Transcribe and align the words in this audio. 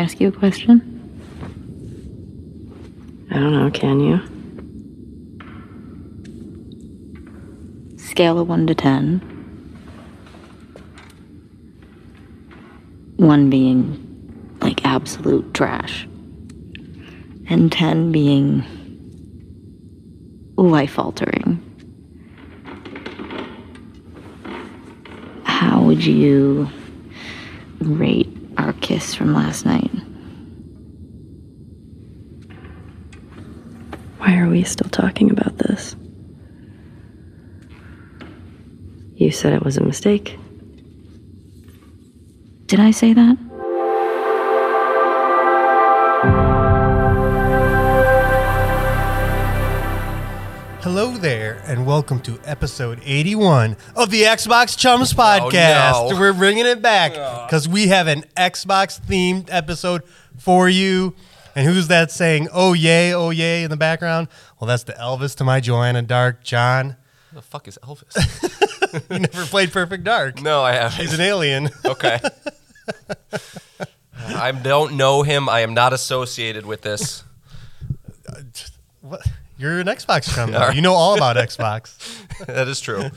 ask 0.00 0.18
you 0.18 0.28
a 0.28 0.32
question? 0.32 0.80
I 3.30 3.34
don't 3.34 3.52
know, 3.52 3.70
can 3.70 4.00
you? 4.00 4.18
Scale 7.98 8.38
of 8.38 8.48
1 8.48 8.66
to 8.68 8.74
10. 8.74 9.20
1 13.16 13.50
being 13.50 14.56
like 14.62 14.82
absolute 14.86 15.52
trash. 15.52 16.08
And 17.48 17.70
10 17.70 18.10
being 18.10 18.64
life 20.56 20.98
altering. 20.98 21.62
How 25.44 25.82
would 25.82 26.02
you 26.04 26.70
rate 27.80 28.28
our 28.56 28.72
kiss 28.74 29.14
from 29.14 29.32
last 29.34 29.64
night? 29.64 29.90
Why 34.18 34.36
are 34.36 34.39
we 34.50 34.64
still 34.64 34.90
talking 34.90 35.30
about 35.30 35.58
this? 35.58 35.94
You 39.14 39.30
said 39.30 39.52
it 39.52 39.62
was 39.62 39.76
a 39.76 39.82
mistake. 39.82 40.38
Did 42.66 42.80
I 42.80 42.90
say 42.90 43.12
that? 43.12 43.36
Hello 50.82 51.10
there, 51.16 51.62
and 51.66 51.86
welcome 51.86 52.20
to 52.22 52.40
episode 52.44 53.00
81 53.04 53.76
of 53.94 54.10
the 54.10 54.22
Xbox 54.22 54.76
Chums 54.76 55.12
oh, 55.12 55.16
podcast. 55.16 56.10
no. 56.10 56.18
We're 56.18 56.32
bringing 56.32 56.66
it 56.66 56.82
back 56.82 57.12
because 57.46 57.68
we 57.68 57.88
have 57.88 58.08
an 58.08 58.24
Xbox 58.36 59.00
themed 59.00 59.48
episode 59.50 60.02
for 60.38 60.68
you. 60.68 61.14
And 61.54 61.66
who's 61.66 61.88
that 61.88 62.10
saying, 62.10 62.48
oh, 62.52 62.72
yay, 62.72 63.12
oh, 63.12 63.30
yay, 63.30 63.64
in 63.64 63.70
the 63.70 63.76
background? 63.76 64.28
Well, 64.58 64.68
that's 64.68 64.84
the 64.84 64.92
Elvis 64.92 65.34
to 65.36 65.44
my 65.44 65.60
Joanna 65.60 66.02
Dark, 66.02 66.42
John. 66.44 66.96
Who 67.30 67.36
the 67.36 67.42
fuck 67.42 67.68
is 67.68 67.78
Elvis? 67.82 68.56
You 69.08 69.20
never 69.20 69.44
played 69.44 69.70
Perfect 69.72 70.02
Dark. 70.02 70.42
no, 70.42 70.62
I 70.62 70.72
haven't. 70.72 71.00
He's 71.00 71.14
an 71.14 71.20
alien. 71.20 71.70
Okay. 71.84 72.18
I 74.26 74.50
don't 74.50 74.96
know 74.96 75.22
him. 75.22 75.48
I 75.48 75.60
am 75.60 75.74
not 75.74 75.92
associated 75.92 76.66
with 76.66 76.82
this. 76.82 77.22
What? 79.00 79.24
You're 79.58 79.78
an 79.78 79.86
Xbox 79.86 80.36
right. 80.36 80.74
You 80.74 80.82
know 80.82 80.94
all 80.94 81.14
about 81.14 81.36
Xbox. 81.36 81.96
that 82.46 82.66
is 82.66 82.80
true. 82.80 83.10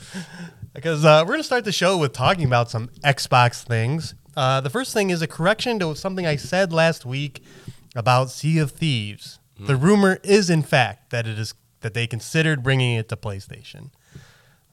Because 0.74 1.04
uh, 1.04 1.22
we're 1.22 1.32
going 1.32 1.40
to 1.40 1.44
start 1.44 1.64
the 1.64 1.72
show 1.72 1.98
with 1.98 2.12
talking 2.12 2.44
about 2.44 2.70
some 2.70 2.88
Xbox 3.02 3.64
things. 3.64 4.14
Uh, 4.36 4.60
the 4.60 4.70
first 4.70 4.92
thing 4.92 5.10
is 5.10 5.22
a 5.22 5.26
correction 5.26 5.78
to 5.78 5.94
something 5.94 6.26
I 6.26 6.36
said 6.36 6.72
last 6.72 7.06
week 7.06 7.42
about 7.94 8.30
Sea 8.30 8.58
of 8.58 8.72
Thieves. 8.72 9.38
The 9.58 9.76
hmm. 9.76 9.84
rumor 9.84 10.18
is, 10.22 10.50
in 10.50 10.62
fact, 10.62 11.10
that 11.10 11.26
it 11.26 11.38
is 11.38 11.54
that 11.80 11.94
they 11.94 12.06
considered 12.06 12.62
bringing 12.62 12.96
it 12.96 13.08
to 13.10 13.16
PlayStation. 13.16 13.90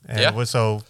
And 0.08 0.20
Yeah. 0.20 0.32
was- 0.32 0.50
so, 0.50 0.84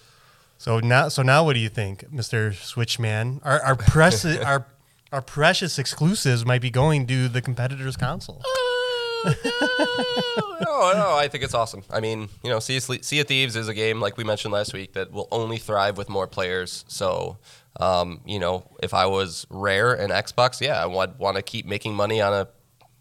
so 0.58 0.80
now, 0.80 1.10
so 1.10 1.24
now, 1.24 1.44
what 1.44 1.54
do 1.54 1.60
you 1.60 1.70
think, 1.70 2.12
Mister 2.12 2.52
Switchman? 2.52 3.40
Our 3.44 3.60
our 3.62 3.76
press, 3.76 4.24
our 4.46 4.68
our 5.12 5.22
precious 5.22 5.78
exclusives 5.80 6.46
might 6.46 6.62
be 6.62 6.70
going 6.70 7.08
to 7.08 7.28
the 7.28 7.42
competitor's 7.42 7.98
console. 7.98 8.42
Uh, 8.46 9.34
oh, 9.46 10.58
no, 10.62 10.94
no, 10.94 11.16
I 11.16 11.28
think 11.28 11.44
it's 11.44 11.54
awesome. 11.54 11.84
I 11.90 12.00
mean, 12.00 12.30
you 12.44 12.50
know, 12.50 12.60
sea 12.60 12.78
of, 12.78 12.84
sea 12.84 13.20
of 13.20 13.28
Thieves 13.28 13.56
is 13.56 13.68
a 13.68 13.74
game, 13.74 14.00
like 14.00 14.18
we 14.18 14.24
mentioned 14.24 14.54
last 14.54 14.74
week, 14.74 14.94
that 14.94 15.12
will 15.12 15.28
only 15.32 15.58
thrive 15.58 15.98
with 15.98 16.10
more 16.10 16.28
players. 16.28 16.86
So, 16.88 17.38
um, 17.80 18.22
you 18.26 18.40
know, 18.40 18.64
if 18.84 18.94
I 18.94 19.06
was 19.06 19.46
Rare 19.50 19.94
and 19.94 20.12
Xbox, 20.12 20.62
yeah, 20.62 20.82
I 20.82 20.86
would 20.86 21.18
want 21.20 21.38
to 21.38 21.42
keep 21.42 21.66
making 21.66 21.94
money 21.96 22.22
on 22.22 22.34
a, 22.34 22.48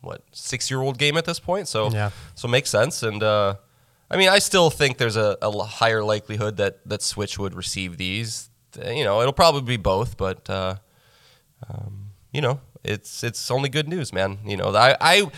what, 0.00 0.22
six 0.32 0.70
year 0.70 0.80
old 0.80 0.96
game 0.98 1.16
at 1.16 1.24
this 1.24 1.40
point. 1.40 1.68
So, 1.68 1.90
Yeah. 1.90 2.10
so 2.34 2.48
it 2.48 2.50
makes 2.50 2.70
sense. 2.70 3.02
And, 3.02 3.22
uh, 3.22 3.56
I 4.10 4.16
mean, 4.16 4.28
I 4.28 4.38
still 4.38 4.70
think 4.70 4.98
there's 4.98 5.16
a 5.16 5.36
higher 5.42 6.02
likelihood 6.02 6.56
that, 6.56 6.80
that 6.88 7.02
Switch 7.02 7.38
would 7.38 7.54
receive 7.54 7.96
these. 7.96 8.50
Uh, 8.84 8.90
You 8.90 9.04
know, 9.04 9.20
it'll 9.20 9.32
probably 9.32 9.62
be 9.62 9.76
both, 9.76 10.16
but, 10.16 10.48
uh, 10.50 10.76
um, 11.68 12.10
you 12.32 12.40
know, 12.40 12.60
it's 12.82 13.22
it's 13.22 13.50
only 13.50 13.68
good 13.68 13.88
news, 13.88 14.12
man. 14.12 14.38
You 14.46 14.56
know, 14.56 14.74
I, 14.74 14.96
I 15.00 15.30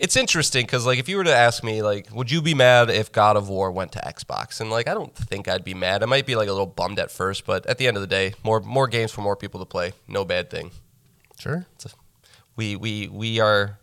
it's 0.00 0.16
interesting 0.16 0.64
because 0.64 0.86
like 0.86 0.98
if 0.98 1.08
you 1.08 1.16
were 1.16 1.24
to 1.24 1.34
ask 1.34 1.62
me 1.62 1.82
like, 1.82 2.08
would 2.12 2.30
you 2.30 2.42
be 2.42 2.54
mad 2.54 2.90
if 2.90 3.12
God 3.12 3.36
of 3.36 3.48
War 3.48 3.70
went 3.70 3.92
to 3.92 4.00
Xbox? 4.00 4.60
And 4.60 4.70
like, 4.70 4.88
I 4.88 4.94
don't 4.94 5.14
think 5.14 5.48
I'd 5.48 5.64
be 5.64 5.74
mad. 5.74 6.02
I 6.02 6.06
might 6.06 6.26
be 6.26 6.36
like 6.36 6.48
a 6.48 6.52
little 6.52 6.66
bummed 6.66 6.98
at 6.98 7.10
first, 7.10 7.44
but 7.44 7.66
at 7.66 7.78
the 7.78 7.86
end 7.86 7.96
of 7.96 8.00
the 8.00 8.06
day, 8.06 8.34
more 8.42 8.60
more 8.60 8.88
games 8.88 9.12
for 9.12 9.20
more 9.20 9.36
people 9.36 9.60
to 9.60 9.66
play, 9.66 9.92
no 10.06 10.24
bad 10.24 10.50
thing. 10.50 10.70
Sure. 11.38 11.66
We 12.56 12.76
we 12.76 13.08
we 13.08 13.40
are, 13.40 13.78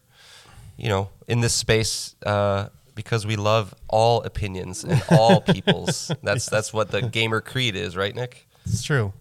you 0.77 0.89
know, 0.89 1.09
in 1.27 1.41
this 1.41 1.53
space. 1.53 2.15
Uh, 2.25 2.69
because 2.95 3.25
we 3.25 3.35
love 3.35 3.75
all 3.89 4.23
opinions 4.23 4.85
and 4.85 5.03
all 5.11 5.41
peoples. 5.53 6.11
That's 6.23 6.45
that's 6.45 6.73
what 6.73 6.91
the 6.91 7.01
gamer 7.01 7.41
creed 7.41 7.75
is, 7.75 7.95
right, 7.95 8.15
Nick? 8.15 8.47
It's 8.65 8.83
true. 8.83 9.13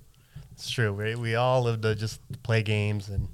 It's 0.53 0.71
true. 0.71 0.93
We, 0.93 1.17
we 1.17 1.35
all 1.35 1.63
live 1.63 1.81
to 1.83 1.97
just 1.97 2.21
play 2.45 2.63
games 2.63 3.09
and 3.09 3.29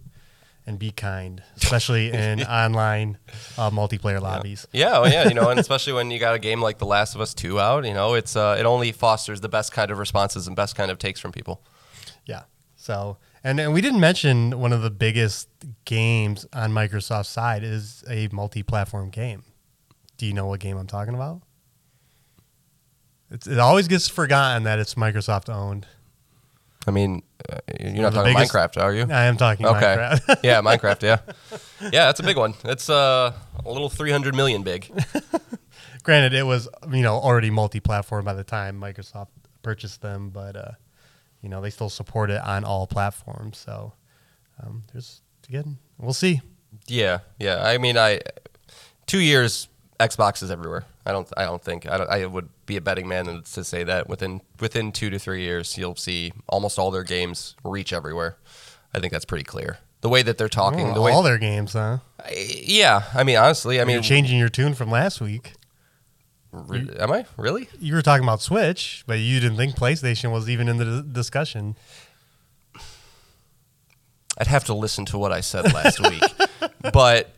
and 0.70 0.78
be 0.78 0.92
kind, 0.92 1.42
especially 1.56 2.10
in 2.10 2.42
online 2.44 3.18
uh, 3.58 3.70
multiplayer 3.70 4.22
lobbies. 4.22 4.66
Yeah, 4.72 5.00
well, 5.00 5.12
yeah, 5.12 5.28
you 5.28 5.34
know, 5.34 5.50
and 5.50 5.60
especially 5.66 5.92
when 5.92 6.10
you 6.10 6.18
got 6.18 6.34
a 6.34 6.38
game 6.38 6.62
like 6.62 6.78
The 6.78 6.86
Last 6.86 7.14
of 7.14 7.20
Us 7.20 7.34
Two 7.34 7.60
out, 7.60 7.84
you 7.84 7.92
know, 7.92 8.14
it's 8.14 8.36
uh, 8.36 8.56
it 8.58 8.64
only 8.64 8.92
fosters 8.92 9.40
the 9.40 9.48
best 9.48 9.72
kind 9.72 9.90
of 9.90 9.98
responses 9.98 10.46
and 10.46 10.56
best 10.56 10.76
kind 10.76 10.90
of 10.90 10.98
takes 10.98 11.20
from 11.20 11.32
people. 11.32 11.62
Yeah. 12.24 12.44
So 12.76 13.18
and, 13.42 13.58
and 13.58 13.72
we 13.72 13.80
didn't 13.80 14.00
mention 14.00 14.60
one 14.60 14.72
of 14.72 14.82
the 14.82 14.90
biggest 14.90 15.48
games 15.84 16.46
on 16.52 16.72
Microsoft's 16.72 17.28
side 17.28 17.64
is 17.64 18.04
a 18.08 18.28
multi-platform 18.32 19.10
game. 19.10 19.44
Do 20.18 20.26
you 20.26 20.34
know 20.34 20.46
what 20.46 20.60
game 20.60 20.76
I'm 20.76 20.86
talking 20.86 21.14
about? 21.14 21.42
It's, 23.30 23.46
it 23.46 23.58
always 23.58 23.88
gets 23.88 24.08
forgotten 24.08 24.64
that 24.64 24.78
it's 24.78 24.94
Microsoft 24.94 25.52
owned. 25.52 25.86
I 26.86 26.90
mean, 26.92 27.22
uh, 27.48 27.58
you're 27.78 28.02
not 28.02 28.14
talking 28.14 28.34
biggest- 28.34 28.52
Minecraft, 28.54 28.82
are 28.82 28.94
you? 28.94 29.06
I 29.10 29.24
am 29.24 29.36
talking 29.36 29.66
Okay. 29.66 29.96
Minecraft. 29.96 30.38
yeah, 30.42 30.60
Minecraft. 30.62 31.02
Yeah, 31.02 31.18
yeah, 31.82 32.06
that's 32.06 32.20
a 32.20 32.22
big 32.22 32.36
one. 32.36 32.54
It's 32.64 32.88
uh, 32.88 33.32
a 33.64 33.70
little 33.70 33.88
300 33.90 34.34
million 34.34 34.62
big. 34.62 34.90
Granted, 36.02 36.32
it 36.32 36.44
was 36.44 36.68
you 36.90 37.02
know 37.02 37.16
already 37.16 37.50
multi-platform 37.50 38.24
by 38.24 38.32
the 38.34 38.44
time 38.44 38.80
Microsoft 38.80 39.28
purchased 39.62 40.00
them, 40.00 40.30
but 40.30 40.56
uh, 40.56 40.70
you 41.42 41.48
know 41.50 41.60
they 41.60 41.70
still 41.70 41.90
support 41.90 42.30
it 42.30 42.40
on 42.42 42.64
all 42.64 42.86
platforms. 42.86 43.58
So 43.58 43.92
um, 44.62 44.84
there's 44.92 45.20
again, 45.48 45.76
we'll 45.98 46.14
see. 46.14 46.40
Yeah, 46.86 47.18
yeah. 47.38 47.62
I 47.62 47.76
mean, 47.76 47.98
I 47.98 48.20
two 49.06 49.18
years 49.20 49.68
Xbox 50.00 50.42
is 50.42 50.50
everywhere. 50.50 50.84
I 51.06 51.12
don't. 51.12 51.28
I 51.36 51.44
don't 51.44 51.62
think. 51.62 51.86
I, 51.88 51.98
don't, 51.98 52.10
I 52.10 52.24
would 52.26 52.48
be 52.66 52.76
a 52.76 52.80
betting 52.80 53.06
man 53.06 53.42
to 53.52 53.64
say 53.64 53.84
that 53.84 54.08
within 54.08 54.40
within 54.58 54.92
two 54.92 55.10
to 55.10 55.18
three 55.18 55.42
years, 55.42 55.76
you'll 55.78 55.94
see 55.96 56.32
almost 56.48 56.78
all 56.78 56.90
their 56.90 57.04
games 57.04 57.54
reach 57.64 57.92
everywhere. 57.92 58.36
I 58.94 58.98
think 58.98 59.12
that's 59.12 59.24
pretty 59.24 59.44
clear. 59.44 59.78
The 60.00 60.08
way 60.08 60.22
that 60.22 60.38
they're 60.38 60.48
talking, 60.48 60.88
Oh, 60.90 60.94
the 60.94 61.02
way, 61.02 61.12
all 61.12 61.22
their 61.22 61.36
games, 61.38 61.74
huh? 61.74 61.98
I- 62.18 62.46
yeah. 62.64 63.02
I 63.14 63.22
mean, 63.22 63.36
honestly, 63.36 63.80
I 63.80 63.84
mean, 63.84 63.94
you're 63.94 64.02
changing 64.02 64.38
your 64.38 64.48
tune 64.48 64.72
from 64.74 64.90
last 64.90 65.20
week. 65.20 65.52
re- 66.52 66.88
am 66.98 67.12
I 67.12 67.26
really? 67.36 67.68
You 67.78 67.94
were 67.94 68.02
talking 68.02 68.24
about 68.24 68.40
Switch, 68.40 69.04
but 69.06 69.18
you 69.18 69.38
didn't 69.40 69.58
think 69.58 69.76
PlayStation 69.76 70.32
was 70.32 70.48
even 70.48 70.68
in 70.68 70.78
the 70.78 71.02
d- 71.02 71.08
discussion. 71.12 71.76
I'd 74.38 74.46
have 74.46 74.64
to 74.64 74.74
listen 74.74 75.04
to 75.06 75.18
what 75.18 75.32
I 75.32 75.40
said 75.42 75.72
last 75.74 76.00
week, 76.00 76.22
but 76.92 77.30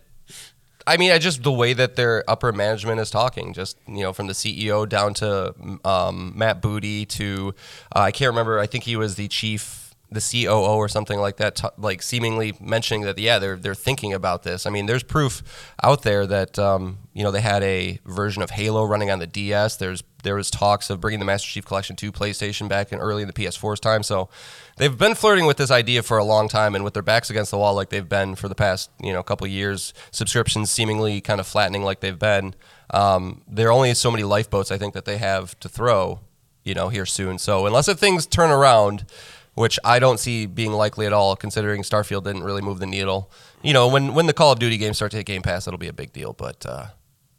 I 0.87 0.97
mean, 0.97 1.13
I 1.13 1.19
just 1.19 1.43
the 1.43 1.53
way 1.53 1.73
that 1.73 1.97
their 1.97 2.25
upper 2.29 2.53
management 2.53 3.01
is 3.01 3.11
talking, 3.11 3.53
just 3.53 3.79
you 3.87 4.03
know, 4.03 4.13
from 4.13 4.27
the 4.27 4.33
CEO 4.33 4.89
down 4.89 5.15
to 5.15 5.55
um, 5.85 6.33
Matt 6.37 6.61
Booty 6.61 7.07
to 7.07 7.55
uh, 7.95 8.01
I 8.01 8.11
can't 8.11 8.31
remember. 8.31 8.59
I 8.59 8.67
think 8.67 8.85
he 8.85 8.97
was 8.97 9.15
the 9.15 9.29
chief, 9.29 9.82
the 10.13 10.21
COO 10.21 10.77
or 10.77 10.89
something 10.89 11.19
like 11.19 11.37
that. 11.37 11.57
T- 11.57 11.69
like 11.79 12.03
seemingly 12.03 12.55
mentioning 12.61 13.03
that, 13.03 13.19
yeah, 13.19 13.39
they're 13.39 13.57
they're 13.57 13.75
thinking 13.75 14.13
about 14.13 14.43
this. 14.43 14.67
I 14.67 14.71
mean, 14.71 14.87
there's 14.87 15.03
proof 15.03 15.43
out 15.83 16.03
there 16.03 16.27
that 16.27 16.59
um, 16.59 16.99
you 17.13 17.23
know 17.23 17.31
they 17.31 17.41
had 17.41 17.63
a 17.63 17.99
version 18.05 18.43
of 18.43 18.51
Halo 18.51 18.85
running 18.85 19.11
on 19.11 19.19
the 19.19 19.27
DS. 19.27 19.77
There's 19.77 20.03
there 20.23 20.37
was 20.37 20.51
talks 20.51 20.89
of 20.91 21.01
bringing 21.01 21.19
the 21.19 21.27
Master 21.27 21.49
Chief 21.49 21.65
Collection 21.65 21.97
to 21.97 22.13
PlayStation 22.13 22.69
back 22.69 22.93
in 22.93 22.99
early 22.99 23.23
in 23.23 23.29
the 23.29 23.35
PS4's 23.35 23.81
time. 23.81 24.03
So 24.03 24.29
they've 24.77 24.97
been 24.97 25.15
flirting 25.15 25.47
with 25.47 25.57
this 25.57 25.71
idea 25.71 26.03
for 26.03 26.19
a 26.19 26.25
long 26.25 26.49
time, 26.49 26.75
and 26.75 26.85
with 26.85 26.95
their 26.95 27.03
backs 27.03 27.31
against 27.31 27.51
the 27.51 27.59
wall, 27.59 27.75
like 27.75 27.91
they've 27.91 28.09
been 28.09 28.35
for 28.35 28.49
the 28.49 28.55
past 28.55 28.91
you 29.03 29.13
know 29.13 29.23
couple 29.23 29.47
years, 29.47 29.93
subscriptions 30.11 30.71
seemingly 30.71 31.21
kind 31.21 31.41
of 31.41 31.47
flattening 31.47 31.83
like 31.83 32.01
they've 32.01 32.19
been. 32.19 32.55
Um, 32.93 33.43
there 33.49 33.69
are 33.69 33.73
only 33.73 33.95
so 33.95 34.11
many 34.11 34.23
lifeboats 34.23 34.71
I 34.71 34.79
think 34.79 34.95
that 34.95 35.07
they 35.07 35.19
have 35.19 35.59
to 35.61 35.69
throw, 35.69 36.21
you 36.63 36.75
know, 36.75 36.91
here 36.91 37.07
soon. 37.07 37.39
So 37.39 37.67
unless 37.67 37.89
if 37.89 37.99
things 37.99 38.27
turn 38.27 38.51
around, 38.51 39.07
which 39.55 39.79
I 39.85 39.99
don't 39.99 40.19
see 40.19 40.47
being 40.47 40.73
likely 40.73 41.07
at 41.07 41.13
all, 41.13 41.37
considering 41.37 41.83
Starfield 41.83 42.25
didn't 42.25 42.45
really 42.45 42.63
move 42.63 42.79
the 42.79 42.87
needle. 42.87 43.31
You 43.63 43.73
know, 43.73 43.89
when 43.89 44.15
when 44.15 44.27
the 44.27 44.33
Call 44.33 44.53
of 44.53 44.59
Duty 44.59 44.77
games 44.79 44.97
start 44.97 45.11
to 45.13 45.19
hit 45.19 45.27
Game 45.27 45.43
Pass, 45.43 45.67
it'll 45.67 45.79
be 45.79 45.89
a 45.89 45.93
big 45.93 46.13
deal. 46.13 46.33
But 46.33 46.65
uh, 46.67 46.87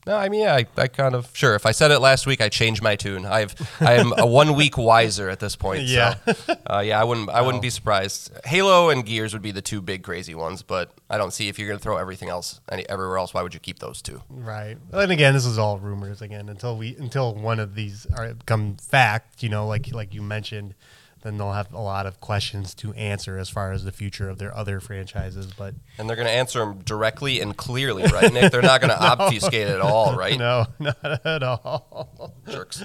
No, 0.06 0.18
I 0.18 0.27
mean, 0.30 0.42
yeah, 0.42 0.56
I, 0.56 0.65
I 0.77 0.88
kind 0.88 1.15
of 1.15 1.30
sure. 1.33 1.56
If 1.56 1.65
I 1.65 1.71
said 1.71 1.89
it 1.92 2.00
last 2.00 2.27
week, 2.27 2.42
I 2.42 2.50
changed 2.50 2.81
my 2.81 2.95
tune. 2.95 3.25
I've 3.25 3.56
I 3.81 3.94
am 3.94 4.13
a 4.18 4.25
one 4.25 4.56
week 4.56 4.77
wiser 4.77 5.30
at 5.30 5.39
this 5.39 5.56
point. 5.56 5.83
Yeah. 5.83 6.15
So, 6.25 6.56
uh, 6.69 6.80
yeah, 6.86 7.00
I 7.00 7.04
wouldn't 7.04 7.30
I 7.30 7.42
wouldn't 7.42 7.62
be 7.62 7.69
surprised. 7.69 8.31
Halo 8.45 8.89
and 8.89 9.06
Gears 9.06 9.33
would 9.33 9.42
be 9.42 9.51
the 9.51 9.62
two 9.62 9.81
big 9.81 10.04
crazy 10.04 10.36
ones, 10.36 10.62
but 10.62 10.92
I 11.09 11.18
don't 11.18 11.31
see 11.31 11.48
if 11.48 11.57
you're 11.57 11.68
going 11.68 11.80
to 11.80 11.83
throw 11.83 11.98
everything 11.98 12.30
else 12.30 12.59
any, 12.69 12.88
everywhere 12.89 13.18
else. 13.18 13.33
Why 13.33 13.42
would 13.44 13.54
you 13.54 13.59
keep 13.59 13.80
those 13.80 14.01
two? 14.01 14.21
Right. 14.30 14.77
And 14.92 15.12
again, 15.12 15.33
this 15.33 15.45
is 15.45 15.57
all 15.57 15.80
rumors 15.80 16.21
again 16.21 16.50
until 16.50 16.77
we 16.77 16.95
until 16.95 17.33
one 17.33 17.59
of 17.59 17.75
these 17.75 18.06
are 18.18 18.33
become 18.33 18.75
fact, 18.77 19.42
you 19.44 19.50
know, 19.50 19.68
like 19.68 19.92
like 19.94 20.13
you 20.13 20.21
mentioned, 20.21 20.75
then 21.24 21.38
they'll 21.38 21.54
have 21.54 21.74
a 21.74 21.81
lot 21.81 22.06
of 22.06 22.22
questions 22.22 22.74
to 22.75 22.94
answer 22.94 23.38
as 23.38 23.50
far 23.50 23.72
as 23.72 23.84
the 23.84 23.92
future 23.92 24.30
of 24.30 24.38
their 24.38 24.56
other 24.56 24.80
franchises, 24.80 25.48
but 25.58 25.74
And 25.98 26.08
they're 26.08 26.16
going 26.16 26.28
to 26.28 26.34
answer 26.34 26.60
them 26.60 26.80
directly 26.80 27.42
and 27.42 27.58
clearly, 27.58 28.04
right, 28.04 28.31
Nick? 28.31 28.52
They're 28.52 28.62
not 28.62 28.81
going 28.81 28.90
to 28.98 29.02
obfuscate 29.02 29.68
at 29.68 29.81
all, 29.81 30.16
right? 30.16 30.38
no, 30.38 30.68
not 30.80 31.25
at 31.25 31.42
all. 31.44 32.36
Jerks. 32.50 32.84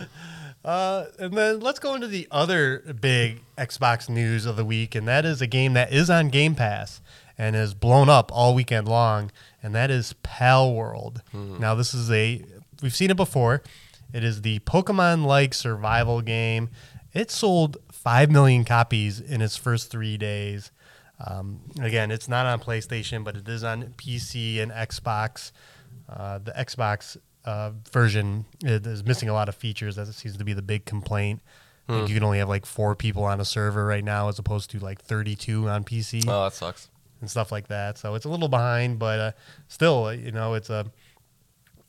Uh, 0.64 1.06
and 1.18 1.34
then 1.34 1.60
let's 1.60 1.78
go 1.78 1.94
into 1.94 2.06
the 2.06 2.26
other 2.30 2.80
big 3.00 3.42
Xbox 3.56 4.08
news 4.08 4.46
of 4.46 4.56
the 4.56 4.64
week, 4.64 4.94
and 4.94 5.06
that 5.06 5.24
is 5.24 5.40
a 5.40 5.46
game 5.46 5.74
that 5.74 5.92
is 5.92 6.10
on 6.10 6.28
Game 6.28 6.54
Pass 6.54 7.00
and 7.36 7.54
is 7.54 7.72
blown 7.74 8.08
up 8.08 8.30
all 8.34 8.54
weekend 8.54 8.88
long, 8.88 9.30
and 9.62 9.74
that 9.74 9.90
is 9.90 10.14
Palworld. 10.24 11.20
Now, 11.32 11.74
this 11.74 11.94
is 11.94 12.10
a 12.10 12.44
we've 12.82 12.94
seen 12.94 13.10
it 13.10 13.16
before. 13.16 13.62
It 14.12 14.24
is 14.24 14.42
the 14.42 14.58
Pokemon-like 14.60 15.54
survival 15.54 16.20
game. 16.22 16.70
It 17.14 17.30
sold 17.30 17.76
five 18.02 18.30
million 18.30 18.64
copies 18.64 19.20
in 19.20 19.40
its 19.42 19.56
first 19.56 19.90
three 19.90 20.16
days. 20.16 20.70
Um, 21.26 21.60
again, 21.80 22.10
it's 22.10 22.28
not 22.28 22.46
on 22.46 22.60
PlayStation, 22.60 23.24
but 23.24 23.36
it 23.36 23.48
is 23.48 23.64
on 23.64 23.94
PC 23.96 24.60
and 24.62 24.70
Xbox. 24.70 25.50
Uh, 26.08 26.38
the 26.38 26.52
Xbox 26.52 27.16
uh, 27.44 27.72
version 27.92 28.44
is 28.62 29.04
missing 29.04 29.28
a 29.28 29.32
lot 29.32 29.48
of 29.48 29.54
features. 29.54 29.96
That 29.96 30.06
seems 30.14 30.36
to 30.36 30.44
be 30.44 30.52
the 30.52 30.62
big 30.62 30.84
complaint. 30.84 31.40
Think 31.88 32.08
you 32.10 32.14
can 32.14 32.22
only 32.22 32.38
have 32.38 32.50
like 32.50 32.66
four 32.66 32.94
people 32.94 33.24
on 33.24 33.40
a 33.40 33.46
server 33.46 33.86
right 33.86 34.04
now, 34.04 34.28
as 34.28 34.38
opposed 34.38 34.70
to 34.72 34.78
like 34.78 35.00
32 35.00 35.70
on 35.70 35.84
PC 35.84 36.22
Oh, 36.28 36.44
that 36.44 36.52
sucks. 36.52 36.90
and 37.22 37.30
stuff 37.30 37.50
like 37.50 37.68
that. 37.68 37.96
So 37.96 38.14
it's 38.14 38.26
a 38.26 38.28
little 38.28 38.48
behind, 38.48 38.98
but 38.98 39.18
uh, 39.18 39.32
still, 39.68 40.12
you 40.12 40.30
know, 40.30 40.52
it's 40.52 40.68
a 40.68 40.84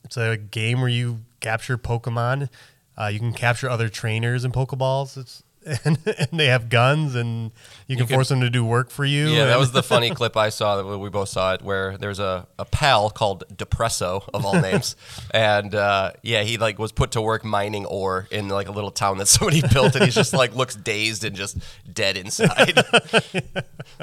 it's 0.05 0.15
a 0.15 0.37
game 0.37 0.79
where 0.79 0.89
you 0.89 1.19
capture 1.41 1.77
Pokemon. 1.77 2.49
Uh, 2.97 3.07
you 3.07 3.19
can 3.19 3.33
capture 3.33 3.69
other 3.69 3.89
trainers 3.89 4.45
and 4.45 4.53
Pokeballs. 4.53 5.17
It's 5.17 5.43
and, 5.85 5.97
and 6.05 6.27
they 6.31 6.47
have 6.47 6.69
guns, 6.69 7.15
and 7.15 7.51
you 7.87 7.97
can 7.97 8.05
could- 8.07 8.13
force 8.13 8.29
them 8.29 8.41
to 8.41 8.49
do 8.49 8.63
work 8.63 8.89
for 8.89 9.03
you. 9.05 9.27
Yeah, 9.27 9.45
that 9.45 9.59
was 9.59 9.71
the 9.71 9.83
funny 9.83 10.09
clip 10.15 10.37
I 10.37 10.49
saw 10.49 10.81
that 10.81 10.97
we 10.97 11.09
both 11.09 11.29
saw 11.29 11.53
it 11.53 11.61
where 11.61 11.97
there's 11.97 12.19
a, 12.19 12.47
a 12.57 12.65
pal 12.65 13.09
called 13.09 13.43
Depresso 13.55 14.27
of 14.33 14.45
all 14.45 14.59
names. 14.59 14.95
and 15.31 15.75
uh, 15.75 16.11
yeah, 16.23 16.43
he 16.43 16.57
like 16.57 16.79
was 16.79 16.91
put 16.91 17.11
to 17.11 17.21
work 17.21 17.43
mining 17.43 17.85
ore 17.85 18.27
in 18.31 18.47
like 18.47 18.67
a 18.67 18.71
little 18.71 18.91
town 18.91 19.17
that 19.17 19.27
somebody 19.27 19.61
built 19.73 19.95
and 19.95 20.05
he's 20.05 20.15
just 20.15 20.33
like 20.33 20.55
looks 20.55 20.75
dazed 20.75 21.23
and 21.23 21.35
just 21.35 21.57
dead 21.91 22.17
inside. 22.17 22.79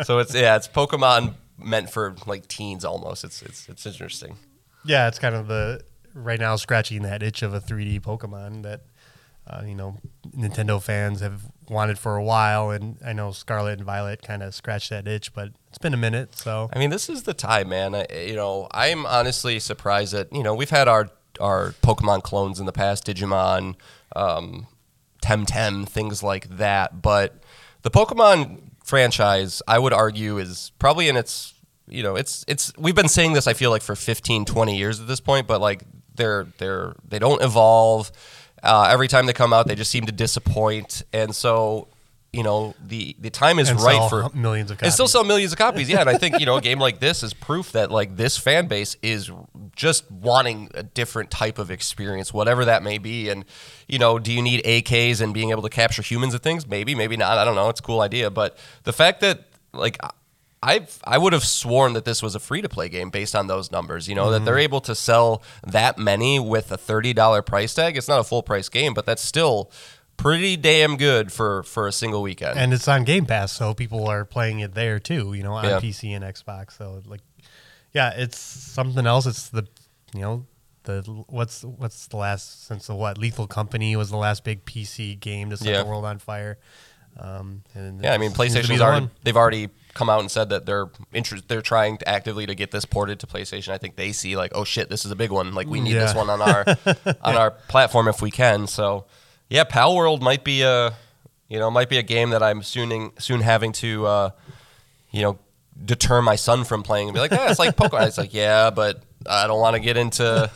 so 0.05 0.19
it's 0.19 0.35
yeah, 0.35 0.57
it's 0.57 0.69
Pokemon 0.69 1.35
meant 1.59 1.91
for 1.91 2.15
like 2.27 2.47
teens 2.49 2.85
almost. 2.85 3.25
It's 3.25 3.43
it's 3.43 3.69
it's 3.69 3.87
interesting. 3.87 4.37
yeah, 4.85 5.09
it's 5.09 5.19
kind 5.19 5.35
of 5.35 5.49
the 5.49 5.81
right 6.15 6.41
now 6.41 6.57
scratching 6.57 7.03
that 7.03 7.23
itch 7.23 7.43
of 7.43 7.53
a 7.55 7.61
3D 7.61 8.01
Pokemon 8.01 8.63
that 8.63 8.83
uh, 9.47 9.63
you 9.65 9.75
know 9.75 9.99
Nintendo 10.37 10.83
fans 10.83 11.21
have 11.21 11.43
wanted 11.69 11.99
for 11.99 12.17
a 12.17 12.23
while, 12.23 12.71
and 12.71 12.99
I 13.05 13.13
know 13.13 13.33
Scarlet 13.33 13.79
and 13.79 13.85
Violet 13.85 14.23
kind 14.23 14.43
of 14.43 14.55
scratched 14.55 14.91
that 14.91 15.07
itch, 15.07 15.33
but 15.35 15.51
it's 15.69 15.79
been 15.79 15.95
a 15.95 15.99
minute, 15.99 16.37
so 16.37 16.69
I 16.73 16.79
mean, 16.79 16.91
this 16.91 17.09
is 17.09 17.25
the 17.25 17.35
time, 17.35 17.69
man. 17.69 17.95
I, 17.95 18.07
you 18.27 18.35
know, 18.35 18.69
I'm 18.73 19.07
honestly 19.07 19.59
surprised 19.59 20.13
that 20.13 20.33
you 20.33 20.43
know 20.43 20.55
we've 20.55 20.71
had 20.71 20.89
our 20.89 21.11
our 21.41 21.73
Pokemon 21.83 22.23
clones 22.23 22.61
in 22.61 22.67
the 22.67 22.73
past, 22.73 23.07
Digimon, 23.07 23.75
um, 24.15 24.67
Temtem, 25.23 25.89
things 25.89 26.23
like 26.23 26.49
that. 26.57 27.03
But 27.03 27.43
the 27.83 27.91
Pokemon 27.91 28.71
franchise, 28.85 29.63
I 29.67 29.79
would 29.79 29.93
argue, 29.93 30.39
is 30.39 30.73
probably 30.79 31.09
in 31.09 31.17
its 31.17 31.55
you 31.89 32.03
know 32.03 32.17
it's 32.17 32.45
it's 32.49 32.73
we've 32.79 32.95
been 32.95 33.09
saying 33.09 33.33
this. 33.35 33.47
I 33.47 33.53
feel 33.53 33.71
like 33.71 33.83
for 33.83 33.95
15, 33.97 34.45
20 34.45 34.77
years 34.77 35.01
at 35.01 35.07
this 35.07 35.21
point, 35.21 35.47
but 35.47 35.61
like 35.61 35.83
they're 36.15 36.47
they're 36.59 36.97
they 37.07 37.19
don't 37.19 37.43
evolve. 37.43 38.11
Uh, 38.67 38.89
every 38.91 39.09
time 39.09 39.27
they 39.27 39.33
come 39.33 39.53
out, 39.53 39.67
they 39.67 39.75
just 39.75 39.91
seem 39.91 40.07
to 40.07 40.13
disappoint, 40.13 41.03
and 41.13 41.35
so. 41.35 41.89
You 42.33 42.43
know 42.43 42.75
the 42.85 43.17
the 43.19 43.31
time 43.31 43.59
is 43.59 43.71
And 43.71 43.81
right 43.81 44.11
for 44.11 44.29
millions 44.35 44.71
of 44.71 44.77
copies. 44.77 44.89
and 44.89 44.93
still 44.93 45.09
sell 45.09 45.25
millions 45.25 45.53
of 45.53 45.59
copies. 45.59 45.89
Yeah, 45.89 46.01
and 46.01 46.11
I 46.11 46.19
think 46.19 46.39
you 46.39 46.45
know 46.45 46.57
a 46.57 46.61
game 46.69 46.79
like 46.79 46.99
this 47.01 47.23
is 47.23 47.33
proof 47.33 47.73
that 47.73 47.91
like 47.91 48.17
this 48.17 48.37
fan 48.37 48.67
base 48.67 48.95
is 49.01 49.31
just 49.75 50.11
wanting 50.11 50.69
a 50.75 50.83
different 50.83 51.31
type 51.31 51.59
of 51.59 51.71
experience, 51.71 52.35
whatever 52.35 52.67
that 52.67 52.83
may 52.83 52.99
be. 52.99 53.31
And 53.31 53.47
you 53.89 53.99
know, 53.99 54.19
do 54.19 54.31
you 54.33 54.43
need 54.43 54.63
AKs 54.65 55.23
and 55.23 55.33
being 55.33 55.51
able 55.51 55.63
to 55.63 55.71
capture 55.71 56.03
humans 56.03 56.35
and 56.35 56.43
things? 56.43 56.67
Maybe, 56.67 56.95
maybe 56.95 57.17
not. 57.17 57.39
I 57.39 57.45
don't 57.47 57.55
know. 57.55 57.71
It's 57.71 57.81
a 57.81 57.83
cool 57.83 58.03
idea, 58.03 58.29
but 58.29 58.59
the 58.83 58.93
fact 58.93 59.21
that 59.23 59.45
like. 59.73 59.97
I 60.63 60.87
I 61.05 61.19
would 61.19 61.33
have 61.33 61.45
sworn 61.45 61.93
that 61.93 62.05
this 62.05 62.23
was 62.23 62.35
a 62.35 62.41
free 62.41 62.63
to 62.63 62.69
play 62.69 62.89
game 62.89 63.11
based 63.11 63.37
on 63.37 63.47
those 63.47 63.71
numbers. 63.71 64.09
You 64.09 64.15
know 64.15 64.31
that 64.31 64.45
they're 64.45 64.55
mm-hmm. 64.55 64.63
able 64.63 64.81
to 64.83 64.95
sell 64.95 65.43
that 65.67 65.99
many 65.99 66.41
with 66.41 66.73
a 66.73 66.77
thirty 66.79 67.13
dollar 67.13 67.43
price 67.43 67.75
tag. 67.75 67.97
It's 67.97 68.09
not 68.09 68.21
a 68.21 68.25
full 68.25 68.43
price 68.43 68.69
game, 68.69 68.95
but 68.95 69.07
that's 69.07 69.23
still 69.23 69.71
pretty 70.17 70.57
damn 70.57 70.97
good 70.97 71.31
for 71.31 71.63
for 71.63 71.87
a 71.87 71.93
single 71.93 72.23
weekend. 72.23 72.59
and 72.59 72.73
it's 72.73 72.89
on 72.89 73.05
Game 73.05 73.27
Pass, 73.27 73.53
so 73.53 73.75
people 73.75 74.07
are 74.09 74.25
playing 74.25 74.61
it 74.61 74.75
there 74.75 74.99
too. 74.99 75.35
You 75.35 75.43
know, 75.43 75.53
on 75.53 75.65
Yeah. 75.65 75.79
PC 75.79 76.15
and 76.17 76.25
Xbox. 76.25 76.73
So 76.79 77.03
like, 77.07 77.21
yeah, 77.93 78.15
it's 78.17 78.39
something 78.39 79.07
else. 79.07 79.27
It's 79.27 79.49
the 79.51 79.67
you 80.15 80.23
know 80.23 80.47
the 80.85 81.03
what's 81.29 81.65
what's 81.65 82.07
the 82.07 82.17
last 82.17 82.67
since 82.67 82.87
the 82.87 82.95
what 82.95 83.19
Lethal 83.19 83.47
Company 83.47 83.95
was 83.95 84.11
the 84.11 84.17
last 84.17 84.43
big 84.43 84.65
PC 84.65 85.21
game 85.21 85.51
to 85.51 85.57
set 85.57 85.69
Yeah. 85.69 85.83
the 85.83 85.89
world 85.89 86.05
on 86.05 86.19
fire. 86.19 86.59
Um, 87.19 87.63
and 87.75 88.03
Yeah, 88.03 88.13
I 88.13 88.19
mean, 88.19 88.33
it 88.33 88.37
seems 88.37 88.55
to 88.55 88.61
be 88.61 88.75
PlayStation's 88.75 88.81
already, 88.83 89.11
they've 89.25 89.37
already 89.37 89.69
come 89.95 90.11
out 90.11 90.21
and 90.21 90.31
said 90.31 90.51
that 90.51 90.67
they're 90.67 90.91
interest 91.15 91.49
they're 91.49 91.63
trying 91.63 91.97
to 91.97 92.07
actively 92.09 92.45
to 92.45 92.55
get 92.55 92.71
this 92.71 92.85
ported 92.85 93.19
to 93.21 93.27
PlayStation. 93.27 93.71
I 93.71 93.79
think 93.79 93.97
they 93.97 94.13
see 94.13 94.37
like, 94.37 94.53
oh 94.55 94.65
shit, 94.65 94.91
this 94.91 95.05
is 95.05 95.11
a 95.11 95.17
big 95.17 95.31
one. 95.31 95.55
Like 95.55 95.67
we 95.67 95.81
need 95.81 95.95
this 95.95 96.15
one 96.15 96.29
on 96.29 96.43
our 96.43 96.65
on 97.23 97.35
our 97.37 97.51
platform 97.69 98.07
if 98.09 98.21
we 98.21 98.31
can. 98.31 98.67
So 98.67 99.07
yeah, 99.49 99.65
Palworld 99.65 100.21
might 100.21 100.45
be 100.45 100.63
a 100.63 100.95
you 101.49 101.59
know 101.59 101.71
might 101.71 101.89
be 101.89 101.97
a 101.99 102.03
game 102.03 102.31
that 102.31 102.43
I'm 102.43 102.63
soon 102.63 103.13
soon 103.19 103.41
having 103.41 103.73
to 103.73 104.07
uh, 104.07 104.31
you 105.11 105.23
know 105.23 105.39
deter 105.83 106.23
my 106.23 106.37
son 106.37 106.65
from 106.65 106.83
playing 106.83 107.09
and 107.09 107.15
be 107.15 107.21
like, 107.21 107.31
yeah, 107.31 107.51
it's 107.51 107.59
like 107.59 107.77
Pokemon. 107.77 108.07
It's 108.07 108.19
like 108.19 108.35
yeah, 108.35 108.71
but 108.71 109.03
I 109.29 109.47
don't 109.47 109.61
want 109.61 109.75
to 109.75 109.81
get 109.81 109.97
into 109.97 110.51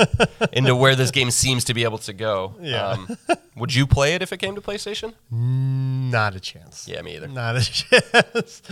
into 0.52 0.74
where 0.76 0.94
this 0.94 1.10
game 1.10 1.30
seems 1.30 1.64
to 1.64 1.74
be 1.74 1.84
able 1.84 1.98
to 1.98 2.12
go. 2.12 2.54
Yeah. 2.60 2.90
Um, 2.90 3.16
would 3.56 3.74
you 3.74 3.86
play 3.86 4.14
it 4.14 4.22
if 4.22 4.32
it 4.32 4.38
came 4.38 4.54
to 4.54 4.60
PlayStation? 4.60 5.14
Not 5.30 6.34
a 6.34 6.40
chance. 6.40 6.88
Yeah, 6.88 7.02
me 7.02 7.16
either. 7.16 7.28
Not 7.28 7.56
a 7.56 7.60
chance. 7.64 8.62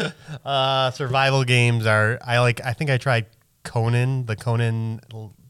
uh, 0.45 0.91
survival 0.93 1.45
games 1.45 1.87
are. 1.87 2.19
I 2.25 2.39
like. 2.41 2.65
I 2.65 2.73
think 2.73 2.91
I 2.91 2.97
tried 2.99 3.27
Conan, 3.65 4.27
the 4.27 4.37
Conan 4.37 5.00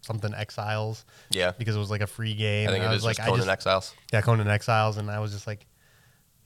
something 0.02 0.34
Exiles. 0.34 1.04
Yeah. 1.30 1.52
because 1.58 1.76
it 1.76 1.78
was 1.78 1.90
like 1.90 2.00
a 2.00 2.06
free 2.06 2.34
game. 2.34 2.68
I 2.68 2.72
think 2.72 2.82
and 2.82 2.90
it 2.92 2.94
was 2.94 3.02
is 3.02 3.04
like, 3.04 3.16
just 3.16 3.28
Conan 3.28 3.40
I 3.42 3.44
just, 3.44 3.52
Exiles. 3.52 3.94
yeah, 4.12 4.20
Conan 4.22 4.48
Exiles, 4.48 4.96
and 4.96 5.10
I 5.10 5.20
was 5.20 5.32
just 5.32 5.46
like, 5.46 5.66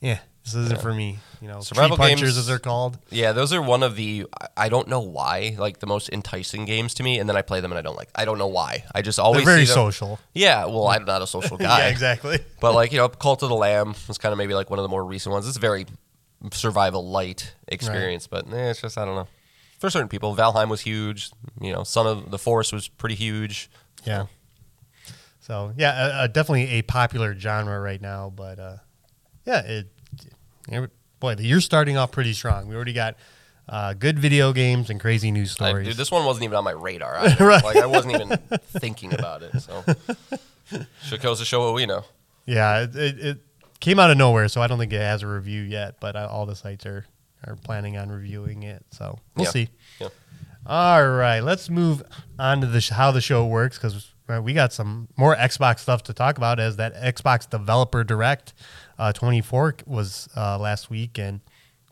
yeah, 0.00 0.18
this 0.44 0.54
isn't 0.54 0.80
for 0.80 0.92
me. 0.92 1.18
You 1.40 1.48
know, 1.48 1.60
Survival 1.60 1.96
tree 1.96 2.06
punchers 2.08 2.20
games- 2.30 2.38
as 2.38 2.46
they're 2.46 2.58
called. 2.58 2.98
Yeah, 3.10 3.32
those 3.32 3.52
are 3.52 3.60
one 3.62 3.82
of 3.82 3.96
the 3.96 4.26
I- 4.56 4.68
don't 4.68 4.88
know 4.88 5.00
why 5.00 5.54
like 5.58 5.78
the 5.80 5.86
most 5.86 6.08
enticing 6.10 6.64
games 6.64 6.94
to 6.94 7.02
me, 7.02 7.18
and 7.18 7.28
then 7.28 7.36
I 7.36 7.42
play 7.42 7.60
them 7.60 7.72
and 7.72 7.78
I 7.78 7.82
don't 7.82 7.96
like. 7.96 8.10
I 8.14 8.24
don't 8.24 8.38
know 8.38 8.46
why. 8.48 8.84
I 8.94 9.02
just 9.02 9.16
They're 9.16 9.24
always 9.24 9.44
very 9.44 9.60
see 9.66 9.66
them- 9.66 9.74
social. 9.74 10.18
Yeah, 10.34 10.64
well, 10.66 10.86
I'm 10.88 11.04
not 11.04 11.22
a 11.22 11.26
social 11.26 11.56
guy. 11.68 11.80
yeah, 11.80 11.88
exactly. 11.88 12.38
But 12.60 12.74
like 12.74 12.92
you 12.92 12.98
know, 12.98 13.08
Cult 13.08 13.42
of 13.42 13.48
the 13.48 13.54
Lamb 13.56 13.94
was 14.08 14.18
kind 14.18 14.32
of 14.32 14.38
maybe 14.38 14.54
like 14.54 14.70
one 14.70 14.78
of 14.78 14.82
the 14.84 14.88
more 14.88 15.04
recent 15.04 15.32
ones. 15.32 15.46
It's 15.48 15.56
a 15.56 15.60
very 15.60 15.86
survival 16.52 17.08
light 17.08 17.54
experience, 17.68 18.26
but 18.26 18.52
eh, 18.52 18.70
it's 18.70 18.80
just 18.82 18.98
I 18.98 19.04
don't 19.04 19.14
know. 19.14 19.28
For 19.78 19.90
certain 19.90 20.08
people, 20.08 20.34
Valheim 20.36 20.68
was 20.68 20.80
huge. 20.82 21.30
You 21.60 21.72
know, 21.72 21.82
Son 21.84 22.06
of 22.06 22.30
the 22.30 22.38
Forest 22.38 22.72
was 22.72 22.86
pretty 22.88 23.16
huge. 23.16 23.68
Yeah. 24.04 24.26
So 25.40 25.72
yeah, 25.76 25.90
uh, 25.90 26.26
definitely 26.28 26.68
a 26.78 26.82
popular 26.82 27.36
genre 27.38 27.80
right 27.80 28.00
now, 28.00 28.30
but 28.34 28.58
uh, 28.60 28.76
yeah, 29.44 29.60
it. 29.62 29.88
Boy, 31.20 31.34
the 31.34 31.44
year's 31.44 31.64
starting 31.64 31.96
off 31.96 32.10
pretty 32.10 32.32
strong. 32.32 32.66
We 32.68 32.74
already 32.74 32.92
got 32.92 33.16
uh, 33.68 33.94
good 33.94 34.18
video 34.18 34.52
games 34.52 34.90
and 34.90 35.00
crazy 35.00 35.30
news 35.30 35.52
I, 35.60 35.68
stories. 35.68 35.86
dude, 35.88 35.96
this 35.96 36.10
one 36.10 36.24
wasn't 36.24 36.44
even 36.44 36.56
on 36.56 36.64
my 36.64 36.72
radar. 36.72 37.14
Right. 37.40 37.62
Like 37.64 37.76
I 37.76 37.86
wasn't 37.86 38.14
even 38.14 38.38
thinking 38.80 39.14
about 39.14 39.42
it. 39.42 39.60
So 39.60 39.84
should 41.02 41.20
goes 41.20 41.38
to 41.38 41.44
show 41.44 41.64
what 41.64 41.74
we 41.74 41.86
know. 41.86 42.04
Yeah, 42.44 42.80
it, 42.82 42.96
it, 42.96 43.18
it 43.20 43.38
came 43.80 43.98
out 44.00 44.10
of 44.10 44.16
nowhere, 44.16 44.48
so 44.48 44.60
I 44.60 44.66
don't 44.66 44.78
think 44.78 44.92
it 44.92 45.00
has 45.00 45.22
a 45.22 45.26
review 45.28 45.62
yet. 45.62 46.00
But 46.00 46.16
all 46.16 46.44
the 46.46 46.56
sites 46.56 46.86
are 46.86 47.06
are 47.46 47.56
planning 47.56 47.96
on 47.96 48.08
reviewing 48.10 48.62
it, 48.64 48.84
so 48.90 49.18
we'll 49.36 49.44
Yeah. 49.46 49.50
see. 49.50 49.68
Yeah. 50.00 50.08
All 50.66 51.04
right, 51.08 51.40
let's 51.40 51.68
move 51.70 52.02
on 52.38 52.60
to 52.60 52.66
the 52.68 52.80
sh- 52.80 52.90
how 52.90 53.10
the 53.10 53.20
show 53.20 53.44
works 53.46 53.78
because 53.78 54.11
we 54.42 54.52
got 54.54 54.72
some 54.72 55.08
more 55.16 55.36
Xbox 55.36 55.80
stuff 55.80 56.02
to 56.04 56.12
talk 56.14 56.38
about. 56.38 56.58
As 56.58 56.76
that 56.76 56.94
Xbox 56.94 57.48
Developer 57.48 58.02
Direct 58.04 58.54
uh, 58.98 59.12
24 59.12 59.76
was 59.86 60.28
uh, 60.36 60.58
last 60.58 60.88
week, 60.90 61.18
and 61.18 61.40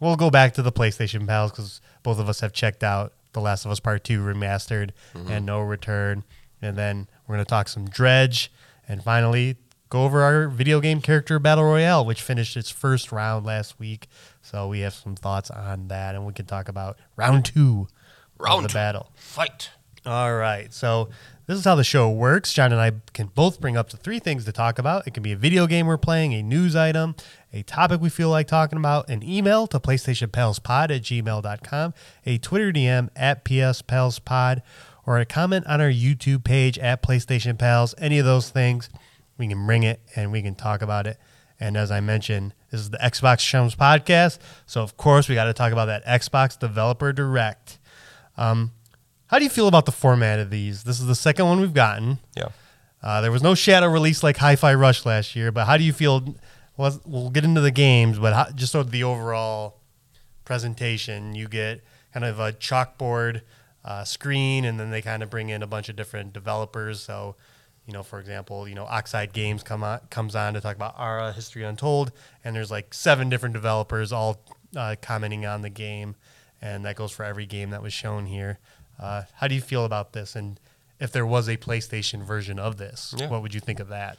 we'll 0.01 0.17
go 0.17 0.31
back 0.31 0.55
to 0.55 0.63
the 0.63 0.73
PlayStation 0.73 1.27
pals 1.27 1.51
because 1.51 1.81
both 2.03 2.19
of 2.19 2.29
us 2.29 2.41
have 2.41 2.53
checked 2.53 2.83
out 2.83 3.13
The 3.33 3.41
Last 3.41 3.65
of 3.65 3.71
Us 3.71 3.81
Part 3.81 4.05
Two 4.05 4.21
remastered 4.21 4.91
and 5.15 5.45
No 5.45 5.61
Return. 5.61 6.25
and 6.63 6.77
then 6.77 7.09
we're 7.27 7.37
going 7.37 7.45
to 7.45 7.49
talk 7.49 7.69
some 7.69 7.87
Dredge, 7.89 8.51
and 8.89 9.03
finally 9.03 9.57
go 9.89 10.05
over 10.05 10.23
our 10.23 10.49
video 10.49 10.81
game 10.81 11.01
character 11.01 11.39
battle 11.39 11.65
royale, 11.65 12.05
which 12.05 12.23
finished 12.23 12.57
its 12.57 12.71
first 12.71 13.11
round 13.13 13.45
last 13.45 13.79
week. 13.79 14.07
So 14.41 14.69
we 14.69 14.81
have 14.81 14.95
some 14.95 15.17
thoughts 15.17 15.51
on 15.51 15.89
that, 15.89 16.15
and 16.15 16.25
we 16.27 16.33
can 16.33 16.47
talk 16.47 16.69
about 16.69 16.97
round 17.17 17.45
two 17.45 17.89
Round 18.39 18.65
of 18.65 18.71
the 18.71 18.75
battle. 18.75 19.11
Fight. 19.17 19.69
All 20.07 20.35
right. 20.35 20.73
So 20.73 21.11
this 21.51 21.59
is 21.59 21.65
how 21.65 21.75
the 21.75 21.83
show 21.83 22.09
works. 22.09 22.53
John 22.53 22.71
and 22.71 22.81
I 22.81 22.93
can 23.13 23.27
both 23.27 23.61
bring 23.61 23.77
up 23.77 23.89
to 23.89 23.97
three 23.97 24.21
things 24.21 24.45
to 24.45 24.53
talk 24.53 24.79
about. 24.79 25.09
It 25.09 25.15
can 25.15 25.25
be 25.25 25.33
a 25.33 25.37
video 25.37 25.67
game 25.67 25.89
we're 25.89 25.99
playing, 25.99 26.33
a 26.33 26.45
news 26.45 26.77
item, 26.77 27.17
a 27.53 27.65
topic 27.65 28.01
we 28.01 28.09
feel 28.09 28.31
like 28.31 28.47
talking 28.47 28.79
about, 28.79 29.11
an 29.11 29.25
email 29.25 29.67
to 29.67 29.81
PlayStationPalsPod 29.81 30.95
at 30.95 31.03
gmail.com, 31.03 31.95
a 32.25 32.39
Twitter 32.39 32.71
DM 32.73 33.09
at 33.17 33.45
PSPalsPod, 33.45 34.63
or 35.05 35.19
a 35.19 35.25
comment 35.25 35.67
on 35.67 35.81
our 35.81 35.91
YouTube 35.91 36.45
page 36.45 36.79
at 36.79 37.03
PlayStation 37.03 37.59
Pals. 37.59 37.97
Any 37.99 38.21
of 38.21 38.25
those 38.25 38.51
things, 38.51 38.89
we 39.37 39.49
can 39.49 39.67
bring 39.67 39.83
it 39.83 40.01
and 40.15 40.31
we 40.31 40.43
can 40.43 40.55
talk 40.55 40.83
about 40.83 41.09
it. 41.09 41.19
And 41.59 41.77
as 41.77 41.91
I 41.91 41.99
mentioned, 41.99 42.55
this 42.71 42.81
is 42.81 42.91
the 42.91 42.99
Xbox 42.99 43.41
Chums 43.41 43.75
podcast. 43.75 44.39
So, 44.67 44.83
of 44.83 44.97
course, 44.97 45.29
we 45.29 45.35
got 45.35 45.47
to 45.47 45.53
talk 45.53 45.73
about 45.73 45.87
that 45.87 46.07
Xbox 46.07 46.57
Developer 46.57 47.13
Direct. 47.13 47.81
Um, 48.37 48.71
how 49.31 49.39
do 49.39 49.45
you 49.45 49.51
feel 49.51 49.69
about 49.69 49.87
the 49.87 49.93
format 49.93 50.41
of 50.41 50.51
these? 50.51 50.83
This 50.83 50.99
is 50.99 51.07
the 51.07 51.15
second 51.15 51.47
one 51.47 51.61
we've 51.61 51.73
gotten. 51.73 52.19
Yeah. 52.37 52.49
Uh, 53.01 53.21
there 53.21 53.31
was 53.31 53.45
no 53.45 53.55
shadow 53.55 53.87
release 53.87 54.25
like 54.25 54.37
Hi-Fi 54.39 54.75
Rush 54.75 55.07
last 55.07 55.37
year, 55.37 55.53
but 55.53 55.67
how 55.67 55.77
do 55.77 55.85
you 55.85 55.93
feel? 55.93 56.35
Well, 56.77 57.01
we'll 57.07 57.31
get 57.31 57.45
into 57.45 57.61
the 57.61 57.71
games, 57.71 58.19
but 58.19 58.33
how, 58.33 58.51
just 58.51 58.73
sort 58.73 58.87
of 58.87 58.93
the 58.93 59.05
overall 59.05 59.81
presentation, 60.45 61.37
you 61.37 61.47
get 61.47 61.85
kind 62.13 62.25
of 62.25 62.41
a 62.41 62.53
chalkboard 62.53 63.43
uh, 63.85 64.03
screen, 64.03 64.65
and 64.65 64.81
then 64.81 64.91
they 64.91 65.01
kind 65.01 65.23
of 65.23 65.31
bring 65.31 65.49
in 65.49 65.63
a 65.63 65.67
bunch 65.67 65.89
of 65.89 65.95
different 65.95 66.33
developers. 66.33 67.01
So, 67.01 67.37
you 67.87 67.93
know, 67.93 68.03
for 68.03 68.19
example, 68.19 68.67
you 68.69 68.75
know, 68.75 68.85
Oxide 68.85 69.33
Games 69.33 69.63
come 69.63 69.85
on, 69.85 70.01
comes 70.11 70.35
on 70.35 70.55
to 70.55 70.61
talk 70.61 70.75
about 70.75 70.97
Ara 70.99 71.33
History 71.33 71.63
Untold, 71.63 72.11
and 72.43 72.57
there's 72.57 72.71
like 72.71 72.93
seven 72.93 73.29
different 73.29 73.53
developers 73.53 74.11
all 74.11 74.43
uh, 74.77 74.97
commenting 75.01 75.47
on 75.47 75.63
the 75.63 75.71
game, 75.71 76.17
and 76.61 76.85
that 76.85 76.97
goes 76.97 77.13
for 77.13 77.25
every 77.25 77.47
game 77.47 77.71
that 77.71 77.81
was 77.81 77.93
shown 77.93 78.27
here. 78.27 78.59
Uh, 79.01 79.23
how 79.35 79.49
do 79.49 79.55
you 79.55 79.61
feel 79.61 79.85
about 79.85 80.13
this? 80.13 80.37
And 80.37 80.61
if 81.01 81.11
there 81.11 81.25
was 81.27 81.49
a 81.49 81.57
PlayStation 81.57 82.23
version 82.23 82.59
of 82.59 82.77
this, 82.77 83.15
Yeah. 83.17 83.29
what 83.29 83.43
would 83.43 83.55
you 83.55 83.61
think 83.61 83.81
of 83.81 83.89
that? 83.89 84.19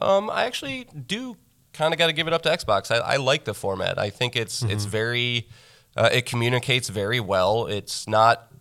Um, 0.00 0.30
I 0.30 0.44
actually 0.44 0.84
do 1.06 1.36
kind 1.72 1.92
of 1.92 1.98
got 1.98 2.06
to 2.08 2.12
give 2.12 2.26
it 2.26 2.32
up 2.32 2.42
to 2.42 2.48
Xbox. 2.50 2.90
I, 2.90 2.98
I 2.98 3.16
like 3.16 3.44
the 3.44 3.54
format. 3.54 3.98
I 3.98 4.10
think 4.10 4.36
it's 4.36 4.62
it's 4.62 4.84
very 4.84 5.48
uh, 5.96 6.08
it 6.12 6.24
communicates 6.26 6.88
very 6.88 7.20
well. 7.20 7.66
It's 7.66 8.08
not 8.08 8.51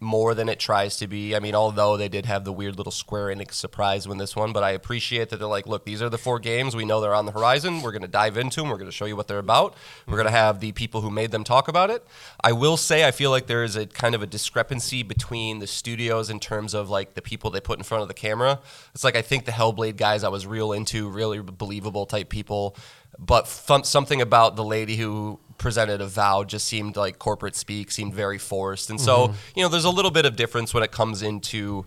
more 0.00 0.32
than 0.34 0.48
it 0.48 0.60
tries 0.60 0.96
to 0.96 1.08
be. 1.08 1.34
I 1.34 1.40
mean, 1.40 1.54
although 1.54 1.96
they 1.96 2.08
did 2.08 2.26
have 2.26 2.44
the 2.44 2.52
weird 2.52 2.76
little 2.76 2.92
Square 2.92 3.34
Enix 3.34 3.54
surprise 3.54 4.06
when 4.06 4.18
this 4.18 4.36
one, 4.36 4.52
but 4.52 4.62
I 4.62 4.70
appreciate 4.70 5.30
that 5.30 5.38
they're 5.38 5.48
like, 5.48 5.66
look, 5.66 5.84
these 5.84 6.00
are 6.00 6.08
the 6.08 6.18
four 6.18 6.38
games. 6.38 6.76
We 6.76 6.84
know 6.84 7.00
they're 7.00 7.14
on 7.14 7.26
the 7.26 7.32
horizon. 7.32 7.82
We're 7.82 7.90
going 7.90 8.02
to 8.02 8.08
dive 8.08 8.36
into 8.36 8.60
them. 8.60 8.68
We're 8.68 8.76
going 8.76 8.90
to 8.90 8.96
show 8.96 9.06
you 9.06 9.16
what 9.16 9.26
they're 9.26 9.38
about. 9.38 9.74
We're 10.06 10.16
going 10.16 10.26
to 10.26 10.30
have 10.30 10.60
the 10.60 10.72
people 10.72 11.00
who 11.00 11.10
made 11.10 11.32
them 11.32 11.42
talk 11.42 11.66
about 11.66 11.90
it. 11.90 12.06
I 12.42 12.52
will 12.52 12.76
say, 12.76 13.06
I 13.06 13.10
feel 13.10 13.30
like 13.30 13.48
there 13.48 13.64
is 13.64 13.74
a 13.74 13.86
kind 13.86 14.14
of 14.14 14.22
a 14.22 14.26
discrepancy 14.26 15.02
between 15.02 15.58
the 15.58 15.66
studios 15.66 16.30
in 16.30 16.38
terms 16.38 16.74
of 16.74 16.88
like 16.88 17.14
the 17.14 17.22
people 17.22 17.50
they 17.50 17.60
put 17.60 17.78
in 17.78 17.84
front 17.84 18.02
of 18.02 18.08
the 18.08 18.14
camera. 18.14 18.60
It's 18.94 19.02
like 19.02 19.16
I 19.16 19.22
think 19.22 19.46
the 19.46 19.52
Hellblade 19.52 19.96
guys 19.96 20.22
I 20.22 20.28
was 20.28 20.46
real 20.46 20.72
into, 20.72 21.08
really 21.08 21.40
believable 21.40 22.06
type 22.06 22.28
people, 22.28 22.76
but 23.18 23.46
fun, 23.48 23.84
something 23.84 24.20
about 24.20 24.56
the 24.56 24.64
lady 24.64 24.96
who 24.96 25.40
presented 25.58 26.00
Avowed 26.00 26.48
just 26.48 26.66
seemed 26.68 26.96
like 26.96 27.18
corporate 27.18 27.56
speak, 27.56 27.90
seemed 27.90 28.14
very 28.14 28.38
forced. 28.38 28.90
And 28.90 29.00
so, 29.00 29.34
you 29.56 29.62
know, 29.62 29.68
there's 29.68 29.84
a 29.84 29.90
little 29.90 30.10
bit 30.12 30.24
of 30.24 30.36
difference 30.36 30.72
when 30.72 30.82
it 30.84 30.92
comes 30.92 31.20
into 31.22 31.84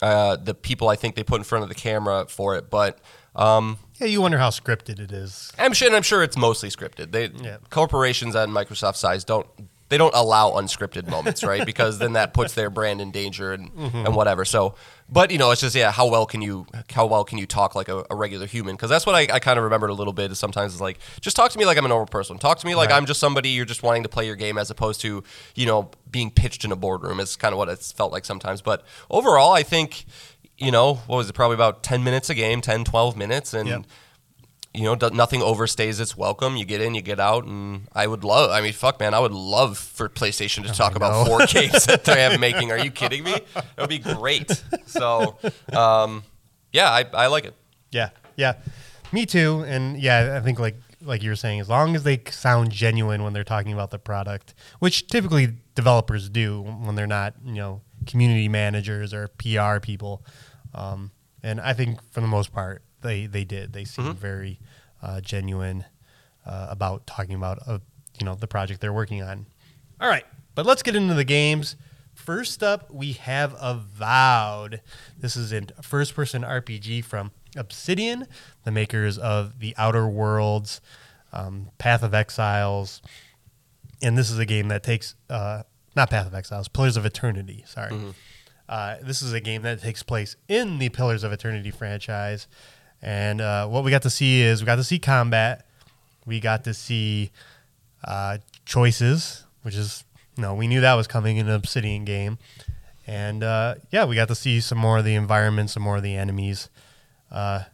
uh, 0.00 0.36
the 0.36 0.54
people 0.54 0.88
I 0.88 0.96
think 0.96 1.14
they 1.14 1.22
put 1.22 1.36
in 1.40 1.44
front 1.44 1.62
of 1.62 1.68
the 1.68 1.76
camera 1.76 2.26
for 2.28 2.56
it. 2.56 2.68
But 2.68 2.98
um, 3.36 3.78
Yeah, 4.00 4.08
you 4.08 4.20
wonder 4.20 4.38
how 4.38 4.50
scripted 4.50 4.98
it 4.98 5.12
is. 5.12 5.52
I'm 5.58 5.72
sure, 5.72 5.86
and 5.86 5.96
I'm 5.96 6.02
sure 6.02 6.24
it's 6.24 6.36
mostly 6.36 6.68
scripted. 6.68 7.12
They 7.12 7.26
Yeah. 7.28 7.58
corporations 7.70 8.34
on 8.34 8.50
Microsoft 8.50 8.96
size 8.96 9.22
don't 9.24 9.46
they 9.92 9.98
don't 9.98 10.14
allow 10.14 10.52
unscripted 10.52 11.06
moments, 11.06 11.44
right? 11.44 11.66
Because 11.72 11.98
then 11.98 12.14
that 12.14 12.32
puts 12.32 12.54
their 12.54 12.70
brand 12.70 13.00
in 13.00 13.10
danger 13.10 13.52
and, 13.52 13.70
and 13.76 13.92
mm-hmm. 13.92 14.14
whatever. 14.14 14.44
So, 14.44 14.74
but 15.08 15.30
you 15.30 15.38
know, 15.38 15.50
it's 15.50 15.60
just 15.60 15.76
yeah, 15.76 15.92
how 15.92 16.08
well 16.08 16.24
can 16.24 16.40
you 16.40 16.66
how 16.90 17.06
well 17.06 17.24
can 17.24 17.36
you 17.36 17.46
talk 17.46 17.74
like 17.74 17.88
a, 17.88 18.04
a 18.10 18.16
regular 18.16 18.46
human? 18.46 18.74
Because 18.74 18.88
that's 18.88 19.04
what 19.04 19.14
I, 19.14 19.34
I 19.34 19.38
kind 19.38 19.58
of 19.58 19.64
remembered 19.64 19.90
a 19.90 19.94
little 19.94 20.14
bit. 20.14 20.32
Is 20.32 20.38
sometimes 20.38 20.72
it's 20.72 20.80
like 20.80 20.98
just 21.20 21.36
talk 21.36 21.50
to 21.52 21.58
me 21.58 21.66
like 21.66 21.76
I'm 21.76 21.84
a 21.84 21.88
normal 21.88 22.06
person. 22.06 22.38
Talk 22.38 22.58
to 22.58 22.66
me 22.66 22.74
like 22.74 22.88
Right. 22.88 22.96
I'm 22.96 23.06
just 23.06 23.20
somebody 23.20 23.50
you're 23.50 23.66
just 23.66 23.82
wanting 23.82 24.02
to 24.02 24.08
play 24.08 24.26
your 24.26 24.34
game 24.34 24.56
as 24.56 24.70
opposed 24.70 25.02
to 25.02 25.22
you 25.54 25.66
know 25.66 25.90
being 26.10 26.30
pitched 26.30 26.64
in 26.64 26.72
a 26.72 26.76
boardroom. 26.76 27.20
Is 27.20 27.36
kind 27.36 27.52
of 27.52 27.58
what 27.58 27.68
it's 27.68 27.92
felt 27.92 28.12
like 28.12 28.24
sometimes. 28.24 28.62
But 28.62 28.84
overall, 29.10 29.52
I 29.52 29.62
think 29.62 30.06
you 30.56 30.70
know 30.70 30.94
what 31.06 31.18
was 31.18 31.28
it 31.28 31.34
probably 31.34 31.54
about 31.54 31.82
10 31.82 32.02
minutes 32.02 32.30
a 32.30 32.34
game 32.34 32.60
10 32.60 32.84
12 32.84 33.16
minutes 33.16 33.52
and 33.52 33.68
Yep. 33.68 33.84
You 34.74 34.84
know, 34.84 34.94
nothing 35.12 35.40
overstays 35.40 36.00
its 36.00 36.16
welcome. 36.16 36.56
You 36.56 36.64
get 36.64 36.80
in, 36.80 36.94
you 36.94 37.02
get 37.02 37.20
out, 37.20 37.44
and 37.44 37.88
I 37.92 38.06
would 38.06 38.24
love. 38.24 38.50
I 38.50 38.60
mean, 38.62 38.72
fuck, 38.72 38.98
man, 39.00 39.12
I 39.12 39.20
would 39.20 39.32
love 39.32 39.76
for 39.76 40.08
PlayStation 40.08 40.66
to 40.66 40.72
talk 40.72 40.96
about 40.96 41.26
four 41.26 41.46
games 41.46 41.84
that 41.86 42.04
they 42.04 42.22
have 42.22 42.40
making. 42.40 42.70
Are 42.70 42.78
you 42.78 42.90
kidding 42.90 43.22
me? 43.22 43.34
That 43.54 43.78
would 43.78 43.90
be 43.90 43.98
great. 43.98 44.62
So, 44.86 45.36
um, 45.72 46.22
yeah, 46.72 46.90
I, 46.90 47.04
I 47.12 47.26
like 47.26 47.44
it. 47.44 47.54
Yeah, 47.90 48.10
yeah, 48.36 48.54
me 49.12 49.26
too. 49.26 49.64
And 49.66 50.00
yeah, 50.00 50.38
I 50.38 50.44
think 50.44 50.58
like 50.58 50.76
like 51.04 51.22
you 51.22 51.30
were 51.30 51.36
saying, 51.36 51.60
as 51.60 51.68
long 51.68 51.94
as 51.94 52.04
they 52.04 52.20
sound 52.30 52.70
genuine 52.70 53.22
when 53.22 53.32
they're 53.32 53.44
talking 53.44 53.72
about 53.72 53.90
the 53.90 53.98
product, 53.98 54.54
which 54.78 55.06
typically 55.06 55.54
developers 55.74 56.28
do 56.28 56.62
when 56.62 56.94
they're 56.94 57.06
not, 57.06 57.34
you 57.44 57.54
know, 57.54 57.82
community 58.06 58.48
managers 58.48 59.12
or 59.12 59.28
PR 59.38 59.80
people. 59.80 60.24
Um, 60.74 61.10
and 61.42 61.60
I 61.60 61.72
think 61.72 61.98
for 62.12 62.20
the 62.20 62.26
most 62.26 62.52
part, 62.52 62.82
they 63.02 63.26
they 63.26 63.44
did. 63.44 63.72
They 63.72 63.84
seemed 63.84 64.16
very 64.18 64.58
uh, 65.02 65.20
genuine 65.20 65.84
uh, 66.46 66.68
about 66.70 67.06
talking 67.06 67.34
about 67.34 67.58
uh, 67.66 67.78
you 68.18 68.26
know 68.26 68.34
the 68.34 68.46
project 68.46 68.80
they're 68.80 68.92
working 68.92 69.22
on. 69.22 69.46
All 70.00 70.08
right, 70.08 70.24
but 70.54 70.66
let's 70.66 70.82
get 70.82 70.96
into 70.96 71.14
the 71.14 71.24
games. 71.24 71.76
First 72.14 72.62
up, 72.62 72.90
we 72.92 73.12
have 73.12 73.54
Avowed. 73.60 74.80
This 75.18 75.34
is 75.36 75.52
a 75.52 75.62
first-person 75.80 76.42
RPG 76.42 77.04
from 77.04 77.30
Obsidian, 77.56 78.26
the 78.64 78.70
makers 78.70 79.16
of 79.18 79.60
The 79.60 79.74
Outer 79.78 80.06
Worlds, 80.06 80.80
um, 81.32 81.70
Path 81.78 82.02
of 82.02 82.12
Exiles, 82.14 83.00
and 84.02 84.16
this 84.18 84.30
is 84.30 84.38
a 84.38 84.44
game 84.44 84.68
that 84.68 84.82
takes 84.82 85.14
uh, 85.30 85.62
not 85.96 86.10
Path 86.10 86.26
of 86.26 86.34
Exiles, 86.34 86.68
Pillars 86.68 86.96
of 86.96 87.06
Eternity. 87.06 87.64
Sorry, 87.66 87.92
uh, 88.68 88.96
this 89.02 89.22
is 89.22 89.32
a 89.32 89.40
game 89.40 89.62
that 89.62 89.80
takes 89.80 90.02
place 90.02 90.36
in 90.48 90.78
the 90.78 90.88
Pillars 90.90 91.24
of 91.24 91.32
Eternity 91.32 91.70
franchise, 91.70 92.46
and 93.02 93.40
uh, 93.40 93.66
what 93.66 93.84
we 93.84 93.90
got 93.90 94.02
to 94.02 94.10
see 94.10 94.42
is 94.42 94.62
we 94.62 94.66
got 94.66 94.76
to 94.76 94.84
see 94.84 94.98
combat, 94.98 95.66
we 96.24 96.40
got 96.40 96.64
to 96.64 96.74
see 96.74 97.30
uh, 98.04 98.38
choices, 98.64 99.44
which 99.62 99.74
is 99.74 100.04
no, 100.36 100.54
we 100.54 100.66
knew 100.66 100.80
that 100.80 100.94
was 100.94 101.06
coming 101.06 101.36
in 101.36 101.48
an 101.48 101.54
Obsidian 101.54 102.04
game, 102.04 102.38
and 103.06 103.42
uh, 103.42 103.74
yeah, 103.90 104.04
we 104.04 104.14
got 104.14 104.28
to 104.28 104.34
see 104.34 104.60
some 104.60 104.78
more 104.78 104.98
of 104.98 105.04
the 105.04 105.14
environment, 105.14 105.70
some 105.70 105.82
more 105.82 105.96
of 105.96 106.02
the 106.02 106.14
enemies. 106.14 106.68
Uh, 107.30 107.64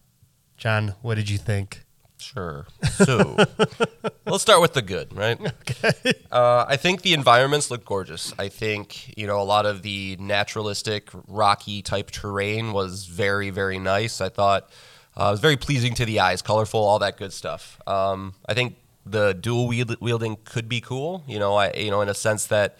John, 0.56 0.94
what 1.02 1.16
did 1.16 1.28
you 1.28 1.38
think? 1.38 1.84
Sure. 2.18 2.66
So, 2.94 3.36
let's 4.26 4.42
start 4.42 4.60
with 4.60 4.72
the 4.72 4.82
good, 4.82 5.16
right? 5.16 5.38
Okay. 5.70 6.12
Uh, 6.32 6.64
I 6.66 6.76
think 6.76 7.02
the 7.02 7.14
environments 7.14 7.70
look 7.70 7.84
gorgeous. 7.84 8.34
I 8.38 8.48
think 8.48 9.16
you 9.16 9.26
know 9.26 9.40
a 9.40 9.44
lot 9.44 9.64
of 9.64 9.82
the 9.82 10.16
naturalistic, 10.18 11.10
rocky 11.28 11.82
type 11.82 12.10
terrain 12.10 12.72
was 12.72 13.04
very, 13.06 13.50
very 13.50 13.78
nice. 13.78 14.20
I 14.20 14.28
thought 14.28 14.68
uh, 15.18 15.26
it 15.28 15.30
was 15.32 15.40
very 15.40 15.56
pleasing 15.56 15.94
to 15.94 16.04
the 16.04 16.20
eyes, 16.20 16.42
colorful, 16.42 16.80
all 16.80 16.98
that 17.00 17.16
good 17.16 17.32
stuff. 17.32 17.80
Um, 17.86 18.34
I 18.48 18.54
think 18.54 18.76
the 19.04 19.32
dual 19.32 19.66
wield- 19.68 19.96
wielding 20.00 20.36
could 20.44 20.68
be 20.68 20.80
cool. 20.82 21.24
You 21.26 21.38
know, 21.38 21.54
I 21.56 21.72
you 21.72 21.90
know 21.90 22.02
in 22.02 22.08
a 22.10 22.14
sense 22.14 22.46
that 22.46 22.76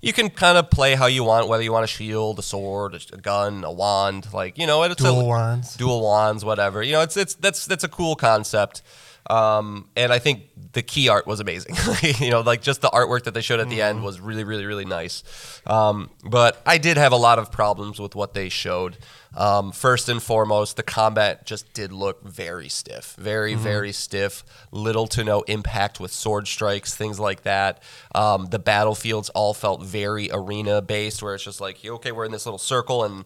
you 0.00 0.12
can 0.12 0.30
kind 0.30 0.56
of 0.56 0.70
play 0.70 0.94
how 0.94 1.06
you 1.06 1.24
want, 1.24 1.48
whether 1.48 1.62
you 1.62 1.72
want 1.72 1.84
a 1.84 1.88
shield, 1.88 2.38
a 2.38 2.42
sword, 2.42 2.94
a 3.12 3.16
gun, 3.16 3.64
a 3.64 3.72
wand, 3.72 4.28
like 4.32 4.58
you 4.58 4.66
know, 4.66 4.82
it's 4.84 4.94
Dual 5.02 5.20
a, 5.20 5.24
wands. 5.24 5.76
dual 5.76 6.00
wands, 6.02 6.44
whatever. 6.44 6.82
You 6.82 6.92
know, 6.92 7.00
it's 7.02 7.16
it's 7.16 7.34
that's 7.34 7.66
that's 7.66 7.84
a 7.84 7.88
cool 7.88 8.14
concept. 8.14 8.82
Um, 9.30 9.88
and 9.96 10.12
I 10.12 10.18
think 10.18 10.48
the 10.72 10.82
key 10.82 11.08
art 11.08 11.26
was 11.28 11.38
amazing. 11.40 11.76
you 12.18 12.30
know, 12.30 12.40
like 12.40 12.60
just 12.60 12.80
the 12.80 12.90
artwork 12.90 13.22
that 13.24 13.34
they 13.34 13.40
showed 13.40 13.60
at 13.60 13.68
the 13.68 13.80
end 13.80 14.02
was 14.02 14.20
really, 14.20 14.42
really, 14.42 14.66
really 14.66 14.84
nice. 14.84 15.22
Um, 15.66 16.10
but 16.24 16.60
I 16.66 16.78
did 16.78 16.96
have 16.96 17.12
a 17.12 17.16
lot 17.16 17.38
of 17.38 17.52
problems 17.52 18.00
with 18.00 18.14
what 18.16 18.34
they 18.34 18.48
showed. 18.48 18.98
Um, 19.34 19.72
first 19.72 20.08
and 20.08 20.22
foremost, 20.22 20.76
the 20.76 20.82
combat 20.82 21.46
just 21.46 21.72
did 21.72 21.92
look 21.92 22.22
very 22.22 22.68
stiff, 22.68 23.14
very, 23.18 23.54
very 23.54 23.92
stiff. 23.92 24.44
Little 24.70 25.06
to 25.08 25.24
no 25.24 25.42
impact 25.42 26.00
with 26.00 26.12
sword 26.12 26.46
strikes, 26.46 26.94
things 26.94 27.18
like 27.18 27.42
that. 27.42 27.82
Um, 28.14 28.46
the 28.46 28.58
battlefields 28.58 29.28
all 29.30 29.54
felt 29.54 29.82
very 29.82 30.30
arena 30.30 30.82
based, 30.82 31.22
where 31.22 31.34
it's 31.34 31.44
just 31.44 31.60
like, 31.60 31.84
okay, 31.84 32.12
we're 32.12 32.26
in 32.26 32.32
this 32.32 32.46
little 32.46 32.58
circle, 32.58 33.04
and 33.04 33.24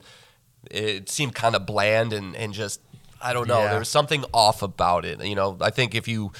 it 0.70 1.08
seemed 1.08 1.34
kind 1.34 1.54
of 1.54 1.66
bland 1.66 2.12
and, 2.12 2.36
and 2.36 2.52
just 2.52 2.80
I 3.20 3.32
don't 3.32 3.48
know. 3.48 3.60
Yeah. 3.60 3.70
There 3.70 3.78
was 3.78 3.88
something 3.88 4.24
off 4.32 4.62
about 4.62 5.04
it. 5.04 5.24
You 5.24 5.34
know, 5.34 5.56
I 5.60 5.70
think 5.70 5.94
if 5.94 6.06
you 6.06 6.32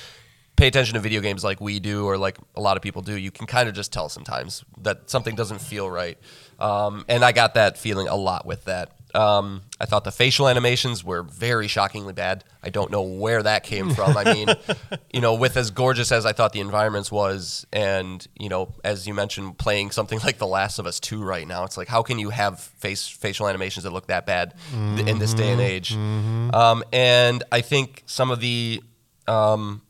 pay 0.56 0.68
attention 0.68 0.94
to 0.94 1.00
video 1.00 1.20
games 1.20 1.44
like 1.44 1.61
we 1.61 1.80
do 1.80 2.06
or 2.06 2.16
like 2.16 2.38
a 2.54 2.61
lot 2.61 2.76
of 2.76 2.82
people 2.82 3.02
do, 3.02 3.14
you 3.16 3.30
can 3.30 3.46
kind 3.46 3.68
of 3.68 3.75
just 3.75 3.92
tell 3.92 4.08
sometimes 4.08 4.64
that 4.82 5.11
something 5.11 5.35
doesn't 5.35 5.61
feel 5.61 5.90
right. 5.90 6.18
Um, 6.58 7.04
and 7.08 7.25
I 7.25 7.32
got 7.32 7.54
that 7.54 7.76
feeling 7.76 8.08
a 8.08 8.16
lot 8.16 8.46
with 8.46 8.64
that. 8.64 8.95
Um, 9.16 9.62
I 9.80 9.87
thought 9.87 10.04
the 10.04 10.12
facial 10.12 10.46
animations 10.46 11.02
were 11.02 11.23
very 11.23 11.68
shockingly 11.68 12.12
bad. 12.12 12.44
I 12.62 12.68
don't 12.68 12.90
know 12.90 13.00
where 13.02 13.42
that 13.42 13.64
came 13.64 13.90
from. 13.94 14.14
I 14.16 14.25
mean, 14.35 14.49
you 15.12 15.23
know, 15.23 15.35
with 15.35 15.56
as 15.56 15.70
gorgeous 15.70 16.12
as 16.12 16.26
I 16.26 16.32
thought 16.32 16.52
the 16.52 16.61
environments 16.61 17.11
was, 17.11 17.66
and 17.73 18.26
you 18.38 18.50
know, 18.50 18.75
as 18.85 19.06
you 19.06 19.14
mentioned, 19.14 19.56
playing 19.56 19.90
something 19.90 20.18
like 20.25 20.37
The 20.37 20.46
Last 20.46 20.78
of 20.78 20.87
Us 20.87 21.00
Two 21.00 21.23
right 21.25 21.49
now, 21.49 21.64
it's 21.64 21.76
like 21.78 21.88
how 21.88 22.02
can 22.02 22.18
you 22.18 22.28
have 22.30 22.61
face 22.61 23.08
facial 23.08 23.49
animations 23.49 23.85
that 23.85 23.90
look 23.90 24.08
that 24.08 24.26
bad 24.26 24.54
th- 24.96 25.08
in 25.08 25.18
this 25.18 25.32
day 25.32 25.50
and 25.50 25.61
age? 25.62 25.94
Um, 25.94 26.85
and 26.92 27.42
I 27.50 27.62
think 27.62 28.02
some 28.06 28.30
of 28.30 28.40
the 28.40 28.82
um, 29.26 29.80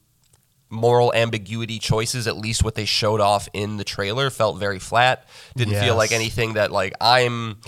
moral 0.70 1.12
ambiguity 1.14 1.78
choices, 1.78 2.26
at 2.26 2.36
least 2.36 2.62
what 2.64 2.74
they 2.74 2.84
showed 2.84 3.20
off 3.20 3.48
in 3.52 3.76
the 3.76 3.84
trailer, 3.84 4.30
felt 4.30 4.58
very 4.58 4.78
flat. 4.78 5.26
Didn't 5.56 5.74
feel 5.80 5.96
like 5.96 6.12
anything 6.12 6.54
that 6.54 6.70
like 6.70 6.92
I'm. 7.00 7.58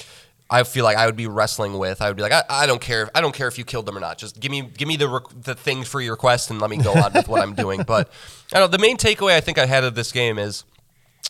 I 0.50 0.62
feel 0.62 0.84
like 0.84 0.96
I 0.96 1.04
would 1.06 1.16
be 1.16 1.26
wrestling 1.26 1.76
with. 1.76 2.00
I 2.00 2.08
would 2.08 2.16
be 2.16 2.22
like, 2.22 2.32
I, 2.32 2.42
I 2.48 2.66
don't 2.66 2.80
care. 2.80 3.10
I 3.14 3.20
don't 3.20 3.34
care 3.34 3.48
if 3.48 3.58
you 3.58 3.64
killed 3.64 3.84
them 3.86 3.96
or 3.96 4.00
not. 4.00 4.16
Just 4.18 4.40
give 4.40 4.50
me 4.50 4.62
give 4.62 4.88
me 4.88 4.96
the 4.96 5.04
req 5.06 5.44
the 5.44 5.54
thing 5.54 5.84
for 5.84 6.00
your 6.00 6.16
quest 6.16 6.50
and 6.50 6.60
let 6.60 6.70
me 6.70 6.78
go 6.78 6.92
on 6.92 7.12
with 7.12 7.28
what 7.28 7.42
I'm 7.42 7.54
doing. 7.54 7.82
But 7.86 8.10
I 8.52 8.58
don't 8.58 8.70
know. 8.70 8.76
The 8.76 8.82
main 8.82 8.96
takeaway 8.96 9.34
I 9.34 9.40
think 9.40 9.58
I 9.58 9.66
had 9.66 9.84
of 9.84 9.94
this 9.94 10.10
game 10.10 10.38
is 10.38 10.64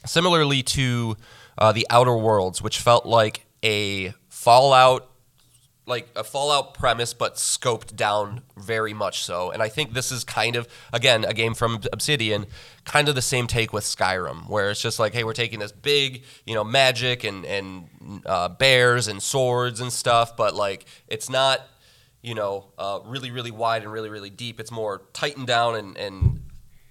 similarly 0.07 0.63
to 0.63 1.17
uh, 1.57 1.73
the 1.73 1.87
Outer 1.91 2.17
Worlds, 2.17 2.63
which 2.63 2.79
felt 2.79 3.07
like 3.07 3.47
a 3.65 4.15
Fallout 4.29 5.08
like 5.89 6.09
a 6.15 6.23
Fallout 6.23 6.75
premise, 6.75 7.15
but 7.15 7.35
scoped 7.35 7.97
down 7.97 8.43
very 8.57 8.93
much 8.93 9.25
so. 9.25 9.51
And 9.51 9.63
I 9.63 9.69
think 9.69 9.95
this 9.95 10.13
is 10.13 10.23
kind 10.25 10.55
of, 10.55 10.69
again, 10.93 11.25
a 11.25 11.35
game 11.35 11.55
from 11.55 11.81
Obsidian, 11.93 12.47
kind 12.85 13.09
of 13.09 13.15
the 13.15 13.23
same 13.23 13.47
take 13.47 13.73
with 13.73 13.85
Skyrim, 13.85 14.49
where 14.49 14.71
it's 14.71 14.83
just 14.83 14.99
like, 14.99 15.15
hey, 15.15 15.25
we're 15.25 15.33
taking 15.33 15.59
this 15.59 15.73
big, 15.73 16.23
you 16.47 16.55
know, 16.55 16.65
magic 16.65 17.25
and 17.25 17.45
and 17.45 17.89
uh, 18.27 18.49
bears 18.49 19.09
and 19.09 19.23
swords 19.23 19.81
and 19.81 19.93
stuff, 19.93 20.37
but 20.37 20.55
like 20.55 20.85
it's 21.09 21.29
not, 21.29 21.61
you 22.23 22.35
know, 22.35 22.67
uh, 22.79 23.01
really 23.05 23.31
really 23.31 23.51
wide 23.51 23.83
and 23.83 23.93
really 23.93 24.11
really 24.11 24.31
deep. 24.31 24.61
It's 24.61 24.71
more 24.71 25.03
tightened 25.13 25.47
down 25.47 25.75
and 25.75 25.97
and 25.97 26.43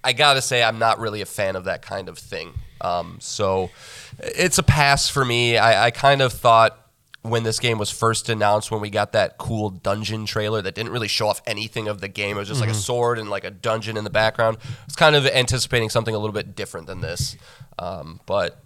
I 0.02 0.12
gotta 0.12 0.42
say, 0.42 0.62
I'm 0.62 0.78
not 0.78 0.98
really 0.98 1.20
a 1.20 1.26
fan 1.26 1.56
of 1.56 1.64
that 1.64 1.82
kind 1.82 2.08
of 2.08 2.18
thing. 2.18 2.54
Um, 2.80 3.18
so 3.20 3.70
it's 4.18 4.58
a 4.58 4.62
pass 4.62 5.08
for 5.08 5.24
me. 5.24 5.58
I, 5.58 5.86
I 5.86 5.90
kind 5.90 6.22
of 6.22 6.32
thought 6.32 6.87
when 7.22 7.42
this 7.42 7.58
game 7.58 7.78
was 7.78 7.90
first 7.90 8.28
announced, 8.28 8.70
when 8.70 8.80
we 8.80 8.90
got 8.90 9.12
that 9.12 9.38
cool 9.38 9.70
dungeon 9.70 10.24
trailer 10.24 10.62
that 10.62 10.74
didn't 10.74 10.92
really 10.92 11.08
show 11.08 11.28
off 11.28 11.42
anything 11.46 11.88
of 11.88 12.00
the 12.00 12.08
game, 12.08 12.36
it 12.36 12.40
was 12.40 12.48
just 12.48 12.60
like 12.60 12.70
a 12.70 12.74
sword 12.74 13.18
and 13.18 13.28
like 13.28 13.44
a 13.44 13.50
dungeon 13.50 13.96
in 13.96 14.04
the 14.04 14.10
background. 14.10 14.56
I 14.62 14.84
was 14.86 14.96
kind 14.96 15.16
of 15.16 15.26
anticipating 15.26 15.90
something 15.90 16.14
a 16.14 16.18
little 16.18 16.32
bit 16.32 16.54
different 16.54 16.86
than 16.86 17.00
this. 17.00 17.36
Um, 17.78 18.20
but, 18.24 18.62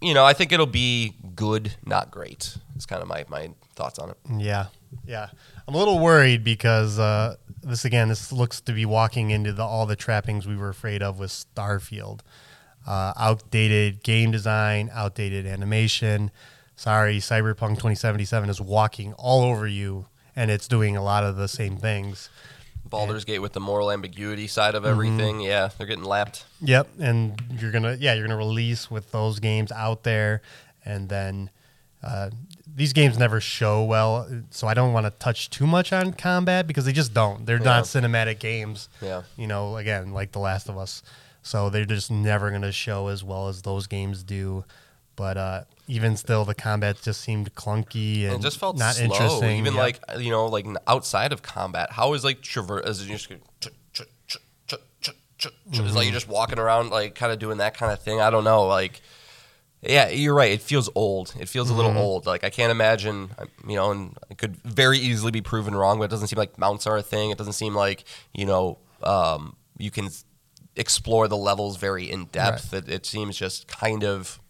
you 0.00 0.14
know, 0.14 0.24
I 0.24 0.32
think 0.32 0.52
it'll 0.52 0.66
be 0.66 1.14
good, 1.34 1.74
not 1.84 2.10
great. 2.10 2.56
It's 2.76 2.86
kind 2.86 3.02
of 3.02 3.08
my, 3.08 3.24
my 3.28 3.50
thoughts 3.74 3.98
on 3.98 4.10
it. 4.10 4.16
Yeah, 4.38 4.66
yeah. 5.04 5.28
I'm 5.66 5.74
a 5.74 5.78
little 5.78 5.98
worried 5.98 6.44
because 6.44 6.98
uh, 6.98 7.36
this 7.62 7.84
again, 7.84 8.08
this 8.08 8.32
looks 8.32 8.60
to 8.62 8.72
be 8.72 8.86
walking 8.86 9.30
into 9.30 9.52
the, 9.52 9.64
all 9.64 9.86
the 9.86 9.96
trappings 9.96 10.46
we 10.46 10.56
were 10.56 10.68
afraid 10.68 11.02
of 11.02 11.18
with 11.18 11.30
Starfield. 11.30 12.20
Uh, 12.86 13.12
outdated 13.18 14.02
game 14.02 14.30
design, 14.30 14.88
outdated 14.94 15.46
animation. 15.46 16.30
Sorry, 16.78 17.18
Cyberpunk 17.18 17.70
2077 17.70 18.48
is 18.48 18.60
walking 18.60 19.12
all 19.14 19.42
over 19.42 19.66
you, 19.66 20.06
and 20.36 20.48
it's 20.48 20.68
doing 20.68 20.96
a 20.96 21.02
lot 21.02 21.24
of 21.24 21.34
the 21.34 21.48
same 21.48 21.76
things. 21.76 22.30
Baldur's 22.84 23.24
Gate 23.24 23.40
with 23.40 23.52
the 23.52 23.58
moral 23.58 23.90
ambiguity 23.90 24.46
side 24.46 24.76
of 24.76 24.86
everything. 24.86 25.40
Yeah, 25.40 25.70
they're 25.76 25.88
getting 25.88 26.04
lapped. 26.04 26.44
Yep, 26.60 26.86
and 27.00 27.42
you're 27.58 27.72
gonna 27.72 27.96
yeah 27.98 28.14
you're 28.14 28.28
gonna 28.28 28.36
release 28.38 28.88
with 28.92 29.10
those 29.10 29.40
games 29.40 29.72
out 29.72 30.04
there, 30.04 30.40
and 30.84 31.08
then 31.08 31.50
uh, 32.00 32.30
these 32.72 32.92
games 32.92 33.18
never 33.18 33.40
show 33.40 33.82
well, 33.82 34.28
so 34.50 34.68
I 34.68 34.74
don't 34.74 34.92
want 34.92 35.04
to 35.04 35.10
touch 35.10 35.50
too 35.50 35.66
much 35.66 35.92
on 35.92 36.12
combat 36.12 36.68
because 36.68 36.84
they 36.84 36.92
just 36.92 37.12
don't. 37.12 37.44
They're 37.44 37.58
not 37.58 37.84
cinematic 37.86 38.38
games. 38.38 38.88
Yeah. 39.02 39.22
you 39.36 39.48
know, 39.48 39.78
again 39.78 40.12
like 40.12 40.30
The 40.30 40.38
Last 40.38 40.68
of 40.68 40.78
Us, 40.78 41.02
so 41.42 41.70
they're 41.70 41.84
just 41.84 42.12
never 42.12 42.52
gonna 42.52 42.70
show 42.70 43.08
as 43.08 43.24
well 43.24 43.48
as 43.48 43.62
those 43.62 43.88
games 43.88 44.22
do. 44.22 44.64
But 45.16 45.36
uh, 45.36 45.64
even 45.88 46.16
still, 46.16 46.44
the 46.44 46.54
combat 46.54 47.00
just 47.02 47.20
seemed 47.22 47.52
clunky 47.54 48.24
and 48.24 48.34
it 48.34 48.40
just 48.42 48.58
felt 48.58 48.76
not 48.78 48.94
slow. 48.94 49.04
interesting. 49.06 49.58
Even 49.58 49.74
like 49.74 49.98
you 50.18 50.30
know, 50.30 50.46
like 50.46 50.66
outside 50.86 51.32
of 51.32 51.42
combat, 51.42 51.90
how 51.92 52.12
is 52.14 52.22
like 52.24 52.42
traverse? 52.42 52.86
Is 52.86 53.02
it 53.02 53.06
just 53.08 53.28
go, 53.28 53.36
ch- 53.60 53.68
ch- 53.92 54.02
ch- 54.26 54.36
ch- 54.66 54.74
ch- 55.00 55.10
ch- 55.10 55.10
ch- 55.38 55.46
it's 55.46 55.78
like 55.78 55.86
Mm-hmm. 55.88 55.96
you're 56.02 56.12
just 56.12 56.28
walking 56.28 56.58
around, 56.58 56.90
like 56.90 57.14
kind 57.14 57.32
of 57.32 57.38
doing 57.38 57.58
that 57.58 57.74
kind 57.76 57.92
of 57.92 58.00
thing. 58.00 58.20
I 58.20 58.30
don't 58.30 58.44
know, 58.44 58.66
like. 58.66 59.00
Yeah, 59.80 60.08
you're 60.08 60.34
right. 60.34 60.50
It 60.50 60.60
feels 60.60 60.90
old. 60.96 61.32
It 61.38 61.48
feels 61.48 61.70
a 61.70 61.72
Mm-hmm. 61.72 61.82
little 61.86 61.98
old. 62.02 62.26
Like 62.26 62.42
I 62.42 62.50
can't 62.50 62.72
imagine, 62.72 63.30
you 63.64 63.76
know, 63.76 63.92
and 63.92 64.18
it 64.28 64.36
could 64.36 64.56
very 64.56 64.98
easily 64.98 65.30
be 65.30 65.40
proven 65.40 65.72
wrong. 65.72 65.98
But 65.98 66.06
it 66.06 66.10
doesn't 66.10 66.26
seem 66.26 66.36
like 66.36 66.58
mounts 66.58 66.84
are 66.88 66.96
a 66.96 67.02
thing. 67.02 67.30
It 67.30 67.38
doesn't 67.38 67.52
seem 67.52 67.76
like 67.76 68.02
you 68.34 68.44
know 68.44 68.78
um, 69.04 69.54
you 69.78 69.92
can 69.92 70.08
explore 70.74 71.28
the 71.28 71.36
levels 71.36 71.76
very 71.76 72.10
in 72.10 72.24
depth. 72.26 72.74
It, 72.74 72.88
it 72.88 73.06
seems 73.06 73.36
just 73.36 73.68
kind 73.68 74.02
of. 74.02 74.40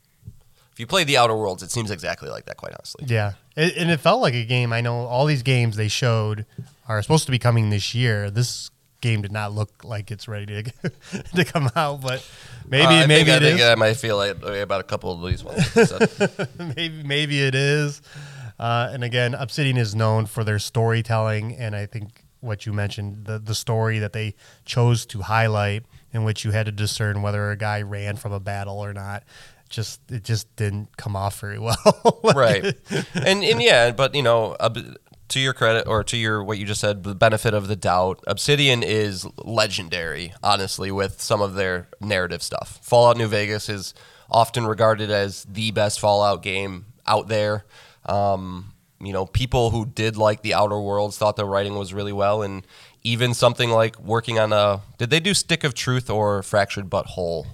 If 0.78 0.80
you 0.80 0.86
play 0.86 1.02
the 1.02 1.16
Outer 1.16 1.34
Worlds, 1.36 1.64
it 1.64 1.72
seems 1.72 1.90
exactly 1.90 2.30
like 2.30 2.44
that. 2.44 2.56
Quite 2.56 2.72
honestly. 2.72 3.06
Yeah, 3.08 3.32
it, 3.56 3.76
and 3.76 3.90
it 3.90 3.98
felt 3.98 4.22
like 4.22 4.34
a 4.34 4.44
game. 4.44 4.72
I 4.72 4.80
know 4.80 5.06
all 5.06 5.26
these 5.26 5.42
games 5.42 5.74
they 5.74 5.88
showed 5.88 6.46
are 6.86 7.02
supposed 7.02 7.24
to 7.24 7.32
be 7.32 7.38
coming 7.40 7.70
this 7.70 7.96
year. 7.96 8.30
This 8.30 8.70
game 9.00 9.20
did 9.22 9.32
not 9.32 9.52
look 9.52 9.82
like 9.82 10.12
it's 10.12 10.28
ready 10.28 10.46
to 10.62 10.62
to 11.34 11.44
come 11.44 11.68
out, 11.74 12.00
but 12.00 12.24
maybe 12.64 12.84
Uh, 12.86 12.90
I 12.90 13.06
maybe 13.08 13.24
think, 13.24 13.28
I 13.28 13.36
it 13.38 13.40
think 13.48 13.60
is. 13.60 13.66
I 13.66 13.74
might 13.74 13.94
feel 13.94 14.16
like 14.18 14.40
about 14.40 14.80
a 14.80 14.84
couple 14.84 15.10
of 15.10 15.28
these 15.28 15.42
ones. 15.42 15.66
So, 15.88 15.98
maybe 16.76 17.02
maybe 17.02 17.42
it 17.42 17.56
is. 17.56 18.00
Uh, 18.56 18.90
and 18.92 19.02
again, 19.02 19.34
Obsidian 19.34 19.78
is 19.78 19.96
known 19.96 20.26
for 20.26 20.44
their 20.44 20.60
storytelling, 20.60 21.56
and 21.56 21.74
I 21.74 21.86
think 21.86 22.22
what 22.38 22.66
you 22.66 22.72
mentioned 22.72 23.24
the 23.24 23.40
the 23.40 23.54
story 23.56 23.98
that 23.98 24.12
they 24.12 24.36
chose 24.64 25.06
to 25.06 25.22
highlight, 25.22 25.86
in 26.12 26.22
which 26.22 26.44
you 26.44 26.52
had 26.52 26.66
to 26.66 26.72
discern 26.72 27.20
whether 27.20 27.50
a 27.50 27.56
guy 27.56 27.82
ran 27.82 28.14
from 28.14 28.30
a 28.30 28.38
battle 28.38 28.78
or 28.78 28.92
not. 28.92 29.24
Just 29.68 30.00
it 30.10 30.24
just 30.24 30.54
didn't 30.56 30.96
come 30.96 31.14
off 31.16 31.40
very 31.40 31.58
well. 31.58 32.20
Like, 32.22 32.36
right, 32.36 32.64
and 33.14 33.44
and 33.44 33.60
yeah, 33.62 33.90
but 33.92 34.14
you 34.14 34.22
know, 34.22 34.56
ob- 34.60 34.96
to 35.28 35.40
your 35.40 35.52
credit 35.52 35.86
or 35.86 36.02
to 36.04 36.16
your 36.16 36.42
what 36.42 36.58
you 36.58 36.64
just 36.64 36.80
said, 36.80 37.04
the 37.04 37.14
benefit 37.14 37.54
of 37.54 37.68
the 37.68 37.76
doubt, 37.76 38.22
Obsidian 38.26 38.82
is 38.82 39.26
legendary. 39.36 40.32
Honestly, 40.42 40.90
with 40.90 41.20
some 41.20 41.42
of 41.42 41.54
their 41.54 41.88
narrative 42.00 42.42
stuff, 42.42 42.78
Fallout 42.82 43.16
New 43.16 43.28
Vegas 43.28 43.68
is 43.68 43.94
often 44.30 44.66
regarded 44.66 45.10
as 45.10 45.44
the 45.44 45.70
best 45.70 46.00
Fallout 46.00 46.42
game 46.42 46.86
out 47.06 47.28
there. 47.28 47.64
Um, 48.06 48.72
you 49.00 49.12
know, 49.12 49.26
people 49.26 49.70
who 49.70 49.86
did 49.86 50.16
like 50.16 50.42
the 50.42 50.54
Outer 50.54 50.80
Worlds 50.80 51.18
thought 51.18 51.36
the 51.36 51.44
writing 51.44 51.76
was 51.76 51.92
really 51.94 52.12
well, 52.12 52.42
and 52.42 52.66
even 53.02 53.32
something 53.34 53.70
like 53.70 53.98
working 54.00 54.38
on 54.38 54.52
a 54.52 54.80
did 54.98 55.10
they 55.10 55.20
do 55.20 55.34
Stick 55.34 55.62
of 55.62 55.74
Truth 55.74 56.10
or 56.10 56.42
Fractured 56.42 56.90
But 56.90 57.06
Whole? 57.06 57.46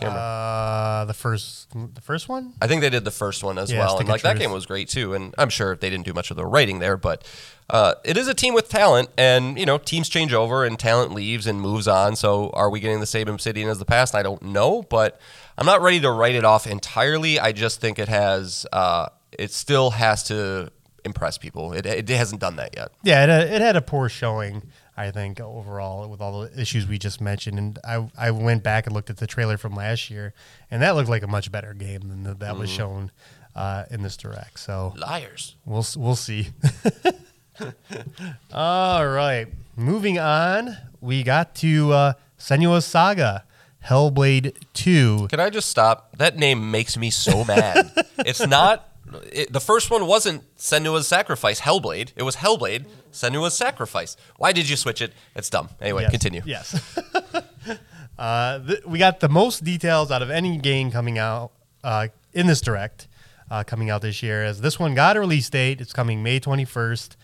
Can't 0.00 0.12
remember. 0.12 0.18
Uh, 0.20 1.04
the 1.04 1.14
first 1.14 1.68
the 1.70 2.00
first 2.00 2.28
one. 2.28 2.54
I 2.60 2.66
think 2.66 2.80
they 2.80 2.90
did 2.90 3.04
the 3.04 3.10
first 3.10 3.44
one 3.44 3.58
as 3.58 3.70
Yeah, 3.70 3.80
well, 3.80 3.90
Stick 3.90 4.00
and 4.00 4.08
of 4.08 4.12
like 4.14 4.22
that 4.22 4.32
Truth. 4.32 4.40
game 4.42 4.52
was 4.52 4.66
great 4.66 4.88
too. 4.88 5.14
And 5.14 5.34
I'm 5.38 5.50
sure 5.50 5.76
they 5.76 5.90
didn't 5.90 6.04
do 6.06 6.12
much 6.12 6.30
of 6.30 6.36
the 6.36 6.44
writing 6.46 6.78
there, 6.80 6.96
but 6.96 7.24
uh, 7.68 7.94
it 8.04 8.16
is 8.16 8.26
a 8.26 8.34
team 8.34 8.52
with 8.54 8.68
talent, 8.68 9.10
and 9.16 9.58
you 9.58 9.64
know 9.66 9.78
teams 9.78 10.08
change 10.08 10.32
over 10.32 10.64
and 10.64 10.78
talent 10.78 11.12
leaves 11.14 11.46
and 11.46 11.60
moves 11.60 11.86
on. 11.86 12.16
So 12.16 12.50
are 12.50 12.68
we 12.70 12.80
getting 12.80 13.00
the 13.00 13.06
same 13.06 13.28
Obsidian 13.28 13.68
as 13.68 13.78
the 13.78 13.84
past? 13.84 14.14
I 14.14 14.22
don't 14.22 14.42
know, 14.42 14.82
but 14.82 15.20
I'm 15.56 15.66
not 15.66 15.80
ready 15.82 16.00
to 16.00 16.10
write 16.10 16.34
it 16.34 16.44
off 16.44 16.66
entirely. 16.66 17.38
I 17.38 17.52
just 17.52 17.80
think 17.80 17.98
it 17.98 18.08
has, 18.08 18.66
uh, 18.72 19.10
it 19.38 19.52
still 19.52 19.90
has 19.90 20.22
to 20.24 20.70
impress 21.04 21.38
people. 21.38 21.72
It, 21.72 21.86
it 21.86 22.08
hasn't 22.08 22.40
done 22.40 22.56
that 22.56 22.74
yet. 22.76 22.90
Yeah, 23.04 23.24
it 23.24 23.52
it 23.52 23.60
had 23.60 23.76
a 23.76 23.82
poor 23.82 24.08
showing, 24.08 24.62
I 25.00 25.10
think, 25.10 25.40
overall 25.40 26.08
with 26.08 26.20
all 26.20 26.42
the 26.42 26.60
issues 26.60 26.86
we 26.86 26.98
just 26.98 27.20
mentioned. 27.20 27.58
And 27.58 27.78
I, 27.84 28.08
I 28.18 28.30
went 28.30 28.62
back 28.62 28.86
and 28.86 28.94
looked 28.94 29.08
at 29.08 29.16
the 29.16 29.26
trailer 29.26 29.56
from 29.56 29.74
last 29.74 30.10
year, 30.10 30.34
and 30.70 30.82
that 30.82 30.94
looked 30.94 31.08
like 31.08 31.22
a 31.22 31.26
much 31.26 31.50
better 31.50 31.72
game 31.72 32.08
than 32.08 32.22
the, 32.24 32.34
that 32.34 32.56
was 32.56 32.68
shown 32.68 33.10
uh, 33.54 33.84
in 33.90 34.02
this 34.02 34.16
direct. 34.16 34.60
So 34.60 34.92
Liars. 34.96 35.56
we'll 35.64 35.86
we'll 35.96 36.16
see. 36.16 36.48
all 38.52 39.06
right, 39.06 39.46
moving 39.76 40.18
on. 40.18 40.76
We 41.00 41.22
got 41.22 41.54
to 41.56 41.92
uh, 41.92 42.12
Senua's 42.38 42.84
Saga, 42.84 43.44
Hellblade 43.86 44.54
Two. 44.74 45.28
Can 45.28 45.40
I 45.40 45.50
just 45.50 45.68
stop? 45.68 46.16
That 46.18 46.36
name 46.36 46.70
makes 46.70 46.96
me 46.96 47.10
so 47.10 47.44
mad. 47.44 47.90
it's 48.18 48.46
not. 48.46 48.86
It, 49.32 49.52
the 49.52 49.60
first 49.60 49.90
one 49.90 50.06
wasn't 50.06 50.44
Senua's 50.56 51.08
Sacrifice, 51.08 51.60
Hellblade. 51.60 52.10
It 52.16 52.22
was 52.22 52.36
Hellblade, 52.36 52.86
Senua's 53.12 53.54
Sacrifice. 53.54 54.16
Why 54.36 54.52
did 54.52 54.68
you 54.68 54.76
switch 54.76 55.00
it? 55.02 55.12
It's 55.34 55.50
dumb. 55.50 55.70
Anyway, 55.80 56.02
Yes, 56.02 56.10
continue. 56.10 56.42
Yes. 56.44 56.98
uh, 58.18 58.58
th- 58.60 58.84
we 58.84 58.98
got 58.98 59.20
the 59.20 59.28
most 59.28 59.64
details 59.64 60.10
out 60.10 60.22
of 60.22 60.30
any 60.30 60.58
game 60.58 60.90
coming 60.90 61.18
out 61.18 61.52
uh, 61.82 62.08
in 62.32 62.46
this 62.46 62.60
direct, 62.60 63.08
uh, 63.50 63.64
coming 63.64 63.90
out 63.90 64.02
this 64.02 64.22
year. 64.22 64.44
As 64.44 64.60
this 64.60 64.78
one 64.78 64.94
got 64.94 65.16
a 65.16 65.20
release 65.20 65.48
date, 65.50 65.80
it's 65.80 65.92
coming 65.92 66.22
May 66.22 66.38
21st. 66.38 67.16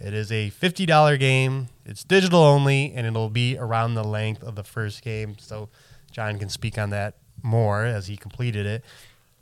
It 0.00 0.14
is 0.14 0.30
a 0.32 0.50
$50 0.50 1.18
game. 1.18 1.68
It's 1.84 2.04
digital 2.04 2.40
only, 2.40 2.92
and 2.94 3.06
it'll 3.06 3.30
be 3.30 3.56
around 3.58 3.94
the 3.94 4.04
length 4.04 4.42
of 4.42 4.54
the 4.54 4.64
first 4.64 5.02
game. 5.02 5.36
So 5.38 5.68
John 6.10 6.38
can 6.38 6.48
speak 6.48 6.78
on 6.78 6.90
that 6.90 7.14
more 7.42 7.84
as 7.84 8.06
he 8.06 8.16
completed 8.16 8.64
it. 8.66 8.84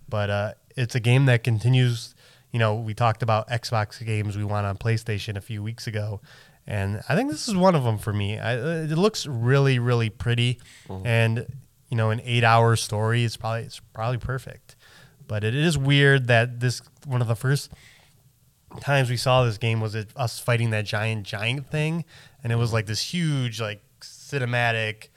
But 0.09 0.31
uh, 0.31 0.53
it's 0.77 0.95
a 0.95 1.01
game 1.01 1.27
that 1.27 1.43
continues, 1.43 2.15
you 2.53 2.59
know, 2.59 2.75
we 2.75 2.95
talked 2.95 3.23
about 3.23 3.49
Xbox 3.49 4.05
games 4.05 4.37
we 4.37 4.45
want 4.45 4.67
on 4.67 4.77
PlayStation 4.77 5.37
a 5.37 5.41
few 5.41 5.62
weeks 5.62 5.87
ago, 5.87 6.21
and 6.67 7.03
I 7.09 7.17
think 7.17 7.31
this 7.31 7.49
is 7.49 7.57
one 7.57 7.75
of 7.75 7.85
them 7.85 7.99
for 7.99 8.12
me. 8.12 8.39
I, 8.39 8.83
it 8.83 8.91
looks 8.91 9.27
really, 9.27 9.79
really 9.79 10.11
pretty, 10.11 10.61
mm-hmm. 10.89 11.07
and 11.07 11.47
you 11.89 11.97
know, 11.97 12.11
an 12.11 12.21
eight-hour 12.25 12.77
story 12.77 13.25
is 13.25 13.37
probably 13.37 13.62
it's 13.62 13.81
probably 13.93 14.19
perfect. 14.19 14.77
But 15.29 15.45
it 15.45 15.55
is 15.55 15.77
weird 15.77 16.29
that 16.29 16.61
this 16.61 16.83
one 17.05 17.21
of 17.21 17.29
the 17.29 17.37
first 17.37 17.71
times 18.81 19.09
we 19.09 19.17
saw 19.17 19.45
this 19.45 19.59
game 19.59 19.81
was 19.81 19.95
it 19.95 20.11
us 20.17 20.39
fighting 20.39 20.71
that 20.71 20.85
giant 20.85 21.25
giant 21.25 21.71
thing, 21.71 22.05
and 22.43 22.53
it 22.53 22.57
was 22.57 22.69
mm-hmm. 22.69 22.75
like 22.75 22.87
this 22.87 23.12
huge 23.12 23.61
like 23.61 23.83
cinematic 24.01 25.09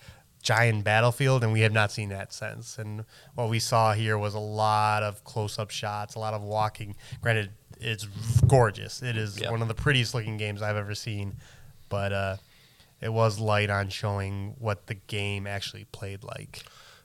giant 0.41 0.83
battlefield, 0.83 1.43
and 1.43 1.51
we 1.51 1.61
have 1.61 1.71
not 1.73 1.91
seen 1.91 2.09
that 2.09 2.31
since. 2.33 2.77
And 2.77 3.05
what 3.35 3.49
we 3.49 3.59
saw 3.59 3.93
here 3.93 4.17
was 4.17 4.33
a 4.33 4.39
lot 4.39 5.03
of 5.03 5.23
close-up 5.23 5.69
shots, 5.69 6.15
a 6.15 6.19
lot 6.19 6.33
of 6.33 6.41
walking. 6.41 6.95
Granted, 7.21 7.51
it's 7.79 8.05
gorgeous. 8.47 9.01
It 9.01 9.17
is 9.17 9.39
Yeah. 9.39 9.51
one 9.51 9.61
of 9.61 9.67
the 9.67 9.73
prettiest 9.73 10.13
looking 10.13 10.37
games 10.37 10.61
I've 10.61 10.75
ever 10.77 10.95
seen, 10.95 11.35
but 11.89 12.13
uh, 12.13 12.37
it 13.01 13.09
was 13.13 13.39
light 13.39 13.69
on 13.69 13.89
showing 13.89 14.55
what 14.59 14.87
the 14.87 14.95
game 14.95 15.45
actually 15.47 15.85
played 15.85 16.23
like. 16.23 16.63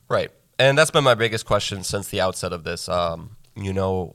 Right. 0.08 0.30
And 0.58 0.78
that's 0.78 0.90
been 0.90 1.04
my 1.04 1.14
biggest 1.14 1.46
question 1.46 1.82
since 1.82 2.08
the 2.08 2.20
outset 2.20 2.52
of 2.52 2.62
this. 2.64 2.88
Um, 2.88 3.36
you 3.56 3.72
know, 3.72 4.14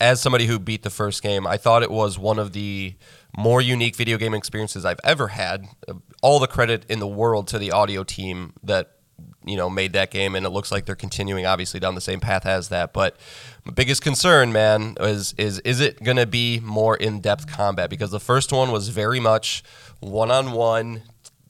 as 0.00 0.20
somebody 0.20 0.46
who 0.46 0.58
beat 0.58 0.82
the 0.82 0.90
first 0.90 1.22
game, 1.22 1.46
I 1.46 1.56
thought 1.58 1.82
it 1.82 1.90
was 1.90 2.18
one 2.18 2.38
of 2.38 2.52
the 2.52 2.94
more 3.36 3.60
unique 3.60 3.96
video 3.96 4.18
game 4.18 4.34
experiences 4.34 4.84
I've 4.84 5.00
ever 5.04 5.28
had. 5.28 5.66
Uh, 5.88 5.94
All 6.22 6.38
the 6.38 6.46
credit 6.46 6.84
in 6.88 6.98
the 6.98 7.06
world 7.06 7.48
to 7.48 7.58
the 7.58 7.72
audio 7.72 8.04
team 8.04 8.52
that 8.62 8.96
you 9.44 9.56
know 9.56 9.70
made 9.70 9.92
that 9.92 10.10
game, 10.10 10.34
and 10.34 10.46
it 10.46 10.50
looks 10.50 10.70
like 10.70 10.86
they're 10.86 10.94
continuing 10.94 11.46
obviously 11.46 11.80
down 11.80 11.94
the 11.94 12.00
same 12.00 12.20
path 12.20 12.46
as 12.46 12.68
that. 12.68 12.92
But 12.92 13.16
my 13.64 13.72
biggest 13.72 14.02
concern, 14.02 14.52
man, 14.52 14.96
is 15.00 15.34
is 15.38 15.58
is 15.60 15.80
it 15.80 16.02
going 16.02 16.16
to 16.16 16.26
be 16.26 16.60
more 16.60 16.96
in 16.96 17.20
depth 17.20 17.46
combat? 17.46 17.90
Because 17.90 18.10
the 18.10 18.20
first 18.20 18.52
one 18.52 18.70
was 18.70 18.88
very 18.88 19.20
much 19.20 19.62
one 20.00 20.30
on 20.30 20.52
one 20.52 21.02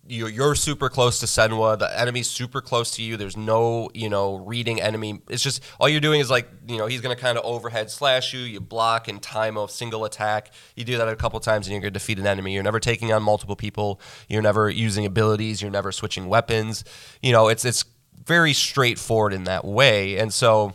you're, 0.09 0.29
you're 0.29 0.55
super 0.55 0.88
close 0.88 1.21
to 1.21 1.27
Senua. 1.27 1.79
The 1.79 1.99
enemy's 1.99 2.29
super 2.29 2.61
close 2.61 2.91
to 2.93 3.03
you. 3.03 3.17
There's 3.17 3.37
no, 3.37 3.88
you 3.95 4.09
know, 4.09 4.37
reading 4.37 4.81
enemy. 4.81 5.21
It's 5.29 5.43
just 5.43 5.62
all 5.79 5.88
you're 5.88 6.01
doing 6.01 6.21
is 6.21 6.29
like, 6.29 6.49
you 6.67 6.77
know, 6.77 6.87
he's 6.87 7.01
going 7.01 7.15
to 7.15 7.21
kind 7.21 7.38
of 7.38 7.45
overhead 7.45 7.91
slash 7.91 8.35
you. 8.35 8.41
You 8.41 8.61
block 8.61 9.07
and 9.07 9.23
time 9.23 9.57
a 9.57 9.69
single 9.69 10.05
attack. 10.05 10.51
You 10.75 10.85
do 10.85 10.99
that 10.99 11.09
a 11.09 11.15
couple 11.15 11.38
times 11.41 11.67
and 11.67 11.73
you're 11.73 11.81
going 11.81 11.93
to 11.93 11.99
defeat 11.99 12.19
an 12.19 12.27
enemy. 12.27 12.53
You're 12.53 12.65
never 12.65 12.81
taking 12.81 13.12
on 13.12 13.23
multiple 13.23 13.55
people. 13.55 14.01
You're 14.29 14.43
never 14.43 14.69
using 14.69 15.07
abilities. 15.07 15.62
You're 15.62 15.71
never 15.71 15.93
switching 15.93 16.29
weapons. 16.29 16.85
You 17.23 17.33
know, 17.33 17.49
it's 17.49 17.65
it's 17.65 17.85
very 18.25 18.53
straightforward 18.53 19.33
in 19.33 19.45
that 19.45 19.65
way. 19.65 20.19
And 20.19 20.33
so, 20.33 20.73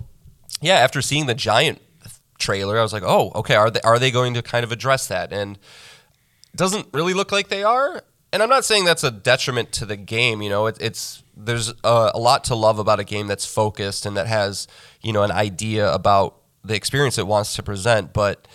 yeah, 0.61 0.75
after 0.75 1.01
seeing 1.01 1.25
the 1.25 1.35
giant 1.35 1.81
trailer, 2.37 2.79
I 2.79 2.81
was 2.81 2.93
like, 2.93 3.03
oh, 3.05 3.31
okay, 3.35 3.55
are 3.55 3.69
they 3.69 3.81
are 3.81 3.99
they 3.99 4.11
going 4.11 4.33
to 4.35 4.41
kind 4.41 4.63
of 4.63 4.71
address 4.71 5.07
that? 5.07 5.33
And 5.33 5.57
it 6.53 6.57
doesn't 6.57 6.87
really 6.93 7.13
look 7.13 7.31
like 7.33 7.49
they 7.49 7.63
are. 7.63 8.03
And 8.33 8.43
I'm 8.43 8.49
not 8.49 8.65
saying 8.65 8.85
that's 8.85 9.03
a 9.03 9.11
detriment 9.11 9.71
to 9.73 9.85
the 9.85 9.95
game. 9.95 10.41
You 10.41 10.49
know, 10.49 10.67
it, 10.67 10.77
it's 10.81 11.23
there's 11.35 11.69
a, 11.83 12.11
a 12.13 12.19
lot 12.19 12.43
to 12.45 12.55
love 12.55 12.79
about 12.79 12.99
a 12.99 13.03
game 13.03 13.27
that's 13.27 13.45
focused 13.45 14.05
and 14.05 14.17
that 14.17 14.27
has 14.27 14.67
you 15.01 15.13
know 15.13 15.23
an 15.23 15.31
idea 15.31 15.91
about 15.91 16.35
the 16.63 16.75
experience 16.75 17.17
it 17.17 17.27
wants 17.27 17.55
to 17.55 17.63
present. 17.63 18.13
But 18.13 18.47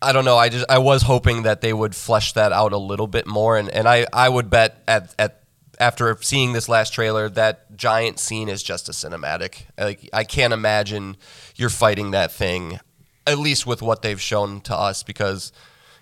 I 0.00 0.12
don't 0.12 0.24
know. 0.24 0.36
I 0.36 0.48
just 0.48 0.66
I 0.68 0.78
was 0.78 1.02
hoping 1.02 1.42
that 1.42 1.60
they 1.60 1.72
would 1.72 1.94
flesh 1.94 2.32
that 2.32 2.52
out 2.52 2.72
a 2.72 2.78
little 2.78 3.06
bit 3.06 3.26
more. 3.26 3.56
And, 3.56 3.68
and 3.70 3.88
I 3.88 4.06
I 4.12 4.28
would 4.28 4.50
bet 4.50 4.82
at 4.88 5.14
at 5.18 5.44
after 5.78 6.16
seeing 6.20 6.52
this 6.52 6.68
last 6.68 6.92
trailer, 6.92 7.28
that 7.30 7.76
giant 7.76 8.18
scene 8.18 8.48
is 8.48 8.62
just 8.62 8.88
a 8.88 8.92
cinematic. 8.92 9.62
Like 9.78 10.08
I 10.12 10.24
can't 10.24 10.52
imagine 10.52 11.16
you're 11.56 11.70
fighting 11.70 12.10
that 12.12 12.32
thing, 12.32 12.80
at 13.26 13.38
least 13.38 13.66
with 13.66 13.82
what 13.82 14.02
they've 14.02 14.20
shown 14.20 14.60
to 14.62 14.76
us, 14.76 15.02
because 15.02 15.52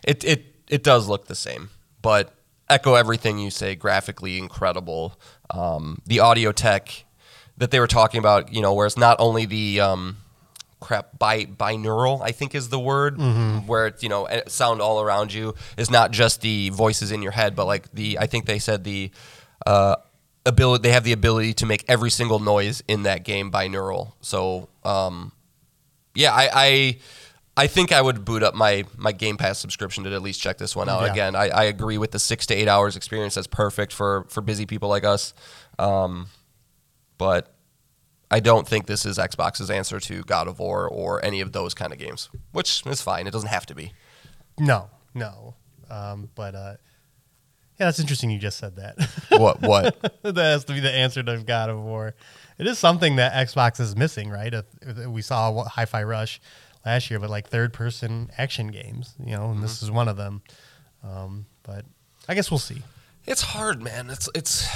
it 0.02 0.24
it 0.24 0.46
it 0.68 0.82
does 0.82 1.08
look 1.08 1.26
the 1.26 1.34
same. 1.34 1.70
But 2.00 2.34
echo 2.72 2.94
everything 2.94 3.38
you 3.38 3.50
say. 3.50 3.74
Graphically 3.74 4.38
incredible. 4.38 5.18
Um, 5.50 6.00
the 6.06 6.20
audio 6.20 6.52
tech 6.52 7.04
that 7.58 7.70
they 7.70 7.78
were 7.78 7.86
talking 7.86 8.18
about, 8.18 8.52
you 8.52 8.62
know, 8.62 8.72
where 8.74 8.86
it's 8.86 8.96
not 8.96 9.16
only 9.20 9.44
the 9.46 9.80
um, 9.80 10.16
crap 10.80 11.16
bi 11.16 11.44
binaural 11.44 12.20
i 12.22 12.32
think 12.32 12.56
is 12.56 12.68
the 12.70 12.78
word 12.78 13.16
where 13.68 13.86
it's 13.86 14.02
you 14.02 14.08
know 14.08 14.24
eh, 14.24 14.40
sound 14.48 14.82
all 14.82 15.00
around 15.00 15.32
you 15.32 15.54
is 15.76 15.88
not 15.92 16.10
just 16.10 16.40
the 16.40 16.70
voices 16.70 17.12
in 17.12 17.22
your 17.22 17.30
head 17.30 17.54
but 17.54 17.66
like 17.66 17.88
the 17.92 18.18
i 18.18 18.26
think 18.26 18.46
they 18.46 18.58
said 18.58 18.82
the 18.82 19.08
uh 19.64 19.94
ability 20.44 20.82
they 20.82 20.92
have 20.92 21.04
the 21.04 21.12
ability 21.12 21.54
to 21.54 21.66
make 21.66 21.84
every 21.86 22.10
single 22.10 22.40
noise 22.40 22.82
in 22.88 23.04
that 23.04 23.22
game 23.22 23.48
binaural 23.52 24.12
so 24.22 24.68
um 24.84 25.30
yeah 26.16 26.32
i 26.34 26.50
i 26.52 26.98
I 27.56 27.66
think 27.66 27.92
I 27.92 28.00
would 28.00 28.24
boot 28.24 28.42
up 28.42 28.54
my 28.54 28.84
my 28.96 29.12
Game 29.12 29.36
Pass 29.36 29.58
subscription 29.58 30.04
to 30.04 30.12
at 30.14 30.22
least 30.22 30.40
check 30.40 30.58
this 30.58 30.74
one 30.74 30.88
out. 30.88 31.02
Yeah. 31.02 31.12
Again, 31.12 31.36
I, 31.36 31.48
I 31.48 31.64
agree 31.64 31.98
with 31.98 32.10
the 32.12 32.18
six 32.18 32.46
to 32.46 32.54
eight 32.54 32.68
hours 32.68 32.96
experience. 32.96 33.34
That's 33.34 33.46
perfect 33.46 33.92
for 33.92 34.26
for 34.30 34.40
busy 34.40 34.64
people 34.66 34.88
like 34.88 35.04
us. 35.04 35.34
Um, 35.78 36.28
but 37.18 37.54
I 38.30 38.40
don't 38.40 38.66
think 38.66 38.86
this 38.86 39.04
is 39.04 39.18
Xbox's 39.18 39.70
answer 39.70 40.00
to 40.00 40.22
God 40.22 40.48
of 40.48 40.58
War 40.58 40.88
or 40.88 41.22
any 41.24 41.40
of 41.42 41.52
those 41.52 41.74
kind 41.74 41.92
of 41.92 41.98
games, 41.98 42.30
which 42.52 42.86
is 42.86 43.02
fine. 43.02 43.26
It 43.26 43.32
doesn't 43.32 43.50
have 43.50 43.66
to 43.66 43.74
be. 43.74 43.92
No, 44.58 44.88
no. 45.14 45.54
Um, 45.90 46.30
but 46.34 46.54
uh, 46.54 46.74
yeah, 47.78 47.86
that's 47.86 48.00
interesting. 48.00 48.30
You 48.30 48.38
just 48.38 48.56
said 48.58 48.76
that. 48.76 48.96
What? 49.38 49.60
What? 49.60 50.00
that 50.22 50.36
has 50.36 50.64
to 50.66 50.72
be 50.72 50.80
the 50.80 50.90
answer 50.92 51.22
to 51.22 51.36
God 51.38 51.68
of 51.68 51.78
War. 51.82 52.14
It 52.58 52.66
is 52.66 52.78
something 52.78 53.16
that 53.16 53.32
Xbox 53.46 53.78
is 53.80 53.94
missing, 53.96 54.30
right? 54.30 54.52
If- 54.54 54.64
if 54.80 55.06
We 55.06 55.20
saw 55.20 55.64
Hi-Fi 55.64 56.02
Rush 56.02 56.40
last 56.84 57.10
year, 57.10 57.18
but 57.18 57.30
like 57.30 57.48
third-person 57.48 58.30
action 58.38 58.68
games, 58.68 59.14
you 59.24 59.36
know, 59.36 59.50
and 59.50 59.62
this 59.62 59.82
is 59.82 59.90
one 59.90 60.08
of 60.08 60.16
them. 60.16 60.42
Um, 61.02 61.46
but 61.62 61.84
I 62.28 62.34
guess 62.34 62.50
we'll 62.50 62.58
see. 62.58 62.82
It's 63.26 63.42
hard, 63.42 63.82
man. 63.82 64.10
It's 64.10 64.28
it's 64.34 64.68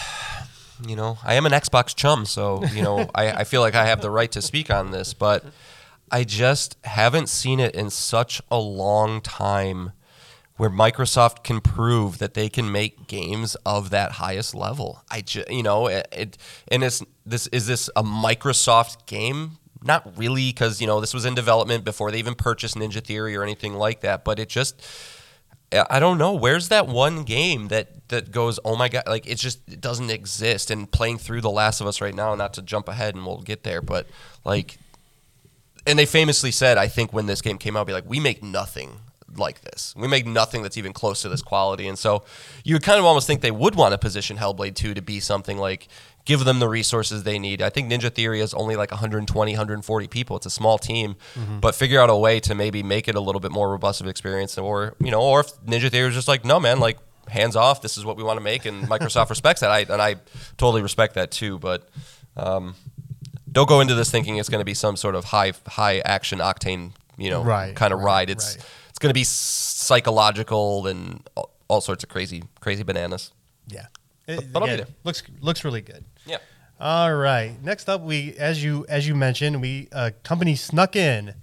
you 0.86 0.94
know, 0.96 1.18
I 1.24 1.34
am 1.34 1.46
an 1.46 1.52
Xbox 1.52 1.94
chum, 1.94 2.26
so 2.26 2.64
you 2.66 2.82
know, 2.82 3.08
I, 3.14 3.32
I 3.32 3.44
feel 3.44 3.60
like 3.60 3.74
I 3.74 3.86
have 3.86 4.00
the 4.00 4.10
right 4.10 4.30
to 4.32 4.42
speak 4.42 4.70
on 4.70 4.90
this, 4.90 5.14
but 5.14 5.44
I 6.10 6.24
just 6.24 6.76
haven't 6.84 7.28
seen 7.28 7.60
it 7.60 7.74
in 7.74 7.90
such 7.90 8.40
a 8.50 8.58
long 8.58 9.20
time 9.20 9.92
where 10.56 10.70
Microsoft 10.70 11.44
can 11.44 11.60
prove 11.60 12.18
that 12.18 12.34
they 12.34 12.48
can 12.48 12.70
make 12.70 13.06
games 13.06 13.56
of 13.66 13.90
that 13.90 14.12
highest 14.12 14.54
level. 14.54 15.02
I 15.10 15.20
just, 15.20 15.50
you 15.50 15.62
know, 15.62 15.86
it, 15.86 16.08
it 16.12 16.38
and 16.68 16.82
it's 16.82 17.02
this 17.24 17.46
is 17.48 17.66
this 17.66 17.90
a 17.96 18.02
Microsoft 18.02 19.06
game? 19.06 19.58
Not 19.86 20.18
really, 20.18 20.48
because 20.48 20.80
you 20.80 20.86
know 20.86 21.00
this 21.00 21.14
was 21.14 21.24
in 21.24 21.34
development 21.34 21.84
before 21.84 22.10
they 22.10 22.18
even 22.18 22.34
purchased 22.34 22.76
Ninja 22.76 23.02
Theory 23.02 23.36
or 23.36 23.42
anything 23.42 23.74
like 23.74 24.00
that. 24.00 24.24
But 24.24 24.38
it 24.38 24.48
just, 24.48 24.84
I 25.72 25.98
don't 26.00 26.18
know. 26.18 26.34
Where's 26.34 26.68
that 26.68 26.86
one 26.86 27.22
game 27.24 27.68
that 27.68 28.08
that 28.08 28.30
goes? 28.30 28.58
Oh 28.64 28.76
my 28.76 28.88
god! 28.88 29.04
Like 29.06 29.26
it 29.26 29.36
just 29.36 29.60
it 29.68 29.80
doesn't 29.80 30.10
exist. 30.10 30.70
And 30.70 30.90
playing 30.90 31.18
through 31.18 31.40
The 31.40 31.50
Last 31.50 31.80
of 31.80 31.86
Us 31.86 32.00
right 32.00 32.14
now, 32.14 32.34
not 32.34 32.54
to 32.54 32.62
jump 32.62 32.88
ahead, 32.88 33.14
and 33.14 33.24
we'll 33.24 33.42
get 33.42 33.62
there, 33.62 33.80
but 33.80 34.06
like 34.44 34.78
and 35.86 35.98
they 35.98 36.06
famously 36.06 36.50
said, 36.50 36.78
I 36.78 36.88
think 36.88 37.12
when 37.12 37.26
this 37.26 37.40
game 37.40 37.58
came 37.58 37.76
out, 37.76 37.86
be 37.86 37.92
like, 37.92 38.08
we 38.08 38.18
make 38.18 38.42
nothing 38.42 38.98
like 39.36 39.60
this. 39.60 39.94
We 39.96 40.08
make 40.08 40.26
nothing 40.26 40.62
that's 40.62 40.76
even 40.76 40.92
close 40.92 41.22
to 41.22 41.28
this 41.28 41.42
quality. 41.42 41.86
And 41.86 41.98
so 41.98 42.24
you 42.64 42.74
would 42.74 42.82
kind 42.82 42.98
of 42.98 43.04
almost 43.04 43.26
think 43.26 43.40
they 43.40 43.50
would 43.50 43.76
want 43.76 43.92
to 43.92 43.98
position 43.98 44.36
Hellblade 44.36 44.74
2 44.74 44.94
to 44.94 45.02
be 45.02 45.20
something 45.20 45.58
like 45.58 45.86
give 46.26 46.44
them 46.44 46.58
the 46.58 46.68
resources 46.68 47.22
they 47.22 47.38
need. 47.38 47.62
I 47.62 47.70
think 47.70 47.90
Ninja 47.90 48.12
Theory 48.12 48.40
is 48.40 48.52
only 48.52 48.76
like 48.76 48.90
120, 48.90 49.52
140 49.52 50.08
people. 50.08 50.36
It's 50.36 50.44
a 50.44 50.50
small 50.50 50.76
team, 50.76 51.16
but 51.60 51.74
figure 51.74 51.98
out 52.00 52.10
a 52.10 52.16
way 52.16 52.38
to 52.40 52.54
maybe 52.54 52.82
make 52.82 53.08
it 53.08 53.14
a 53.14 53.20
little 53.20 53.40
bit 53.40 53.52
more 53.52 53.70
robust 53.70 54.02
of 54.02 54.06
experience 54.06 54.58
or, 54.58 54.94
you 55.00 55.10
know, 55.10 55.22
or 55.22 55.40
if 55.40 55.56
Ninja 55.64 55.90
Theory 55.90 56.08
is 56.08 56.14
just 56.14 56.28
like, 56.28 56.44
no, 56.44 56.60
man, 56.60 56.80
like 56.80 56.98
hands 57.28 57.56
off, 57.56 57.80
this 57.80 57.96
is 57.96 58.04
what 58.04 58.18
we 58.18 58.22
want 58.22 58.36
to 58.36 58.44
make. 58.44 58.66
And 58.66 58.84
Microsoft 58.88 59.30
respects 59.30 59.60
that. 59.62 59.70
I, 59.70 59.80
and 59.80 60.02
I 60.02 60.16
totally 60.58 60.82
respect 60.82 61.14
that 61.14 61.30
too. 61.30 61.58
But, 61.58 61.88
um, 62.36 62.74
don't 63.50 63.68
go 63.68 63.80
into 63.80 63.94
this 63.94 64.10
thinking 64.10 64.36
it's 64.36 64.50
going 64.50 64.60
to 64.60 64.66
be 64.66 64.74
some 64.74 64.96
sort 64.96 65.14
of 65.14 65.24
high 65.24 65.54
high 65.66 66.00
action 66.00 66.40
octane 66.40 66.90
you 67.16 67.30
know 67.30 67.42
Right, 67.42 67.74
kind 67.74 67.94
of 67.94 68.00
right, 68.00 68.04
ride. 68.04 68.30
It's 68.30 68.56
right. 68.56 68.66
it's 68.90 68.98
going 68.98 69.08
to 69.08 69.14
be 69.14 69.24
psychological 69.24 70.86
and 70.86 71.26
all, 71.34 71.50
all 71.68 71.80
sorts 71.80 72.02
of 72.04 72.10
crazy 72.10 72.42
crazy 72.60 72.82
bananas. 72.82 73.32
Yeah, 73.68 73.86
it, 74.26 74.52
but 74.52 74.60
I'll 74.60 74.66
be 74.68 74.74
again, 74.74 74.86
looks 75.04 75.22
looks 75.40 75.64
really 75.64 75.80
good. 75.80 76.04
Yeah. 76.26 76.38
All 76.78 77.14
right. 77.14 77.56
Next 77.62 77.88
up, 77.88 78.02
we 78.02 78.34
as 78.34 78.62
you 78.62 78.84
as 78.88 79.06
you 79.08 79.14
mentioned, 79.14 79.60
we 79.60 79.88
a 79.92 80.10
company 80.10 80.56
snuck 80.56 80.96
in, 80.96 81.34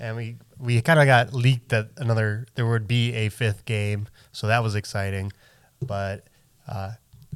and 0.00 0.16
we 0.16 0.36
we 0.58 0.80
kind 0.80 0.98
of 0.98 1.06
got 1.06 1.32
leaked 1.32 1.68
that 1.70 1.90
another 1.96 2.46
there 2.54 2.66
would 2.66 2.88
be 2.88 3.12
a 3.14 3.28
fifth 3.28 3.64
game, 3.64 4.08
so 4.32 4.46
that 4.48 4.62
was 4.62 4.74
exciting. 4.74 5.32
But 5.80 6.26
uh, 6.68 6.92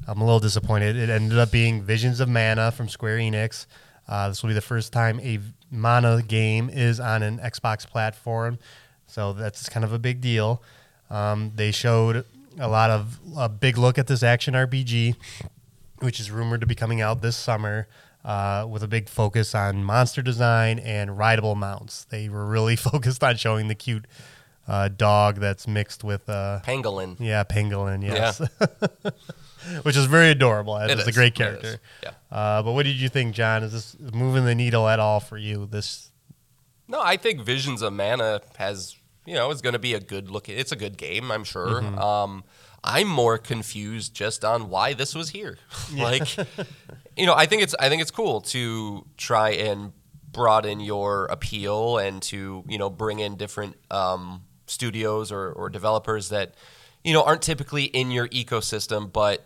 I'm 0.07 0.21
a 0.21 0.25
little 0.25 0.41
disappointed. 0.41 0.97
It 0.97 1.11
ended 1.11 1.39
up 1.39 1.51
being 1.51 1.83
Visions 1.83 2.21
of 2.21 2.29
Mana 2.29 2.73
from 2.73 2.89
Square 2.89 3.19
Enix. 3.19 3.67
Uh, 4.09 4.29
this 4.29 4.43
will 4.43 4.49
be 4.49 4.55
the 4.55 4.61
first 4.61 4.93
time 4.93 5.21
a 5.21 5.39
Mana 5.71 6.23
game 6.23 6.71
is 6.71 6.99
on 6.99 7.23
an 7.23 7.39
Xbox 7.39 7.87
platform, 7.87 8.59
so 9.07 9.33
that's 9.33 9.69
kind 9.69 9.85
of 9.85 9.93
a 9.93 9.99
big 9.99 10.21
deal. 10.21 10.63
Um, 11.11 11.53
they 11.55 11.71
showed 11.71 12.25
a 12.59 12.69
lot 12.69 12.91
of 12.91 13.19
a 13.37 13.49
big 13.49 13.79
look 13.79 13.99
at 13.99 14.07
this 14.07 14.23
action 14.23 14.55
RPG 14.55 15.17
which 16.01 16.21
is 16.21 16.31
rumored 16.31 16.61
to 16.61 16.67
be 16.67 16.75
coming 16.77 17.01
out 17.01 17.23
this 17.23 17.37
summer. 17.37 17.89
uh, 18.25 18.67
with 18.69 18.83
a 18.83 18.89
big 18.89 19.09
focus 19.09 19.55
on 19.55 19.83
monster 19.83 20.21
design 20.21 20.79
and 20.81 21.17
rideable 21.17 21.55
mounts. 21.55 22.05
They 22.05 22.29
were 22.29 22.45
really 22.45 22.77
focused 22.91 23.25
on 23.25 23.37
showing 23.37 23.69
the 23.69 23.75
cute 23.75 24.05
uh, 24.67 24.89
dog 24.89 25.37
that's 25.37 25.67
mixed 25.67 26.05
with, 26.05 26.29
uh, 26.29 26.61
Pangolin. 26.63 27.17
yeah, 27.21 27.43
pangolin, 27.45 28.03
yes, 28.03 28.39
which 29.83 29.97
is 29.97 30.05
very 30.07 30.31
adorable. 30.31 30.77
It 30.77 30.91
It's 30.91 31.07
a 31.07 31.13
great 31.13 31.35
character. 31.35 31.81
Yeah. 32.03 32.11
Uh, 32.31 32.63
but 32.63 32.73
what 32.73 32.85
did 32.85 32.97
you 32.97 33.09
think, 33.09 33.35
John? 33.35 33.63
Is 33.63 33.73
this 33.73 33.97
moving 33.99 34.45
the 34.45 34.55
needle 34.55 34.87
at 34.89 35.01
all 35.01 35.21
for 35.21 35.39
you? 35.39 35.67
This 35.67 36.11
No, 36.87 37.01
I 37.01 37.17
think 37.17 37.41
Visions 37.41 37.81
of 37.81 37.95
Mana 37.95 38.43
has, 38.59 38.97
you 39.29 39.35
know, 39.35 39.51
is 39.51 39.61
going 39.61 39.75
to 39.75 39.79
be 39.79 39.93
a 39.93 40.01
good 40.01 40.31
look. 40.31 40.49
It's 40.49 40.73
a 40.73 40.77
good 40.77 40.97
game, 40.97 41.31
I'm 41.31 41.45
sure. 41.45 41.83
Mm-hmm. 41.83 41.99
Um, 41.99 42.45
I'm 42.83 43.09
more 43.09 43.37
confused 43.37 44.15
just 44.15 44.43
on 44.43 44.71
why 44.71 44.95
this 44.95 45.15
was 45.15 45.29
here. 45.29 45.59
like, 45.95 46.35
you 47.15 47.27
know, 47.27 47.35
I 47.35 47.45
think 47.45 47.63
it's 47.63 47.75
I 47.79 47.91
think 47.91 48.01
it's 48.01 48.11
cool 48.11 48.41
to 48.41 49.07
try 49.19 49.51
and 49.51 49.93
broaden 50.33 50.81
your 50.81 51.27
appeal 51.27 51.99
and 51.99 52.23
to 52.23 52.65
you 52.67 52.79
know 52.79 52.89
bring 52.89 53.19
in 53.19 53.37
different 53.37 53.77
um, 53.91 54.45
studios 54.67 55.31
or, 55.31 55.53
or 55.53 55.69
developers 55.69 56.31
that 56.31 56.55
you 57.05 57.13
know 57.13 57.23
aren't 57.23 57.43
typically 57.43 57.85
in 57.85 58.11
your 58.11 58.29
ecosystem, 58.29 59.13
but 59.13 59.45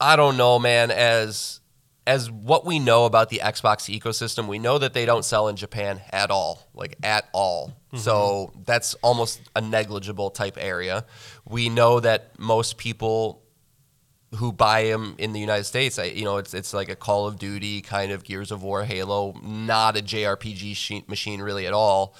I 0.00 0.16
don't 0.16 0.38
know, 0.38 0.58
man. 0.58 0.90
As 0.90 1.60
as 2.06 2.30
what 2.30 2.64
we 2.64 2.78
know 2.78 3.04
about 3.04 3.30
the 3.30 3.40
Xbox 3.42 3.88
ecosystem, 3.88 4.48
we 4.48 4.58
know 4.58 4.78
that 4.78 4.92
they 4.92 5.06
don't 5.06 5.24
sell 5.24 5.48
in 5.48 5.56
Japan 5.56 6.00
at 6.10 6.30
all, 6.30 6.68
like 6.74 6.96
at 7.02 7.28
all. 7.32 7.68
Mm-hmm. 7.68 7.98
So 7.98 8.52
that's 8.64 8.94
almost 8.94 9.40
a 9.54 9.60
negligible 9.60 10.30
type 10.30 10.56
area. 10.60 11.04
We 11.48 11.68
know 11.68 12.00
that 12.00 12.38
most 12.38 12.76
people 12.76 13.42
who 14.36 14.50
buy 14.52 14.84
them 14.84 15.14
in 15.18 15.32
the 15.32 15.40
United 15.40 15.64
States, 15.64 15.98
I, 15.98 16.04
you 16.04 16.24
know, 16.24 16.38
it's 16.38 16.54
it's 16.54 16.74
like 16.74 16.88
a 16.88 16.96
Call 16.96 17.26
of 17.26 17.38
Duty 17.38 17.82
kind 17.82 18.10
of 18.10 18.24
Gears 18.24 18.50
of 18.50 18.62
War, 18.62 18.84
Halo, 18.84 19.34
not 19.42 19.96
a 19.96 20.02
JRPG 20.02 20.74
she- 20.74 21.04
machine 21.06 21.40
really 21.40 21.66
at 21.66 21.72
all. 21.72 22.16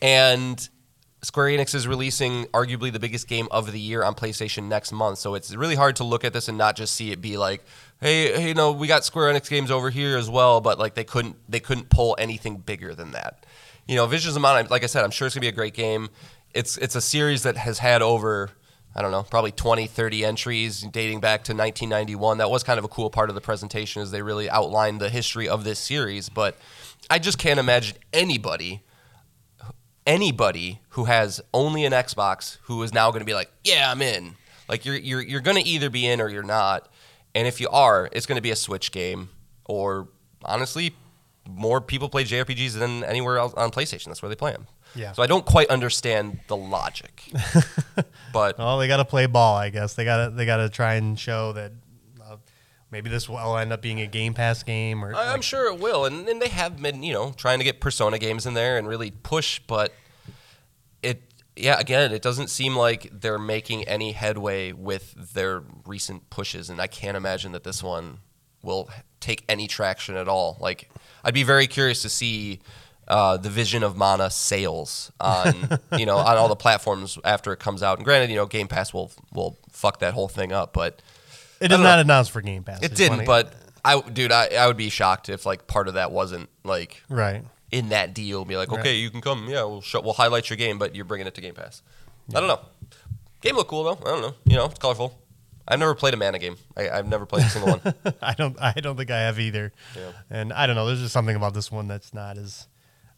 And 0.00 0.66
Square 1.22 1.48
Enix 1.48 1.74
is 1.74 1.88
releasing 1.88 2.44
arguably 2.46 2.92
the 2.92 3.00
biggest 3.00 3.26
game 3.26 3.48
of 3.50 3.72
the 3.72 3.80
year 3.80 4.04
on 4.04 4.14
PlayStation 4.14 4.68
next 4.68 4.92
month, 4.92 5.18
so 5.18 5.34
it's 5.34 5.54
really 5.54 5.74
hard 5.74 5.96
to 5.96 6.04
look 6.04 6.24
at 6.24 6.32
this 6.32 6.48
and 6.48 6.56
not 6.56 6.76
just 6.76 6.94
see 6.94 7.10
it 7.10 7.20
be 7.20 7.36
like, 7.36 7.64
hey, 8.00 8.48
you 8.48 8.54
know, 8.54 8.72
we 8.72 8.86
got 8.86 9.04
Square 9.04 9.32
Enix 9.32 9.48
games 9.48 9.70
over 9.70 9.90
here 9.90 10.16
as 10.16 10.28
well, 10.28 10.60
but 10.60 10.78
like 10.78 10.94
they 10.94 11.04
couldn't 11.04 11.36
they 11.48 11.60
couldn't 11.60 11.88
pull 11.90 12.16
anything 12.18 12.58
bigger 12.58 12.94
than 12.94 13.12
that. 13.12 13.46
You 13.86 13.96
know, 13.96 14.06
Visions 14.06 14.36
of 14.36 14.42
Mana, 14.42 14.68
like 14.68 14.82
I 14.82 14.86
said, 14.86 15.04
I'm 15.04 15.10
sure 15.10 15.26
it's 15.26 15.34
gonna 15.34 15.42
be 15.42 15.48
a 15.48 15.52
great 15.52 15.74
game. 15.74 16.10
It's 16.54 16.76
it's 16.78 16.94
a 16.94 17.00
series 17.00 17.42
that 17.44 17.56
has 17.56 17.78
had 17.78 18.02
over 18.02 18.50
I 18.96 19.02
don't 19.02 19.10
know, 19.10 19.24
probably 19.24 19.52
20, 19.52 19.86
30 19.88 20.24
entries 20.24 20.80
dating 20.80 21.20
back 21.20 21.44
to 21.44 21.52
1991. 21.52 22.38
That 22.38 22.50
was 22.50 22.62
kind 22.62 22.78
of 22.78 22.84
a 22.86 22.88
cool 22.88 23.10
part 23.10 23.28
of 23.28 23.34
the 23.34 23.42
presentation 23.42 24.00
as 24.00 24.10
they 24.10 24.22
really 24.22 24.48
outlined 24.48 25.02
the 25.02 25.10
history 25.10 25.46
of 25.46 25.64
this 25.64 25.78
series. 25.78 26.30
But 26.30 26.56
I 27.10 27.18
just 27.18 27.36
can't 27.36 27.60
imagine 27.60 27.98
anybody, 28.14 28.82
anybody 30.06 30.80
who 30.90 31.04
has 31.04 31.42
only 31.52 31.84
an 31.84 31.92
Xbox 31.92 32.56
who 32.62 32.82
is 32.82 32.94
now 32.94 33.10
going 33.10 33.20
to 33.20 33.26
be 33.26 33.34
like, 33.34 33.52
yeah, 33.64 33.90
I'm 33.90 34.00
in. 34.00 34.36
Like 34.66 34.86
you're 34.86 34.96
you're 34.96 35.20
you're 35.20 35.40
going 35.42 35.62
to 35.62 35.68
either 35.68 35.90
be 35.90 36.06
in 36.06 36.20
or 36.20 36.30
you're 36.30 36.42
not. 36.42 36.88
And 37.36 37.46
if 37.46 37.60
you 37.60 37.68
are, 37.68 38.08
it's 38.12 38.24
going 38.24 38.36
to 38.36 38.42
be 38.42 38.50
a 38.50 38.56
Switch 38.56 38.90
game 38.90 39.28
or 39.66 40.08
honestly, 40.42 40.94
more 41.48 41.80
people 41.80 42.08
play 42.08 42.24
JRPGs 42.24 42.78
than 42.78 43.04
anywhere 43.04 43.36
else 43.38 43.52
on 43.54 43.70
PlayStation. 43.70 44.06
That's 44.06 44.22
where 44.22 44.28
they 44.30 44.34
play 44.36 44.52
them. 44.52 44.66
Yeah. 44.94 45.12
So 45.12 45.22
I 45.22 45.26
don't 45.26 45.44
quite 45.44 45.68
understand 45.68 46.40
the 46.48 46.56
logic. 46.56 47.30
but 48.32 48.58
Well, 48.58 48.78
they 48.78 48.88
got 48.88 48.96
to 48.96 49.04
play 49.04 49.26
ball, 49.26 49.54
I 49.56 49.68
guess. 49.68 49.94
They 49.94 50.04
got 50.04 50.24
to 50.24 50.30
they 50.30 50.46
got 50.46 50.56
to 50.56 50.70
try 50.70 50.94
and 50.94 51.18
show 51.18 51.52
that 51.52 51.72
uh, 52.24 52.36
maybe 52.90 53.10
this 53.10 53.28
will 53.28 53.58
end 53.58 53.72
up 53.72 53.82
being 53.82 54.00
a 54.00 54.06
Game 54.06 54.32
Pass 54.32 54.62
game, 54.62 55.04
or 55.04 55.14
I- 55.14 55.32
I'm 55.34 55.42
sure 55.42 55.66
it 55.72 55.78
will, 55.78 56.06
and, 56.06 56.26
and 56.28 56.40
they 56.40 56.48
have 56.48 56.80
been, 56.80 57.02
you 57.02 57.12
know, 57.12 57.32
trying 57.36 57.58
to 57.58 57.64
get 57.64 57.80
Persona 57.80 58.18
games 58.18 58.46
in 58.46 58.54
there 58.54 58.78
and 58.78 58.88
really 58.88 59.10
push, 59.10 59.60
but 59.66 59.92
yeah, 61.56 61.78
again, 61.78 62.12
it 62.12 62.22
doesn't 62.22 62.48
seem 62.48 62.76
like 62.76 63.10
they're 63.12 63.38
making 63.38 63.84
any 63.84 64.12
headway 64.12 64.72
with 64.72 65.32
their 65.34 65.62
recent 65.86 66.28
pushes, 66.30 66.68
and 66.70 66.80
I 66.80 66.86
can't 66.86 67.16
imagine 67.16 67.52
that 67.52 67.64
this 67.64 67.82
one 67.82 68.18
will 68.62 68.90
take 69.20 69.44
any 69.48 69.66
traction 69.66 70.16
at 70.16 70.28
all. 70.28 70.58
Like, 70.60 70.90
I'd 71.24 71.34
be 71.34 71.42
very 71.44 71.66
curious 71.66 72.02
to 72.02 72.08
see 72.08 72.60
uh, 73.08 73.36
the 73.36 73.48
Vision 73.50 73.82
of 73.82 73.96
Mana 73.96 74.30
sales 74.30 75.10
on, 75.20 75.78
you 75.98 76.06
know, 76.06 76.16
on 76.18 76.36
all 76.36 76.48
the 76.48 76.56
platforms 76.56 77.18
after 77.24 77.52
it 77.52 77.58
comes 77.60 77.82
out. 77.82 77.98
And 77.98 78.04
granted, 78.04 78.30
you 78.30 78.36
know, 78.36 78.46
Game 78.46 78.68
Pass 78.68 78.92
will 78.92 79.12
will 79.32 79.56
fuck 79.70 80.00
that 80.00 80.12
whole 80.14 80.28
thing 80.28 80.52
up, 80.52 80.72
but 80.72 81.00
it 81.60 81.66
is 81.66 81.68
don't 81.70 81.82
not 81.84 81.96
know. 81.96 82.00
announced 82.02 82.32
for 82.32 82.40
Game 82.42 82.64
Pass. 82.64 82.82
It 82.82 82.94
didn't. 82.94 83.10
wanna- 83.18 83.24
But 83.24 83.54
I, 83.84 84.00
dude, 84.00 84.32
I, 84.32 84.48
I 84.58 84.66
would 84.66 84.76
be 84.76 84.88
shocked 84.90 85.28
if 85.28 85.46
like 85.46 85.68
part 85.68 85.86
of 85.86 85.94
that 85.94 86.10
wasn't 86.10 86.48
like 86.64 87.02
right. 87.08 87.44
In 87.76 87.88
that 87.90 88.14
deal. 88.14 88.44
Be 88.44 88.56
like, 88.56 88.70
Right. 88.70 88.80
okay, 88.80 88.96
you 88.96 89.10
can 89.10 89.20
come. 89.20 89.46
Yeah, 89.48 89.64
we'll 89.64 89.80
show, 89.82 90.00
we'll 90.00 90.14
highlight 90.14 90.48
your 90.50 90.56
game, 90.56 90.78
but 90.78 90.94
you're 90.94 91.04
bringing 91.04 91.26
it 91.26 91.34
to 91.34 91.40
Game 91.40 91.54
Pass. 91.54 91.82
I 92.34 92.40
don't 92.40 92.48
know. 92.48 92.60
Game 93.40 93.56
look 93.56 93.68
cool 93.68 93.84
though. 93.84 93.98
I 94.02 94.10
don't 94.12 94.22
know. 94.22 94.34
You 94.44 94.56
know, 94.56 94.66
it's 94.66 94.78
colorful. 94.78 95.18
I've 95.68 95.78
never 95.78 95.94
played 95.94 96.14
a 96.14 96.16
mana 96.16 96.38
game. 96.38 96.56
I, 96.76 96.88
I've 96.90 97.06
never 97.08 97.26
played 97.26 97.44
a 97.44 97.48
single 97.50 97.76
one. 97.78 97.94
I 98.22 98.34
don't 98.34 98.56
I 98.60 98.72
don't 98.72 98.96
think 98.96 99.10
I 99.10 99.20
have 99.22 99.38
either. 99.38 99.72
Yeah. 99.96 100.12
And 100.30 100.52
I 100.52 100.66
don't 100.66 100.76
know. 100.76 100.86
There's 100.86 101.00
just 101.00 101.12
something 101.12 101.36
about 101.36 101.54
this 101.54 101.70
one 101.70 101.86
that's 101.88 102.14
not 102.14 102.38
as 102.38 102.66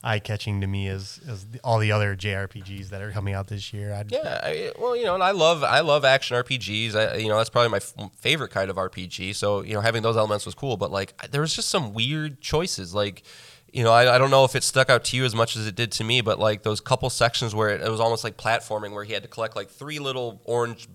eye 0.03 0.19
catching 0.19 0.61
to 0.61 0.67
me 0.67 0.89
as 0.89 1.21
as 1.29 1.45
the, 1.47 1.61
all 1.65 1.79
the 1.79 1.93
other 1.93 2.15
JRPGs 2.17 2.89
that 2.91 3.03
are 3.03 3.11
coming 3.13 3.35
out 3.35 3.49
this 3.49 3.73
year. 3.73 3.93
I'd, 3.93 4.11
Yeah, 4.13 4.41
I, 4.43 4.73
well, 4.79 4.97
you 4.97 5.05
know, 5.05 5.15
and 5.15 5.23
I 5.23 5.33
love 5.33 5.63
I 5.63 5.81
love 5.81 6.05
action 6.05 6.37
RPGs. 6.37 6.95
I, 6.95 7.17
you 7.17 7.29
know, 7.29 7.37
that's 7.37 7.51
probably 7.51 7.69
my 7.71 7.79
f- 7.79 7.95
favorite 8.17 8.51
kind 8.51 8.71
of 8.71 8.77
RPG. 8.77 9.35
So, 9.35 9.63
you 9.63 9.75
know, 9.75 9.81
having 9.81 10.03
those 10.03 10.17
elements 10.17 10.47
was 10.47 10.55
cool. 10.55 10.77
But 10.77 10.91
like, 10.91 11.31
there 11.31 11.41
was 11.43 11.55
just 11.55 11.69
some 11.69 11.93
weird 11.95 12.41
choices. 12.41 12.95
Like, 12.95 13.25
you 13.73 13.85
know, 13.85 13.93
I, 13.93 14.15
I 14.15 14.19
don't 14.19 14.31
know 14.31 14.45
if 14.45 14.55
it 14.55 14.63
stuck 14.65 14.91
out 14.91 15.05
to 15.07 15.17
you 15.17 15.25
as 15.25 15.35
much 15.35 15.57
as 15.57 15.67
it 15.67 15.75
did 15.75 15.93
to 15.93 16.05
me. 16.05 16.21
But 16.21 16.39
like 16.39 16.63
those 16.63 16.81
couple 16.81 17.11
sections 17.11 17.55
where 17.55 17.69
it, 17.71 17.81
it 17.83 17.91
was 17.91 18.01
almost 18.01 18.25
like 18.25 18.37
platforming, 18.37 18.93
where 18.93 19.05
he 19.05 19.13
had 19.13 19.23
to 19.23 19.29
collect 19.29 19.57
like 19.57 19.69
three 19.69 19.99
little 19.99 20.41
orange 20.45 20.89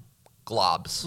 globs, 0.46 1.06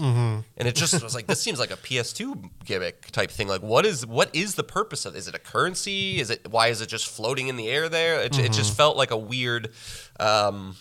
and 0.57 0.67
it 0.67 0.75
just 0.75 1.03
was 1.03 1.13
like 1.13 1.27
this 1.27 1.41
seems 1.41 1.59
like 1.59 1.71
a 1.71 1.77
PS2 1.77 2.49
gimmick 2.65 3.11
type 3.11 3.29
thing. 3.29 3.47
Like, 3.47 3.61
what 3.61 3.85
is 3.85 4.05
what 4.05 4.35
is 4.35 4.55
the 4.55 4.63
purpose 4.63 5.05
of? 5.05 5.15
Is 5.15 5.27
it 5.27 5.35
a 5.35 5.39
currency? 5.39 6.19
Is 6.19 6.29
it 6.29 6.49
why 6.49 6.67
is 6.67 6.81
it 6.81 6.87
just 6.87 7.07
floating 7.07 7.47
in 7.47 7.55
the 7.55 7.67
air 7.67 7.89
there? 7.89 8.21
It, 8.21 8.37
it 8.39 8.51
just 8.51 8.75
felt 8.75 8.97
like 8.97 9.11
a 9.11 9.17
weird. 9.17 9.71
Um, 10.19 10.75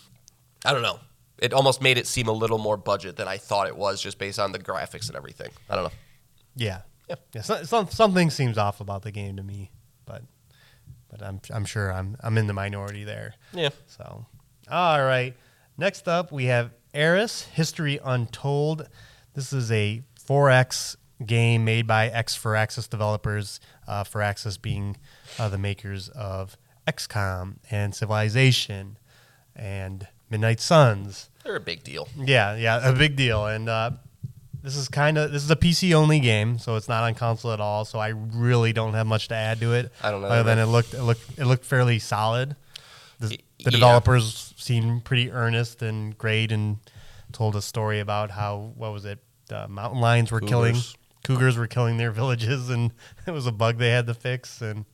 I 0.64 0.72
don't 0.72 0.82
know. 0.82 1.00
It 1.38 1.52
almost 1.52 1.82
made 1.82 1.98
it 1.98 2.06
seem 2.06 2.28
a 2.28 2.32
little 2.32 2.56
more 2.58 2.78
budget 2.78 3.16
than 3.16 3.28
I 3.28 3.36
thought 3.36 3.66
it 3.66 3.76
was, 3.76 4.00
just 4.00 4.18
based 4.18 4.38
on 4.38 4.52
the 4.52 4.58
graphics 4.58 5.08
and 5.08 5.16
everything. 5.16 5.50
I 5.68 5.74
don't 5.74 5.84
know. 5.84 5.90
Yeah. 6.54 6.80
Yeah. 7.10 7.16
Yeah. 7.34 7.42
So, 7.42 7.62
some, 7.64 7.90
something 7.90 8.30
seems 8.30 8.56
off 8.56 8.80
about 8.80 9.02
the 9.02 9.12
game 9.12 9.36
to 9.36 9.42
me, 9.42 9.70
but 11.08 11.22
I'm 11.22 11.40
I'm 11.52 11.64
sure 11.64 11.92
I'm 11.92 12.16
I'm 12.22 12.38
in 12.38 12.46
the 12.46 12.52
minority 12.52 13.04
there. 13.04 13.34
Yeah. 13.52 13.70
So, 13.86 14.26
all 14.70 15.04
right. 15.04 15.34
Next 15.78 16.08
up, 16.08 16.32
we 16.32 16.46
have 16.46 16.72
Ara 16.94 17.28
History 17.52 18.00
Untold. 18.02 18.88
This 19.34 19.52
is 19.52 19.70
a 19.70 20.02
4X 20.26 20.96
game 21.24 21.64
made 21.64 21.86
by 21.86 22.08
X 22.08 22.36
Firaxis 22.36 22.88
developers. 22.88 23.60
Uh, 23.86 24.04
Firaxis 24.04 24.60
being 24.60 24.96
uh, 25.38 25.48
the 25.48 25.58
makers 25.58 26.08
of 26.10 26.56
XCOM 26.86 27.56
and 27.70 27.94
Civilization 27.94 28.98
and 29.54 30.08
Midnight 30.30 30.60
Suns. 30.60 31.30
They're 31.44 31.56
a 31.56 31.60
big 31.60 31.84
deal. 31.84 32.08
Yeah, 32.16 32.56
yeah, 32.56 32.88
a 32.88 32.92
big 32.92 33.16
deal. 33.16 33.46
And 33.46 33.68
uh, 33.68 33.90
this 34.66 34.76
is 34.76 34.88
kind 34.88 35.16
of 35.16 35.30
this 35.30 35.44
is 35.44 35.50
a 35.50 35.54
PC 35.54 35.92
only 35.92 36.18
game, 36.18 36.58
so 36.58 36.74
it's 36.74 36.88
not 36.88 37.04
on 37.04 37.14
console 37.14 37.52
at 37.52 37.60
all. 37.60 37.84
So 37.84 38.00
I 38.00 38.08
really 38.08 38.72
don't 38.72 38.94
have 38.94 39.06
much 39.06 39.28
to 39.28 39.34
add 39.36 39.60
to 39.60 39.74
it. 39.74 39.92
I 40.02 40.10
don't 40.10 40.22
know 40.22 40.26
Other 40.26 40.42
than 40.42 40.58
it 40.58 40.66
looked 40.66 40.92
it 40.92 41.04
looked 41.04 41.38
it 41.38 41.44
looked 41.44 41.64
fairly 41.64 42.00
solid. 42.00 42.56
The, 43.20 43.28
the 43.28 43.38
yeah. 43.58 43.70
developers 43.70 44.52
seemed 44.56 45.04
pretty 45.04 45.30
earnest 45.30 45.82
and 45.82 46.18
great, 46.18 46.50
and 46.50 46.78
told 47.30 47.54
a 47.54 47.62
story 47.62 48.00
about 48.00 48.32
how 48.32 48.72
what 48.74 48.92
was 48.92 49.04
it? 49.04 49.20
Uh, 49.52 49.68
mountain 49.68 50.00
lions 50.00 50.32
were 50.32 50.40
killing 50.40 50.74
Cougars. 50.74 50.96
cougars 51.22 51.56
were 51.56 51.68
killing 51.68 51.96
their 51.96 52.10
villages, 52.10 52.68
and 52.76 52.90
it 53.24 53.30
was 53.30 53.46
a 53.46 53.52
bug 53.52 53.78
they 53.78 53.90
had 53.90 54.08
to 54.08 54.14
fix. 54.14 54.60
And 54.62 54.84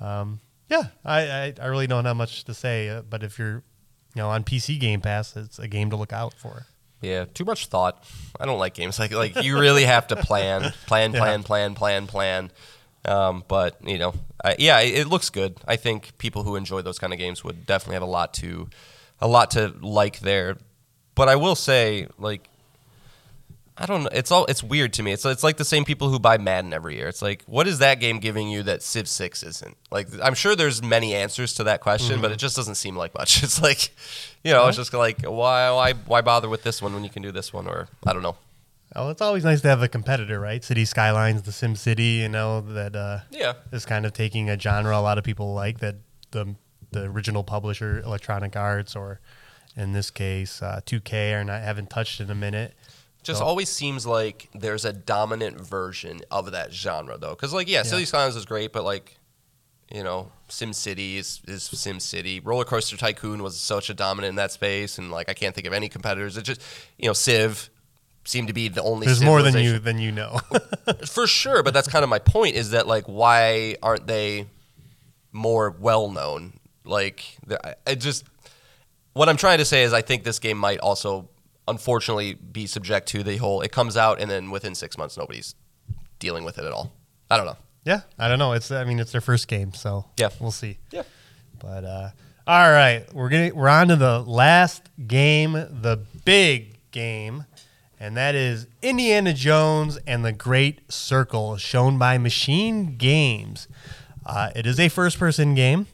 um, 0.00 0.40
yeah, 0.70 0.84
I, 1.04 1.20
I 1.20 1.54
I 1.60 1.66
really 1.66 1.86
don't 1.86 2.06
have 2.06 2.16
much 2.16 2.44
to 2.44 2.54
say. 2.54 2.88
Uh, 2.88 3.02
but 3.02 3.22
if 3.22 3.38
you're 3.38 3.62
you 4.14 4.22
know 4.22 4.30
on 4.30 4.42
PC 4.42 4.80
Game 4.80 5.02
Pass, 5.02 5.36
it's 5.36 5.58
a 5.58 5.68
game 5.68 5.90
to 5.90 5.96
look 5.96 6.14
out 6.14 6.32
for. 6.32 6.64
Yeah, 7.00 7.26
too 7.26 7.44
much 7.44 7.66
thought. 7.66 8.04
I 8.40 8.46
don't 8.46 8.58
like 8.58 8.74
games 8.74 8.98
like 8.98 9.12
like 9.12 9.42
you 9.42 9.58
really 9.58 9.84
have 9.84 10.06
to 10.08 10.16
plan, 10.16 10.72
plan, 10.86 11.12
Yeah. 11.12 11.20
plan, 11.20 11.42
plan, 11.42 11.74
plan, 11.74 12.06
plan. 12.06 12.50
Um, 13.04 13.44
but 13.46 13.76
you 13.86 13.98
know, 13.98 14.14
I, 14.44 14.56
yeah, 14.58 14.80
it, 14.80 14.94
it 15.00 15.06
looks 15.06 15.30
good. 15.30 15.58
I 15.66 15.76
think 15.76 16.16
people 16.18 16.42
who 16.42 16.56
enjoy 16.56 16.82
those 16.82 16.98
kind 16.98 17.12
of 17.12 17.18
games 17.18 17.44
would 17.44 17.66
definitely 17.66 17.94
have 17.94 18.02
a 18.02 18.06
lot 18.06 18.34
to, 18.34 18.68
a 19.20 19.28
lot 19.28 19.52
to 19.52 19.74
like 19.80 20.20
there. 20.20 20.56
But 21.14 21.28
I 21.28 21.36
will 21.36 21.54
say, 21.54 22.08
like, 22.18 22.48
I 23.78 23.84
don't 23.86 24.04
know. 24.04 24.08
It's 24.12 24.30
all 24.30 24.46
it's 24.46 24.62
weird 24.62 24.94
to 24.94 25.02
me. 25.02 25.12
It's 25.12 25.24
it's 25.26 25.44
like 25.44 25.58
the 25.58 25.64
same 25.64 25.84
people 25.84 26.08
who 26.08 26.18
buy 26.18 26.38
Madden 26.38 26.72
every 26.72 26.96
year. 26.96 27.08
It's 27.08 27.20
like, 27.20 27.42
what 27.46 27.66
is 27.68 27.78
that 27.80 28.00
game 28.00 28.20
giving 28.20 28.48
you 28.48 28.62
that 28.62 28.82
Civ 28.82 29.06
Six 29.06 29.42
isn't? 29.42 29.76
Like, 29.90 30.08
I'm 30.22 30.32
sure 30.34 30.56
there's 30.56 30.82
many 30.82 31.14
answers 31.14 31.52
to 31.54 31.64
that 31.64 31.80
question, 31.82 32.22
but 32.22 32.32
it 32.32 32.36
just 32.38 32.56
doesn't 32.56 32.76
seem 32.76 32.96
like 32.96 33.14
much. 33.14 33.42
It's 33.46 33.60
like, 33.60 33.90
you 34.42 34.52
know, 34.52 34.66
it's 34.68 34.78
just 34.78 34.94
like, 34.94 35.22
why 35.22 35.70
why 35.70 35.92
why 35.92 36.20
bother 36.22 36.48
with 36.48 36.62
this 36.62 36.80
one 36.80 36.94
when 36.94 37.04
you 37.04 37.10
can 37.10 37.22
do 37.22 37.32
this 37.32 37.52
one? 37.52 37.66
Or 37.66 37.88
I 38.06 38.12
don't 38.14 38.22
know. 38.22 38.36
Oh, 38.94 39.10
it's 39.10 39.20
always 39.20 39.44
nice 39.44 39.60
to 39.60 39.68
have 39.68 39.82
a 39.82 39.88
competitor, 39.88 40.40
right? 40.40 40.64
City 40.64 40.86
Skylines, 40.86 41.42
The 41.42 41.52
Sim 41.52 41.76
City, 41.76 42.20
you 42.22 42.28
know, 42.30 42.62
that 42.62 42.96
uh, 42.96 43.18
Yeah. 43.30 43.54
is 43.72 43.84
kind 43.84 44.06
of 44.06 44.14
taking 44.14 44.48
a 44.48 44.58
genre 44.58 44.96
a 44.96 45.00
lot 45.02 45.18
of 45.18 45.24
people 45.24 45.52
like 45.52 45.80
that 45.80 45.96
the 46.30 46.54
the 46.92 47.02
original 47.02 47.44
publisher, 47.44 48.00
Electronic 48.00 48.56
Arts, 48.56 48.96
or 48.96 49.20
in 49.76 49.92
this 49.92 50.10
case, 50.10 50.62
uh, 50.62 50.80
2K, 50.86 51.34
are 51.34 51.44
not 51.44 51.60
haven't 51.60 51.90
touched 51.90 52.20
in 52.22 52.30
a 52.30 52.34
minute. 52.34 52.72
Just 53.26 53.40
So- 53.40 53.44
always 53.44 53.68
seems 53.68 54.06
like 54.06 54.48
there's 54.54 54.84
a 54.84 54.92
dominant 54.92 55.60
version 55.60 56.20
of 56.30 56.52
that 56.52 56.72
genre, 56.72 57.18
though. 57.18 57.30
Because, 57.30 57.52
like, 57.52 57.68
yeah, 57.68 57.82
City 57.82 58.04
Skylines 58.04 58.36
is 58.36 58.46
great, 58.46 58.72
but, 58.72 58.84
like, 58.84 59.18
you 59.92 60.04
know, 60.04 60.30
Sim 60.46 60.72
City 60.72 61.16
is, 61.16 61.40
is 61.48 61.64
Sim 61.64 61.98
City. 61.98 62.38
Roller 62.38 62.64
Coaster 62.64 62.96
Tycoon 62.96 63.42
was 63.42 63.58
such 63.58 63.90
a 63.90 63.94
dominant 63.94 64.30
in 64.30 64.36
that 64.36 64.52
space, 64.52 64.96
and, 64.98 65.10
like, 65.10 65.28
I 65.28 65.34
can't 65.34 65.56
think 65.56 65.66
of 65.66 65.72
any 65.72 65.88
competitors. 65.88 66.36
It 66.36 66.42
just, 66.42 66.60
you 66.98 67.08
know, 67.08 67.12
Civ 67.14 67.68
seemed 68.24 68.46
to 68.46 68.54
be 68.54 68.68
the 68.68 68.82
only 68.84 69.06
There's 69.06 69.20
more 69.22 69.42
than 69.42 69.56
you 69.58 69.80
than 69.80 69.98
you 69.98 70.12
know. 70.12 70.38
For 71.08 71.26
sure, 71.26 71.64
but 71.64 71.74
that's 71.74 71.88
kind 71.88 72.04
of 72.04 72.08
my 72.08 72.20
point 72.20 72.54
is 72.54 72.70
that, 72.70 72.86
like, 72.86 73.06
why 73.06 73.74
aren't 73.82 74.06
they 74.06 74.46
more 75.32 75.74
well 75.80 76.10
known? 76.12 76.52
Like, 76.84 77.24
the- 77.44 77.64
I- 77.68 77.74
I 77.90 77.94
just, 77.96 78.22
what 79.14 79.28
I'm 79.28 79.36
trying 79.36 79.58
to 79.58 79.64
say 79.64 79.82
is 79.82 79.92
I 79.92 80.02
think 80.02 80.22
this 80.22 80.38
game 80.38 80.58
might 80.58 80.78
also 80.78 81.28
unfortunately 81.68 82.34
be 82.34 82.66
subject 82.66 83.08
to 83.08 83.22
the 83.22 83.36
whole 83.38 83.60
it 83.60 83.72
comes 83.72 83.96
out 83.96 84.20
and 84.20 84.30
then 84.30 84.50
within 84.50 84.74
six 84.74 84.96
months 84.96 85.16
nobody's 85.16 85.54
dealing 86.18 86.44
with 86.44 86.58
it 86.58 86.64
at 86.64 86.72
all. 86.72 86.92
I 87.30 87.36
don't 87.36 87.46
know. 87.46 87.56
yeah, 87.84 88.00
I 88.18 88.28
don't 88.28 88.38
know. 88.38 88.52
It's 88.52 88.70
I 88.70 88.84
mean 88.84 88.98
it's 89.00 89.12
their 89.12 89.20
first 89.20 89.48
game, 89.48 89.72
so 89.74 90.06
Yeah. 90.16 90.28
we'll 90.40 90.50
see. 90.52 90.78
Yeah. 90.90 91.02
But 91.58 91.84
uh, 91.84 92.10
all 92.46 92.70
right, 92.70 93.04
we're 93.12 93.28
gonna 93.28 93.50
we're 93.54 93.68
on 93.68 93.88
to 93.88 93.96
the 93.96 94.20
last 94.20 94.88
game, 95.08 95.52
the 95.52 96.00
big 96.24 96.78
game, 96.92 97.44
and 97.98 98.16
that 98.16 98.34
is 98.34 98.66
Indiana 98.82 99.32
Jones 99.32 99.98
and 100.06 100.24
the 100.24 100.32
Great 100.32 100.92
Circle, 100.92 101.56
shown 101.56 101.98
by 101.98 102.18
Machine 102.18 102.96
Games. 102.96 103.66
Uh, 104.24 104.50
it 104.54 104.66
is 104.66 104.78
a 104.78 104.88
first-person 104.88 105.54
game. 105.54 105.86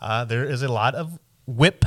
Uh, 0.00 0.24
there 0.24 0.44
is 0.44 0.62
a 0.62 0.68
lot 0.68 0.94
of 0.94 1.18
whip. 1.46 1.84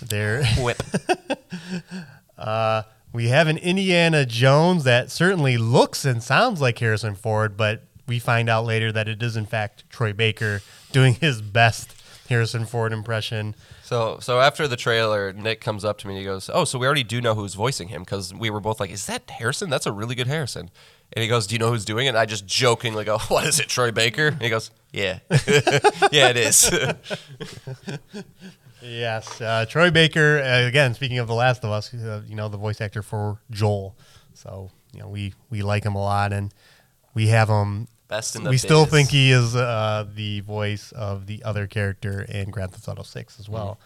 There, 0.00 0.44
Whip. 0.60 0.80
uh, 2.38 2.82
we 3.12 3.28
have 3.28 3.48
an 3.48 3.58
Indiana 3.58 4.24
Jones 4.26 4.84
that 4.84 5.10
certainly 5.10 5.56
looks 5.56 6.04
and 6.04 6.22
sounds 6.22 6.60
like 6.60 6.78
Harrison 6.78 7.14
Ford, 7.14 7.56
but 7.56 7.84
we 8.06 8.18
find 8.18 8.48
out 8.48 8.64
later 8.64 8.92
that 8.92 9.08
it 9.08 9.22
is 9.22 9.36
in 9.36 9.46
fact 9.46 9.88
Troy 9.90 10.12
Baker 10.12 10.62
doing 10.92 11.14
his 11.14 11.42
best 11.42 11.94
Harrison 12.28 12.66
Ford 12.66 12.92
impression. 12.92 13.54
so 13.82 14.18
so 14.20 14.40
after 14.40 14.68
the 14.68 14.76
trailer, 14.76 15.32
Nick 15.32 15.60
comes 15.60 15.84
up 15.84 15.98
to 15.98 16.06
me 16.06 16.14
and 16.14 16.18
he 16.20 16.24
goes, 16.24 16.50
"Oh, 16.52 16.64
so 16.64 16.78
we 16.78 16.86
already 16.86 17.04
do 17.04 17.20
know 17.20 17.34
who's 17.34 17.54
voicing 17.54 17.88
him 17.88 18.02
because 18.02 18.34
we 18.34 18.50
were 18.50 18.60
both 18.60 18.80
like, 18.80 18.90
is 18.90 19.06
that 19.06 19.28
Harrison? 19.30 19.70
That's 19.70 19.86
a 19.86 19.92
really 19.92 20.14
good 20.14 20.26
Harrison." 20.26 20.70
And 21.12 21.22
he 21.22 21.28
goes, 21.28 21.46
"Do 21.46 21.54
you 21.54 21.58
know 21.58 21.70
who's 21.70 21.84
doing 21.84 22.06
it?" 22.06 22.10
And 22.10 22.18
I 22.18 22.26
just 22.26 22.46
jokingly 22.46 23.04
go, 23.04 23.18
"What 23.28 23.46
is 23.46 23.60
it, 23.60 23.68
Troy 23.68 23.90
Baker?" 23.90 24.28
And 24.28 24.42
he 24.42 24.50
goes, 24.50 24.70
"Yeah, 24.92 25.20
yeah, 26.10 26.28
it 26.28 26.36
is." 26.36 26.70
Yes, 28.80 29.40
uh, 29.40 29.66
Troy 29.68 29.90
Baker. 29.90 30.38
Uh, 30.38 30.66
again, 30.68 30.94
speaking 30.94 31.18
of 31.18 31.26
The 31.26 31.34
Last 31.34 31.64
of 31.64 31.70
Us, 31.70 31.92
uh, 31.92 32.22
you 32.26 32.36
know 32.36 32.48
the 32.48 32.56
voice 32.56 32.80
actor 32.80 33.02
for 33.02 33.40
Joel. 33.50 33.96
So 34.34 34.70
you 34.92 35.00
know 35.00 35.08
we 35.08 35.34
we 35.50 35.62
like 35.62 35.84
him 35.84 35.94
a 35.96 36.00
lot, 36.00 36.32
and 36.32 36.54
we 37.14 37.26
have 37.28 37.48
him. 37.48 37.88
Best 38.06 38.36
in 38.36 38.44
the 38.44 38.50
we 38.50 38.56
still 38.56 38.86
think 38.86 39.10
he 39.10 39.32
is 39.32 39.54
uh, 39.56 40.06
the 40.14 40.40
voice 40.40 40.92
of 40.92 41.26
the 41.26 41.42
other 41.42 41.66
character 41.66 42.22
in 42.22 42.50
Grand 42.50 42.72
Theft 42.72 42.88
Auto 42.88 43.02
Six 43.02 43.38
as 43.40 43.48
well. 43.48 43.80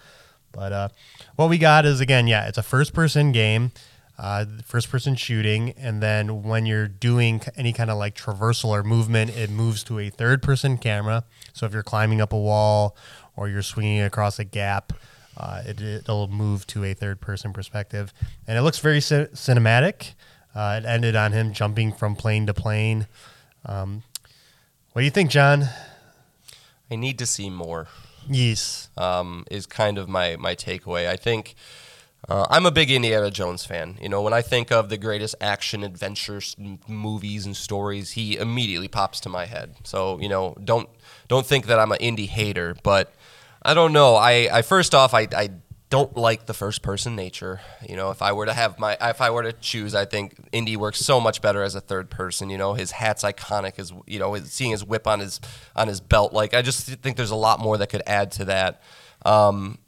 But 0.53 0.73
uh, 0.73 0.89
what 1.37 1.49
we 1.49 1.57
got 1.57 1.87
is 1.87 2.01
again, 2.01 2.27
yeah, 2.27 2.47
it's 2.47 2.59
a 2.59 2.63
first-person 2.63 3.33
game, 3.33 3.73
uh, 4.19 4.45
first-person 4.65 5.17
shooting, 5.17 5.71
and 5.77 6.03
then 6.03 6.43
when 6.43 6.67
you're 6.67 6.89
doing 6.89 7.41
any 7.57 7.73
kind 7.73 7.91
of 7.91 7.99
like 7.99 8.15
traversal 8.15 8.69
or 8.71 8.83
movement, 8.83 9.37
it 9.37 9.51
moves 9.51 9.83
to 9.85 9.99
a 9.99 10.11
third-person 10.11 10.79
camera. 10.79 11.25
So 11.53 11.67
if 11.67 11.73
you're 11.73 11.83
climbing 11.83 12.21
up 12.21 12.33
a 12.33 12.39
wall 12.39 12.97
or 13.37 13.49
you're 13.49 13.63
swinging 13.63 14.01
across 14.01 14.39
a 14.39 14.45
gap, 14.45 14.93
uh, 15.37 15.63
it, 15.65 15.81
it'll 15.81 16.29
move 16.29 16.67
to 16.69 16.85
a 16.85 16.95
third-person 16.95 17.53
perspective, 17.53 18.13
and 18.47 18.59
it 18.59 18.63
looks 18.63 18.79
very 18.79 19.01
ci- 19.01 19.29
cinematic. 19.35 20.13
Uh, 20.55 20.81
it 20.83 20.87
ended 20.87 21.17
on 21.17 21.33
him 21.33 21.53
jumping 21.53 21.93
from 21.93 22.15
plane 22.15 22.47
to 22.47 22.55
plane. 22.55 23.07
Um, 23.65 24.03
what 24.93 25.01
do 25.01 25.05
you 25.05 25.11
think, 25.11 25.31
John? 25.31 25.65
I 26.91 26.97
need 26.97 27.19
to 27.19 27.27
see 27.27 27.49
more. 27.49 27.89
Yes. 28.29 28.89
um, 28.97 29.45
is 29.51 29.67
kind 29.67 29.99
of 29.99 30.09
my 30.09 30.37
my 30.37 30.55
takeaway. 30.55 31.09
I 31.09 31.17
think 31.17 31.55
uh, 32.29 32.47
I'm 32.51 32.67
a 32.67 32.71
big 32.71 32.91
Indiana 32.91 33.31
Jones 33.31 33.65
fan. 33.65 33.99
You 34.01 34.09
know, 34.09 34.23
when 34.23 34.33
I 34.33 34.43
think 34.43 34.71
of 34.71 34.89
the 34.89 34.99
greatest 34.99 35.35
action 35.41 35.83
adventure 35.83 36.41
movies 36.87 37.47
and 37.47 37.57
stories, 37.57 38.13
he 38.13 38.37
immediately 38.37 38.89
pops 38.89 39.21
to 39.21 39.29
my 39.29 39.47
head. 39.47 39.75
So 39.85 40.21
you 40.21 40.29
know, 40.29 40.57
don't 40.63 40.89
don't 41.29 41.47
think 41.47 41.67
that 41.67 41.79
I'm 41.79 41.91
an 41.93 41.99
indie 41.99 42.29
hater, 42.29 42.77
but 42.83 43.13
I 43.63 43.75
don't 43.75 43.93
know. 43.93 44.15
I, 44.17 44.49
I 44.53 44.63
first 44.63 44.95
off, 44.95 45.15
I, 45.15 45.29
I 45.37 45.51
don't 45.91 46.17
like 46.17 46.47
the 46.47 46.55
first 46.55 46.81
person 46.81 47.15
nature. 47.17 47.61
You 47.87 47.97
know, 47.97 48.11
if 48.11 48.23
I 48.23 48.33
were 48.33 48.47
to 48.47 48.55
have 48.55 48.79
my 48.79 48.97
if 49.01 49.21
I 49.21 49.31
were 49.31 49.43
to 49.43 49.53
choose, 49.53 49.95
I 49.95 50.05
think 50.05 50.35
Indy 50.53 50.77
works 50.77 51.01
so 51.01 51.21
much 51.21 51.43
better 51.43 51.63
as 51.63 51.75
a 51.75 51.81
third 51.81 52.09
person. 52.09 52.51
You 52.51 52.57
know, 52.57 52.75
his 52.75 52.93
hat's 52.93 53.25
iconic. 53.25 53.77
His 53.77 53.93
you 54.07 54.19
know, 54.19 54.35
his, 54.35 54.51
seeing 54.53 54.71
his 54.71 54.85
whip 54.85 55.07
on 55.07 55.21
his 55.21 55.39
on 55.77 55.89
his 55.89 56.01
belt. 56.01 56.33
Like 56.33 56.55
I 56.55 56.63
just 56.63 56.87
think 56.87 57.17
there's 57.17 57.31
a 57.31 57.37
lot 57.37 57.61
more 57.61 57.77
that 57.79 57.89
could 57.89 58.03
add 58.07 58.31
to 58.33 58.47
that. 58.47 58.81
Um, 59.27 59.79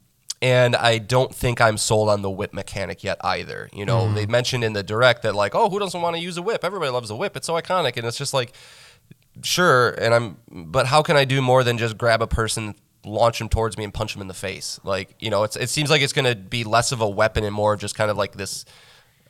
and 0.45 0.77
I 0.77 0.99
don't 0.99 1.35
think 1.35 1.63
I'm 1.63 1.79
sold 1.79 2.11
on 2.11 2.21
the 2.21 2.29
whip 2.29 2.53
mechanic 2.53 3.03
yet 3.03 3.17
either. 3.25 3.71
You 3.73 3.87
know, 3.87 4.13
they 4.13 4.27
mentioned 4.27 4.63
in 4.63 4.75
the 4.75 4.83
direct 4.83 5.23
that 5.23 5.35
like, 5.35 5.55
oh, 5.55 5.71
who 5.71 5.79
doesn't 5.79 6.03
want 6.03 6.17
to 6.17 6.23
use 6.23 6.37
a 6.37 6.43
whip? 6.43 6.63
Everybody 6.63 6.91
loves 6.91 7.09
a 7.09 7.17
whip. 7.17 7.35
It's 7.35 7.47
so 7.47 7.55
iconic, 7.55 7.97
and 7.97 8.07
it's 8.07 8.19
just 8.19 8.35
like, 8.35 8.53
sure. 9.43 9.93
And 9.93 10.13
I'm, 10.13 10.37
but 10.51 10.85
how 10.85 11.01
can 11.01 11.17
I 11.17 11.25
do 11.25 11.41
more 11.41 11.65
than 11.65 11.79
just 11.79 11.97
grab 11.97 12.21
a 12.21 12.27
person, 12.27 12.75
launch 13.07 13.41
him 13.41 13.49
towards 13.49 13.79
me, 13.79 13.85
and 13.85 13.95
punch 13.95 14.15
him 14.15 14.21
in 14.21 14.29
the 14.29 14.35
face? 14.35 14.79
Like, 14.85 15.15
you 15.19 15.31
know, 15.31 15.45
it's 15.45 15.57
it 15.57 15.71
seems 15.71 15.89
like 15.89 16.03
it's 16.03 16.13
going 16.13 16.27
to 16.27 16.37
be 16.37 16.63
less 16.63 16.93
of 16.93 17.01
a 17.01 17.09
weapon 17.09 17.43
and 17.43 17.55
more 17.55 17.73
of 17.73 17.81
just 17.81 17.95
kind 17.95 18.11
of 18.11 18.19
like 18.19 18.33
this 18.33 18.67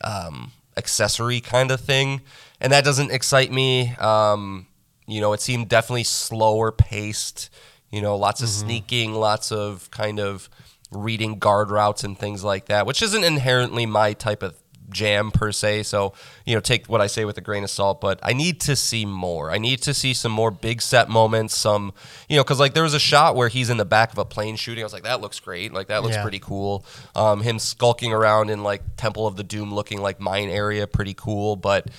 um, 0.03 0.51
accessory 0.75 1.39
kind 1.39 1.71
of 1.71 1.79
thing, 1.79 2.23
and 2.59 2.73
that 2.73 2.83
doesn't 2.83 3.11
excite 3.11 3.53
me. 3.53 3.95
Um, 3.99 4.67
you 5.07 5.21
know, 5.21 5.31
it 5.31 5.39
seemed 5.39 5.69
definitely 5.69 6.03
slower 6.03 6.73
paced. 6.73 7.49
You 7.89 8.01
know, 8.01 8.17
lots 8.17 8.41
of 8.41 8.49
sneaking, 8.49 9.13
lots 9.13 9.53
of 9.53 9.89
kind 9.91 10.19
of 10.19 10.49
reading 10.95 11.37
guard 11.39 11.69
routes 11.69 12.03
and 12.03 12.17
things 12.17 12.43
like 12.43 12.65
that, 12.65 12.85
which 12.85 13.01
isn't 13.01 13.23
inherently 13.23 13.85
my 13.85 14.13
type 14.13 14.41
of 14.41 14.55
jam 14.89 15.31
per 15.31 15.51
se. 15.51 15.81
So, 15.83 16.13
you 16.45 16.53
know, 16.53 16.61
take 16.61 16.87
what 16.87 17.01
I 17.01 17.07
say 17.07 17.25
with 17.25 17.37
a 17.39 17.41
grain 17.41 17.63
of 17.63 17.69
salt, 17.71 17.99
but 17.99 18.19
I 18.21 18.33
need 18.33 18.61
to 18.61 18.75
see 18.75 19.03
more. 19.05 19.49
I 19.51 19.57
need 19.57 19.81
to 19.81 19.93
see 19.95 20.13
some 20.13 20.31
more 20.31 20.51
big 20.51 20.79
set 20.81 21.09
moments, 21.09 21.55
some, 21.55 21.91
you 22.29 22.35
know, 22.37 22.43
because 22.43 22.59
like 22.59 22.75
there 22.75 22.83
was 22.83 22.93
a 22.93 22.99
shot 22.99 23.35
where 23.35 23.47
he's 23.49 23.69
in 23.71 23.77
the 23.77 23.85
back 23.85 24.11
of 24.11 24.19
a 24.19 24.25
plane 24.25 24.55
shooting. 24.55 24.83
I 24.83 24.85
was 24.85 24.93
like, 24.93 25.03
that 25.03 25.21
looks 25.21 25.39
great. 25.39 25.73
Like, 25.73 25.87
that 25.87 26.03
looks 26.03 26.15
Yeah. 26.15 26.21
pretty 26.21 26.39
cool. 26.39 26.85
Um, 27.15 27.41
him 27.41 27.57
skulking 27.59 28.13
around 28.13 28.49
in 28.51 28.61
like 28.63 28.81
Temple 28.95 29.25
of 29.25 29.35
the 29.35 29.43
Doom 29.43 29.73
looking 29.73 30.01
like 30.01 30.19
mine 30.19 30.49
area, 30.49 30.85
pretty 30.85 31.15
cool. 31.15 31.55
But 31.55 31.89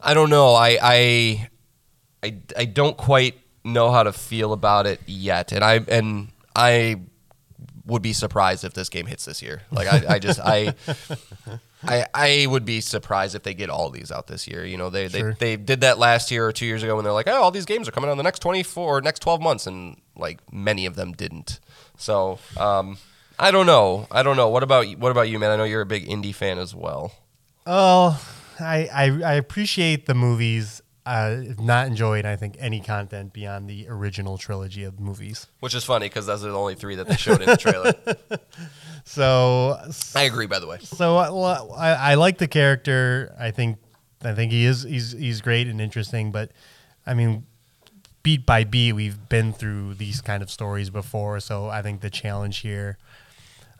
I 0.00 0.12
don't 0.12 0.30
know. 0.30 0.52
I, 0.54 0.78
I, 0.82 1.48
I, 2.24 2.38
I 2.56 2.64
don't 2.64 2.96
quite 2.96 3.38
know 3.64 3.92
how 3.92 4.02
to 4.02 4.12
feel 4.12 4.52
about 4.52 4.86
it 4.86 5.00
yet, 5.06 5.52
and 5.52 5.62
I 5.64 5.74
and 5.88 6.28
I 6.54 7.00
would 7.86 8.02
be 8.02 8.12
surprised 8.12 8.64
if 8.64 8.74
this 8.74 8.88
game 8.88 9.06
hits 9.06 9.24
this 9.24 9.40
year. 9.42 9.62
Like 9.70 9.86
I, 9.92 10.14
I 10.14 10.18
just 10.18 10.40
I. 10.40 10.74
I, 11.82 12.06
I 12.14 12.46
would 12.48 12.64
be 12.64 12.80
surprised 12.80 13.34
if 13.36 13.42
they 13.42 13.54
get 13.54 13.70
all 13.70 13.90
these 13.90 14.10
out 14.10 14.26
this 14.26 14.48
year. 14.48 14.64
You 14.64 14.76
know, 14.76 14.90
they, 14.90 15.08
Sure. 15.08 15.34
they 15.38 15.54
they 15.54 15.62
did 15.62 15.82
that 15.82 15.98
last 15.98 16.30
year 16.30 16.46
or 16.46 16.50
two 16.52 16.66
years 16.66 16.82
ago 16.82 16.96
when 16.96 17.04
they're 17.04 17.12
like, 17.12 17.28
oh, 17.28 17.34
all 17.42 17.50
these 17.50 17.66
games 17.66 17.86
are 17.86 17.92
coming 17.92 18.08
out 18.08 18.12
in 18.12 18.18
the 18.18 18.24
next 18.24 18.40
twenty 18.40 18.62
four 18.62 18.96
or 18.98 19.00
next 19.02 19.20
twelve 19.20 19.40
months, 19.40 19.66
and 19.66 20.00
like 20.16 20.40
many 20.52 20.86
of 20.86 20.96
them 20.96 21.12
didn't. 21.12 21.60
So 21.96 22.38
um, 22.56 22.96
I 23.38 23.50
don't 23.50 23.66
know. 23.66 24.08
I 24.10 24.22
don't 24.22 24.36
know. 24.36 24.48
What 24.48 24.62
about 24.62 24.86
what 24.98 25.12
about 25.12 25.28
you, 25.28 25.38
man? 25.38 25.50
I 25.50 25.56
know 25.56 25.64
you're 25.64 25.82
a 25.82 25.86
big 25.86 26.08
indie 26.08 26.34
fan 26.34 26.58
as 26.58 26.74
well. 26.74 27.12
Oh, 27.66 28.20
I, 28.58 28.88
I 28.92 29.04
I 29.24 29.32
appreciate 29.34 30.06
the 30.06 30.14
movies. 30.14 30.80
Uh, 31.06 31.54
not 31.60 31.86
enjoyed, 31.86 32.26
I 32.26 32.34
think, 32.34 32.56
any 32.58 32.80
content 32.80 33.32
beyond 33.32 33.70
the 33.70 33.86
original 33.88 34.38
trilogy 34.38 34.82
of 34.82 34.98
movies. 34.98 35.46
Which 35.60 35.72
is 35.72 35.84
funny 35.84 36.06
because 36.06 36.26
those 36.26 36.44
are 36.44 36.50
the 36.50 36.58
only 36.58 36.74
three 36.74 36.96
that 36.96 37.06
they 37.06 37.14
showed 37.14 37.40
in 37.40 37.46
the 37.48 37.56
trailer. 37.56 37.94
So, 39.08 39.78
I 40.16 40.24
agree, 40.24 40.46
by 40.46 40.58
the 40.58 40.66
way. 40.66 40.78
so 40.82 41.16
uh, 41.16 41.68
I, 41.76 41.90
I 41.90 42.14
like 42.14 42.38
the 42.38 42.48
character. 42.48 43.32
I 43.38 43.52
think, 43.52 43.78
I 44.24 44.34
think 44.34 44.50
he 44.50 44.64
is 44.64 44.82
he's 44.82 45.12
he's 45.12 45.40
great 45.40 45.68
and 45.68 45.80
interesting. 45.80 46.32
But, 46.32 46.50
I 47.06 47.14
mean, 47.14 47.46
beat 48.24 48.44
by 48.44 48.64
beat, 48.64 48.94
we've 48.94 49.28
been 49.28 49.52
through 49.52 49.94
these 49.94 50.20
kind 50.20 50.42
of 50.42 50.50
stories 50.50 50.90
before. 50.90 51.38
So 51.38 51.68
I 51.68 51.82
think 51.82 52.00
the 52.00 52.10
challenge 52.10 52.58
here, 52.58 52.98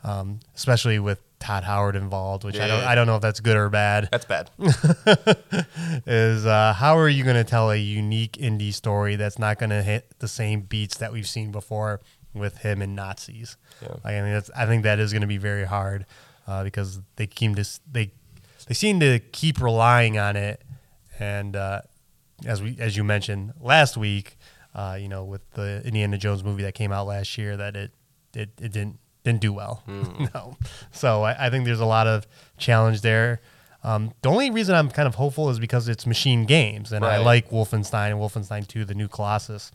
um, 0.01 0.39
especially 0.55 0.97
with 0.97 1.21
Todd 1.39 1.63
Howard 1.63 1.95
involved, 1.95 2.43
which 2.43 2.59
I 2.59 2.67
don't 2.67 2.81
Yeah. 2.81 2.89
I 2.89 2.95
don't 2.95 3.07
know 3.07 3.15
if 3.15 3.21
that's 3.21 3.39
good 3.39 3.55
or 3.55 3.69
bad. 3.69 4.09
That's 4.11 4.25
bad. 4.25 4.49
is 6.05 6.45
uh, 6.45 6.73
how 6.73 6.97
are 6.97 7.09
you 7.09 7.23
going 7.23 7.35
to 7.35 7.43
tell 7.43 7.71
a 7.71 7.75
unique 7.75 8.33
indie 8.33 8.73
story 8.73 9.15
that's 9.15 9.37
not 9.37 9.59
going 9.59 9.69
to 9.69 9.83
hit 9.83 10.13
the 10.19 10.27
same 10.27 10.61
beats 10.61 10.97
that 10.97 11.11
we've 11.13 11.27
seen 11.27 11.51
before 11.51 12.01
with 12.33 12.57
him 12.59 12.81
and 12.81 12.95
Nazis? 12.95 13.57
Yeah. 13.81 13.89
Like, 14.03 14.15
I 14.15 14.21
mean, 14.21 14.33
that's, 14.33 14.49
I 14.55 14.65
think 14.65 14.83
that 14.83 14.99
is 14.99 15.13
going 15.13 15.21
to 15.21 15.27
be 15.27 15.37
very 15.37 15.65
hard 15.65 16.05
uh, 16.47 16.63
because 16.63 17.01
they 17.17 17.27
came 17.27 17.55
to 17.55 17.65
they 17.91 18.11
they 18.67 18.73
seem 18.73 18.99
to 18.99 19.19
keep 19.19 19.61
relying 19.61 20.17
on 20.17 20.35
it, 20.35 20.61
and 21.19 21.55
uh, 21.55 21.81
as 22.45 22.61
we 22.61 22.77
as 22.79 22.97
you 22.97 23.03
mentioned 23.03 23.53
last 23.59 23.95
week, 23.97 24.37
uh, 24.73 24.97
you 24.99 25.07
know, 25.07 25.23
with 25.23 25.49
the 25.51 25.81
Indiana 25.85 26.17
Jones 26.17 26.43
movie 26.43 26.63
that 26.63 26.73
came 26.73 26.91
out 26.91 27.07
last 27.07 27.37
year, 27.37 27.57
that 27.57 27.75
it 27.75 27.91
it, 28.33 28.49
it 28.59 28.71
didn't 28.71 28.99
didn't 29.27 29.41
do 29.41 29.51
well. 29.53 29.83
no, 29.87 30.57
so 30.91 31.23
I, 31.23 31.47
I 31.47 31.49
think 31.49 31.65
there's 31.65 31.81
a 31.81 31.85
lot 31.85 32.07
of 32.07 32.25
challenge 32.57 33.01
there. 33.01 33.41
Um, 33.83 34.13
the 34.21 34.29
only 34.29 34.49
reason 34.49 34.73
I'm 34.73 34.89
kind 34.89 35.07
of 35.07 35.15
hopeful 35.15 35.49
is 35.49 35.59
because 35.59 35.87
it's 35.87 36.05
machine 36.07 36.45
games, 36.45 36.91
and 36.91 37.05
I 37.05 37.17
like 37.17 37.49
Wolfenstein 37.51 38.11
and 38.11 38.19
Wolfenstein 38.19 38.67
2, 38.67 38.85
the 38.85 38.95
new 38.95 39.07
Colossus. 39.07 39.71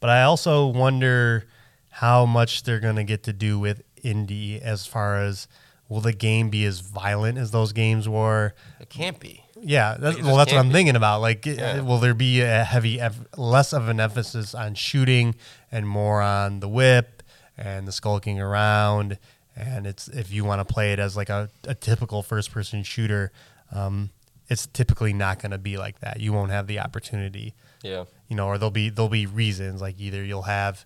But 0.00 0.10
I 0.10 0.22
also 0.24 0.66
wonder 0.66 1.46
how 1.88 2.26
much 2.26 2.64
they're 2.64 2.80
going 2.80 2.96
to 2.96 3.04
get 3.04 3.22
to 3.24 3.32
do 3.32 3.58
with 3.58 3.82
indie 4.04 4.60
as 4.60 4.86
far 4.86 5.22
as 5.22 5.48
will 5.88 6.00
the 6.00 6.12
game 6.12 6.50
be 6.50 6.64
as 6.64 6.80
violent 6.80 7.38
as 7.38 7.50
those 7.50 7.72
games 7.72 8.08
were? 8.08 8.54
It 8.80 8.90
can't 8.90 9.18
be. 9.18 9.42
Yeah, 9.58 9.96
that's, 9.98 10.20
well, 10.20 10.36
that's 10.36 10.52
what 10.52 10.58
I'm 10.58 10.68
be. 10.68 10.74
thinking 10.74 10.96
about. 10.96 11.22
Like, 11.22 11.46
Yeah. 11.46 11.80
will 11.80 11.98
there 11.98 12.12
be 12.14 12.42
a 12.42 12.62
heavy, 12.62 13.00
less 13.36 13.72
of 13.72 13.88
an 13.88 14.00
emphasis 14.00 14.54
on 14.54 14.74
shooting 14.74 15.34
and 15.72 15.88
more 15.88 16.20
on 16.20 16.60
the 16.60 16.68
whip 16.68 17.15
and 17.56 17.86
the 17.86 17.92
skulking 17.92 18.40
around? 18.40 19.18
And 19.54 19.86
it's 19.86 20.08
if 20.08 20.30
you 20.30 20.44
want 20.44 20.66
to 20.66 20.72
play 20.72 20.92
it 20.92 20.98
as 20.98 21.16
like 21.16 21.30
a, 21.30 21.48
a 21.64 21.74
typical 21.74 22.22
first 22.22 22.50
person 22.52 22.82
shooter, 22.82 23.32
um, 23.72 24.10
it's 24.48 24.66
typically 24.66 25.12
not 25.12 25.40
going 25.40 25.52
to 25.52 25.58
be 25.58 25.76
like 25.78 26.00
that. 26.00 26.20
You 26.20 26.32
won't 26.32 26.50
have 26.50 26.66
the 26.66 26.78
opportunity 26.78 27.54
Yeah. 27.82 28.04
you 28.28 28.36
know, 28.36 28.46
or 28.48 28.58
there'll 28.58 28.70
be 28.70 28.90
there'll 28.90 29.08
be 29.08 29.26
reasons 29.26 29.80
like 29.80 29.96
either 29.98 30.22
you'll 30.22 30.42
have, 30.42 30.84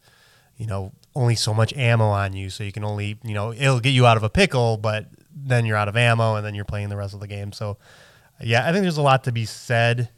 you 0.56 0.66
know, 0.66 0.92
only 1.16 1.34
so 1.34 1.52
much 1.52 1.72
ammo 1.74 2.06
on 2.06 2.32
you, 2.32 2.48
so 2.50 2.62
you 2.64 2.70
can 2.72 2.84
only, 2.84 3.18
you 3.24 3.34
know, 3.34 3.52
it'll 3.52 3.80
get 3.80 3.90
you 3.90 4.06
out 4.06 4.16
of 4.16 4.22
a 4.22 4.30
pickle, 4.30 4.76
but 4.76 5.06
then 5.34 5.66
you're 5.66 5.76
out 5.76 5.88
of 5.88 5.96
ammo, 5.96 6.36
and 6.36 6.46
then 6.46 6.54
you're 6.54 6.64
playing 6.64 6.88
the 6.90 6.96
rest 6.96 7.12
of 7.14 7.20
the 7.20 7.26
game. 7.26 7.52
So, 7.52 7.76
yeah, 8.40 8.68
I 8.68 8.72
think 8.72 8.82
there's 8.82 8.96
a 8.98 9.02
lot 9.02 9.24
to 9.24 9.32
be 9.32 9.44
said, 9.46 10.10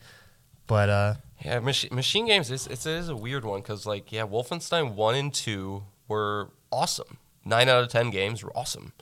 but 0.67 0.89
uh, 0.91 1.15
Yeah, 1.45 1.61
machine, 1.61 1.95
machine 1.95 2.27
games 2.27 2.51
is 2.51 2.67
it's, 2.67 2.85
it 2.87 2.93
is 2.93 3.09
a 3.09 3.17
weird 3.17 3.45
one 3.45 3.61
because 3.63 3.87
like 3.87 4.13
yeah, 4.13 4.27
Wolfenstein 4.27 4.93
one 4.95 5.15
and 5.15 5.33
two 5.33 5.85
were 6.09 6.51
awesome. 6.71 7.19
Nine 7.45 7.69
out 7.69 7.83
of 7.83 7.89
ten 7.89 8.11
games 8.11 8.43
were 8.43 8.53
awesome, 8.57 8.93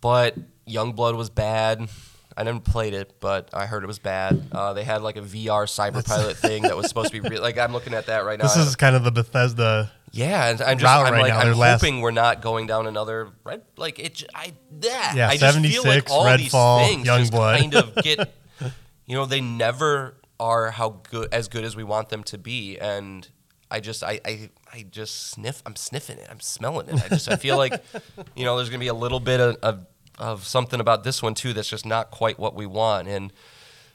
but 0.00 0.36
Youngblood 0.68 1.16
was 1.16 1.30
bad. 1.30 1.88
I 2.36 2.44
never 2.44 2.60
played 2.60 2.94
it, 2.94 3.14
but 3.18 3.48
I 3.52 3.66
heard 3.66 3.82
it 3.82 3.88
was 3.88 3.98
bad. 3.98 4.40
Uh, 4.52 4.72
they 4.72 4.84
had 4.84 5.02
like 5.02 5.16
a 5.16 5.22
VR 5.22 5.64
cyber 5.66 6.04
pilot 6.06 6.36
thing 6.36 6.62
that 6.62 6.76
was 6.76 6.86
supposed 6.86 7.10
to 7.12 7.20
be 7.20 7.28
real. 7.28 7.42
Like 7.42 7.58
I'm 7.58 7.72
looking 7.72 7.94
at 7.94 8.06
that 8.06 8.24
right 8.24 8.38
now. 8.38 8.44
this 8.44 8.56
is 8.56 8.76
kind 8.76 8.94
of 8.94 9.02
the 9.02 9.10
Bethesda. 9.10 9.90
yeah, 10.12 10.48
and 10.50 10.60
I'm 10.62 10.78
just 10.78 10.88
I'm 10.92 11.12
right 11.12 11.20
like 11.22 11.32
now. 11.32 11.40
I'm 11.40 11.46
Their 11.46 11.54
last- 11.56 11.80
hoping 11.80 12.00
we're 12.00 12.12
not 12.12 12.40
going 12.42 12.66
down 12.68 12.86
another 12.86 13.30
red 13.44 13.62
like 13.76 13.98
it. 13.98 14.22
I 14.34 14.52
yeah, 14.80 15.14
Yeah, 15.16 15.28
I 15.30 15.36
just 15.36 15.58
feel 15.58 15.82
like 15.84 16.10
all 16.10 16.24
Redfall, 16.26 16.80
these 16.86 16.88
things 16.94 17.06
just 17.06 17.32
Youngblood. 17.32 17.58
kind 17.58 17.74
of 17.74 17.94
get 18.04 18.32
you 19.06 19.16
know 19.16 19.26
they 19.26 19.40
never 19.40 20.14
are 20.38 20.70
how 20.70 21.00
good 21.10 21.32
as 21.32 21.48
good 21.48 21.64
as 21.64 21.74
we 21.74 21.82
want 21.82 22.10
them 22.10 22.22
to 22.22 22.38
be 22.38 22.78
and 22.78 23.26
i 23.70 23.80
just 23.80 24.02
i 24.02 24.20
i, 24.24 24.50
I 24.72 24.86
just 24.90 25.30
sniff 25.30 25.62
i'm 25.66 25.76
sniffing 25.76 26.18
it 26.18 26.28
i'm 26.30 26.40
smelling 26.40 26.88
it. 26.88 27.02
I 27.04 27.08
just 27.08 27.30
i 27.30 27.36
feel 27.36 27.56
like 27.56 27.82
you 28.36 28.44
know 28.44 28.56
there's 28.56 28.68
gonna 28.68 28.80
be 28.80 28.88
a 28.88 28.94
little 28.94 29.20
bit 29.20 29.40
of, 29.40 29.56
of 29.62 29.86
of 30.18 30.46
something 30.46 30.80
about 30.80 31.04
this 31.04 31.22
one 31.22 31.34
too 31.34 31.52
that's 31.52 31.68
just 31.68 31.86
not 31.86 32.10
quite 32.10 32.40
what 32.40 32.54
we 32.54 32.66
want. 32.66 33.06
And 33.06 33.32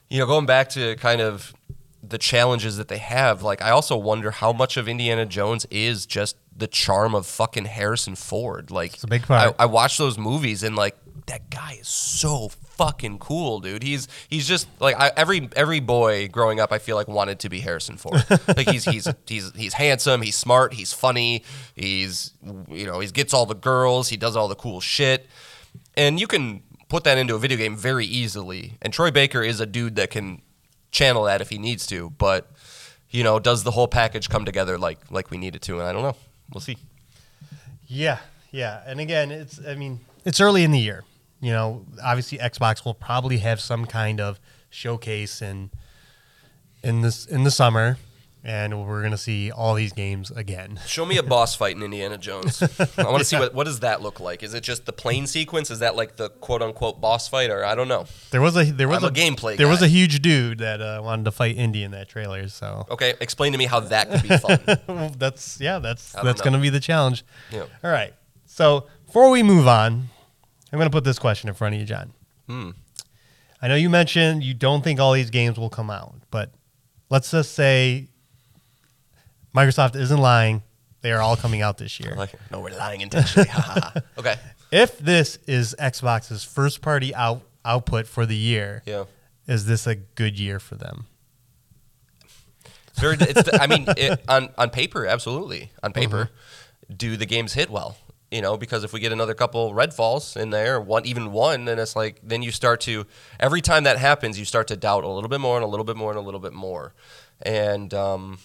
you 0.09 0.19
know 0.19 0.25
going 0.25 0.45
back 0.45 0.69
to 0.69 0.95
kind 0.95 1.21
of 1.21 1.53
the 2.01 2.17
challenges 2.17 2.75
that 2.77 2.89
they 2.89 2.97
have 2.97 3.43
like 3.43 3.61
i 3.61 3.69
also 3.69 3.95
wonder 3.95 4.29
how 4.29 4.51
much 4.51 4.75
of 4.75 4.89
indiana 4.89 5.25
jones 5.25 5.65
is 5.71 6.05
just 6.05 6.35
the 6.55 6.67
charm 6.67 7.15
of 7.15 7.25
fucking 7.25 7.65
harrison 7.65 8.15
ford. 8.15 8.71
Like 8.71 8.93
It's 8.93 9.03
a 9.03 9.07
big 9.07 9.23
part. 9.23 9.55
I, 9.59 9.63
I 9.63 9.65
watch 9.65 9.97
those 9.97 10.17
movies 10.17 10.63
and 10.63 10.75
like 10.75 10.97
that 11.27 11.49
guy 11.49 11.77
is 11.79 11.87
so 11.87 12.49
fucking 12.49 13.19
cool, 13.19 13.59
dude. 13.59 13.83
He's 13.83 14.07
he's 14.29 14.47
just 14.47 14.67
like 14.79 14.99
I, 14.99 15.11
every 15.15 15.49
every 15.55 15.79
boy 15.79 16.27
growing 16.27 16.59
up. 16.59 16.71
I 16.71 16.79
feel 16.79 16.95
like 16.95 17.07
wanted 17.07 17.39
to 17.39 17.49
be 17.49 17.59
Harrison 17.59 17.97
Ford. 17.97 18.23
like 18.47 18.69
he's 18.69 18.85
he's 18.85 19.07
he's 19.27 19.51
he's 19.55 19.73
handsome. 19.73 20.21
He's 20.21 20.35
smart. 20.35 20.73
He's 20.73 20.93
funny. 20.93 21.43
He's 21.75 22.31
you 22.69 22.85
know 22.85 22.99
he 22.99 23.07
gets 23.07 23.33
all 23.33 23.45
the 23.45 23.55
girls. 23.55 24.09
He 24.09 24.17
does 24.17 24.35
all 24.35 24.47
the 24.47 24.55
cool 24.55 24.81
shit, 24.81 25.27
and 25.95 26.19
you 26.19 26.27
can 26.27 26.63
put 26.89 27.03
that 27.05 27.17
into 27.17 27.35
a 27.35 27.39
video 27.39 27.57
game 27.57 27.75
very 27.75 28.05
easily. 28.05 28.73
And 28.81 28.93
Troy 28.93 29.11
Baker 29.11 29.41
is 29.41 29.59
a 29.59 29.65
dude 29.65 29.95
that 29.95 30.11
can 30.11 30.41
channel 30.91 31.23
that 31.23 31.41
if 31.41 31.49
he 31.49 31.57
needs 31.57 31.87
to. 31.87 32.11
But 32.11 32.51
you 33.09 33.23
know, 33.23 33.39
does 33.39 33.63
the 33.63 33.71
whole 33.71 33.87
package 33.87 34.29
come 34.29 34.45
together 34.45 34.77
like 34.77 34.99
like 35.11 35.31
we 35.31 35.37
need 35.37 35.55
it 35.55 35.61
to? 35.63 35.79
And 35.79 35.87
I 35.87 35.93
don't 35.93 36.03
know. 36.03 36.15
We'll 36.53 36.61
see. 36.61 36.77
Yeah, 37.87 38.19
yeah, 38.51 38.81
and 38.85 38.99
again, 38.99 39.31
it's 39.31 39.59
I 39.65 39.75
mean, 39.75 39.99
it's 40.25 40.41
early 40.41 40.63
in 40.63 40.71
the 40.71 40.79
year. 40.79 41.03
You 41.43 41.51
know, 41.51 41.85
obviously 42.01 42.37
Xbox 42.37 42.85
will 42.85 42.93
probably 42.93 43.39
have 43.39 43.59
some 43.59 43.85
kind 43.85 44.21
of 44.21 44.39
showcase 44.69 45.41
in 45.41 45.71
in 46.81 47.01
this 47.01 47.25
in 47.25 47.43
the 47.43 47.51
summer, 47.51 47.97
and 48.45 48.87
we're 48.87 49.03
gonna 49.03 49.17
see 49.17 49.51
all 49.51 49.73
these 49.75 49.91
games 49.91 50.31
again. 50.31 50.79
Show 50.87 51.05
me 51.05 51.17
a 51.17 51.23
boss 51.35 51.53
fight 51.53 51.75
in 51.75 51.83
Indiana 51.83 52.17
Jones. 52.17 52.63
I 52.97 53.03
want 53.03 53.19
to 53.19 53.25
see 53.25 53.37
what 53.37 53.53
what 53.53 53.65
does 53.65 53.81
that 53.81 54.01
look 54.01 54.21
like. 54.21 54.41
Is 54.41 54.53
it 54.53 54.63
just 54.63 54.85
the 54.85 54.93
plane 54.93 55.27
sequence? 55.27 55.69
Is 55.69 55.79
that 55.79 55.97
like 55.97 56.15
the 56.15 56.29
quote 56.29 56.61
unquote 56.61 57.01
boss 57.01 57.27
fight, 57.27 57.49
or 57.49 57.65
I 57.65 57.75
don't 57.75 57.89
know. 57.89 58.05
There 58.31 58.41
was 58.41 58.55
a 58.55 58.63
there 58.63 58.87
was 58.87 59.03
I'm 59.03 59.09
a 59.09 59.13
gameplay 59.13 59.57
There 59.57 59.67
was 59.67 59.81
a 59.81 59.89
huge 59.89 60.21
dude 60.21 60.59
that 60.59 60.79
uh, 60.79 61.01
wanted 61.03 61.25
to 61.25 61.31
fight 61.31 61.57
Indy 61.57 61.83
in 61.83 61.91
that 61.91 62.07
trailer. 62.07 62.47
So 62.47 62.85
Okay, 62.89 63.15
explain 63.19 63.51
to 63.51 63.57
me 63.57 63.65
how 63.65 63.81
that 63.81 64.09
could 64.09 64.23
be 64.23 64.37
fun. 64.37 65.11
that's 65.17 65.59
yeah, 65.59 65.79
that's 65.79 66.13
that's 66.13 66.39
know. 66.39 66.43
going 66.45 66.53
to 66.53 66.59
be 66.59 66.69
the 66.69 66.79
challenge. 66.79 67.25
Yeah. 67.51 67.65
All 67.83 67.91
right. 67.91 68.13
So 68.45 68.87
before 69.07 69.29
we 69.29 69.43
move 69.43 69.67
on, 69.67 70.07
I'm 70.73 70.79
going 70.79 70.89
to 70.89 70.95
put 70.95 71.03
this 71.03 71.19
question 71.19 71.49
in 71.49 71.55
front 71.55 71.75
of 71.75 71.79
you, 71.81 71.85
John. 71.85 72.13
Hmm. 72.49 72.71
I 73.61 73.67
know 73.67 73.75
you 73.75 73.89
mentioned 73.89 74.43
you 74.43 74.53
don't 74.55 74.83
think 74.83 74.99
all 74.99 75.13
these 75.13 75.29
games 75.29 75.57
will 75.57 75.69
come 75.69 75.89
out, 75.89 76.15
but 76.31 76.51
let's 77.09 77.29
just 77.31 77.53
say 77.53 78.09
Microsoft 79.55 79.95
isn't 79.95 80.17
lying; 80.19 80.63
they 81.01 81.11
are 81.11 81.21
all 81.21 81.37
coming 81.37 81.61
out 81.61 81.77
this 81.77 81.99
year. 81.99 82.13
Like, 82.17 82.31
no, 82.51 82.59
we're 82.59 82.75
lying 82.75 83.01
intentionally. 83.01 83.47
Okay. 84.17 84.35
If 84.71 84.97
this 84.97 85.37
is 85.47 85.75
Xbox's 85.79 86.43
first 86.43 86.81
party 86.81 87.13
out 87.13 87.43
output 87.63 88.07
for 88.07 88.25
the 88.25 88.35
year, 88.35 88.81
Yeah. 88.85 89.03
is 89.47 89.65
this 89.67 89.85
a 89.85 89.93
good 89.95 90.39
year 90.39 90.59
for 90.59 90.73
them? 90.75 91.05
It's 92.87 92.99
very. 92.99 93.17
It's. 93.19 93.47
I 93.59 93.67
mean, 93.67 93.85
it, 93.95 94.21
on 94.27 94.49
on 94.57 94.71
paper, 94.71 95.05
absolutely. 95.05 95.71
On 95.83 95.93
paper, 95.93 96.29
Mm-hmm. 96.87 96.95
do 96.95 97.15
the 97.17 97.25
games 97.27 97.53
hit 97.53 97.69
well? 97.69 97.95
You 98.33 98.41
know, 98.41 98.57
because 98.57 98.83
if 98.83 98.93
we 98.93 98.99
get 98.99 99.11
another 99.11 99.35
couple 99.35 99.73
Redfalls 99.73 100.35
in 100.35 100.49
there, 100.49 100.81
one 100.81 101.05
even 101.05 101.31
one, 101.31 101.65
then 101.65 101.77
it's 101.77 101.95
like 101.95 102.19
then 102.23 102.41
you 102.41 102.51
start 102.51 102.81
to 102.81 103.05
every 103.39 103.61
time 103.61 103.83
that 103.83 103.99
happens, 103.99 104.39
you 104.39 104.45
start 104.45 104.67
to 104.69 104.75
doubt 104.75 105.03
a 105.03 105.07
little 105.07 105.29
bit 105.29 105.39
more 105.39 105.55
and 105.55 105.63
a 105.63 105.67
little 105.67 105.83
bit 105.83 105.95
more 105.95 106.09
and 106.09 106.17
a 106.17 106.21
little 106.21 106.39
bit 106.39 106.51
more, 106.51 106.95
and 107.43 107.93
um, 107.93 108.39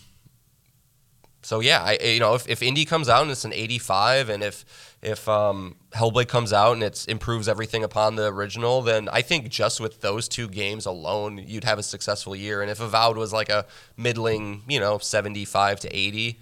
so 1.40 1.60
yeah, 1.60 1.82
I 1.82 1.98
you 2.04 2.20
know 2.20 2.34
if, 2.34 2.46
if 2.46 2.62
Indy 2.62 2.84
comes 2.84 3.08
out 3.08 3.22
and 3.22 3.30
it's 3.30 3.46
an 3.46 3.54
85, 3.54 4.28
and 4.28 4.42
if 4.42 4.96
if 5.00 5.26
um, 5.26 5.76
Hellblade 5.92 6.28
comes 6.28 6.52
out 6.52 6.72
and 6.72 6.82
it 6.82 7.06
improves 7.08 7.48
everything 7.48 7.82
upon 7.82 8.16
the 8.16 8.26
original, 8.26 8.82
then 8.82 9.08
I 9.10 9.22
think 9.22 9.48
just 9.48 9.80
with 9.80 10.02
those 10.02 10.28
two 10.28 10.48
games 10.48 10.84
alone, 10.84 11.38
you'd 11.38 11.64
have 11.64 11.78
a 11.78 11.82
successful 11.82 12.36
year. 12.36 12.60
And 12.60 12.70
if 12.70 12.78
Avowed 12.80 13.16
was 13.16 13.32
like 13.32 13.48
a 13.48 13.64
middling, 13.96 14.64
you 14.68 14.80
know, 14.80 14.98
75 14.98 15.80
to 15.80 15.96
80, 15.96 16.38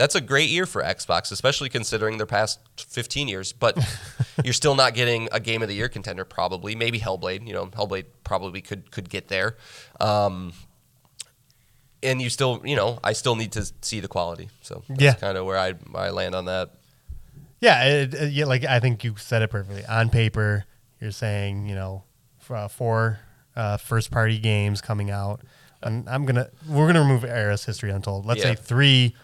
that's 0.00 0.14
a 0.14 0.20
great 0.20 0.48
year 0.48 0.64
for 0.64 0.82
Xbox, 0.82 1.30
especially 1.30 1.68
considering 1.68 2.16
their 2.16 2.26
past 2.26 2.58
15 2.78 3.28
years. 3.28 3.52
But 3.52 3.76
you're 4.44 4.54
still 4.54 4.74
not 4.74 4.94
getting 4.94 5.28
a 5.30 5.38
Game 5.40 5.60
of 5.62 5.68
the 5.68 5.74
Year 5.74 5.88
contender, 5.90 6.24
probably. 6.24 6.74
Maybe 6.74 6.98
Hellblade. 6.98 7.46
You 7.46 7.52
know, 7.52 7.66
Hellblade 7.66 8.06
probably 8.24 8.62
could 8.62 8.90
could 8.90 9.10
get 9.10 9.28
there. 9.28 9.56
Um, 10.00 10.52
and 12.02 12.20
you 12.22 12.30
still, 12.30 12.62
you 12.64 12.76
know, 12.76 12.98
I 13.04 13.12
still 13.12 13.36
need 13.36 13.52
to 13.52 13.70
see 13.82 14.00
the 14.00 14.08
quality. 14.08 14.48
So 14.62 14.82
that's 14.88 15.00
Yeah. 15.02 15.12
kind 15.14 15.36
of 15.36 15.44
where 15.44 15.58
I 15.58 15.74
I 15.94 16.10
land 16.10 16.34
on 16.34 16.46
that. 16.46 16.70
Yeah, 17.60 17.84
it, 17.84 18.14
it- 18.14 18.32
yeah, 18.32 18.46
like 18.46 18.64
I 18.64 18.80
think 18.80 19.04
you 19.04 19.16
said 19.18 19.42
it 19.42 19.50
perfectly. 19.50 19.84
On 19.84 20.08
paper, 20.08 20.64
you're 21.00 21.10
saying 21.10 21.66
you 21.66 21.74
know 21.74 22.04
f- 22.40 22.50
uh, 22.50 22.68
four 22.68 23.20
uh, 23.54 23.76
first 23.76 24.10
party 24.10 24.38
games 24.38 24.80
coming 24.80 25.10
out, 25.10 25.42
and 25.82 26.08
I'm 26.08 26.24
gonna 26.24 26.48
we're 26.66 26.86
gonna 26.86 27.00
remove 27.02 27.24
Ara 27.24 27.58
History 27.58 27.90
Untold. 27.90 28.24
Let's 28.24 28.40
Yeah. 28.42 28.54
say 28.54 28.62
three 28.62 29.14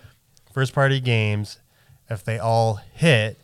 first 0.57 0.73
party 0.73 1.01
games. 1.01 1.59
If 2.09 2.25
they 2.25 2.39
all 2.39 2.81
hit, 2.95 3.39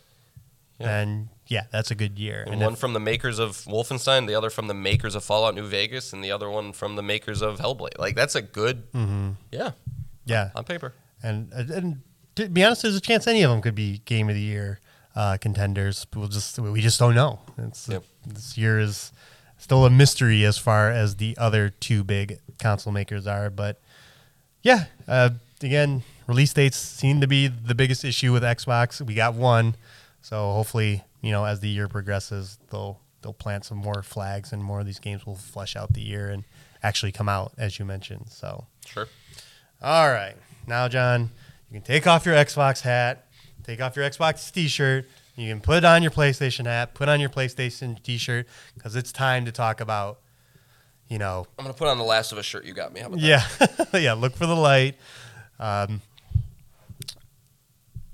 Yeah. 0.79 0.87
then 0.87 1.29
yeah, 1.47 1.65
that's 1.71 1.91
a 1.91 1.95
good 1.95 2.17
year. 2.17 2.41
And 2.41 2.53
And 2.53 2.61
one 2.63 2.73
if- 2.73 2.79
from 2.79 2.93
the 2.93 2.99
makers 2.99 3.37
of 3.37 3.57
Wolfenstein, 3.65 4.25
the 4.25 4.33
other 4.33 4.49
from 4.49 4.65
the 4.67 4.73
makers 4.73 5.13
of 5.13 5.23
Fallout 5.23 5.53
New 5.53 5.67
Vegas, 5.67 6.11
and 6.11 6.23
the 6.23 6.31
other 6.31 6.49
one 6.49 6.73
from 6.73 6.95
the 6.95 7.03
makers 7.03 7.43
of 7.43 7.59
Hellblade. 7.59 7.99
Like 7.99 8.15
that's 8.15 8.33
a 8.33 8.41
good, 8.41 8.91
Mm-hmm. 8.93 9.31
yeah, 9.51 9.71
yeah, 10.25 10.49
on 10.55 10.63
paper. 10.63 10.93
and 11.21 11.51
and 11.53 12.01
to 12.35 12.49
be 12.49 12.63
honest, 12.63 12.81
there's 12.81 12.95
a 12.95 13.01
chance 13.01 13.27
any 13.27 13.43
of 13.43 13.51
them 13.51 13.61
could 13.61 13.75
be 13.75 13.99
game 14.05 14.27
of 14.29 14.33
the 14.35 14.41
year 14.41 14.79
uh, 15.15 15.37
contenders. 15.39 16.07
We'll 16.15 16.29
just 16.29 16.57
we 16.57 16.81
just 16.81 16.97
don't 16.99 17.13
know. 17.13 17.41
It's 17.59 17.87
Yep. 17.87 18.03
this 18.25 18.57
year 18.57 18.79
is 18.79 19.11
still 19.59 19.85
a 19.85 19.91
mystery 19.91 20.43
as 20.45 20.57
far 20.57 20.89
as 20.89 21.17
the 21.17 21.37
other 21.37 21.69
two 21.69 22.03
big 22.03 22.39
console 22.57 22.91
makers 22.91 23.27
are. 23.27 23.51
But 23.51 23.79
yeah, 24.63 24.85
uh, 25.07 25.29
again, 25.61 26.01
release 26.27 26.53
dates 26.53 26.77
seem 26.77 27.21
to 27.21 27.27
be 27.27 27.47
the 27.47 27.75
biggest 27.75 28.03
issue 28.05 28.31
with 28.33 28.43
Xbox. 28.43 29.01
We 29.01 29.13
got 29.13 29.33
one, 29.33 29.75
so 30.21 30.51
hopefully, 30.53 31.03
you 31.21 31.31
know, 31.31 31.45
as 31.45 31.59
the 31.59 31.69
year 31.69 31.87
progresses, 31.87 32.57
they'll 32.71 32.99
they'll 33.21 33.33
plant 33.33 33.63
some 33.65 33.77
more 33.77 34.03
flags, 34.03 34.51
and 34.51 34.63
more 34.63 34.79
of 34.81 34.85
these 34.85 34.99
games 34.99 35.25
will 35.25 35.35
flesh 35.35 35.75
out 35.75 35.93
the 35.93 36.01
year 36.01 36.29
and 36.29 36.43
actually 36.81 37.11
come 37.13 37.29
out, 37.29 37.53
as 37.57 37.79
you 37.79 37.85
mentioned. 37.85 38.25
So, 38.29 38.65
Sure. 38.85 39.07
all 39.81 40.09
right, 40.09 40.35
now 40.67 40.87
John, 40.89 41.29
you 41.71 41.79
can 41.79 41.81
take 41.81 42.05
off 42.07 42.25
your 42.25 42.35
Xbox 42.35 42.81
hat, 42.81 43.25
take 43.63 43.81
off 43.81 43.95
your 43.95 44.09
Xbox 44.09 44.51
T-shirt. 44.51 45.05
You 45.35 45.49
can 45.49 45.61
put 45.61 45.83
on 45.85 46.03
your 46.03 46.11
PlayStation 46.11 46.65
hat, 46.65 46.93
put 46.93 47.09
on 47.09 47.19
your 47.19 47.29
PlayStation 47.29 48.01
T-shirt, 48.03 48.45
because 48.75 48.95
it's 48.95 49.11
time 49.11 49.45
to 49.45 49.51
talk 49.51 49.79
about, 49.81 50.19
you 51.07 51.17
know, 51.17 51.47
I'm 51.57 51.63
gonna 51.65 51.73
put 51.73 51.87
on 51.87 51.97
the 51.97 52.03
Last 52.03 52.31
of 52.33 52.37
Us 52.37 52.45
shirt 52.45 52.65
you 52.65 52.73
got 52.73 52.93
me. 52.93 52.99
How 52.99 53.07
about 53.07 53.19
that? 53.21 53.85
yeah, 53.93 53.99
yeah. 53.99 54.13
Look 54.13 54.35
for 54.35 54.45
the 54.45 54.55
light. 54.55 54.95
Um, 55.59 56.01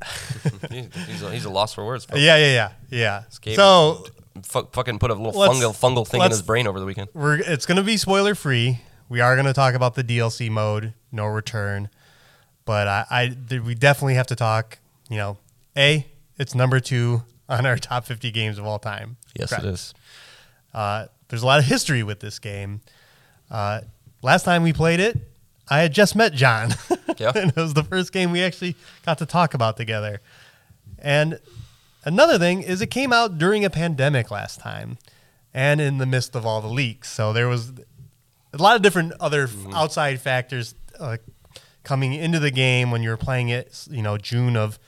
He- 0.70 0.88
he's, 1.08 1.22
a, 1.24 1.32
he's 1.32 1.46
a 1.46 1.50
loss 1.50 1.74
for 1.74 1.86
words. 1.86 2.06
folks. 2.06 2.22
yeah, 2.22 2.38
yeah, 2.38 2.72
yeah, 2.92 3.24
yeah. 3.46 3.56
So 3.56 4.06
Fu- 4.44 4.68
fucking 4.72 5.00
put 5.00 5.12
a 5.12 5.16
little 5.16 5.34
fungal 5.42 5.74
fungal 5.78 6.08
thing 6.08 6.22
in 6.22 6.30
his 6.30 6.42
brain 6.42 6.68
over 6.68 6.80
the 6.80 6.86
weekend. 6.86 7.10
we're 7.14 7.36
it's 7.40 7.66
gonna 7.66 7.84
be 7.84 7.98
spoiler 7.98 8.36
free. 8.36 8.80
We 9.10 9.20
are 9.22 9.36
gonna 9.36 9.54
talk 9.54 9.74
about 9.74 9.96
the 9.96 10.04
DLC 10.04 10.50
mode, 10.50 10.94
no 11.12 11.26
return, 11.26 11.90
but 12.66 12.88
I, 12.88 13.06
I 13.10 13.36
th- 13.50 13.62
we 13.62 13.76
definitely 13.76 14.14
have 14.16 14.28
to 14.28 14.36
talk. 14.36 14.78
You 15.10 15.18
know, 15.18 15.38
a 15.76 16.06
it's 16.38 16.54
number 16.56 16.80
two 16.80 17.24
on 17.50 17.66
our 17.66 17.76
top 17.78 18.06
fifty 18.06 18.32
games 18.32 18.58
of 18.60 18.66
all 18.66 18.80
time. 18.80 19.18
Yes, 19.38 19.50
Correct. 19.50 19.66
it 19.66 19.70
is. 19.70 19.94
Uh, 20.74 21.08
there's 21.28 21.42
a 21.44 21.46
lot 21.48 21.60
of 21.60 21.66
history 21.66 22.04
with 22.04 22.20
this 22.20 22.40
game. 22.40 22.82
Uh, 23.52 23.82
last 24.22 24.44
time 24.44 24.64
we 24.64 24.72
played 24.72 25.00
it, 25.00 25.18
I 25.70 25.80
had 25.82 25.94
just 25.94 26.16
met 26.16 26.34
John. 26.34 26.74
Yeah. 27.18 27.34
and 27.36 27.50
it 27.50 27.56
was 27.58 27.74
the 27.74 27.84
first 27.84 28.14
game 28.14 28.32
we 28.32 28.42
actually 28.42 28.78
got 29.06 29.18
to 29.18 29.26
talk 29.26 29.54
about 29.54 29.76
together. 29.76 30.22
And 31.00 31.38
another 32.06 32.40
thing 32.40 32.62
is 32.62 32.80
it 32.82 32.88
came 32.88 33.12
out 33.12 33.38
during 33.38 33.66
a 33.66 33.70
pandemic 33.70 34.32
last 34.32 34.62
time 34.62 34.98
and 35.54 35.82
in 35.82 35.98
the 35.98 36.06
midst 36.06 36.34
of 36.34 36.46
all 36.46 36.62
the 36.62 36.70
leaks. 36.70 37.12
So 37.12 37.34
there 37.34 37.50
was 37.50 37.74
a 38.54 38.58
lot 38.58 38.78
of 38.78 38.82
different 38.84 39.12
other 39.20 39.44
f- 39.44 39.74
outside 39.74 40.22
factors 40.22 40.76
uh, 40.98 41.18
coming 41.84 42.14
into 42.14 42.40
the 42.40 42.52
game 42.52 42.90
when 42.90 43.04
you 43.04 43.10
were 43.10 43.18
playing 43.18 43.50
it, 43.50 43.86
you 43.92 44.02
know, 44.02 44.18
June 44.18 44.56
of 44.56 44.80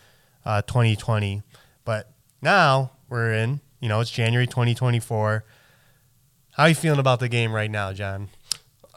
uh, 0.46 0.62
2020. 0.62 1.42
But 1.84 2.14
now 2.42 2.92
we're 3.10 3.34
in, 3.34 3.60
you 3.82 3.90
know, 3.90 4.00
it's 4.00 4.10
January 4.12 4.48
2024. 4.48 5.44
How 6.52 6.64
are 6.64 6.70
you 6.70 6.76
feeling 6.76 7.00
about 7.00 7.20
the 7.20 7.28
game 7.28 7.52
right 7.52 7.70
now, 7.72 7.92
John? 7.92 8.30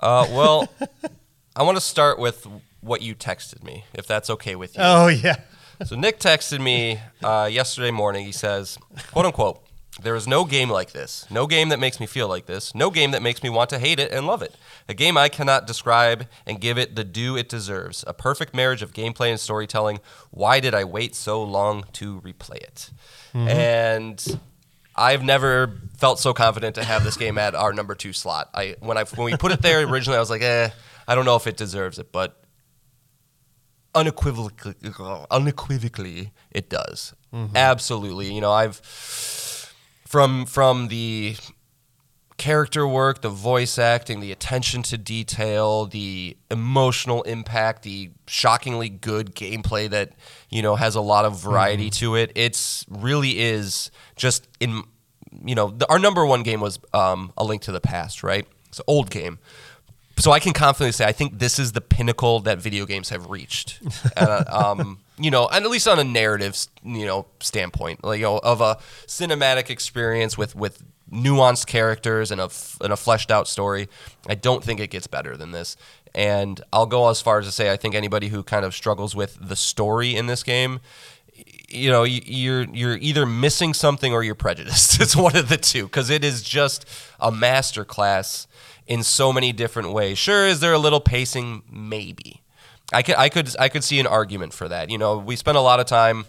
Uh, 0.00 0.28
well, 0.30 0.68
I 1.56 1.62
want 1.62 1.76
to 1.76 1.80
start 1.80 2.18
with 2.18 2.46
what 2.80 3.02
you 3.02 3.14
texted 3.14 3.62
me, 3.62 3.84
if 3.94 4.06
that's 4.06 4.28
okay 4.30 4.56
with 4.56 4.76
you. 4.76 4.82
Oh, 4.84 5.08
yeah. 5.08 5.36
So 5.86 5.96
Nick 5.96 6.20
texted 6.20 6.60
me 6.60 7.00
uh, 7.20 7.48
yesterday 7.50 7.90
morning. 7.90 8.24
He 8.24 8.30
says, 8.30 8.78
"quote 9.10 9.26
unquote." 9.26 9.60
There 10.00 10.14
is 10.14 10.26
no 10.26 10.44
game 10.44 10.70
like 10.70 10.92
this. 10.92 11.26
No 11.30 11.48
game 11.48 11.68
that 11.70 11.80
makes 11.80 11.98
me 11.98 12.06
feel 12.06 12.28
like 12.28 12.46
this. 12.46 12.74
No 12.76 12.90
game 12.90 13.10
that 13.10 13.22
makes 13.22 13.42
me 13.42 13.50
want 13.50 13.70
to 13.70 13.80
hate 13.80 13.98
it 13.98 14.12
and 14.12 14.24
love 14.24 14.40
it. 14.40 14.54
A 14.88 14.94
game 14.94 15.16
I 15.16 15.28
cannot 15.28 15.66
describe 15.66 16.26
and 16.46 16.60
give 16.60 16.78
it 16.78 16.94
the 16.94 17.02
due 17.02 17.36
it 17.36 17.48
deserves. 17.48 18.04
A 18.06 18.14
perfect 18.14 18.54
marriage 18.54 18.82
of 18.82 18.92
gameplay 18.92 19.30
and 19.30 19.38
storytelling. 19.38 19.98
Why 20.30 20.60
did 20.60 20.74
I 20.74 20.84
wait 20.84 21.16
so 21.16 21.42
long 21.42 21.84
to 21.94 22.20
replay 22.20 22.58
it? 22.58 22.90
And 23.34 24.40
I've 24.94 25.24
never 25.24 25.80
felt 25.96 26.20
so 26.20 26.32
confident 26.32 26.76
to 26.76 26.84
have 26.84 27.02
this 27.02 27.16
game 27.16 27.36
at 27.36 27.56
our 27.56 27.72
number 27.72 27.96
two 27.96 28.12
slot. 28.12 28.48
I 28.54 28.76
when 28.78 28.96
I 28.96 29.04
when 29.04 29.24
we 29.26 29.36
put 29.36 29.50
it 29.50 29.60
there 29.60 29.80
originally, 29.86 30.16
I 30.16 30.20
was 30.20 30.30
like, 30.30 30.42
eh, 30.42 30.70
I 31.06 31.14
don't 31.14 31.24
know 31.24 31.36
if 31.36 31.46
it 31.46 31.56
deserves 31.56 31.98
it, 31.98 32.12
but 32.12 32.44
unequivocally, 33.94 34.74
unequivocally 35.30 36.32
it 36.50 36.68
does. 36.68 37.14
Absolutely. 37.54 38.32
You 38.32 38.40
know, 38.40 38.52
I've 38.52 38.76
from 40.06 40.46
from 40.46 40.88
the 40.88 41.36
character 42.36 42.86
work, 42.86 43.22
the 43.22 43.28
voice 43.28 43.78
acting, 43.78 44.20
the 44.20 44.32
attention 44.32 44.82
to 44.82 44.98
detail, 44.98 45.86
the 45.86 46.36
emotional 46.50 47.22
impact, 47.22 47.82
the 47.82 48.10
shockingly 48.26 48.88
good 48.88 49.34
gameplay 49.34 49.88
that, 49.88 50.12
you 50.50 50.62
know, 50.62 50.74
has 50.74 50.94
a 50.94 51.00
lot 51.00 51.24
of 51.24 51.40
variety 51.40 51.90
to 51.90 52.16
it. 52.16 52.32
It's 52.34 52.84
really 52.88 53.38
is 53.40 53.90
just 54.16 54.48
in 54.60 54.82
you 55.44 55.54
know, 55.54 55.70
the, 55.70 55.88
our 55.90 55.98
number 55.98 56.24
one 56.24 56.42
game 56.42 56.60
was 56.60 56.78
um, 56.92 57.32
A 57.36 57.44
Link 57.44 57.62
to 57.62 57.72
the 57.72 57.80
Past, 57.80 58.22
right? 58.22 58.46
It's 58.68 58.78
an 58.78 58.84
old 58.86 59.10
game 59.10 59.38
so 60.18 60.30
I 60.32 60.40
can 60.40 60.52
confidently 60.52 60.92
say 60.92 61.04
I 61.04 61.12
think 61.12 61.38
this 61.38 61.58
is 61.58 61.72
the 61.72 61.80
pinnacle 61.80 62.40
that 62.40 62.58
video 62.58 62.86
games 62.86 63.08
have 63.10 63.30
reached. 63.30 63.80
uh, 64.16 64.44
um, 64.48 65.00
you 65.18 65.30
know, 65.30 65.48
and 65.48 65.64
at 65.64 65.70
least 65.70 65.86
on 65.86 65.98
a 65.98 66.04
narrative, 66.04 66.56
you 66.82 67.06
know, 67.06 67.26
standpoint, 67.40 68.04
like 68.04 68.18
you 68.18 68.26
know, 68.26 68.38
of 68.38 68.60
a 68.60 68.78
cinematic 69.06 69.70
experience 69.70 70.36
with 70.38 70.54
with 70.54 70.82
nuanced 71.12 71.66
characters 71.66 72.30
and 72.30 72.40
a 72.40 72.44
f- 72.44 72.78
and 72.80 72.92
a 72.92 72.96
fleshed 72.96 73.30
out 73.30 73.46
story. 73.48 73.88
I 74.28 74.34
don't 74.34 74.64
think 74.64 74.80
it 74.80 74.90
gets 74.90 75.06
better 75.06 75.36
than 75.36 75.52
this. 75.52 75.76
And 76.14 76.60
I'll 76.72 76.86
go 76.86 77.08
as 77.08 77.20
far 77.20 77.40
as 77.40 77.46
to 77.46 77.52
say 77.52 77.72
I 77.72 77.76
think 77.76 77.94
anybody 77.94 78.28
who 78.28 78.42
kind 78.42 78.64
of 78.64 78.74
struggles 78.74 79.14
with 79.14 79.36
the 79.40 79.56
story 79.56 80.14
in 80.14 80.26
this 80.26 80.42
game 80.42 80.80
you 81.68 81.90
know 81.90 82.04
you're 82.04 82.62
you're 82.72 82.96
either 82.98 83.26
missing 83.26 83.74
something 83.74 84.12
or 84.12 84.22
you're 84.22 84.34
prejudiced 84.34 85.00
it's 85.00 85.16
one 85.16 85.34
of 85.36 85.48
the 85.48 85.56
two 85.56 85.84
because 85.84 86.10
it 86.10 86.22
is 86.22 86.42
just 86.42 86.86
a 87.18 87.32
master 87.32 87.84
class 87.84 88.46
in 88.86 89.02
so 89.02 89.32
many 89.32 89.52
different 89.52 89.92
ways 89.92 90.18
sure 90.18 90.46
is 90.46 90.60
there 90.60 90.72
a 90.72 90.78
little 90.78 91.00
pacing 91.00 91.62
maybe 91.70 92.42
i 92.92 93.02
could 93.02 93.14
i 93.16 93.28
could 93.28 93.54
i 93.58 93.68
could 93.68 93.82
see 93.84 93.98
an 94.00 94.06
argument 94.06 94.52
for 94.52 94.68
that 94.68 94.90
you 94.90 94.98
know 94.98 95.16
we 95.18 95.36
spent 95.36 95.56
a 95.56 95.60
lot 95.60 95.80
of 95.80 95.86
time 95.86 96.24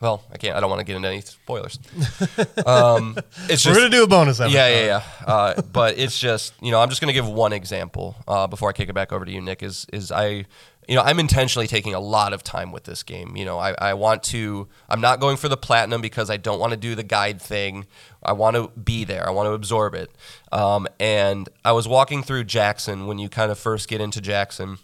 well 0.00 0.22
i 0.32 0.36
can't 0.36 0.56
i 0.56 0.60
don't 0.60 0.68
want 0.68 0.80
to 0.80 0.84
get 0.84 0.96
into 0.96 1.08
any 1.08 1.20
spoilers 1.20 1.78
um 2.66 3.16
it's 3.48 3.64
We're 3.64 3.74
going 3.74 3.90
to 3.90 3.96
do 3.96 4.02
a 4.02 4.06
bonus 4.06 4.40
episode. 4.40 4.54
yeah, 4.54 4.68
yeah, 4.68 4.84
yeah. 4.86 5.02
Uh, 5.32 5.62
but 5.62 5.96
it's 5.98 6.18
just 6.18 6.52
you 6.60 6.70
know 6.70 6.80
I'm 6.80 6.88
just 6.88 7.00
gonna 7.00 7.12
give 7.12 7.28
one 7.28 7.52
example 7.52 8.16
uh, 8.28 8.46
before 8.46 8.68
I 8.68 8.72
kick 8.72 8.88
it 8.88 8.92
back 8.94 9.12
over 9.12 9.24
to 9.24 9.30
you, 9.30 9.40
Nick. 9.40 9.62
Is 9.62 9.86
is 9.92 10.10
I 10.12 10.44
you 10.88 10.94
know 10.94 11.02
I'm 11.02 11.18
intentionally 11.18 11.66
taking 11.66 11.94
a 11.94 12.00
lot 12.00 12.32
of 12.32 12.42
time 12.42 12.72
with 12.72 12.84
this 12.84 13.02
game. 13.02 13.36
You 13.36 13.44
know 13.44 13.58
I, 13.58 13.74
I 13.78 13.94
want 13.94 14.22
to 14.24 14.68
I'm 14.88 15.00
not 15.00 15.20
going 15.20 15.36
for 15.36 15.48
the 15.48 15.56
platinum 15.56 16.00
because 16.00 16.30
I 16.30 16.36
don't 16.36 16.60
want 16.60 16.72
to 16.72 16.76
do 16.76 16.94
the 16.94 17.02
guide 17.02 17.40
thing. 17.40 17.86
I 18.22 18.32
want 18.32 18.56
to 18.56 18.68
be 18.78 19.04
there. 19.04 19.26
I 19.26 19.30
want 19.30 19.46
to 19.46 19.52
absorb 19.52 19.94
it. 19.94 20.10
Um, 20.52 20.86
and 20.98 21.48
I 21.64 21.72
was 21.72 21.86
walking 21.86 22.22
through 22.22 22.44
Jackson 22.44 23.06
when 23.06 23.18
you 23.18 23.28
kind 23.28 23.50
of 23.50 23.58
first 23.58 23.88
get 23.88 24.00
into 24.00 24.20
Jackson 24.20 24.78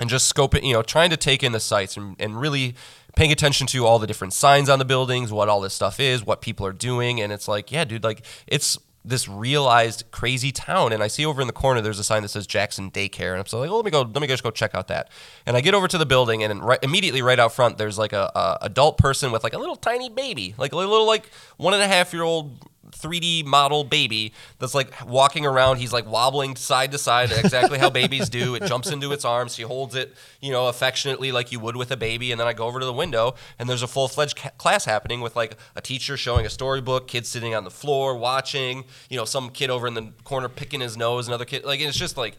and 0.00 0.10
just 0.10 0.26
scope 0.26 0.54
it, 0.54 0.64
you 0.64 0.72
know, 0.72 0.82
trying 0.82 1.10
to 1.10 1.16
take 1.16 1.44
in 1.44 1.52
the 1.52 1.60
sights 1.60 1.96
and, 1.96 2.16
and 2.18 2.40
really 2.40 2.74
paying 3.14 3.30
attention 3.30 3.66
to 3.68 3.86
all 3.86 3.98
the 3.98 4.06
different 4.06 4.32
signs 4.32 4.68
on 4.68 4.78
the 4.78 4.84
buildings, 4.84 5.32
what 5.32 5.48
all 5.48 5.60
this 5.60 5.74
stuff 5.74 6.00
is, 6.00 6.24
what 6.24 6.40
people 6.40 6.66
are 6.66 6.72
doing. 6.72 7.20
And 7.20 7.32
it's 7.32 7.46
like, 7.46 7.70
yeah, 7.70 7.84
dude, 7.84 8.02
like 8.02 8.24
it's 8.46 8.78
this 9.04 9.28
realized 9.28 10.04
crazy 10.10 10.52
town. 10.52 10.92
And 10.92 11.02
I 11.02 11.08
see 11.08 11.26
over 11.26 11.40
in 11.40 11.46
the 11.46 11.52
corner, 11.52 11.80
there's 11.80 11.98
a 11.98 12.04
sign 12.04 12.22
that 12.22 12.28
says 12.28 12.46
Jackson 12.46 12.90
Daycare. 12.90 13.32
And 13.32 13.40
I'm 13.40 13.46
so 13.46 13.58
like, 13.58 13.70
oh, 13.70 13.76
let 13.76 13.84
me 13.84 13.90
go, 13.90 14.02
let 14.02 14.20
me 14.20 14.26
just 14.26 14.42
go 14.42 14.50
check 14.50 14.74
out 14.74 14.88
that. 14.88 15.10
And 15.44 15.56
I 15.56 15.60
get 15.60 15.74
over 15.74 15.88
to 15.88 15.98
the 15.98 16.06
building 16.06 16.42
and 16.42 16.62
right, 16.62 16.78
immediately 16.82 17.22
right 17.22 17.38
out 17.38 17.52
front, 17.52 17.78
there's 17.78 17.98
like 17.98 18.12
a, 18.12 18.30
a 18.34 18.58
adult 18.62 18.98
person 18.98 19.32
with 19.32 19.42
like 19.42 19.54
a 19.54 19.58
little 19.58 19.76
tiny 19.76 20.08
baby, 20.08 20.54
like 20.56 20.72
a 20.72 20.76
little 20.76 21.06
like 21.06 21.30
one 21.56 21.74
and 21.74 21.82
a 21.82 21.88
half 21.88 22.12
year 22.12 22.22
old 22.22 22.58
3D 22.92 23.44
model 23.44 23.84
baby 23.84 24.32
that's 24.58 24.74
like 24.74 24.92
walking 25.06 25.44
around. 25.44 25.78
He's 25.78 25.92
like 25.92 26.06
wobbling 26.06 26.56
side 26.56 26.92
to 26.92 26.98
side, 26.98 27.32
exactly 27.32 27.78
how 27.78 27.90
babies 27.90 28.28
do. 28.28 28.54
It 28.54 28.64
jumps 28.64 28.90
into 28.90 29.12
its 29.12 29.24
arms. 29.24 29.54
She 29.54 29.62
holds 29.62 29.94
it, 29.94 30.14
you 30.40 30.52
know, 30.52 30.68
affectionately 30.68 31.32
like 31.32 31.52
you 31.52 31.60
would 31.60 31.76
with 31.76 31.90
a 31.90 31.96
baby. 31.96 32.30
And 32.30 32.40
then 32.40 32.46
I 32.46 32.52
go 32.52 32.66
over 32.66 32.80
to 32.80 32.86
the 32.86 32.92
window, 32.92 33.34
and 33.58 33.68
there's 33.68 33.82
a 33.82 33.88
full 33.88 34.08
fledged 34.08 34.36
ca- 34.36 34.50
class 34.58 34.84
happening 34.84 35.20
with 35.20 35.34
like 35.36 35.56
a 35.74 35.80
teacher 35.80 36.16
showing 36.16 36.46
a 36.46 36.50
storybook, 36.50 37.08
kids 37.08 37.28
sitting 37.28 37.54
on 37.54 37.64
the 37.64 37.70
floor 37.70 38.16
watching, 38.16 38.84
you 39.08 39.16
know, 39.16 39.24
some 39.24 39.50
kid 39.50 39.70
over 39.70 39.86
in 39.86 39.94
the 39.94 40.12
corner 40.24 40.48
picking 40.48 40.80
his 40.80 40.96
nose, 40.96 41.28
another 41.28 41.44
kid. 41.44 41.64
Like, 41.64 41.80
it's 41.80 41.98
just 41.98 42.16
like, 42.16 42.36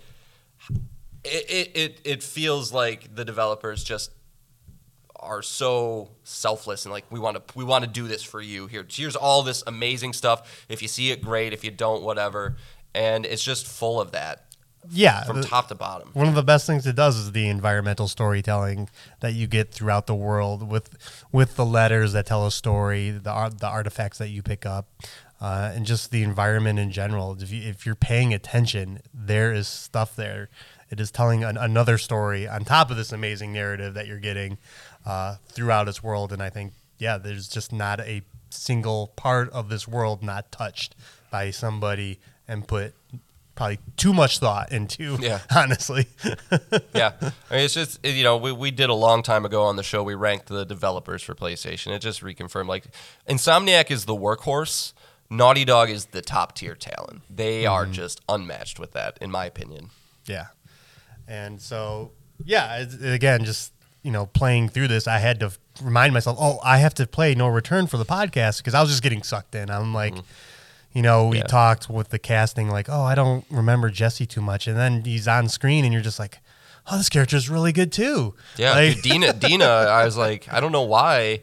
it, 1.23 1.71
it, 1.75 2.01
it 2.03 2.23
feels 2.23 2.71
like 2.73 3.15
the 3.15 3.25
developers 3.25 3.83
just 3.83 4.11
are 5.23 5.41
so 5.41 6.09
selfless 6.23 6.85
and 6.85 6.91
like 6.93 7.05
we 7.11 7.19
want 7.19 7.35
to 7.35 7.57
we 7.57 7.63
want 7.63 7.83
to 7.83 7.89
do 7.89 8.07
this 8.07 8.21
for 8.23 8.41
you 8.41 8.67
here 8.67 8.85
here's 8.89 9.15
all 9.15 9.43
this 9.43 9.63
amazing 9.67 10.13
stuff 10.13 10.65
if 10.69 10.81
you 10.81 10.87
see 10.87 11.11
it 11.11 11.21
great 11.21 11.53
if 11.53 11.63
you 11.63 11.71
don't 11.71 12.03
whatever 12.03 12.55
and 12.93 13.25
it's 13.25 13.43
just 13.43 13.65
full 13.67 13.99
of 13.99 14.11
that 14.11 14.45
Yeah. 14.89 15.23
from 15.23 15.41
the- 15.41 15.47
top 15.47 15.67
to 15.69 15.75
bottom 15.75 16.09
One 16.13 16.27
of 16.27 16.35
the 16.35 16.43
best 16.43 16.67
things 16.67 16.85
it 16.85 16.95
does 16.95 17.15
is 17.17 17.31
the 17.31 17.47
environmental 17.47 18.07
storytelling 18.07 18.89
that 19.21 19.33
you 19.33 19.47
get 19.47 19.71
throughout 19.73 20.07
the 20.07 20.15
world 20.15 20.67
with 20.69 20.89
with 21.31 21.55
the 21.55 21.65
letters 21.65 22.13
that 22.13 22.25
tell 22.25 22.45
a 22.45 22.51
story, 22.51 23.09
the 23.09 23.31
art, 23.31 23.59
the 23.59 23.67
artifacts 23.67 24.17
that 24.19 24.29
you 24.29 24.41
pick 24.43 24.65
up, 24.65 24.85
uh, 25.41 25.71
and 25.73 25.85
just 25.85 26.11
the 26.11 26.21
environment 26.23 26.79
in 26.79 26.91
general. 26.91 27.35
If, 27.41 27.51
you, 27.51 27.61
if 27.69 27.85
you're 27.85 27.95
paying 27.95 28.33
attention, 28.33 28.99
there 29.13 29.51
is 29.53 29.67
stuff 29.67 30.15
there. 30.15 30.49
It 30.89 30.99
is 30.99 31.09
telling 31.11 31.43
an, 31.43 31.57
another 31.57 31.97
story 31.97 32.47
on 32.47 32.65
top 32.65 32.91
of 32.91 32.97
this 32.97 33.11
amazing 33.11 33.51
narrative 33.51 33.93
that 33.95 34.05
you're 34.05 34.19
getting 34.19 34.57
uh, 35.05 35.35
throughout 35.47 35.87
its 35.87 36.03
world. 36.03 36.31
And 36.31 36.41
I 36.41 36.49
think, 36.49 36.73
yeah, 36.97 37.17
there's 37.17 37.47
just 37.47 37.71
not 37.71 37.99
a 37.99 38.21
single 38.49 39.07
part 39.15 39.49
of 39.49 39.69
this 39.69 39.87
world 39.87 40.23
not 40.23 40.51
touched 40.51 40.95
by 41.31 41.51
somebody 41.51 42.19
and 42.47 42.67
put 42.67 42.93
probably 43.55 43.79
too 43.97 44.13
much 44.13 44.39
thought 44.39 44.71
into. 44.71 45.17
Yeah. 45.19 45.39
honestly. 45.55 46.07
yeah 46.93 47.13
I 47.21 47.25
mean, 47.25 47.33
it's 47.65 47.73
just 47.73 48.03
you 48.05 48.23
know 48.23 48.37
we, 48.37 48.51
we 48.51 48.71
did 48.71 48.89
a 48.89 48.95
long 48.95 49.23
time 49.23 49.45
ago 49.45 49.63
on 49.63 49.75
the 49.75 49.83
show 49.83 50.03
we 50.03 50.15
ranked 50.15 50.47
the 50.47 50.65
developers 50.65 51.21
for 51.21 51.35
playstation 51.35 51.91
it 51.91 51.99
just 51.99 52.21
reconfirmed 52.21 52.67
like 52.67 52.85
insomniac 53.29 53.91
is 53.91 54.05
the 54.05 54.15
workhorse 54.15 54.93
Naughty 55.33 55.65
Dog 55.65 55.89
is 55.89 56.05
the 56.07 56.21
top 56.21 56.53
tier 56.55 56.75
talent. 56.75 57.23
They 57.29 57.65
are 57.65 57.85
just 57.87 58.21
unmatched 58.29 58.79
with 58.79 58.91
that, 58.91 59.17
in 59.19 59.31
my 59.31 59.45
opinion. 59.45 59.89
Yeah. 60.27 60.47
And 61.27 61.59
so, 61.59 62.11
yeah, 62.45 62.85
again, 63.01 63.43
just, 63.43 63.72
you 64.03 64.11
know, 64.11 64.25
playing 64.27 64.69
through 64.69 64.89
this, 64.89 65.07
I 65.07 65.17
had 65.19 65.39
to 65.39 65.51
remind 65.81 66.13
myself, 66.13 66.37
oh, 66.39 66.59
I 66.63 66.77
have 66.77 66.93
to 66.95 67.07
play 67.07 67.33
No 67.35 67.47
Return 67.47 67.87
for 67.87 67.97
the 67.97 68.05
podcast 68.05 68.57
because 68.59 68.73
I 68.73 68.81
was 68.81 68.89
just 68.91 69.01
getting 69.01 69.23
sucked 69.23 69.55
in. 69.55 69.69
I'm 69.71 69.93
like, 69.93 70.13
mm-hmm. 70.13 70.25
you 70.93 71.01
know, 71.01 71.27
we 71.27 71.37
Yeah. 71.37 71.43
talked 71.43 71.89
with 71.89 72.09
the 72.09 72.19
casting, 72.19 72.69
like, 72.69 72.87
oh, 72.89 73.01
I 73.01 73.15
don't 73.15 73.45
remember 73.49 73.89
Jesse 73.89 74.25
too 74.25 74.41
much. 74.41 74.67
And 74.67 74.77
then 74.77 75.03
he's 75.05 75.27
on 75.27 75.49
screen 75.49 75.85
and 75.85 75.93
you're 75.93 76.03
just 76.03 76.19
like, 76.19 76.39
oh, 76.91 76.97
this 76.97 77.09
character 77.09 77.37
is 77.37 77.49
really 77.49 77.71
good 77.71 77.91
too. 77.91 78.35
Yeah, 78.57 78.71
Like- 78.73 78.95
dude, 78.95 79.03
Dina. 79.03 79.33
Dina. 79.47 79.65
I 79.65 80.05
was 80.05 80.17
like, 80.17 80.51
I 80.51 80.59
don't 80.59 80.71
know 80.73 80.81
why. 80.83 81.41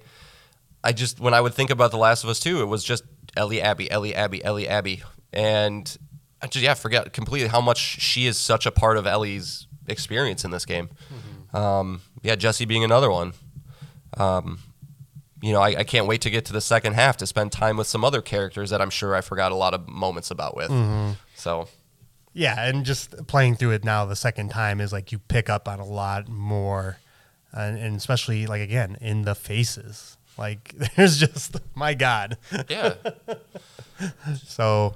I 0.85 0.93
just 0.93 1.21
when 1.21 1.35
I 1.35 1.41
would 1.41 1.55
think 1.55 1.71
about 1.71 1.91
The 1.91 1.99
Last 1.99 2.25
of 2.25 2.31
Us 2.31 2.41
Two, 2.41 2.61
it 2.63 2.67
was 2.67 2.83
just 2.85 3.05
Ellie 3.37 3.61
Abby, 3.61 3.91
Ellie 3.91 4.15
Abby, 4.15 4.43
Ellie 4.43 4.67
Abby, 4.67 5.03
and 5.33 5.95
I 6.41 6.47
just 6.47 6.65
yeah 6.65 6.73
forget 6.73 7.13
completely 7.13 7.49
how 7.49 7.61
much 7.61 7.79
she 8.01 8.27
is 8.27 8.39
such 8.39 8.65
a 8.65 8.71
part 8.71 8.97
of 8.97 9.07
Ellie's 9.07 9.67
experience 9.89 10.43
in 10.43 10.53
this 10.53 10.65
game. 10.65 10.89
Hmm. 11.09 11.20
Um, 11.53 12.01
yeah, 12.23 12.37
Jesse 12.37 12.65
being 12.65 12.85
another 12.85 13.11
one. 13.11 13.33
Um, 14.17 14.61
you 15.43 15.53
know, 15.53 15.61
I, 15.61 15.69
I 15.79 15.85
can't 15.85 16.07
wait 16.07 16.21
to 16.23 16.31
get 16.31 16.45
to 16.47 16.53
the 16.53 16.61
second 16.61 16.95
half 16.95 17.17
to 17.19 17.27
spend 17.27 17.51
time 17.53 17.77
with 17.77 17.87
some 17.87 18.05
other 18.05 18.21
characters 18.21 18.71
that 18.71 18.81
I'm 18.83 18.91
sure 18.91 19.15
I 19.15 19.21
forgot 19.21 19.53
a 19.53 19.55
lot 19.55 19.73
of 19.75 19.89
moments 19.89 20.31
about 20.31 20.55
with. 20.57 20.71
So 21.35 21.69
Yeah, 22.35 22.63
and 22.69 22.85
just 22.85 23.27
playing 23.27 23.57
through 23.57 23.71
it 23.73 23.85
now 23.85 24.05
the 24.05 24.17
second 24.17 24.51
time 24.51 24.81
is 24.81 24.93
like 24.93 25.13
you 25.13 25.19
pick 25.19 25.49
up 25.49 25.67
on 25.67 25.81
a 25.81 25.87
lot 25.87 26.29
more, 26.29 26.99
and, 27.53 27.79
and 27.79 27.97
especially 27.97 28.47
like 28.47 28.61
again 28.61 28.99
in 29.01 29.23
the 29.23 29.35
faces. 29.35 30.19
Like 30.37 30.75
there's 30.97 31.19
just 31.19 31.57
my 31.75 31.95
God. 31.95 32.37
yeah, 32.69 32.95
So 34.45 34.95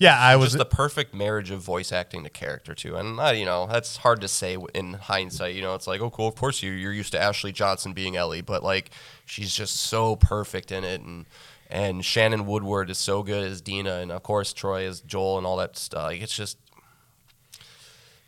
yeah, 0.00 0.18
I 0.18 0.36
was 0.36 0.52
just 0.52 0.58
the 0.58 0.64
perfect 0.64 1.12
marriage 1.12 1.50
of 1.50 1.60
voice 1.60 1.92
acting 1.92 2.24
to 2.24 2.30
character 2.30 2.74
too, 2.74 2.96
and 2.96 3.20
uh, 3.20 3.32
you 3.36 3.44
know 3.44 3.66
that's 3.66 3.98
hard 3.98 4.22
to 4.22 4.28
say 4.28 4.56
in 4.74 4.94
hindsight. 4.94 5.54
You 5.54 5.60
know, 5.60 5.74
it's 5.74 5.86
like, 5.86 6.00
oh, 6.00 6.08
cool, 6.08 6.26
of 6.26 6.36
course 6.36 6.62
you 6.62 6.72
you're 6.72 6.94
used 6.94 7.12
to 7.12 7.20
Ashley 7.20 7.52
Johnson 7.52 7.92
being 7.92 8.16
Ellie, 8.16 8.40
but 8.40 8.64
like 8.64 8.90
she's 9.26 9.54
just 9.54 9.76
so 9.76 10.16
perfect 10.16 10.72
in 10.72 10.84
it, 10.84 11.02
and 11.02 11.26
and 11.68 12.02
Shannon 12.02 12.46
Woodward 12.46 12.88
is 12.88 12.96
so 12.96 13.22
good 13.22 13.44
as 13.44 13.60
Dina, 13.60 13.96
and 13.96 14.10
of 14.10 14.22
course 14.22 14.54
Troy 14.54 14.86
as 14.86 15.02
Joel, 15.02 15.36
and 15.36 15.46
all 15.46 15.58
that 15.58 15.76
stuff. 15.76 16.04
Like, 16.04 16.22
it's 16.22 16.34
just. 16.34 16.56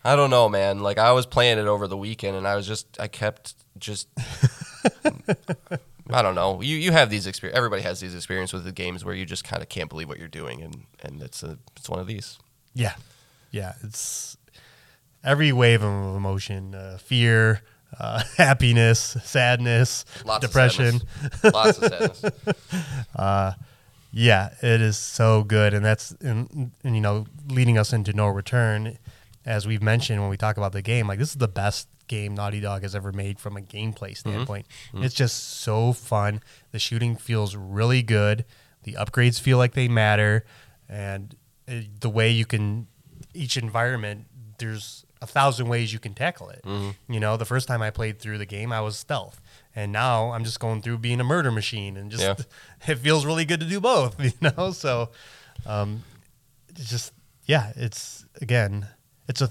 I 0.05 0.17
don't 0.17 0.31
know, 0.31 0.49
man. 0.49 0.81
Like 0.81 0.99
I 0.99 1.13
was 1.13 1.25
playing 1.25 1.59
it 1.59 1.67
over 1.67 1.87
the 1.87 1.97
weekend, 1.97 2.37
and 2.37 2.47
I 2.47 2.57
was 2.57 2.67
just, 2.67 3.01
I 3.01 3.07
kept 3.07 3.55
just, 3.79 4.09
I 6.15 6.23
don't 6.23 6.35
know. 6.35 6.61
You 6.61 6.77
you 6.77 6.93
have 6.93 7.11
these 7.11 7.27
experience. 7.27 7.57
Everybody 7.57 7.83
has 7.83 8.01
these 8.01 8.15
experiences 8.15 8.55
with 8.55 8.65
the 8.65 8.73
games 8.73 9.05
where 9.05 9.15
you 9.15 9.25
just 9.25 9.45
kind 9.45 9.63
of 9.63 9.69
can't 9.69 9.89
believe 9.89 10.09
what 10.09 10.19
you're 10.19 10.29
doing, 10.29 10.63
and 10.63 10.85
and 11.03 11.23
it's 11.23 11.43
a 11.43 11.59
it's 11.77 11.89
one 11.89 12.01
of 12.01 12.07
these. 12.07 12.39
yeah, 12.75 12.95
yeah. 13.51 13.75
It's 13.83 14.37
every 15.25 15.53
wave 15.53 15.83
of 15.83 16.17
emotion: 16.17 16.75
uh, 16.75 16.99
fear, 17.01 17.63
uh, 17.99 18.23
happiness, 18.37 19.17
sadness, 19.25 20.05
Lots 20.25 20.45
depression. 20.47 20.97
Of 20.97 21.03
sadness. 21.35 21.55
Lots 21.55 21.79
of 21.79 22.15
sadness. 22.25 23.55
Yeah, 24.15 24.51
it 24.63 24.83
is 24.83 24.99
so 24.99 25.43
good, 25.43 25.73
and 25.73 25.83
that's 25.83 26.11
and, 26.21 26.73
and 26.85 26.95
you 26.95 27.01
know 27.01 27.25
leading 27.49 27.79
us 27.79 27.95
into 27.95 28.13
No 28.13 28.27
Return, 28.29 28.99
as 29.45 29.67
we've 29.67 29.83
mentioned 29.83 30.21
when 30.21 30.31
we 30.31 30.37
talk 30.37 30.57
about 30.57 30.73
the 30.73 30.83
game. 30.83 31.07
Like 31.07 31.19
this 31.19 31.31
is 31.31 31.37
the 31.37 31.49
best 31.49 31.89
game 32.09 32.35
Naughty 32.35 32.61
Dog 32.61 32.83
has 32.83 32.95
ever 32.95 33.13
made 33.13 33.39
from 33.41 33.57
a 33.57 33.61
gameplay 33.61 34.17
standpoint. 34.17 34.67
It's 34.95 35.15
just 35.15 35.61
so 35.61 35.93
fun. 35.93 36.41
The 36.73 36.79
shooting 36.79 37.17
feels 37.17 37.57
really 37.57 38.03
good. 38.03 38.45
The 38.85 38.95
upgrades 38.95 39.41
feel 39.41 39.59
like 39.59 39.75
they 39.75 39.89
matter, 39.89 40.45
and 40.89 41.37
uh, 41.69 41.75
the 42.01 42.11
way 42.11 42.31
you 42.31 42.45
can 42.45 42.87
each 43.35 43.57
environment 43.57 44.27
there's 44.59 45.05
a 45.21 45.27
thousand 45.27 45.69
ways 45.69 45.93
you 45.93 45.99
can 45.99 46.15
tackle 46.15 46.51
it. 46.51 46.65
You 47.09 47.21
know, 47.21 47.37
the 47.37 47.45
first 47.45 47.67
time 47.69 47.81
I 47.83 47.91
played 47.91 48.19
through 48.19 48.39
the 48.39 48.47
game, 48.47 48.73
I 48.73 48.81
was 48.81 48.97
stealth. 48.97 49.41
And 49.75 49.91
now 49.93 50.33
I'm 50.33 50.45
just 50.45 50.61
going 50.61 50.83
through 50.83 50.99
being 50.99 51.21
a 51.21 51.25
murder 51.25 51.51
machine 51.51 51.97
and 51.97 52.11
just 52.11 52.23
Yeah. 52.23 52.35
it 52.93 52.97
feels 52.99 53.25
really 53.25 53.45
good 53.45 53.61
to 53.61 53.67
do 53.67 53.81
both, 53.81 54.21
you 54.23 54.33
know? 54.41 54.73
So 54.73 55.11
um 55.67 56.03
it's 56.69 56.91
just 56.91 57.13
yeah, 57.47 57.73
it's 57.77 58.25
again, 58.41 58.89
it's 59.29 59.41
a 59.41 59.51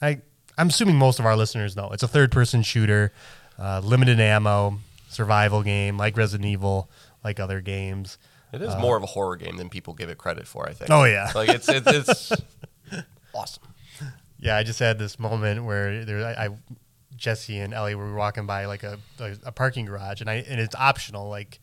I 0.00 0.20
I'm 0.58 0.68
assuming 0.68 0.96
most 0.96 1.18
of 1.18 1.26
our 1.26 1.36
listeners 1.36 1.76
know. 1.76 1.90
It's 1.92 2.02
a 2.02 2.08
third 2.08 2.30
person 2.30 2.62
shooter, 2.62 3.12
uh, 3.58 3.80
limited 3.82 4.20
ammo, 4.20 4.78
survival 5.08 5.62
game 5.62 5.96
like 5.96 6.16
Resident 6.16 6.48
Evil, 6.48 6.90
like 7.24 7.40
other 7.40 7.60
games. 7.60 8.18
It 8.52 8.60
is 8.60 8.76
more 8.76 8.98
of 8.98 9.02
a 9.02 9.06
horror 9.06 9.36
game 9.36 9.56
than 9.56 9.70
people 9.70 9.94
give 9.94 10.10
it 10.10 10.18
credit 10.18 10.46
for. 10.46 10.68
I 10.68 10.74
think. 10.74 10.90
Oh, 10.90 11.04
yeah. 11.04 11.32
like 11.34 11.48
it's 11.48 11.68
it's, 11.68 11.86
it's 11.86 12.32
awesome. 13.34 13.62
Yeah, 14.38 14.56
I 14.56 14.62
just 14.62 14.78
had 14.78 14.98
this 14.98 15.18
moment 15.18 15.64
where 15.64 16.04
there, 16.04 16.26
I, 16.26 16.46
I 16.46 16.48
Jesse 17.16 17.58
and 17.58 17.72
Ellie 17.72 17.94
were 17.94 18.14
walking 18.14 18.44
by 18.44 18.66
like 18.66 18.82
a, 18.82 18.98
a, 19.20 19.36
a 19.46 19.52
parking 19.52 19.86
garage, 19.86 20.20
and 20.20 20.28
I 20.28 20.44
and 20.46 20.60
it's 20.60 20.74
optional. 20.74 21.30
Like 21.30 21.60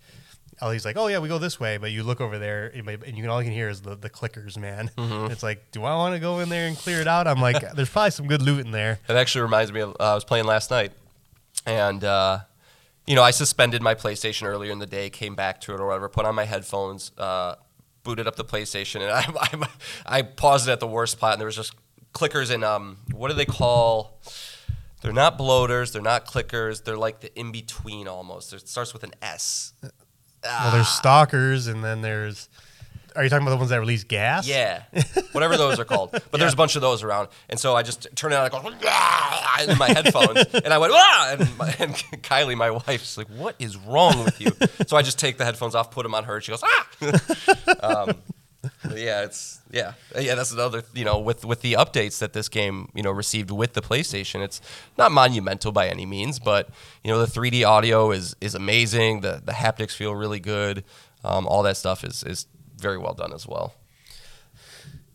Ellie's 0.61 0.83
like, 0.85 0.97
"Oh 0.97 1.07
yeah, 1.07 1.19
we 1.19 1.27
go 1.29 1.37
this 1.37 1.59
way," 1.59 1.77
but 1.77 1.91
you 1.91 2.03
look 2.03 2.19
over 2.21 2.37
there, 2.37 2.67
and 2.67 2.85
you 2.85 3.23
can 3.23 3.27
all 3.27 3.41
you 3.41 3.45
can 3.45 3.53
hear 3.53 3.69
is 3.69 3.81
the, 3.81 3.95
the 3.95 4.09
clickers, 4.09 4.57
man. 4.57 4.91
It's 5.31 5.43
like, 5.43 5.71
do 5.71 5.83
I 5.83 5.95
want 5.95 6.15
to 6.15 6.19
go 6.19 6.39
in 6.39 6.49
there 6.49 6.67
and 6.67 6.77
clear 6.77 6.99
it 7.01 7.07
out? 7.07 7.27
I'm 7.27 7.39
like, 7.41 7.61
there's 7.75 7.89
probably 7.89 8.11
some 8.11 8.27
good 8.27 8.41
loot 8.41 8.65
in 8.65 8.71
there. 8.71 8.99
It 9.07 9.15
actually 9.15 9.41
reminds 9.41 9.71
me 9.71 9.81
of 9.81 9.91
uh, 9.99 10.11
I 10.11 10.15
was 10.15 10.23
playing 10.25 10.45
last 10.45 10.69
night, 10.71 10.91
and 11.65 12.03
uh, 12.03 12.39
you 13.07 13.15
know 13.15 13.23
I 13.23 13.31
suspended 13.31 13.81
my 13.81 13.95
PlayStation 13.95 14.43
earlier 14.43 14.71
in 14.71 14.79
the 14.79 14.87
day, 14.87 15.09
came 15.09 15.35
back 15.35 15.61
to 15.61 15.73
it 15.73 15.79
or 15.79 15.87
whatever, 15.87 16.09
put 16.09 16.25
on 16.25 16.35
my 16.35 16.45
headphones, 16.45 17.11
uh, 17.17 17.55
booted 18.03 18.27
up 18.27 18.35
the 18.35 18.45
PlayStation, 18.45 19.01
and 19.01 19.11
I, 19.11 19.67
I 20.07 20.17
I 20.19 20.21
paused 20.23 20.67
it 20.67 20.71
at 20.71 20.79
the 20.79 20.87
worst 20.87 21.13
spot, 21.13 21.33
and 21.33 21.39
there 21.41 21.45
was 21.47 21.55
just 21.55 21.73
clickers 22.13 22.51
and 22.51 22.63
um 22.63 22.97
what 23.13 23.29
do 23.29 23.33
they 23.35 23.45
call? 23.45 24.19
They're 25.01 25.13
not 25.13 25.37
bloaters, 25.37 25.93
they're 25.93 26.01
not 26.01 26.25
clickers, 26.25 26.83
they're 26.83 26.97
like 26.97 27.21
the 27.21 27.33
in 27.39 27.51
between 27.51 28.07
almost. 28.07 28.51
It 28.51 28.67
starts 28.67 28.93
with 28.93 29.03
an 29.03 29.13
S. 29.21 29.73
Well, 30.43 30.71
there's 30.71 30.87
stalkers, 30.87 31.67
and 31.67 31.83
then 31.83 32.01
there's. 32.01 32.49
Are 33.15 33.23
you 33.23 33.29
talking 33.29 33.41
about 33.41 33.51
the 33.55 33.57
ones 33.57 33.71
that 33.71 33.79
release 33.79 34.03
gas? 34.03 34.47
Yeah, 34.47 34.83
whatever 35.31 35.57
those 35.57 35.79
are 35.79 35.85
called. 35.85 36.11
But 36.11 36.39
there's 36.39 36.53
a 36.53 36.57
bunch 36.57 36.75
of 36.75 36.81
those 36.81 37.03
around, 37.03 37.27
and 37.49 37.59
so 37.59 37.75
I 37.75 37.83
just 37.83 38.07
turned 38.15 38.33
it 38.33 38.37
on. 38.37 38.45
And 38.45 38.55
I 38.55 38.59
go 38.59 38.77
"Ah," 38.85 39.63
in 39.67 39.77
my 39.77 39.87
headphones, 39.87 40.45
and 40.53 40.73
I 40.73 40.77
went 40.77 40.93
ah, 40.95 41.35
and, 41.37 41.57
my, 41.57 41.75
and 41.79 41.93
Kylie, 42.23 42.55
my 42.55 42.71
wife's 42.71 43.17
like, 43.17 43.27
"What 43.27 43.55
is 43.59 43.75
wrong 43.77 44.23
with 44.23 44.39
you?" 44.39 44.51
So 44.87 44.95
I 44.95 45.01
just 45.01 45.19
take 45.19 45.37
the 45.37 45.45
headphones 45.45 45.75
off, 45.75 45.91
put 45.91 46.03
them 46.03 46.15
on 46.15 46.23
her, 46.25 46.35
and 46.35 46.43
she 46.43 46.51
goes 46.51 46.63
ah. 46.63 46.87
um, 47.81 48.13
yeah, 48.99 49.23
it's 49.23 49.59
yeah, 49.71 49.93
yeah. 50.17 50.35
That's 50.35 50.51
another 50.51 50.83
you 50.93 51.05
know 51.05 51.19
with 51.19 51.45
with 51.45 51.61
the 51.61 51.73
updates 51.73 52.19
that 52.19 52.33
this 52.33 52.49
game 52.49 52.89
you 52.93 53.03
know 53.03 53.11
received 53.11 53.51
with 53.51 53.73
the 53.73 53.81
PlayStation. 53.81 54.41
It's 54.41 54.61
not 54.97 55.11
monumental 55.11 55.71
by 55.71 55.87
any 55.87 56.05
means, 56.05 56.39
but 56.39 56.69
you 57.03 57.11
know 57.11 57.23
the 57.23 57.31
3D 57.31 57.65
audio 57.65 58.11
is 58.11 58.35
is 58.41 58.55
amazing. 58.55 59.21
The 59.21 59.41
the 59.43 59.53
haptics 59.53 59.95
feel 59.95 60.15
really 60.15 60.39
good. 60.39 60.83
Um, 61.23 61.47
all 61.47 61.63
that 61.63 61.77
stuff 61.77 62.03
is 62.03 62.23
is 62.23 62.47
very 62.77 62.97
well 62.97 63.13
done 63.13 63.33
as 63.33 63.47
well. 63.47 63.73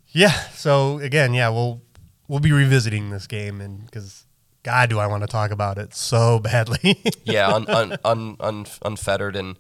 Yeah. 0.09 0.33
So 0.51 0.99
again, 0.99 1.35
yeah, 1.35 1.49
we'll 1.49 1.83
we'll 2.29 2.41
be 2.41 2.53
revisiting 2.53 3.11
this 3.11 3.27
game, 3.27 3.61
and 3.61 3.85
because 3.85 4.25
God, 4.63 4.89
do 4.89 4.99
I 4.99 5.07
want 5.07 5.23
to 5.23 5.27
talk 5.27 5.51
about 5.51 5.79
it 5.79 5.95
so 5.95 6.39
badly. 6.39 7.03
yeah, 7.25 7.53
un, 7.53 7.69
un, 7.69 7.97
un, 8.05 8.37
un, 8.41 8.67
unfettered 8.83 9.37
and 9.37 9.57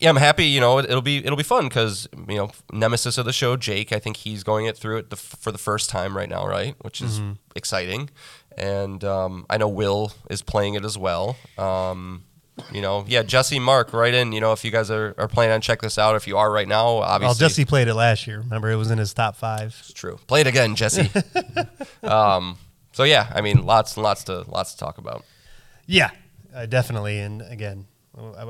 yeah, 0.00 0.10
I'm 0.10 0.16
happy. 0.16 0.46
You 0.46 0.60
know, 0.60 0.78
it, 0.78 0.88
will 0.88 1.02
be 1.02 1.18
it'll 1.18 1.36
be 1.36 1.42
fun 1.42 1.68
because 1.68 2.08
you 2.28 2.36
know 2.36 2.50
nemesis 2.72 3.18
of 3.18 3.24
the 3.24 3.32
show, 3.32 3.56
Jake. 3.56 3.92
I 3.92 3.98
think 3.98 4.18
he's 4.18 4.44
going 4.44 4.66
it 4.66 4.76
through 4.76 4.98
it 4.98 5.10
the, 5.10 5.16
for 5.16 5.52
the 5.52 5.58
first 5.58 5.90
time 5.90 6.16
right 6.16 6.28
now, 6.28 6.46
right? 6.46 6.74
Which 6.82 7.00
is 7.00 7.20
exciting. 7.56 8.10
And 8.56 9.04
um, 9.04 9.46
I 9.48 9.56
know 9.56 9.68
Will 9.68 10.12
is 10.28 10.42
playing 10.42 10.74
it 10.74 10.84
as 10.84 10.98
well. 10.98 11.36
Um, 11.56 12.24
you 12.72 12.80
know, 12.80 13.04
yeah, 13.06 13.22
Jesse, 13.22 13.58
Mark, 13.58 13.92
right 13.92 14.12
in. 14.12 14.32
You 14.32 14.40
know, 14.40 14.52
if 14.52 14.64
you 14.64 14.70
guys 14.70 14.90
are, 14.90 15.14
are 15.16 15.28
planning 15.28 15.54
on 15.54 15.60
check 15.60 15.80
this 15.80 15.98
out, 15.98 16.16
if 16.16 16.26
you 16.26 16.36
are 16.36 16.50
right 16.50 16.66
now, 16.66 16.96
obviously, 16.96 17.26
well, 17.26 17.48
Jesse 17.48 17.64
played 17.64 17.88
it 17.88 17.94
last 17.94 18.26
year. 18.26 18.40
Remember, 18.40 18.70
it 18.70 18.76
was 18.76 18.90
in 18.90 18.98
his 18.98 19.14
top 19.14 19.36
five. 19.36 19.76
it's 19.80 19.92
true. 19.92 20.18
Play 20.26 20.40
it 20.42 20.46
again, 20.46 20.74
Jesse. 20.74 21.10
um, 22.02 22.58
so 22.92 23.04
yeah, 23.04 23.30
I 23.34 23.40
mean, 23.40 23.64
lots 23.64 23.96
and 23.96 24.02
lots 24.02 24.24
to 24.24 24.44
lots 24.48 24.72
to 24.72 24.78
talk 24.78 24.98
about. 24.98 25.24
Yeah, 25.86 26.10
uh, 26.54 26.66
definitely. 26.66 27.20
And 27.20 27.42
again, 27.42 27.86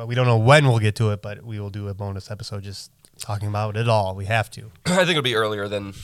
we 0.07 0.15
don't 0.15 0.27
know 0.27 0.39
when 0.39 0.67
we'll 0.67 0.79
get 0.79 0.95
to 0.97 1.11
it, 1.11 1.23
but 1.23 1.45
we 1.45 1.61
will 1.61 1.71
do 1.71 1.89
a 1.89 1.95
bonus 1.95 2.31
episode 2.31 2.63
just 2.63 2.91
talking 3.19 3.49
about 3.49 3.77
it 3.77 3.89
all. 3.89 4.15
We 4.15 4.27
have 4.27 4.51
to. 4.53 4.71
I 4.87 4.97
think 4.99 5.11
it'll 5.11 5.23
be 5.23 5.35
earlier 5.35 5.69
than. 5.69 5.95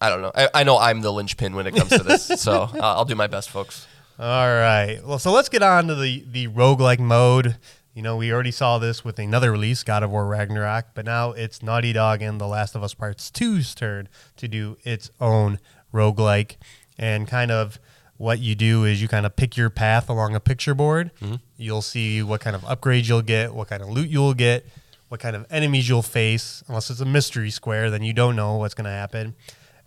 I 0.00 0.08
don't 0.08 0.22
know. 0.22 0.32
I, 0.34 0.48
I 0.54 0.64
know 0.64 0.78
I'm 0.78 1.00
the 1.00 1.12
linchpin 1.12 1.54
when 1.54 1.66
it 1.66 1.74
comes 1.74 1.90
to 1.90 2.02
this, 2.02 2.26
so 2.40 2.62
uh, 2.74 2.78
I'll 2.80 3.04
do 3.04 3.14
my 3.14 3.26
best, 3.26 3.50
folks. 3.50 3.86
All 4.18 4.46
right. 4.46 5.00
Well, 5.04 5.18
so 5.18 5.32
let's 5.32 5.48
get 5.48 5.62
on 5.62 5.88
to 5.88 5.94
the 5.94 6.24
the 6.30 6.48
roguelike 6.48 7.00
mode. 7.00 7.56
You 7.92 8.02
know, 8.02 8.16
we 8.16 8.30
already 8.30 8.50
saw 8.50 8.78
this 8.78 9.04
with 9.04 9.18
another 9.18 9.50
release, 9.50 9.82
God 9.82 10.02
of 10.02 10.10
War 10.10 10.26
Ragnarok, 10.26 10.88
but 10.94 11.06
now 11.06 11.32
it's 11.32 11.62
Naughty 11.62 11.94
Dog 11.94 12.20
and 12.20 12.38
The 12.38 12.46
Last 12.46 12.74
of 12.74 12.82
Us 12.82 12.92
Parts 12.92 13.30
2's 13.30 13.74
turn 13.74 14.10
to 14.36 14.46
do 14.46 14.76
its 14.84 15.10
own 15.18 15.58
roguelike. 15.94 16.56
And 16.98 17.26
kind 17.26 17.50
of 17.50 17.78
what 18.18 18.38
you 18.38 18.54
do 18.54 18.84
is 18.84 19.00
you 19.02 19.08
kind 19.08 19.26
of 19.26 19.36
pick 19.36 19.56
your 19.56 19.70
path 19.70 20.08
along 20.08 20.34
a 20.34 20.40
picture 20.40 20.74
board. 20.74 21.10
You'll 21.56 21.82
see 21.82 22.22
what 22.22 22.40
kind 22.40 22.56
of 22.56 22.62
upgrades 22.62 23.08
you'll 23.08 23.22
get, 23.22 23.54
what 23.54 23.68
kind 23.68 23.82
of 23.82 23.88
loot 23.88 24.08
you'll 24.08 24.34
get, 24.34 24.66
what 25.08 25.20
kind 25.20 25.36
of 25.36 25.46
enemies 25.50 25.88
you'll 25.88 26.02
face. 26.02 26.62
Unless 26.68 26.90
it's 26.90 27.00
a 27.00 27.04
mystery 27.04 27.50
square, 27.50 27.90
then 27.90 28.02
you 28.02 28.12
don't 28.12 28.34
know 28.36 28.56
what's 28.56 28.74
going 28.74 28.86
to 28.86 28.90
happen. 28.90 29.34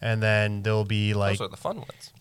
And 0.02 0.22
then 0.24 0.62
there'll 0.64 0.86
be 0.86 1.14
like 1.14 1.38
Those 1.40 1.48
are 1.48 1.50
the 1.52 1.58
fun 1.58 1.78
ones. 1.78 2.14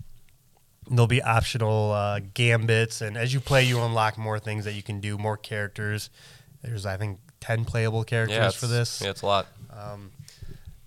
there'll 0.91 1.07
be 1.07 1.23
optional 1.23 1.93
uh, 1.93 2.21
gambits, 2.35 3.01
and 3.03 3.17
as 3.17 3.33
you 3.35 3.41
play, 3.41 3.63
you 3.65 3.81
unlock 3.81 4.17
more 4.19 4.39
things 4.39 4.65
that 4.65 4.73
you 4.73 4.83
can 4.83 4.99
do, 5.01 5.17
more 5.19 5.37
characters. 5.37 6.11
There's 6.63 6.87
I 6.87 6.97
think 6.97 7.21
ten 7.41 7.65
playable 7.65 8.03
characters 8.03 8.37
Yeah, 8.37 8.51
for 8.51 8.67
this. 8.67 9.01
Yeah, 9.01 9.11
it's 9.11 9.23
a 9.23 9.27
lot. 9.27 9.47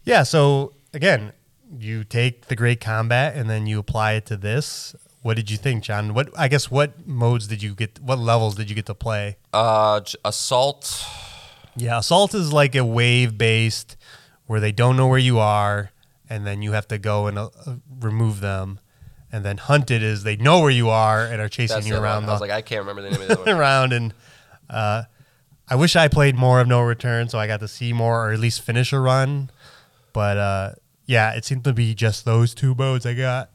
Yeah, 0.03 0.23
so 0.23 0.73
again, 0.93 1.31
you 1.79 2.03
take 2.03 2.47
the 2.47 2.55
great 2.55 2.81
combat 2.81 3.35
and 3.35 3.49
then 3.49 3.67
you 3.67 3.79
apply 3.79 4.13
it 4.13 4.25
to 4.27 4.37
this. 4.37 4.95
What 5.21 5.35
did 5.35 5.51
you 5.51 5.57
think, 5.57 5.83
John? 5.83 6.13
What 6.13 6.29
I 6.37 6.47
guess 6.47 6.71
what 6.71 7.07
modes 7.07 7.47
did 7.47 7.61
you 7.61 7.75
get? 7.75 7.99
What 7.99 8.17
levels 8.17 8.55
did 8.55 8.69
you 8.69 8.75
get 8.75 8.87
to 8.87 8.95
play? 8.95 9.37
Uh, 9.53 10.01
assault. 10.25 11.05
Yeah, 11.75 11.99
assault 11.99 12.33
is 12.33 12.51
like 12.51 12.75
a 12.75 12.83
wave 12.83 13.37
based 13.37 13.97
where 14.47 14.59
they 14.59 14.71
don't 14.71 14.97
know 14.97 15.07
where 15.07 15.19
you 15.19 15.39
are, 15.39 15.91
and 16.29 16.45
then 16.45 16.61
you 16.61 16.71
have 16.71 16.87
to 16.89 16.97
go 16.97 17.27
and 17.27 17.37
uh, 17.37 17.49
uh, 17.65 17.75
remove 17.99 18.39
them. 18.41 18.79
And 19.31 19.45
then 19.45 19.57
hunted 19.57 20.03
is 20.03 20.23
they 20.23 20.35
know 20.35 20.59
where 20.59 20.71
you 20.71 20.89
are 20.89 21.23
and 21.25 21.39
are 21.39 21.47
chasing 21.47 21.75
That's 21.77 21.87
you 21.87 21.93
the 21.93 22.01
around 22.01 22.23
one. 22.23 22.29
I 22.29 22.31
was 22.33 22.41
like, 22.41 22.51
I 22.51 22.61
can't 22.61 22.81
remember 22.85 23.01
the 23.03 23.11
name 23.11 23.21
of 23.21 23.27
the 23.29 23.35
one. 23.45 23.49
around 23.49 23.93
and 23.93 24.13
uh, 24.69 25.03
I 25.69 25.75
wish 25.75 25.95
I 25.95 26.09
played 26.09 26.35
more 26.35 26.59
of 26.59 26.67
No 26.67 26.81
Return 26.81 27.29
so 27.29 27.39
I 27.39 27.47
got 27.47 27.61
to 27.61 27.67
see 27.69 27.93
more 27.93 28.27
or 28.27 28.33
at 28.33 28.39
least 28.39 28.61
finish 28.61 28.91
a 28.91 28.99
run. 28.99 29.49
But 30.11 30.37
uh, 30.37 30.71
yeah, 31.05 31.31
it 31.31 31.45
seemed 31.45 31.63
to 31.63 31.71
be 31.71 31.93
just 31.95 32.25
those 32.25 32.53
two 32.53 32.75
modes 32.75 33.05
I 33.05 33.13
got. 33.13 33.51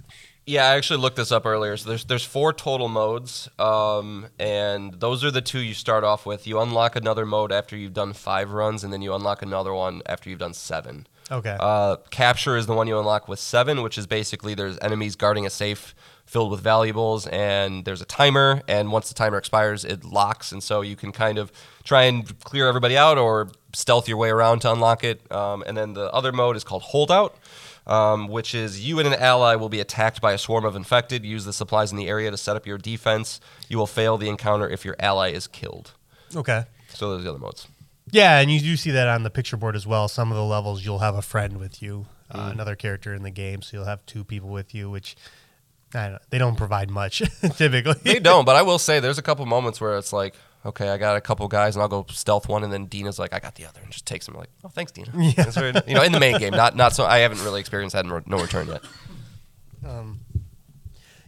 Yeah, 0.49 0.67
I 0.67 0.77
actually 0.77 1.01
looked 1.01 1.17
this 1.17 1.33
up 1.33 1.45
earlier. 1.45 1.77
So 1.77 1.89
there's 1.89 2.05
there's 2.05 2.25
four 2.25 2.53
total 2.53 2.89
modes, 2.89 3.49
um, 3.59 4.29
and 4.39 4.95
those 4.95 5.25
are 5.25 5.33
the 5.33 5.41
two 5.41 5.59
you 5.59 5.75
start 5.75 6.05
off 6.05 6.25
with. 6.25 6.47
You 6.47 6.61
unlock 6.61 6.95
another 6.95 7.27
mode 7.27 7.51
after 7.51 7.77
you've 7.77 7.95
done 7.95 8.13
five 8.13 8.53
runs, 8.53 8.85
and 8.85 8.93
then 8.93 9.03
you 9.03 9.13
unlock 9.13 9.43
another 9.43 9.75
one 9.75 10.03
after 10.07 10.31
you've 10.31 10.39
done 10.39 10.55
seven. 10.55 11.09
Okay. 11.33 11.57
Uh, 11.59 11.97
capture 12.11 12.57
is 12.57 12.67
the 12.67 12.75
one 12.75 12.87
you 12.87 12.97
unlock 12.97 13.27
with 13.27 13.41
seven, 13.41 13.83
which 13.83 13.99
is 13.99 14.07
basically 14.07 14.55
there's 14.55 14.79
enemies 14.79 15.17
guarding 15.17 15.45
a 15.45 15.51
safe 15.51 15.97
filled 16.27 16.53
with 16.53 16.61
valuables, 16.61 17.27
and 17.27 17.85
there's 17.85 18.01
a 18.01 18.05
timer. 18.05 18.63
And 18.69 18.93
once 18.93 19.09
the 19.09 19.15
timer 19.15 19.39
expires, 19.39 19.85
it 19.85 20.05
locks, 20.05 20.53
and 20.53 20.63
so 20.63 20.81
you 20.81 20.95
can 20.95 21.11
kind 21.11 21.39
of 21.39 21.51
try 21.83 22.05
and 22.05 22.39
clear 22.45 22.69
everybody 22.69 22.97
out 22.97 23.19
or 23.19 23.51
stealth 23.73 24.09
your 24.09 24.17
way 24.17 24.31
around 24.31 24.61
to 24.61 24.73
unlock 24.73 25.03
it. 25.03 25.21
Um, 25.33 25.65
and 25.67 25.77
then 25.77 25.95
the 25.95 26.13
other 26.13 26.31
mode 26.31 26.55
is 26.55 26.63
called 26.63 26.83
Holdout. 26.83 27.37
Um, 27.87 28.27
which 28.27 28.53
is 28.53 28.85
you 28.85 28.99
and 28.99 29.07
an 29.07 29.15
ally 29.15 29.55
will 29.55 29.69
be 29.69 29.79
attacked 29.79 30.21
by 30.21 30.33
a 30.33 30.39
swarm 30.39 30.65
of 30.65 30.75
infected. 30.75 31.25
Use 31.25 31.45
the 31.45 31.53
supplies 31.53 31.93
in 31.93 31.97
the 31.97 32.09
area 32.09 32.33
to 32.33 32.37
set 32.37 32.57
up 32.57 32.67
your 32.67 32.79
defense. 32.79 33.41
You 33.69 33.79
will 33.79 33.87
fail 33.87 34.19
the 34.19 34.29
encounter 34.29 34.69
if 34.69 34.85
your 34.85 34.97
ally 34.99 35.31
is 35.31 35.47
killed. 35.47 35.93
okay. 36.35 36.65
So 36.89 37.11
those 37.11 37.21
are 37.21 37.25
the 37.25 37.31
other 37.31 37.39
modes. 37.39 37.69
Yeah, 38.11 38.39
and 38.41 38.51
you 38.51 38.59
do 38.61 38.77
see 38.77 38.91
that 38.93 39.07
on 39.09 39.23
the 39.23 39.31
picture 39.31 39.57
board 39.57 39.77
as 39.77 39.87
well. 39.87 40.09
Some 40.09 40.31
of 40.33 40.37
the 40.37 40.45
levels 40.45 40.85
you'll 40.85 40.99
have 41.01 41.15
a 41.15 41.23
friend 41.23 41.59
with 41.59 41.81
you, 41.83 42.07
uh, 42.31 42.51
another 42.53 42.75
character 42.75 43.13
in 43.15 43.23
the 43.23 43.31
game, 43.31 43.63
so 43.63 43.77
you'll 43.77 43.87
have 43.87 44.05
two 44.07 44.25
people 44.25 44.49
with 44.49 44.75
you, 44.75 44.89
which 44.91 45.17
I 45.95 46.09
don't, 46.11 46.23
they 46.31 46.39
don't 46.39 46.57
provide 46.57 46.91
much 46.91 47.23
typically. 47.57 47.95
They 48.03 48.19
don't, 48.19 48.45
but 48.45 48.57
I 48.57 48.63
will 48.63 48.79
say 48.79 48.99
there's 49.01 49.19
a 49.19 49.23
couple 49.23 49.45
moments 49.47 49.81
where 49.81 49.97
it's 49.99 50.13
like, 50.13 50.35
okay, 50.67 50.89
I 50.91 50.99
got 50.99 51.17
a 51.17 51.21
couple 51.21 51.49
guys 51.49 51.75
and 51.77 51.83
I'll 51.83 51.89
go 51.89 52.05
stealth 52.11 52.49
one, 52.49 52.63
and 52.65 52.73
then 52.73 52.87
Dina's 52.87 53.19
like, 53.19 53.33
I 53.33 53.39
got 53.39 53.55
the 53.55 53.65
other, 53.67 53.81
and 53.83 53.91
just 53.91 54.07
takes 54.07 54.27
them. 54.27 54.35
Like, 54.35 54.51
oh, 54.65 54.69
thanks, 54.69 54.93
Dina. 54.93 55.11
Yeah. 55.17 55.83
You 55.87 55.95
know, 55.95 56.03
in 56.03 56.13
the 56.13 56.21
main 56.21 56.39
game, 56.39 56.53
not 56.53 56.77
not 56.77 56.93
so. 56.93 57.05
I 57.05 57.19
haven't 57.19 57.43
really 57.43 57.61
experienced 57.61 57.95
that 57.95 58.05
in 58.05 58.13
Re- 58.13 58.23
No 58.27 58.39
Return 58.39 58.69
yet. 58.69 58.83
Um, 59.87 60.21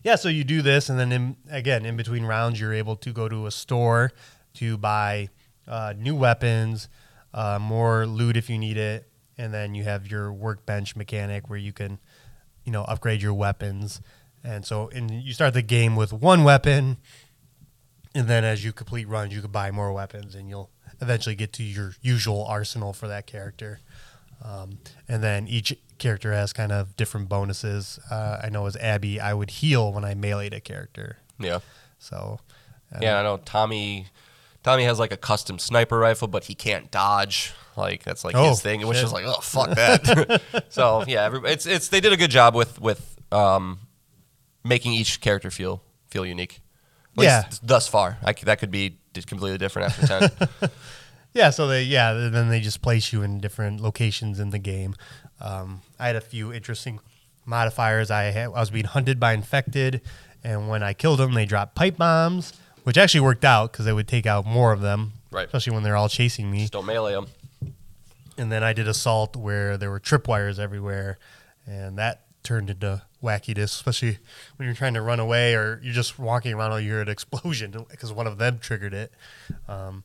Yeah, 0.05 0.17
so 0.17 0.29
you 0.29 0.45
do 0.45 0.63
this, 0.63 0.89
and 0.89 0.99
then 0.99 1.13
in, 1.13 1.37
again, 1.51 1.85
in 1.85 1.97
between 1.97 2.25
rounds, 2.25 2.61
you're 2.61 2.73
able 2.73 2.97
to 2.97 3.13
go 3.13 3.29
to 3.29 3.47
a 3.47 3.51
store 3.51 4.13
to 4.55 4.77
buy 4.79 5.29
uh, 5.67 5.93
new 5.97 6.15
weapons, 6.15 6.89
uh, 7.35 7.59
more 7.61 8.07
loot 8.07 8.37
if 8.37 8.49
you 8.49 8.59
need 8.59 8.77
it, 8.77 9.09
and 9.37 9.53
then 9.53 9.75
you 9.75 9.85
have 9.85 10.11
your 10.11 10.33
workbench 10.33 10.97
mechanic 10.97 11.51
where 11.51 11.59
you 11.59 11.73
can, 11.73 11.99
you 12.65 12.73
know, 12.73 12.83
upgrade 12.85 13.21
your 13.21 13.35
weapons. 13.35 14.01
And 14.45 14.65
so, 14.65 14.89
and 14.95 15.11
you 15.11 15.33
start 15.33 15.53
the 15.53 15.63
game 15.63 15.95
with 15.97 16.13
one 16.13 16.45
weapon, 16.45 16.97
and 18.15 18.27
then 18.29 18.45
as 18.45 18.65
you 18.65 18.73
complete 18.73 19.07
runs, 19.09 19.35
you 19.35 19.41
can 19.41 19.51
buy 19.51 19.71
more 19.71 19.93
weapons, 19.93 20.35
and 20.35 20.49
you'll 20.49 20.71
eventually 21.01 21.35
get 21.35 21.53
to 21.55 21.63
your 21.63 21.95
usual 22.03 22.45
arsenal 22.45 22.93
for 22.93 23.09
that 23.09 23.27
character. 23.27 23.81
Um, 24.45 24.79
and 25.09 25.23
then 25.23 25.49
each 25.49 25.77
character 25.99 26.33
has 26.33 26.53
kind 26.53 26.71
of 26.73 26.97
different 26.97 27.29
bonuses. 27.29 27.99
Uh, 28.11 28.39
I 28.43 28.49
know 28.51 28.67
as 28.67 28.77
Abby, 28.77 29.21
I 29.21 29.35
would 29.35 29.51
heal 29.51 29.93
when 29.93 30.05
I 30.05 30.15
meleeed 30.15 30.55
a 30.55 30.61
character. 30.61 31.19
Yeah, 31.41 31.59
So, 31.99 32.39
uh, 32.95 32.99
yeah. 33.03 33.19
I 33.19 33.23
know 33.23 33.39
Tommy. 33.45 34.07
Tommy 34.65 34.85
has 34.85 34.99
like 34.99 35.13
a 35.13 35.17
custom 35.17 35.59
sniper 35.59 35.99
rifle, 35.99 36.29
but 36.29 36.45
he 36.45 36.55
can't 36.55 36.91
dodge. 36.91 37.53
Like 37.77 38.03
that's 38.03 38.25
like 38.25 38.35
Oh, 38.37 38.51
his 38.51 38.61
thing, 38.61 38.85
which 38.87 38.97
shit. 38.97 39.05
is 39.07 39.13
like, 39.13 39.25
oh 39.25 39.41
fuck 39.41 39.71
that. 39.77 40.43
so 40.69 41.05
yeah, 41.07 41.25
every, 41.25 41.41
it's 41.51 41.65
it's 41.65 41.89
they 41.89 42.01
did 42.01 42.13
a 42.13 42.17
good 42.17 42.31
job 42.31 42.55
with 42.57 42.81
with 42.81 43.17
um, 43.33 43.79
making 44.65 44.93
each 44.95 45.21
character 45.21 45.49
feel 45.51 45.81
feel 46.09 46.27
unique. 46.27 46.61
Yeah. 47.25 47.49
thus 47.63 47.89
far, 47.89 48.19
I 48.25 48.33
that 48.33 48.59
could 48.59 48.71
be 48.71 48.99
completely 49.27 49.59
different 49.59 49.93
after 49.99 50.07
ten. 50.29 50.71
yeah. 51.35 51.51
So 51.51 51.67
they, 51.67 51.83
yeah, 51.83 52.13
then 52.13 52.49
they 52.49 52.61
just 52.61 52.83
place 52.83 53.13
you 53.13 53.23
in 53.23 53.41
different 53.41 53.81
locations 53.81 54.39
in 54.41 54.51
the 54.51 54.59
game. 54.59 54.95
Um, 55.41 55.83
I 55.99 56.07
had 56.07 56.17
a 56.17 56.21
few 56.21 56.53
interesting 56.53 57.01
modifiers. 57.45 58.11
I 58.11 58.25
had, 58.25 58.47
I 58.47 58.61
was 58.61 58.71
being 58.71 58.85
hunted 58.85 59.19
by 59.19 59.33
infected, 59.33 60.01
and 60.45 60.69
when 60.69 60.83
I 60.83 60.93
killed 60.93 61.19
them, 61.19 61.35
they 61.35 61.47
dropped 61.47 61.75
pipe 61.75 61.97
bombs, 61.97 62.53
which 62.85 62.97
actually 62.99 63.21
worked 63.23 63.45
out 63.45 63.73
because 63.73 63.85
they 63.85 63.93
would 63.93 64.09
take 64.09 64.27
out 64.27 64.47
more 64.47 64.73
of 64.73 64.81
them, 64.81 65.13
Right. 65.31 65.47
Especially 65.47 65.75
when 65.75 65.83
they're 65.83 65.97
all 65.97 66.09
chasing 66.09 66.51
me. 66.51 66.61
Just 66.61 66.73
don't 66.73 66.87
melee 66.87 67.13
them. 67.13 67.27
and 68.39 68.51
then 68.53 68.63
I 68.63 68.73
did 68.73 68.89
assault 68.89 69.37
where 69.37 69.77
there 69.77 69.91
were 69.91 70.01
tripwires 70.01 70.59
everywhere, 70.59 71.19
and 71.67 71.99
that 71.99 72.23
turned 72.43 72.71
into 72.71 73.03
wackiness, 73.23 73.65
especially 73.65 74.19
when 74.57 74.67
you're 74.67 74.75
trying 74.77 74.95
to 74.95 75.03
run 75.03 75.21
away 75.21 75.55
or 75.55 75.81
you're 75.83 75.95
just 75.95 76.19
walking 76.19 76.53
around 76.55 76.73
and 76.73 76.85
you 76.85 76.93
hear 76.93 77.01
an 77.01 77.09
explosion 77.09 77.73
because 77.91 78.13
one 78.13 78.27
of 78.27 78.39
them 78.39 78.59
triggered 78.59 78.95
it. 78.95 79.13
Um, 79.69 80.05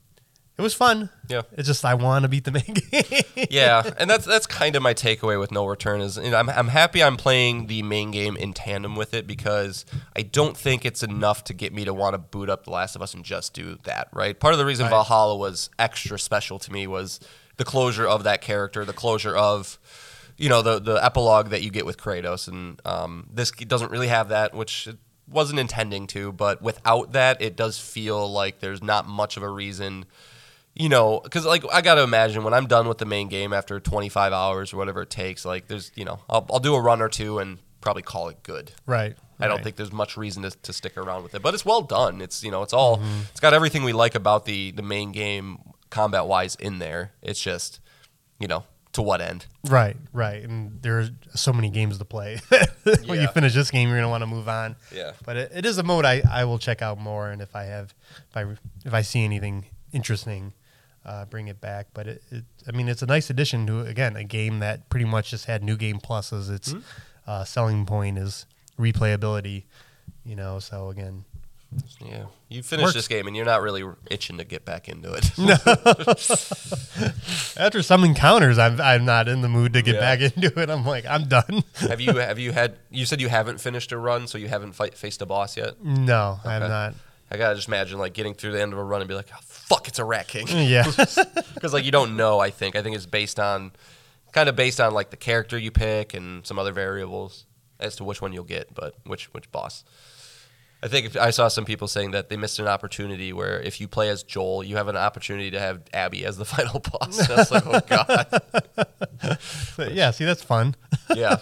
it 0.55 0.61
was 0.61 0.75
fun. 0.75 1.09
Yeah. 1.29 1.41
It's 1.53 1.67
just 1.67 1.83
I 1.83 1.95
want 1.95 2.23
to 2.23 2.29
beat 2.29 2.43
the 2.43 2.51
main 2.51 2.63
game. 2.91 3.47
yeah, 3.49 3.89
and 3.97 4.07
that's 4.07 4.23
that's 4.23 4.45
kind 4.45 4.75
of 4.75 4.83
my 4.83 4.93
takeaway 4.93 5.39
with 5.39 5.51
No 5.51 5.65
Return 5.65 5.99
is 5.99 6.15
you 6.17 6.29
know, 6.29 6.37
I'm 6.37 6.47
I'm 6.47 6.67
happy 6.67 7.01
I'm 7.01 7.17
playing 7.17 7.65
the 7.65 7.81
main 7.81 8.11
game 8.11 8.37
in 8.37 8.53
tandem 8.53 8.95
with 8.95 9.15
it 9.15 9.25
because 9.25 9.83
I 10.15 10.21
don't 10.21 10.55
think 10.55 10.85
it's 10.85 11.01
enough 11.01 11.43
to 11.45 11.55
get 11.55 11.73
me 11.73 11.85
to 11.85 11.93
want 11.93 12.13
to 12.13 12.19
boot 12.19 12.51
up 12.51 12.65
The 12.65 12.69
Last 12.69 12.95
of 12.95 13.01
Us 13.01 13.15
and 13.15 13.25
just 13.25 13.55
do 13.55 13.79
that. 13.85 14.09
Right. 14.13 14.39
Part 14.39 14.53
of 14.53 14.59
the 14.59 14.65
reason 14.65 14.83
Right. 14.83 14.91
Valhalla 14.91 15.35
was 15.37 15.71
extra 15.79 16.19
special 16.19 16.59
to 16.59 16.71
me 16.71 16.85
was 16.85 17.19
the 17.57 17.65
closure 17.65 18.07
of 18.07 18.23
that 18.23 18.41
character, 18.41 18.85
the 18.85 18.93
closure 18.93 19.35
of 19.35 19.79
you 20.43 20.49
know 20.49 20.61
the 20.61 20.79
the 20.79 21.03
epilogue 21.03 21.49
that 21.49 21.61
you 21.63 21.71
get 21.71 21.85
with 21.85 21.97
Kratos, 21.97 22.47
and 22.47 22.81
um, 22.85 23.27
this 23.33 23.51
doesn't 23.51 23.91
really 23.91 24.09
have 24.09 24.29
that, 24.29 24.53
which 24.53 24.87
it 24.87 24.97
wasn't 25.27 25.59
intending 25.59 26.05
to. 26.07 26.31
But 26.31 26.61
without 26.61 27.13
that, 27.13 27.41
it 27.41 27.55
does 27.55 27.79
feel 27.79 28.29
like 28.31 28.59
there's 28.59 28.83
not 28.83 29.07
much 29.07 29.37
of 29.37 29.43
a 29.43 29.49
reason 29.49 30.05
you 30.75 30.89
know, 30.89 31.19
because 31.23 31.45
like 31.45 31.63
I 31.71 31.81
got 31.81 31.95
to 31.95 32.01
imagine 32.01 32.43
when 32.43 32.53
I'm 32.53 32.65
done 32.65 32.87
with 32.87 32.97
the 32.97 33.05
main 33.05 33.27
game 33.27 33.53
after 33.53 33.79
25 33.79 34.33
hours 34.33 34.73
or 34.73 34.77
whatever 34.77 35.03
it 35.03 35.09
takes, 35.11 35.45
like 35.45 35.67
there's, 35.67 35.91
you 35.93 36.03
know, 36.03 36.19
I'll, 36.27 36.45
I'll 36.51 36.59
do 36.59 36.73
a 36.73 36.81
run 36.81 36.99
or 36.99 37.09
two 37.09 37.37
and 37.37 37.59
probably 37.79 38.01
call 38.01 38.29
it 38.29 38.41
good. 38.43 38.71
right. 38.85 39.15
I 39.39 39.47
don't 39.47 39.57
right. 39.57 39.63
think 39.63 39.75
there's 39.75 39.91
much 39.91 40.15
reason 40.15 40.43
to, 40.43 40.49
to 40.51 40.71
stick 40.73 40.97
around 40.97 41.23
with 41.23 41.35
it, 41.35 41.41
but 41.41 41.53
it's 41.53 41.65
well 41.65 41.81
done. 41.81 42.21
It's 42.21 42.43
you 42.43 42.49
know, 42.51 42.63
it's 42.63 42.73
all 42.73 42.97
Mm-hmm. 42.97 43.21
it's 43.31 43.39
got 43.39 43.53
everything 43.53 43.83
we 43.83 43.93
like 43.93 44.15
about 44.15 44.45
the 44.45 44.71
the 44.71 44.81
main 44.81 45.11
game 45.11 45.59
combat 45.89 46.25
wise 46.25 46.55
in 46.55 46.79
there. 46.79 47.11
It's 47.21 47.41
just, 47.41 47.79
you 48.39 48.47
know, 48.47 48.63
to 48.93 49.01
what 49.01 49.21
end? 49.21 49.45
Right, 49.65 49.97
right. 50.11 50.43
And 50.43 50.81
there 50.81 50.99
are 50.99 51.09
so 51.35 51.51
many 51.53 51.69
games 51.69 51.97
to 51.97 52.05
play. 52.05 52.39
when 53.05 53.19
you 53.21 53.27
finish 53.29 53.53
this 53.53 53.69
game, 53.71 53.89
you're 53.89 53.97
gonna 53.97 54.09
want 54.09 54.21
to 54.21 54.27
move 54.27 54.47
on. 54.47 54.75
Yeah. 54.95 55.11
But 55.25 55.37
it, 55.37 55.51
it 55.53 55.65
is 55.65 55.77
a 55.77 55.83
mode 55.83 56.05
I, 56.05 56.21
I 56.31 56.45
will 56.45 56.59
check 56.59 56.81
out 56.81 56.99
more, 56.99 57.29
and 57.29 57.41
if 57.41 57.55
I 57.55 57.63
have 57.65 57.93
if 58.29 58.37
I 58.37 58.45
if 58.85 58.93
I 58.93 59.01
see 59.01 59.23
anything 59.23 59.65
interesting, 59.91 60.53
uh, 61.05 61.25
bring 61.25 61.47
it 61.47 61.59
back. 61.59 61.87
But 61.93 62.07
it, 62.07 62.23
it 62.31 62.43
I 62.67 62.71
mean 62.71 62.87
it's 62.87 63.01
a 63.01 63.05
nice 63.07 63.29
addition 63.29 63.65
to 63.67 63.81
again 63.81 64.15
a 64.15 64.23
game 64.23 64.59
that 64.59 64.89
pretty 64.89 65.05
much 65.05 65.31
just 65.31 65.45
had 65.45 65.63
new 65.63 65.75
game 65.77 65.99
pluses. 65.99 66.49
Its 66.49 66.71
Hmm? 66.71 66.79
uh, 67.25 67.43
selling 67.45 67.85
point 67.85 68.17
is 68.17 68.45
replayability. 68.79 69.63
You 70.25 70.35
know, 70.35 70.59
so 70.59 70.89
again, 70.89 71.25
Yeah, 71.99 72.25
you 72.49 72.63
finish 72.63 72.83
Works. 72.85 72.95
this 72.95 73.07
game 73.07 73.27
and 73.27 73.35
you're 73.35 73.45
not 73.45 73.61
really 73.61 73.83
itching 74.11 74.37
to 74.37 74.43
get 74.43 74.65
back 74.65 74.89
into 74.89 75.13
it. 75.13 75.31
No. 75.37 75.55
After 77.57 77.81
some 77.81 78.03
encounters, 78.03 78.57
I'm 78.57 78.79
I'm 78.81 79.05
not 79.05 79.27
in 79.27 79.41
the 79.41 79.49
mood 79.49 79.73
to 79.73 79.81
get 79.81 79.95
Yeah. 79.95 79.99
back 80.01 80.21
into 80.21 80.59
it. 80.59 80.69
I'm 80.69 80.85
like 80.85 81.05
I'm 81.05 81.27
done. 81.27 81.63
have 81.75 82.01
you 82.01 82.13
have 82.15 82.39
you 82.39 82.51
had? 82.51 82.77
You 82.89 83.05
said 83.05 83.21
you 83.21 83.29
haven't 83.29 83.59
finished 83.61 83.91
a 83.91 83.97
run, 83.97 84.27
so 84.27 84.37
you 84.37 84.47
haven't 84.47 84.73
fight, 84.73 84.95
faced 84.97 85.21
a 85.21 85.25
boss 85.25 85.55
yet. 85.57 85.83
no, 85.83 86.39
Okay. 86.45 86.59
not. 86.67 86.95
I 87.31 87.37
gotta 87.37 87.55
just 87.55 87.67
imagine 87.67 87.97
like 87.97 88.13
getting 88.13 88.33
through 88.33 88.51
the 88.51 88.61
end 88.61 88.73
of 88.73 88.79
a 88.79 88.83
run 88.83 89.01
and 89.01 89.07
be 89.07 89.15
like, 89.15 89.27
oh, 89.33 89.39
"Fuck, 89.43 89.87
it's 89.87 89.97
a 89.99 90.05
rat 90.05 90.27
king," 90.27 90.47
Yeah. 90.49 90.83
because 91.55 91.73
like 91.73 91.85
you 91.85 91.91
don't 91.91 92.15
know. 92.15 92.39
I 92.39 92.49
think 92.51 92.75
I 92.75 92.83
think 92.83 92.95
it's 92.95 93.05
based 93.07 93.39
on 93.39 93.71
kind 94.33 94.49
of 94.49 94.55
based 94.55 94.79
on 94.79 94.93
like 94.93 95.09
the 95.09 95.17
character 95.17 95.57
you 95.57 95.71
pick 95.71 96.13
and 96.13 96.45
some 96.45 96.59
other 96.59 96.71
variables 96.73 97.45
as 97.79 97.95
to 97.97 98.03
which 98.03 98.21
one 98.21 98.33
you'll 98.33 98.43
get, 98.43 98.73
but 98.75 98.95
which 99.05 99.33
which 99.33 99.51
boss. 99.51 99.83
I 100.83 100.89
think 100.89 101.15
I 101.15 101.29
saw 101.29 101.47
some 101.47 101.63
people 101.63 101.87
saying 101.87 102.11
that 102.11 102.27
they 102.27 102.35
missed 102.35 102.59
an 102.59 102.67
opportunity 102.67 103.31
where 103.31 103.57
if 103.61 103.79
you 103.79 103.87
play 103.87 104.09
as 104.09 104.21
Joel, 104.21 104.65
you 104.65 104.75
have 104.75 104.89
an 104.89 104.97
opportunity 104.97 105.49
to 105.51 105.59
have 105.59 105.81
Abby 105.93 106.25
as 106.25 106.35
the 106.35 106.43
final 106.55 106.81
boss. 106.81 107.19
And 107.19 107.31
I 107.31 107.35
was 107.37 107.51
like, 107.51 107.65
oh 107.65 107.79
god, 109.77 109.91
yeah, 109.93 110.11
see, 110.11 110.25
that's 110.25 110.43
fun. 110.43 110.75
yeah, 111.15 111.37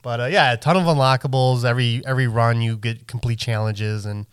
But 0.00 0.20
uh, 0.20 0.24
yeah, 0.24 0.54
a 0.54 0.56
ton 0.56 0.78
of 0.78 0.84
unlockables. 0.84 1.62
Every 1.64 2.02
every 2.06 2.26
run, 2.26 2.62
you 2.62 2.78
get 2.78 3.06
complete 3.06 3.38
challenges, 3.38 4.06
and 4.06 4.26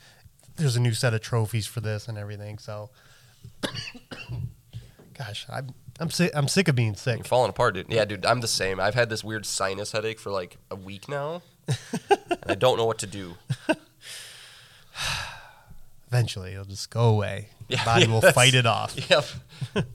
there's 0.55 0.77
a 0.77 0.79
new 0.81 0.93
set 0.93 1.13
of 1.13 1.19
trophies 1.19 1.67
for 1.67 1.81
this 1.81 2.07
and 2.07 2.17
everything. 2.17 2.57
So, 2.57 2.91
gosh, 5.17 5.45
I'm 5.49 5.73
I'm 5.99 6.09
sick. 6.09 6.31
I'm 6.33 6.47
sick 6.47 6.69
of 6.69 6.75
being 6.75 6.95
sick. 6.95 7.17
you're 7.17 7.23
falling 7.25 7.49
apart, 7.49 7.73
dude. 7.73 7.87
Yeah, 7.89 8.05
dude, 8.05 8.25
I'm 8.25 8.39
the 8.39 8.47
same. 8.47 8.79
I've 8.79 8.95
had 8.95 9.09
this 9.09 9.25
weird 9.25 9.45
sinus 9.45 9.91
headache 9.91 10.19
for 10.19 10.31
like 10.31 10.55
a 10.71 10.75
week 10.75 11.09
now, 11.09 11.41
and 11.67 12.45
I 12.47 12.55
don't 12.55 12.77
know 12.77 12.85
what 12.85 12.99
to 12.99 13.07
do. 13.07 13.35
Eventually, 16.07 16.53
it'll 16.53 16.65
just 16.65 16.89
go 16.89 17.09
away. 17.09 17.49
Yeah, 17.67 17.85
body 17.85 18.05
yeah, 18.05 18.11
will 18.11 18.21
fight 18.31 18.55
it 18.55 18.65
off. 18.65 18.95
Yep, 19.09 19.25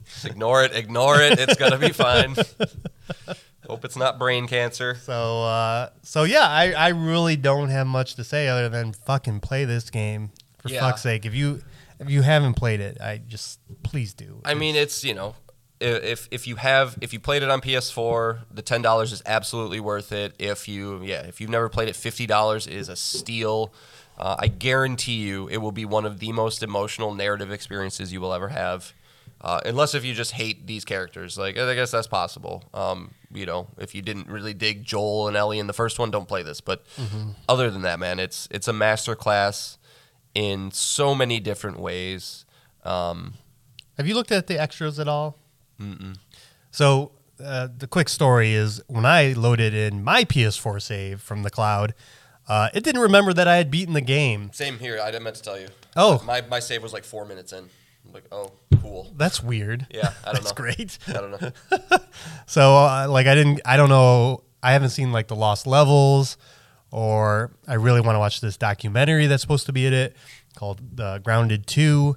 just 0.05 0.25
ignore 0.25 0.63
it. 0.63 0.73
Ignore 0.73 1.19
it. 1.21 1.39
It's 1.39 1.55
gonna 1.57 1.77
be 1.77 1.89
fine. 1.89 2.35
Hope 3.67 3.83
it's 3.83 3.97
not 3.97 4.17
brain 4.19 4.47
cancer. 4.47 4.95
So, 4.95 5.43
uh, 5.43 5.89
so 6.03 6.23
yeah, 6.23 6.47
I, 6.47 6.71
I 6.71 6.87
really 6.89 7.35
don't 7.35 7.69
have 7.69 7.87
much 7.87 8.15
to 8.15 8.23
say 8.23 8.47
other 8.47 8.69
than 8.69 8.93
fucking 8.93 9.39
play 9.41 9.65
this 9.65 9.89
game 9.89 10.29
for 10.59 10.69
Yeah. 10.69 10.81
fuck's 10.81 11.01
sake. 11.01 11.25
If 11.25 11.33
you 11.35 11.61
if 11.99 12.09
you 12.09 12.21
haven't 12.21 12.53
played 12.53 12.79
it, 12.79 12.97
I 13.01 13.17
just 13.17 13.59
please 13.83 14.13
do. 14.13 14.39
I 14.45 14.53
mean, 14.53 14.75
it's 14.75 15.03
you 15.03 15.13
know, 15.15 15.35
if 15.81 16.27
if 16.31 16.47
you 16.47 16.55
have 16.57 16.97
if 17.01 17.11
you 17.11 17.19
played 17.19 17.43
it 17.43 17.49
on 17.49 17.59
PS4, 17.59 18.39
the 18.51 18.61
ten 18.61 18.81
dollars 18.81 19.11
is 19.11 19.21
absolutely 19.25 19.79
worth 19.81 20.11
it. 20.13 20.33
If 20.39 20.67
you 20.69 21.01
yeah, 21.03 21.21
if 21.23 21.41
you've 21.41 21.49
never 21.49 21.67
played 21.67 21.89
it, 21.89 21.95
fifty 21.95 22.25
dollars 22.27 22.67
is 22.67 22.87
a 22.87 22.95
steal. 22.95 23.73
Uh, 24.17 24.35
I 24.39 24.47
guarantee 24.47 25.15
you, 25.15 25.47
it 25.49 25.57
will 25.57 25.71
be 25.71 25.85
one 25.85 26.05
of 26.05 26.19
the 26.19 26.31
most 26.31 26.63
emotional 26.63 27.13
narrative 27.13 27.51
experiences 27.51 28.13
you 28.13 28.21
will 28.21 28.33
ever 28.33 28.49
have. 28.49 28.93
Uh, 29.41 29.59
unless 29.65 29.93
if 29.93 30.03
you 30.05 30.13
just 30.13 30.31
hate 30.31 30.65
these 30.65 30.85
characters, 30.85 31.37
like 31.37 31.57
I 31.57 31.75
guess 31.75 31.91
that's 31.91 32.07
possible. 32.07 32.63
Um, 32.73 33.11
you 33.33 33.45
know, 33.45 33.67
if 33.77 33.93
you 33.93 34.01
didn't 34.01 34.27
really 34.27 34.53
dig 34.53 34.83
Joel 34.83 35.27
and 35.27 35.35
Ellie 35.35 35.59
in 35.59 35.67
the 35.67 35.73
first 35.73 35.99
one, 35.99 36.09
don't 36.09 36.27
play 36.27 36.41
this. 36.41 36.61
But 36.61 36.83
other 37.49 37.69
than 37.69 37.81
that, 37.81 37.99
man, 37.99 38.17
it's 38.19 38.47
it's 38.49 38.67
a 38.67 38.71
masterclass 38.73 39.77
in 40.33 40.71
so 40.71 41.13
many 41.13 41.39
different 41.39 41.79
ways. 41.79 42.45
Um, 42.83 43.33
Have 43.97 44.07
you 44.07 44.15
looked 44.15 44.31
at 44.31 44.47
the 44.47 44.59
extras 44.59 44.99
at 44.99 45.07
all? 45.07 45.37
So 46.71 47.11
uh, 47.43 47.67
the 47.77 47.87
quick 47.87 48.09
story 48.09 48.53
is 48.53 48.81
when 48.87 49.05
I 49.05 49.33
loaded 49.33 49.73
in 49.73 50.03
my 50.03 50.23
PS4 50.23 50.81
save 50.81 51.21
from 51.21 51.43
the 51.43 51.49
cloud, 51.49 51.93
uh, 52.47 52.69
it 52.73 52.83
didn't 52.83 53.01
remember 53.01 53.33
that 53.33 53.47
I 53.47 53.57
had 53.57 53.71
beaten 53.71 53.93
the 53.93 54.01
game. 54.01 54.51
Same 54.53 54.79
here. 54.79 54.99
I 55.01 55.07
didn't 55.11 55.23
meant 55.23 55.35
to 55.37 55.41
tell 55.41 55.59
you. 55.59 55.67
Oh. 55.95 56.21
my 56.25 56.41
my 56.41 56.59
save 56.59 56.83
was 56.83 56.93
like 56.93 57.03
four 57.03 57.25
minutes 57.25 57.53
in. 57.53 57.69
I'm 58.05 58.13
like, 58.13 58.25
oh, 58.31 58.51
cool. 58.81 59.11
That's 59.17 59.41
weird. 59.41 59.87
Yeah, 59.89 60.13
I 60.23 60.33
don't 60.33 60.35
That's 60.43 60.49
know. 60.51 60.55
great. 60.55 60.97
I 61.07 61.13
don't 61.13 61.41
know. 61.41 61.97
So 62.47 62.75
uh, 62.77 63.07
like 63.09 63.27
I 63.27 63.35
didn't 63.35 63.61
I 63.65 63.75
don't 63.77 63.89
know 63.89 64.43
I 64.63 64.71
haven't 64.73 64.89
seen 64.89 65.11
like 65.11 65.27
the 65.27 65.35
lost 65.35 65.67
levels 65.67 66.37
or 66.91 67.51
I 67.67 67.73
really 67.73 67.99
want 68.01 68.15
to 68.15 68.19
watch 68.19 68.39
this 68.41 68.55
documentary 68.57 69.27
that's 69.27 69.41
supposed 69.41 69.65
to 69.65 69.73
be 69.73 69.85
in 69.85 69.93
it 69.93 70.15
called 70.55 70.79
uh, 70.99 71.17
Grounded 71.19 71.67
2 71.67 72.15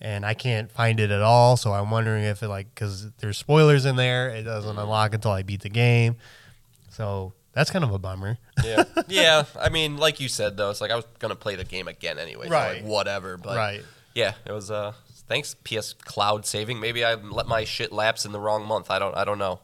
and 0.00 0.26
I 0.26 0.34
can't 0.34 0.70
find 0.70 0.98
it 0.98 1.10
at 1.10 1.22
all 1.22 1.56
so 1.56 1.72
I'm 1.72 1.90
wondering 1.90 2.24
if 2.24 2.42
it 2.42 2.48
like 2.48 2.74
cuz 2.74 3.10
there's 3.18 3.38
spoilers 3.38 3.84
in 3.84 3.96
there 3.96 4.30
it 4.30 4.42
doesn't 4.42 4.76
unlock 4.78 5.14
until 5.14 5.30
I 5.30 5.42
beat 5.42 5.60
the 5.62 5.68
game. 5.68 6.16
So 6.90 7.34
that's 7.56 7.70
kind 7.70 7.82
of 7.84 7.90
a 7.90 7.98
bummer. 7.98 8.36
Yeah, 8.62 8.84
yeah. 9.08 9.44
I 9.58 9.70
mean, 9.70 9.96
like 9.96 10.20
you 10.20 10.28
said 10.28 10.56
though, 10.56 10.70
it's 10.70 10.80
like 10.80 10.90
I 10.90 10.96
was 10.96 11.06
gonna 11.18 11.34
play 11.34 11.56
the 11.56 11.64
game 11.64 11.88
again 11.88 12.18
anyway. 12.18 12.46
So 12.46 12.52
Right. 12.52 12.82
like, 12.82 12.84
whatever. 12.84 13.38
But 13.38 13.56
Right. 13.56 13.82
Yeah, 14.14 14.34
it 14.44 14.52
was. 14.52 14.70
Uh, 14.70 14.92
thanks 15.26 15.54
PS 15.64 15.94
Cloud 15.94 16.46
saving. 16.46 16.78
Maybe 16.78 17.04
I 17.04 17.14
let 17.14 17.46
my 17.46 17.64
shit 17.64 17.92
lapse 17.92 18.24
in 18.24 18.32
the 18.32 18.40
wrong 18.40 18.64
month. 18.66 18.90
I 18.90 18.98
don't. 18.98 19.16
I 19.16 19.24
don't 19.24 19.38
know. 19.38 19.60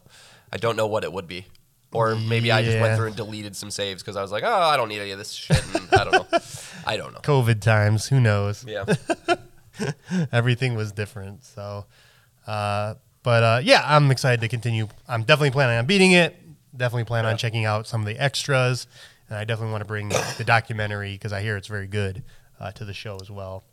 I 0.51 0.57
don't 0.57 0.75
know 0.75 0.87
what 0.87 1.03
it 1.03 1.13
would 1.13 1.27
be. 1.27 1.45
Or 1.91 2.15
maybe 2.15 2.51
I 2.51 2.63
just 2.63 2.79
went 2.79 2.97
through 2.97 3.07
and 3.07 3.15
deleted 3.15 3.55
some 3.55 3.69
saves 3.69 4.01
because 4.01 4.15
I 4.15 4.23
was 4.23 4.31
like, 4.31 4.43
oh, 4.43 4.51
I 4.51 4.75
don't 4.77 4.89
need 4.89 4.99
any 4.99 5.11
of 5.11 5.19
this 5.19 5.31
shit. 5.31 5.63
And 5.75 5.87
I 5.93 6.03
don't 6.03 6.13
know. 6.13 6.39
I 6.87 6.97
don't 6.97 7.13
know. 7.13 7.19
COVID 7.19 7.61
times, 7.61 8.07
who 8.07 8.19
knows? 8.19 8.65
Yeah. 8.67 8.85
everything 10.31 10.73
was 10.75 10.91
different. 10.91 11.43
So, 11.43 11.85
uh, 12.47 12.95
but 13.21 13.43
uh, 13.43 13.61
yeah, 13.63 13.83
I'm 13.85 14.09
excited 14.11 14.41
to 14.41 14.47
continue. 14.47 14.87
I'm 15.07 15.21
definitely 15.21 15.51
planning 15.51 15.77
on 15.77 15.85
beating 15.85 16.11
it. 16.13 16.35
Definitely 16.75 17.05
plan 17.05 17.25
on 17.25 17.37
checking 17.37 17.65
out 17.65 17.85
some 17.87 18.01
of 18.01 18.07
the 18.07 18.17
extras, 18.21 18.87
and 19.29 19.37
I 19.37 19.43
definitely 19.43 19.71
want 19.71 19.81
to 19.81 19.87
bring 19.87 20.09
the 20.09 20.43
documentary 20.45 21.13
because 21.13 21.31
I 21.31 21.41
hear 21.41 21.55
it's 21.55 21.67
very 21.67 21.87
good 21.87 22.23
uh, 22.59 22.71
to 22.71 22.85
the 22.85 22.93
show 22.93 23.17
as 23.21 23.29
well. 23.29 23.63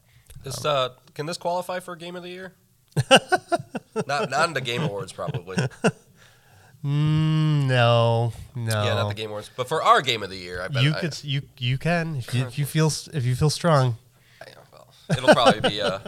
This 0.45 0.65
uh, 0.65 0.91
can 1.15 1.27
this 1.27 1.39
qualify 1.39 1.81
for 1.81 1.97
Game 1.97 2.17
of 2.17 2.23
the 2.23 2.29
Year? 2.31 2.53
not 4.07 4.29
not 4.31 4.49
in 4.49 4.55
the 4.55 4.61
Game 4.61 4.83
Awards 4.83 5.13
probably. 5.13 5.57
Mm, 6.85 7.67
no, 7.67 8.33
no. 8.55 8.85
Yeah, 8.85 8.95
not 8.95 9.09
the 9.09 9.15
Game 9.15 9.29
Awards, 9.29 9.51
but 9.55 9.69
for 9.69 9.83
our 9.83 10.01
Game 10.01 10.23
of 10.23 10.31
the 10.31 10.37
Year, 10.39 10.63
I 10.63 10.69
bet 10.69 10.83
you 10.83 10.95
I- 10.95 11.01
could, 11.01 11.23
you 11.23 11.43
you 11.59 11.77
can 11.77 12.17
if 12.17 12.35
you, 12.35 12.47
if 12.47 12.59
you 12.59 12.65
feel 12.65 12.91
if 13.13 13.23
you 13.25 13.35
feel 13.37 13.51
strong. 13.51 13.99
Well, 14.73 14.89
it'll 15.11 15.35
probably 15.35 15.61
be. 15.69 15.81
Uh, 15.83 15.99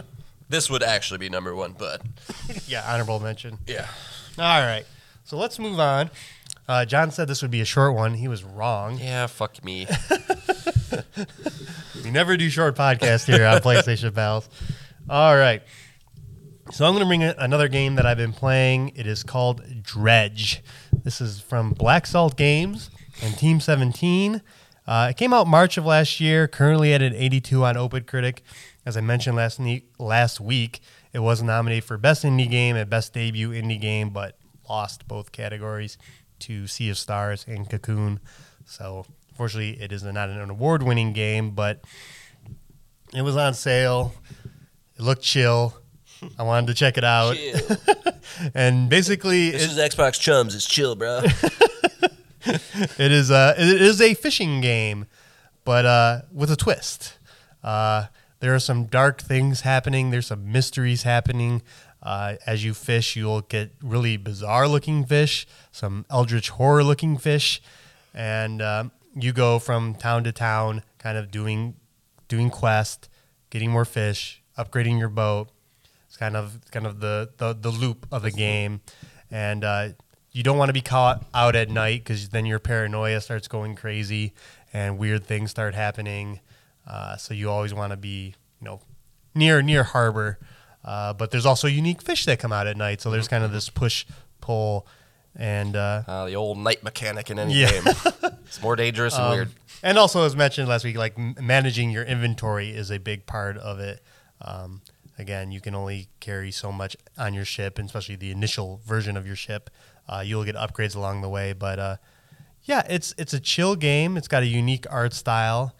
this 0.49 0.71
would 0.71 0.81
actually 0.81 1.19
be 1.19 1.29
number 1.29 1.53
one, 1.53 1.75
but 1.77 2.01
Yeah, 2.67 2.83
honorable 2.91 3.19
mention. 3.19 3.59
yeah. 3.67 3.87
All 4.39 4.61
right, 4.61 4.83
so 5.25 5.37
let's 5.37 5.59
move 5.59 5.79
on. 5.79 6.09
Uh, 6.67 6.85
John 6.85 7.11
said 7.11 7.27
this 7.27 7.41
would 7.41 7.51
be 7.51 7.61
a 7.61 7.65
short 7.65 7.93
one. 7.93 8.13
He 8.13 8.27
was 8.27 8.43
wrong. 8.43 8.97
Yeah, 8.97 9.27
fuck 9.27 9.63
me. 9.63 9.87
We 12.03 12.11
never 12.11 12.35
do 12.35 12.49
short 12.49 12.75
podcasts 12.75 13.25
here 13.25 13.45
on 13.45 13.59
PlayStation 13.61 14.13
Pals. 14.13 14.49
All 15.09 15.35
right. 15.37 15.63
So 16.71 16.85
I'm 16.85 16.91
going 16.93 17.01
to 17.03 17.07
bring 17.07 17.23
another 17.23 17.67
game 17.69 17.95
that 17.95 18.05
I've 18.05 18.17
been 18.17 18.33
playing. 18.33 18.91
It 18.95 19.07
is 19.07 19.23
called 19.23 19.61
Dredge. 19.81 20.61
This 21.03 21.21
is 21.21 21.39
from 21.39 21.71
Black 21.71 22.05
Salt 22.05 22.35
Games 22.35 22.89
and 23.21 23.37
Team 23.37 23.59
17. 23.61 24.41
Uh, 24.85 25.07
it 25.11 25.17
came 25.17 25.33
out 25.33 25.47
March 25.47 25.77
of 25.77 25.85
last 25.85 26.19
year. 26.19 26.47
Currently 26.47 26.93
at 26.93 27.01
an 27.01 27.13
82 27.15 27.63
on 27.63 27.77
Open 27.77 28.03
Critic. 28.03 28.43
As 28.85 28.97
I 28.97 29.01
mentioned 29.01 29.37
last 29.37 29.59
ne- 29.59 29.85
last 29.97 30.41
week, 30.41 30.81
it 31.13 31.19
was 31.19 31.41
nominated 31.41 31.85
for 31.85 31.97
Best 31.97 32.25
Indie 32.25 32.49
Game 32.49 32.75
and 32.75 32.89
Best 32.89 33.13
Debut 33.13 33.51
Indie 33.51 33.79
Game, 33.79 34.09
but 34.09 34.37
lost 34.69 35.07
both 35.07 35.31
categories 35.31 35.97
to 36.43 36.67
Sea 36.67 36.89
of 36.89 36.97
Stars 36.97 37.45
and 37.47 37.69
Cocoon. 37.69 38.19
So, 38.65 39.05
unfortunately, 39.29 39.81
it 39.81 39.91
is 39.91 40.03
not 40.03 40.29
an 40.29 40.49
award-winning 40.49 41.13
game, 41.13 41.51
but 41.51 41.83
it 43.13 43.21
was 43.21 43.35
on 43.35 43.53
sale. 43.53 44.13
It 44.97 45.01
looked 45.01 45.23
chill. 45.23 45.75
I 46.37 46.43
wanted 46.43 46.67
to 46.67 46.73
check 46.73 46.97
it 46.97 47.03
out, 47.03 47.35
and 48.55 48.89
basically, 48.89 49.51
this 49.51 49.63
it, 49.63 49.71
is 49.71 49.77
Xbox 49.77 50.19
Chums. 50.19 50.55
It's 50.55 50.65
chill, 50.65 50.95
bro. 50.95 51.21
it 52.45 53.11
is 53.11 53.29
a 53.29 53.53
it 53.57 53.81
is 53.81 53.99
a 53.99 54.13
fishing 54.13 54.61
game, 54.61 55.05
but 55.65 55.85
uh, 55.85 56.21
with 56.31 56.49
a 56.49 56.55
twist. 56.55 57.17
Uh, 57.61 58.05
there 58.39 58.53
are 58.53 58.59
some 58.59 58.85
dark 58.85 59.21
things 59.21 59.61
happening. 59.61 60.11
There's 60.11 60.27
some 60.27 60.51
mysteries 60.51 61.03
happening. 61.03 61.61
Uh, 62.03 62.35
as 62.45 62.65
you 62.65 62.73
fish, 62.73 63.15
you'll 63.15 63.41
get 63.41 63.71
really 63.81 64.17
bizarre 64.17 64.67
looking 64.67 65.05
fish, 65.05 65.47
some 65.71 66.05
eldritch 66.09 66.49
horror 66.49 66.83
looking 66.83 67.17
fish, 67.17 67.61
and 68.13 68.61
um, 68.61 68.91
you 69.15 69.31
go 69.31 69.57
from 69.57 69.95
town 69.95 70.23
to 70.25 70.31
town, 70.33 70.83
kind 70.97 71.17
of 71.17 71.31
doing 71.31 71.75
doing 72.27 72.49
quest, 72.49 73.09
getting 73.49 73.71
more 73.71 73.85
fish, 73.85 74.43
upgrading 74.57 74.99
your 74.99 75.09
boat. 75.09 75.49
It's 76.07 76.17
kind 76.17 76.35
of 76.35 76.59
kind 76.71 76.85
of 76.85 76.99
the 76.99 77.29
the, 77.37 77.53
the 77.53 77.71
loop 77.71 78.05
of 78.11 78.21
the 78.21 78.31
game, 78.31 78.81
and 79.31 79.63
uh, 79.63 79.89
you 80.33 80.43
don't 80.43 80.57
want 80.57 80.69
to 80.69 80.73
be 80.73 80.81
caught 80.81 81.25
out 81.33 81.55
at 81.55 81.69
night 81.69 82.03
because 82.03 82.29
then 82.29 82.45
your 82.45 82.59
paranoia 82.59 83.21
starts 83.21 83.47
going 83.47 83.75
crazy 83.75 84.33
and 84.73 84.97
weird 84.97 85.23
things 85.25 85.51
start 85.51 85.73
happening. 85.73 86.39
Uh, 86.85 87.15
so 87.15 87.33
you 87.33 87.49
always 87.49 87.73
want 87.73 87.91
to 87.91 87.97
be 87.97 88.35
you 88.59 88.65
know 88.65 88.81
near 89.33 89.61
near 89.61 89.83
harbor, 89.83 90.39
uh, 90.85 91.13
but 91.13 91.31
there's 91.31 91.45
also 91.45 91.67
unique 91.67 92.01
fish 92.01 92.25
that 92.25 92.39
come 92.39 92.51
out 92.53 92.67
at 92.67 92.77
night. 92.77 93.01
So 93.01 93.09
there's 93.11 93.27
kind 93.27 93.43
of 93.43 93.51
this 93.51 93.69
push 93.69 94.05
pull, 94.41 94.85
and 95.35 95.75
uh, 95.75 96.03
Uh, 96.07 96.25
the 96.25 96.35
old 96.35 96.57
night 96.57 96.83
mechanic 96.83 97.29
in 97.29 97.39
any 97.39 97.53
Yeah. 97.53 97.71
game. 97.71 97.83
It's 98.45 98.61
more 98.61 98.75
dangerous 98.75 99.15
and 99.15 99.23
um, 99.25 99.31
weird. 99.31 99.49
And 99.81 99.97
also, 99.97 100.25
as 100.25 100.35
mentioned 100.35 100.67
last 100.69 100.83
week, 100.85 100.95
like 100.95 101.17
m- 101.17 101.35
managing 101.41 101.89
your 101.89 102.03
inventory 102.03 102.69
is 102.69 102.91
a 102.91 102.99
big 102.99 103.25
part 103.25 103.57
of 103.57 103.79
it. 103.79 104.03
Um, 104.41 104.81
again, 105.17 105.51
you 105.51 105.59
can 105.59 105.73
only 105.73 106.07
carry 106.19 106.51
so 106.51 106.71
much 106.71 106.95
on 107.17 107.33
your 107.33 107.45
ship, 107.45 107.79
and 107.79 107.87
especially 107.87 108.15
the 108.15 108.29
initial 108.29 108.79
version 108.85 109.17
of 109.17 109.25
your 109.25 109.35
ship. 109.35 109.69
Uh, 110.07 110.21
you'll 110.23 110.43
get 110.43 110.55
upgrades 110.55 110.95
along 110.95 111.21
the 111.21 111.29
way, 111.29 111.51
but 111.53 111.79
uh, 111.79 111.95
yeah, 112.63 112.83
it's 112.89 113.15
it's 113.17 113.33
a 113.33 113.39
chill 113.39 113.75
game. 113.75 114.17
It's 114.17 114.27
got 114.27 114.43
a 114.43 114.47
unique 114.47 114.85
art 114.91 115.13
style. 115.13 115.73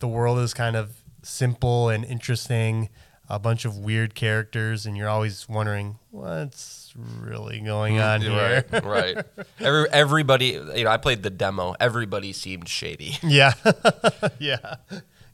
The 0.00 0.08
world 0.08 0.38
is 0.40 0.52
kind 0.52 0.76
of 0.76 0.90
simple 1.22 1.88
and 1.88 2.04
interesting. 2.04 2.90
A 3.28 3.38
bunch 3.38 3.64
of 3.64 3.78
weird 3.78 4.14
characters, 4.14 4.84
and 4.84 4.96
you're 4.96 5.08
always 5.08 5.48
wondering 5.48 5.98
what's 6.10 6.92
really 7.20 7.60
going 7.60 7.98
on 7.98 8.20
here. 8.20 8.64
Right, 8.70 8.84
right. 8.84 9.24
Every, 9.58 9.88
everybody, 9.90 10.46
you 10.74 10.84
know, 10.84 10.90
I 10.90 10.98
played 10.98 11.22
the 11.22 11.30
demo. 11.30 11.74
Everybody 11.80 12.32
seemed 12.32 12.68
shady. 12.68 13.16
Yeah, 13.22 13.54
yeah, 14.38 14.74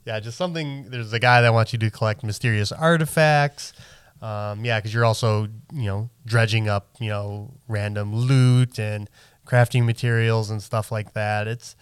yeah, 0.05 0.19
just 0.19 0.37
something. 0.37 0.89
There's 0.89 1.11
a 1.11 1.19
guy 1.19 1.41
that 1.41 1.51
wants 1.53 1.73
you 1.73 1.79
to 1.79 1.89
collect 1.89 2.23
mysterious 2.23 2.71
artifacts. 2.71 3.73
Um, 4.21 4.63
yeah, 4.63 4.79
because 4.79 4.93
you're 4.93 5.05
also 5.05 5.43
you 5.73 5.85
know 5.85 6.09
dredging 6.25 6.69
up 6.69 6.89
you 6.99 7.09
know 7.09 7.53
random 7.67 8.15
loot 8.15 8.79
and 8.79 9.09
crafting 9.45 9.85
materials 9.85 10.49
and 10.49 10.61
stuff 10.61 10.91
like 10.91 11.13
that. 11.13 11.47
It's 11.47 11.75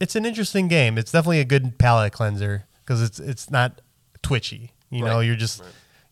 it's 0.00 0.16
an 0.16 0.24
interesting 0.26 0.68
game. 0.68 0.98
It's 0.98 1.12
definitely 1.12 1.40
a 1.40 1.44
good 1.44 1.78
palate 1.78 2.12
cleanser 2.12 2.64
because 2.84 3.02
it's 3.02 3.20
it's 3.20 3.50
not 3.50 3.80
twitchy. 4.22 4.72
You 4.94 5.04
know, 5.04 5.20
you're 5.20 5.36
just 5.36 5.62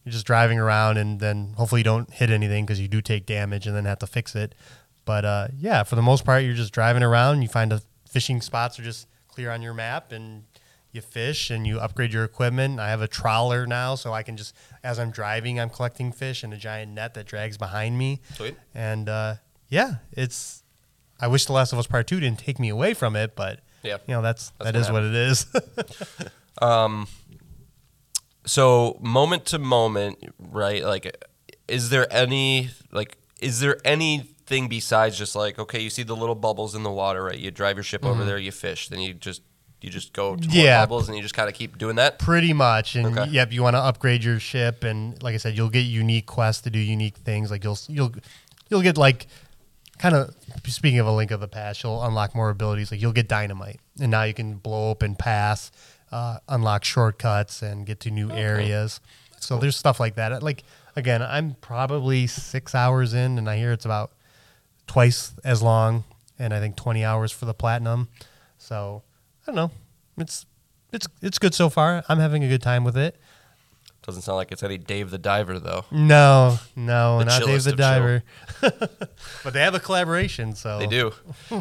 you're 0.04 0.12
just 0.12 0.26
driving 0.26 0.58
around 0.58 0.96
and 0.98 1.20
then 1.20 1.54
hopefully 1.56 1.80
you 1.80 1.84
don't 1.84 2.10
hit 2.12 2.30
anything 2.30 2.64
because 2.66 2.80
you 2.80 2.88
do 2.88 3.00
take 3.00 3.24
damage 3.26 3.66
and 3.66 3.76
then 3.76 3.84
have 3.84 4.00
to 4.00 4.06
fix 4.06 4.34
it. 4.34 4.54
But 5.04 5.24
uh, 5.24 5.48
yeah, 5.56 5.82
for 5.84 5.96
the 5.96 6.02
most 6.02 6.24
part, 6.24 6.42
you're 6.44 6.54
just 6.54 6.72
driving 6.72 7.02
around. 7.02 7.42
You 7.42 7.48
find 7.48 7.70
the 7.70 7.82
fishing 8.08 8.40
spots 8.40 8.78
are 8.78 8.82
just 8.82 9.06
clear 9.28 9.50
on 9.50 9.62
your 9.62 9.74
map 9.74 10.12
and 10.12 10.44
you 10.90 11.00
fish 11.00 11.50
and 11.50 11.66
you 11.66 11.78
upgrade 11.80 12.12
your 12.12 12.24
equipment. 12.24 12.78
I 12.78 12.90
have 12.90 13.00
a 13.00 13.08
trawler 13.08 13.66
now, 13.66 13.94
so 13.94 14.12
I 14.12 14.22
can 14.22 14.36
just 14.36 14.54
as 14.84 14.98
I'm 14.98 15.10
driving, 15.10 15.58
I'm 15.58 15.70
collecting 15.70 16.12
fish 16.12 16.44
in 16.44 16.52
a 16.52 16.56
giant 16.56 16.92
net 16.92 17.14
that 17.14 17.26
drags 17.26 17.56
behind 17.56 17.96
me. 17.96 18.20
Sweet. 18.34 18.56
And 18.74 19.08
uh, 19.08 19.36
yeah, 19.68 19.94
it's. 20.12 20.62
I 21.20 21.28
wish 21.28 21.44
The 21.46 21.52
Last 21.52 21.72
of 21.72 21.78
Us 21.78 21.86
Part 21.86 22.06
Two 22.08 22.18
didn't 22.20 22.40
take 22.40 22.58
me 22.58 22.68
away 22.68 22.94
from 22.94 23.14
it, 23.16 23.36
but 23.36 23.60
Yeah. 23.84 23.98
you 24.06 24.14
know 24.14 24.22
that's, 24.22 24.52
That's 24.58 24.72
that 24.86 24.92
what 24.92 25.02
is 25.04 25.46
what 25.54 25.62
it 25.62 25.70
is. 26.26 26.28
So 28.44 28.98
moment 29.00 29.44
to 29.46 29.58
moment, 29.58 30.18
right? 30.38 30.84
Like, 30.84 31.24
is 31.68 31.90
there 31.90 32.12
any 32.12 32.70
like 32.90 33.16
is 33.40 33.60
there 33.60 33.78
anything 33.84 34.68
besides 34.68 35.16
just 35.16 35.34
like 35.36 35.58
okay, 35.58 35.80
you 35.80 35.90
see 35.90 36.02
the 36.02 36.16
little 36.16 36.34
bubbles 36.34 36.74
in 36.74 36.82
the 36.82 36.90
water, 36.90 37.22
right? 37.22 37.38
You 37.38 37.50
drive 37.50 37.76
your 37.76 37.84
ship 37.84 38.04
over 38.04 38.20
mm-hmm. 38.20 38.26
there, 38.26 38.38
you 38.38 38.52
fish, 38.52 38.88
then 38.88 39.00
you 39.00 39.14
just 39.14 39.42
you 39.80 39.90
just 39.90 40.12
go 40.12 40.36
to 40.36 40.48
more 40.48 40.64
Yeah. 40.64 40.82
bubbles 40.82 41.08
and 41.08 41.16
you 41.16 41.22
just 41.22 41.34
kind 41.34 41.48
of 41.48 41.54
keep 41.54 41.76
doing 41.76 41.96
that. 41.96 42.18
Pretty 42.18 42.52
much, 42.52 42.94
and 42.94 43.18
Okay. 43.18 43.30
yep, 43.30 43.52
you 43.52 43.62
want 43.62 43.74
to 43.74 43.80
upgrade 43.80 44.22
your 44.22 44.38
ship, 44.38 44.84
and 44.84 45.20
like 45.22 45.34
I 45.34 45.38
said, 45.38 45.56
you'll 45.56 45.70
get 45.70 45.80
unique 45.80 46.26
quests 46.26 46.62
to 46.62 46.70
do 46.70 46.78
unique 46.78 47.16
things. 47.18 47.50
Like 47.50 47.64
you'll 47.64 47.78
you'll 47.88 48.12
you'll 48.70 48.82
get 48.82 48.96
like 48.96 49.26
kind 49.98 50.14
of 50.14 50.34
speaking 50.66 50.98
of 50.98 51.06
a 51.06 51.12
link 51.12 51.30
of 51.30 51.40
the 51.40 51.48
past, 51.48 51.82
you'll 51.82 52.02
unlock 52.02 52.34
more 52.34 52.50
abilities. 52.50 52.90
Like 52.90 53.00
you'll 53.00 53.12
get 53.12 53.28
dynamite, 53.28 53.80
and 54.00 54.10
now 54.10 54.22
you 54.24 54.34
can 54.34 54.54
blow 54.54 54.90
open 54.90 55.14
pass, 55.14 55.70
uh, 56.12 56.38
unlock 56.48 56.84
shortcuts, 56.84 57.62
and 57.62 57.84
get 57.86 57.98
to 58.00 58.10
new 58.10 58.30
areas. 58.30 59.00
So 59.40 59.56
there's 59.58 59.76
stuff 59.76 59.98
like 59.98 60.14
that. 60.14 60.42
Like 60.42 60.62
again, 60.94 61.22
I'm 61.22 61.56
probably 61.60 62.26
six 62.28 62.74
hours 62.74 63.14
in, 63.14 63.38
and 63.38 63.48
I 63.50 63.56
hear 63.56 63.72
it's 63.72 63.84
about 63.84 64.12
twice 64.86 65.32
as 65.44 65.62
long, 65.62 66.04
and 66.38 66.52
I 66.54 66.60
think 66.60 66.76
20 66.76 67.04
hours 67.04 67.32
for 67.32 67.46
the 67.46 67.54
platinum. 67.54 68.08
So 68.58 69.02
I 69.42 69.46
don't 69.46 69.56
know. 69.56 69.70
It's 70.18 70.46
it's 70.92 71.08
it's 71.22 71.38
good 71.38 71.54
so 71.54 71.68
far. 71.70 72.04
I'm 72.08 72.18
having 72.18 72.44
a 72.44 72.48
good 72.48 72.62
time 72.62 72.84
with 72.84 72.96
it. 72.96 73.16
Doesn't 74.02 74.22
sound 74.22 74.36
like 74.36 74.50
it's 74.50 74.64
any 74.64 74.78
Dave 74.78 75.10
the 75.10 75.18
Diver 75.18 75.60
though. 75.60 75.84
No, 75.92 76.58
no, 76.74 77.20
The 77.20 77.24
not 77.24 77.42
Dave 77.44 77.62
the. 77.62 77.72
Diver. 77.72 78.24
but 78.60 79.52
they 79.52 79.60
have 79.60 79.74
a 79.76 79.80
collaboration, 79.80 80.56
so 80.56 80.80
They 80.80 80.88
do. 80.88 81.12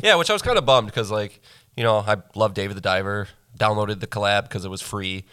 yeah, 0.01 0.15
which 0.15 0.29
I 0.29 0.33
was 0.33 0.41
kind 0.41 0.57
of 0.57 0.65
bummed 0.65 0.87
because, 0.87 1.11
like, 1.11 1.39
you 1.77 1.83
know, 1.83 1.97
I 1.99 2.17
love 2.33 2.55
Dave 2.55 2.73
the 2.73 2.81
Diver. 2.81 3.27
Downloaded 3.57 3.99
the 3.99 4.07
collab 4.07 4.43
because 4.43 4.65
it 4.65 4.69
was 4.69 4.81
free, 4.81 5.25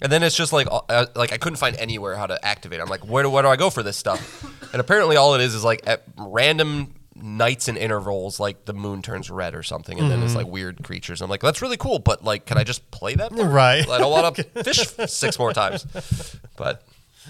and 0.00 0.10
then 0.12 0.22
it's 0.22 0.36
just 0.36 0.52
like, 0.52 0.66
uh, 0.70 1.06
like 1.14 1.32
I 1.32 1.36
couldn't 1.38 1.56
find 1.56 1.76
anywhere 1.76 2.16
how 2.16 2.26
to 2.26 2.44
activate. 2.44 2.78
it. 2.80 2.82
I'm 2.82 2.88
like, 2.88 3.06
where 3.06 3.22
do 3.22 3.30
where 3.30 3.42
do 3.42 3.48
I 3.48 3.56
go 3.56 3.70
for 3.70 3.82
this 3.82 3.96
stuff? 3.96 4.44
and 4.72 4.80
apparently, 4.80 5.16
all 5.16 5.34
it 5.34 5.40
is 5.40 5.54
is 5.54 5.64
like 5.64 5.82
at 5.86 6.04
random 6.16 6.94
nights 7.14 7.68
and 7.68 7.76
intervals, 7.78 8.40
like 8.40 8.64
the 8.64 8.72
moon 8.72 9.02
turns 9.02 9.30
red 9.30 9.54
or 9.54 9.62
something, 9.62 9.98
and 9.98 10.10
then 10.10 10.22
it's 10.22 10.34
like 10.34 10.46
weird 10.46 10.82
creatures. 10.82 11.20
I'm 11.22 11.30
like, 11.30 11.40
that's 11.40 11.62
really 11.62 11.76
cool, 11.76 11.98
but 11.98 12.24
like, 12.24 12.46
can 12.46 12.58
I 12.58 12.64
just 12.64 12.90
play 12.90 13.14
that? 13.14 13.32
part? 13.32 13.50
Right. 13.50 13.88
I 13.88 13.98
don't 13.98 14.10
want 14.10 14.36
to 14.36 14.42
fish 14.64 14.78
six 15.10 15.38
more 15.38 15.52
times. 15.52 15.86
But 16.56 16.82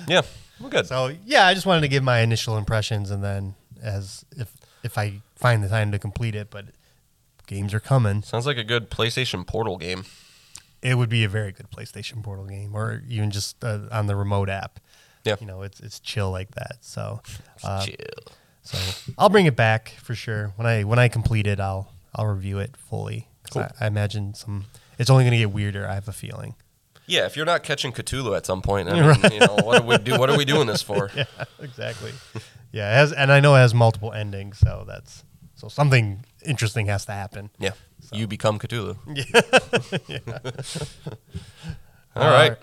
yeah, 0.07 0.23
we're 0.61 0.71
good. 0.71 0.87
So 0.87 1.15
yeah, 1.27 1.47
I 1.47 1.55
just 1.55 1.67
wanted 1.67 1.83
to 1.83 1.89
give 1.89 2.03
my 2.03 2.21
initial 2.21 2.57
impressions, 2.57 3.11
and 3.11 3.23
then 3.23 3.55
as 3.83 4.25
if 4.37 4.53
if 4.83 4.99
I 4.99 5.21
find 5.37 5.63
the 5.63 5.69
time 5.69 5.93
to 5.93 5.99
complete 5.99 6.35
it, 6.35 6.49
but 6.51 6.67
games 7.47 7.75
are 7.75 7.81
coming. 7.81 8.23
Sounds 8.23 8.47
like 8.47 8.57
a 8.57 8.65
good 8.65 8.91
PlayStation 8.91 9.47
Portal 9.47 9.77
game. 9.77 10.05
It 10.83 10.97
would 10.97 11.09
be 11.09 11.25
a 11.25 11.29
very 11.29 11.53
good 11.53 11.71
PlayStation 11.71 12.23
Portal 12.23 12.45
game, 12.47 12.75
or 12.75 13.03
even 13.09 13.31
just 13.31 13.63
uh, 13.65 13.81
on 13.91 14.07
the 14.07 14.17
remote 14.17 14.49
app. 14.49 14.81
Yeah. 15.25 15.37
you 15.41 15.47
know, 15.47 15.63
it's 15.63 15.79
it's 15.81 16.01
chill 16.01 16.31
like 16.33 16.53
that. 16.57 16.79
So, 16.81 17.21
uh, 17.63 17.85
Chill. 17.85 17.95
so 18.63 19.13
I'll 19.17 19.29
bring 19.29 19.47
it 19.47 19.55
back 19.55 19.91
for 20.03 20.15
sure 20.17 20.53
when 20.57 20.67
I 20.67 20.83
when 20.83 20.99
I 20.99 21.07
complete 21.09 21.47
it. 21.47 21.61
I'll 21.61 21.93
I'll 22.15 22.27
review 22.27 22.59
it 22.59 22.77
fully. 22.77 23.29
Cool. 23.53 23.63
I, 23.63 23.85
I 23.85 23.87
imagine 23.87 24.35
some. 24.35 24.65
It's 24.99 25.11
only 25.11 25.25
going 25.25 25.33
to 25.33 25.39
get 25.39 25.53
weirder. 25.53 25.87
I 25.87 25.95
have 25.95 26.09
a 26.09 26.13
feeling. 26.13 26.55
Yeah, 27.07 27.27
if 27.27 27.37
you're 27.37 27.47
not 27.47 27.63
catching 27.63 27.93
Cthulhu 27.93 28.37
at 28.37 28.47
some 28.47 28.63
point, 28.63 28.89
I 28.89 28.93
mean, 29.23 29.33
you 29.33 29.41
know, 29.41 29.57
what 29.63 29.81
are 29.81 29.87
we 29.87 29.99
do? 29.99 30.19
What 30.19 30.31
are 30.31 30.37
we 30.37 30.45
doing 30.45 30.67
this 30.67 30.83
for? 30.83 31.11
yeah, 31.17 31.25
exactly. 31.61 32.13
yeah, 32.73 32.91
it 32.93 32.95
has, 32.95 33.13
and 33.13 33.33
I 33.33 33.41
know 33.41 33.55
it 33.55 33.59
has 33.59 33.75
multiple 33.75 34.13
endings, 34.13 34.59
so 34.59 34.85
that's 34.87 35.25
so 35.63 35.69
something 35.69 36.25
interesting 36.45 36.87
has 36.87 37.05
to 37.07 37.13
happen. 37.13 37.51
Yeah, 37.59 37.75
you 38.13 38.27
become 38.27 38.59
Cthulhu. 38.59 38.97
All 42.17 42.23
All 42.23 42.31
right, 42.31 42.49
right. 42.51 42.59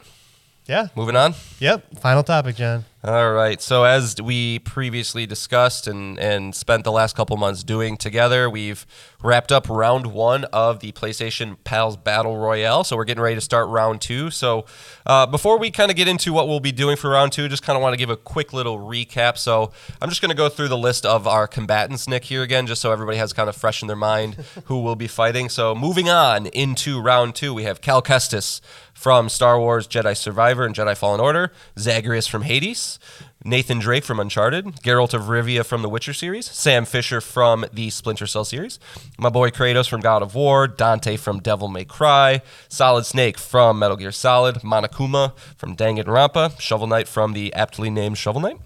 Yeah. 0.67 0.87
moving 0.95 1.15
on. 1.15 1.33
Yep. 1.59 1.99
Final 1.99 2.23
topic, 2.23 2.57
John. 2.57 2.83
All 3.01 3.31
right. 3.31 3.61
So 3.61 3.85
as 3.85 4.21
we 4.21 4.59
previously 4.59 5.25
discussed 5.25 5.87
and, 5.87 6.19
and 6.19 6.53
spent 6.53 6.83
the 6.83 6.91
last 6.91 7.15
couple 7.15 7.37
months 7.37 7.63
doing 7.63 7.95
together, 7.95 8.49
we've 8.49 8.85
wrapped 9.23 9.53
up 9.53 9.69
round 9.69 10.07
one 10.07 10.43
of 10.45 10.81
the 10.81 10.91
PlayStation 10.91 11.55
Pals 11.63 11.95
Battle 11.95 12.35
Royale. 12.35 12.83
So 12.83 12.97
we're 12.97 13.05
getting 13.05 13.23
ready 13.23 13.35
to 13.35 13.41
start 13.41 13.69
round 13.69 14.01
two. 14.01 14.29
So 14.31 14.65
uh, 15.05 15.25
before 15.27 15.57
we 15.57 15.71
kind 15.71 15.89
of 15.89 15.95
get 15.95 16.09
into 16.09 16.33
what 16.33 16.49
we'll 16.49 16.59
be 16.59 16.73
doing 16.73 16.97
for 16.97 17.11
round 17.11 17.31
two, 17.31 17.47
just 17.47 17.63
kind 17.63 17.77
of 17.77 17.81
want 17.81 17.93
to 17.93 17.97
give 17.97 18.09
a 18.09 18.17
quick 18.17 18.51
little 18.51 18.77
recap. 18.77 19.37
So 19.37 19.71
I'm 20.01 20.09
just 20.09 20.21
going 20.21 20.31
to 20.31 20.35
go 20.35 20.49
through 20.49 20.67
the 20.67 20.77
list 20.77 21.05
of 21.05 21.25
our 21.25 21.47
combatants, 21.47 22.05
Nick, 22.05 22.25
here 22.25 22.43
again, 22.43 22.67
just 22.67 22.81
so 22.81 22.91
everybody 22.91 23.17
has 23.17 23.31
kind 23.31 23.47
of 23.47 23.55
fresh 23.55 23.81
in 23.81 23.87
their 23.87 23.95
mind 23.95 24.35
who 24.65 24.81
will 24.81 24.97
be 24.97 25.07
fighting. 25.07 25.47
So 25.47 25.73
moving 25.73 26.09
on 26.09 26.47
into 26.47 27.01
round 27.01 27.33
two, 27.33 27.53
we 27.53 27.63
have 27.63 27.79
Cal 27.79 28.01
Kestis 28.01 28.59
from 28.99 29.29
Star 29.29 29.57
Wars 29.57 29.87
Jedi 29.87 30.15
Survivor 30.15 30.65
and 30.65 30.75
Jedi 30.75 30.95
Fallen 30.95 31.21
Order, 31.21 31.53
Zagreus 31.77 32.27
from 32.27 32.41
Hades, 32.41 32.99
Nathan 33.45 33.79
Drake 33.79 34.03
from 34.03 34.19
Uncharted, 34.19 34.65
Geralt 34.83 35.13
of 35.13 35.29
Rivia 35.29 35.65
from 35.65 35.83
the 35.83 35.87
Witcher 35.87 36.11
series, 36.11 36.45
Sam 36.47 36.83
Fisher 36.83 37.21
from 37.21 37.63
the 37.71 37.91
Splinter 37.91 38.27
Cell 38.27 38.43
series, 38.43 38.77
my 39.17 39.29
boy 39.29 39.51
Kratos 39.51 39.89
from 39.89 40.01
God 40.01 40.21
of 40.21 40.35
War, 40.35 40.67
Dante 40.67 41.15
from 41.15 41.39
Devil 41.39 41.69
May 41.69 41.85
Cry, 41.85 42.41
Solid 42.67 43.05
Snake 43.05 43.37
from 43.37 43.79
Metal 43.79 43.95
Gear 43.95 44.11
Solid, 44.11 44.55
Monokuma 44.55 45.31
from 45.55 45.77
Danganronpa, 45.77 46.59
Shovel 46.59 46.87
Knight 46.87 47.07
from 47.07 47.31
the 47.31 47.53
aptly 47.53 47.89
named 47.89 48.17
Shovel 48.17 48.41
Knight, 48.41 48.57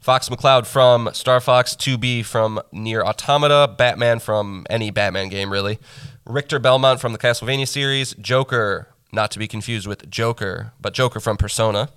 Fox 0.00 0.28
McCloud 0.28 0.66
from 0.66 1.08
Star 1.14 1.40
Fox, 1.40 1.74
2B 1.74 2.26
from 2.26 2.60
Nier 2.72 3.02
Automata, 3.02 3.74
Batman 3.78 4.18
from 4.18 4.66
any 4.68 4.90
Batman 4.90 5.30
game, 5.30 5.50
really. 5.50 5.78
Richter 6.26 6.58
Belmont 6.58 7.00
from 7.00 7.12
the 7.12 7.18
Castlevania 7.18 7.66
series, 7.66 8.12
Joker, 8.20 8.88
not 9.12 9.30
to 9.32 9.38
be 9.38 9.48
confused 9.48 9.86
with 9.86 10.10
Joker, 10.10 10.72
but 10.80 10.92
Joker 10.92 11.20
from 11.20 11.36
Persona. 11.36 11.90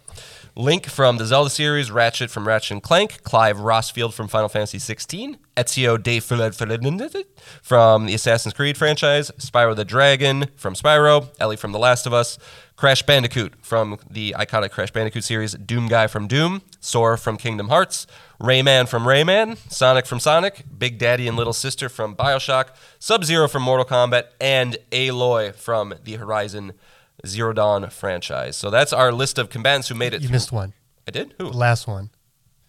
Link 0.55 0.85
from 0.85 1.15
the 1.15 1.25
Zelda 1.25 1.49
series, 1.49 1.89
Ratchet 1.91 2.29
from 2.29 2.45
Ratchet 2.45 2.71
and 2.71 2.83
Clank, 2.83 3.23
Clive 3.23 3.57
Rosfield 3.57 4.13
from 4.13 4.27
Final 4.27 4.49
Fantasy 4.49 4.79
XVI, 4.79 5.37
Ezio 5.55 6.01
de 6.01 6.19
Filed 6.19 6.53
from 7.61 8.05
the 8.05 8.13
Assassin's 8.13 8.53
Creed 8.53 8.77
franchise, 8.77 9.31
Spyro 9.37 9.73
the 9.73 9.85
Dragon 9.85 10.47
from 10.57 10.73
Spyro, 10.73 11.29
Ellie 11.39 11.55
from 11.55 11.71
The 11.71 11.79
Last 11.79 12.05
of 12.05 12.13
Us, 12.13 12.37
Crash 12.75 13.01
Bandicoot 13.03 13.53
from 13.61 13.97
the 14.09 14.35
iconic 14.37 14.71
Crash 14.71 14.91
Bandicoot 14.91 15.23
series, 15.23 15.53
Doom 15.53 15.87
Guy 15.87 16.07
from 16.07 16.27
Doom, 16.27 16.63
Sora 16.81 17.17
from 17.17 17.37
Kingdom 17.37 17.69
Hearts, 17.69 18.05
Rayman 18.41 18.89
from 18.89 19.03
Rayman, 19.03 19.57
Sonic 19.71 20.05
from 20.05 20.19
Sonic, 20.19 20.65
Big 20.77 20.97
Daddy 20.97 21.29
and 21.29 21.37
Little 21.37 21.53
Sister 21.53 21.87
from 21.87 22.13
Bioshock, 22.15 22.69
Sub 22.99 23.23
Zero 23.23 23.47
from 23.47 23.63
Mortal 23.63 23.85
Kombat, 23.85 24.25
and 24.41 24.77
Aloy 24.91 25.55
from 25.55 25.93
the 26.03 26.15
Horizon 26.15 26.73
Zero 27.25 27.53
Dawn 27.53 27.89
franchise. 27.89 28.57
So 28.57 28.69
that's 28.69 28.93
our 28.93 29.11
list 29.11 29.37
of 29.37 29.49
combatants 29.49 29.87
who 29.87 29.95
made 29.95 30.13
it. 30.13 30.21
You 30.21 30.27
through- 30.27 30.33
missed 30.33 30.51
one. 30.51 30.73
I 31.07 31.11
did? 31.11 31.33
Who? 31.37 31.51
The 31.51 31.57
last 31.57 31.87
one. 31.87 32.09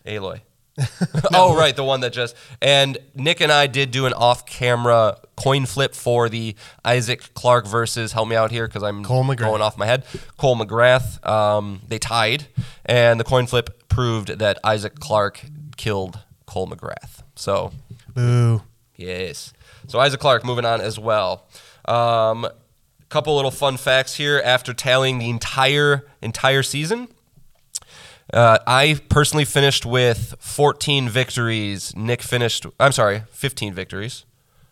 Aloy. 0.07 0.41
oh, 1.35 1.55
right, 1.55 1.77
the 1.77 1.85
one 1.85 2.01
that 2.01 2.15
just 2.15 2.35
and 2.63 2.97
Nick 3.15 3.41
and 3.43 3.53
I 3.53 3.67
did 3.67 3.91
do 3.91 4.07
an 4.07 4.15
off-camera 4.15 5.19
coin 5.37 5.67
flip 5.67 5.95
for 5.95 6.31
the 6.31 6.57
Isaac 6.83 7.35
Clarke 7.35 7.67
versus. 7.67 8.13
Help 8.13 8.29
me 8.29 8.37
out 8.37 8.51
here 8.51 8.67
because 8.67 8.83
I'm 8.83 9.03
going 9.03 9.39
off 9.61 9.77
my 9.77 9.85
head. 9.87 10.05
Cole 10.39 10.57
McGrath. 10.57 11.25
Um, 11.29 11.83
they 11.89 11.99
tied, 11.99 12.47
and 12.87 13.21
the 13.21 13.25
coin 13.25 13.47
flip 13.47 13.87
proved 13.89 14.39
that 14.39 14.59
Isaac 14.65 14.99
Clarke 14.99 15.45
killed 15.77 16.21
Cole 16.47 16.67
McGrath. 16.69 17.23
So 17.37 17.73
Boo. 18.15 18.63
Yes. 18.97 19.53
So 19.89 19.99
Isaac 19.99 20.21
Clarke 20.21 20.45
moving 20.45 20.65
on 20.65 20.81
as 20.81 20.99
well. 20.99 21.49
Um, 21.85 22.47
couple 23.13 23.37
little 23.37 23.51
fun 23.51 23.77
facts 23.77 24.15
here. 24.15 24.41
After 24.43 24.73
tallying 24.73 25.19
the 25.19 25.29
entire 25.29 26.07
entire 26.23 26.63
season, 26.63 27.09
uh, 28.33 28.59
I 28.67 29.01
personally 29.11 29.45
finished 29.45 29.85
with 29.85 30.35
14 30.39 31.09
victories. 31.11 31.95
Nick 31.95 32.23
finished. 32.23 32.65
I'm 32.81 32.93
sorry, 32.93 33.25
15 33.31 33.75
victories. 33.75 34.25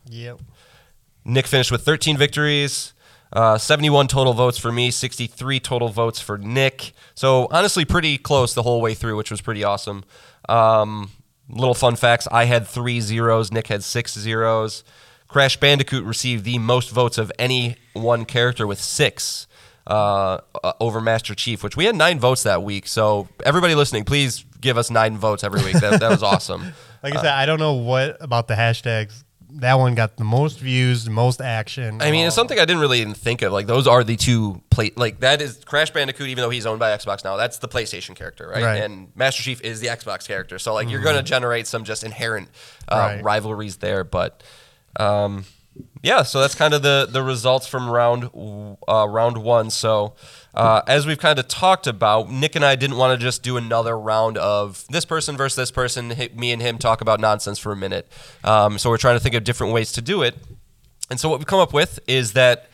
Yep. 0.08 0.40
Nick 1.24 1.46
finished 1.46 1.70
with 1.70 1.82
13 1.82 2.16
victories. 2.16 2.94
Uh, 3.32 3.58
71 3.58 4.08
total 4.08 4.32
votes 4.32 4.58
for 4.58 4.72
me, 4.72 4.90
63 4.90 5.60
total 5.60 5.88
votes 5.88 6.18
for 6.20 6.36
Nick. 6.36 6.92
So 7.14 7.46
honestly, 7.52 7.84
pretty 7.84 8.18
close 8.18 8.54
the 8.54 8.62
whole 8.62 8.80
way 8.80 8.94
through, 8.94 9.16
which 9.16 9.30
was 9.30 9.40
pretty 9.40 9.62
awesome. 9.62 10.02
Um, 10.48 11.10
little 11.48 11.74
fun 11.74 11.94
facts: 11.94 12.26
I 12.32 12.46
had 12.46 12.66
three 12.66 13.00
zeros, 13.00 13.52
Nick 13.52 13.66
had 13.68 13.84
six 13.84 14.18
zeros. 14.18 14.82
Crash 15.30 15.56
Bandicoot 15.58 16.04
received 16.04 16.44
the 16.44 16.58
most 16.58 16.90
votes 16.90 17.16
of 17.18 17.30
any 17.38 17.76
one 17.92 18.24
character 18.24 18.66
with 18.66 18.80
six 18.80 19.46
uh, 19.86 20.38
uh, 20.62 20.72
over 20.80 21.00
Master 21.00 21.34
Chief, 21.34 21.62
which 21.62 21.76
we 21.76 21.84
had 21.84 21.94
nine 21.94 22.18
votes 22.18 22.42
that 22.42 22.62
week. 22.62 22.86
So 22.88 23.28
everybody 23.44 23.74
listening, 23.74 24.04
please 24.04 24.44
give 24.60 24.76
us 24.76 24.90
nine 24.90 25.16
votes 25.16 25.42
every 25.44 25.62
week. 25.64 25.74
That, 25.80 26.00
that 26.00 26.10
was 26.10 26.22
awesome. 26.22 26.72
Like 27.02 27.14
I 27.16 27.22
said, 27.22 27.32
I 27.32 27.46
don't 27.46 27.58
know 27.58 27.72
what 27.76 28.18
about 28.20 28.46
the 28.46 28.52
hashtags. 28.52 29.24
That 29.52 29.76
one 29.78 29.94
got 29.94 30.18
the 30.18 30.24
most 30.24 30.58
views, 30.58 31.06
the 31.06 31.10
most 31.10 31.40
action. 31.40 32.02
I 32.02 32.10
mean, 32.10 32.26
it's 32.26 32.36
something 32.36 32.58
I 32.58 32.66
didn't 32.66 32.82
really 32.82 33.00
even 33.00 33.14
think 33.14 33.40
of. 33.40 33.54
Like 33.54 33.66
those 33.66 33.86
are 33.86 34.04
the 34.04 34.16
two 34.16 34.60
play. 34.68 34.90
Like 34.94 35.20
that 35.20 35.40
is 35.40 35.64
Crash 35.64 35.92
Bandicoot, 35.92 36.28
even 36.28 36.42
though 36.42 36.50
he's 36.50 36.66
owned 36.66 36.78
by 36.78 36.94
Xbox 36.94 37.24
now. 37.24 37.36
That's 37.38 37.56
the 37.56 37.68
PlayStation 37.68 38.14
character, 38.14 38.46
right? 38.48 38.62
Right. 38.62 38.82
And 38.82 39.10
Master 39.16 39.42
Chief 39.42 39.62
is 39.62 39.80
the 39.80 39.86
Xbox 39.86 40.28
character. 40.28 40.58
So 40.58 40.74
like 40.74 40.90
you're 40.90 41.00
going 41.00 41.16
to 41.16 41.22
generate 41.22 41.66
some 41.66 41.84
just 41.84 42.04
inherent 42.04 42.50
uh, 42.86 42.96
Right. 42.96 43.22
rivalries 43.24 43.78
there. 43.78 44.04
But 44.04 44.42
um, 44.96 45.44
yeah, 46.02 46.22
so 46.22 46.40
that's 46.40 46.54
kind 46.54 46.74
of 46.74 46.82
the 46.82 47.06
the 47.10 47.22
results 47.22 47.66
from 47.66 47.88
round 47.88 48.30
uh, 48.88 49.06
round 49.08 49.38
one. 49.38 49.70
So. 49.70 50.14
Uh, 50.52 50.82
as 50.88 51.06
we've 51.06 51.20
kind 51.20 51.38
of 51.38 51.46
talked 51.46 51.86
about, 51.86 52.28
Nick 52.28 52.56
and 52.56 52.64
I 52.64 52.74
didn't 52.74 52.96
want 52.96 53.16
to 53.16 53.24
just 53.24 53.44
do 53.44 53.56
another 53.56 53.96
round 53.96 54.36
of 54.36 54.84
this 54.88 55.04
person 55.04 55.36
versus 55.36 55.54
this 55.54 55.70
person. 55.70 56.12
Me 56.34 56.50
and 56.50 56.60
him 56.60 56.76
talk 56.76 57.00
about 57.00 57.20
nonsense 57.20 57.56
for 57.60 57.70
a 57.70 57.76
minute. 57.76 58.10
Um, 58.42 58.76
so 58.76 58.90
we're 58.90 58.96
trying 58.96 59.14
to 59.14 59.20
think 59.20 59.36
of 59.36 59.44
different 59.44 59.72
ways 59.72 59.92
to 59.92 60.02
do 60.02 60.22
it. 60.22 60.34
And 61.08 61.20
so 61.20 61.28
what 61.28 61.38
we've 61.38 61.46
come 61.46 61.60
up 61.60 61.72
with 61.72 62.00
is 62.08 62.32
that 62.32 62.68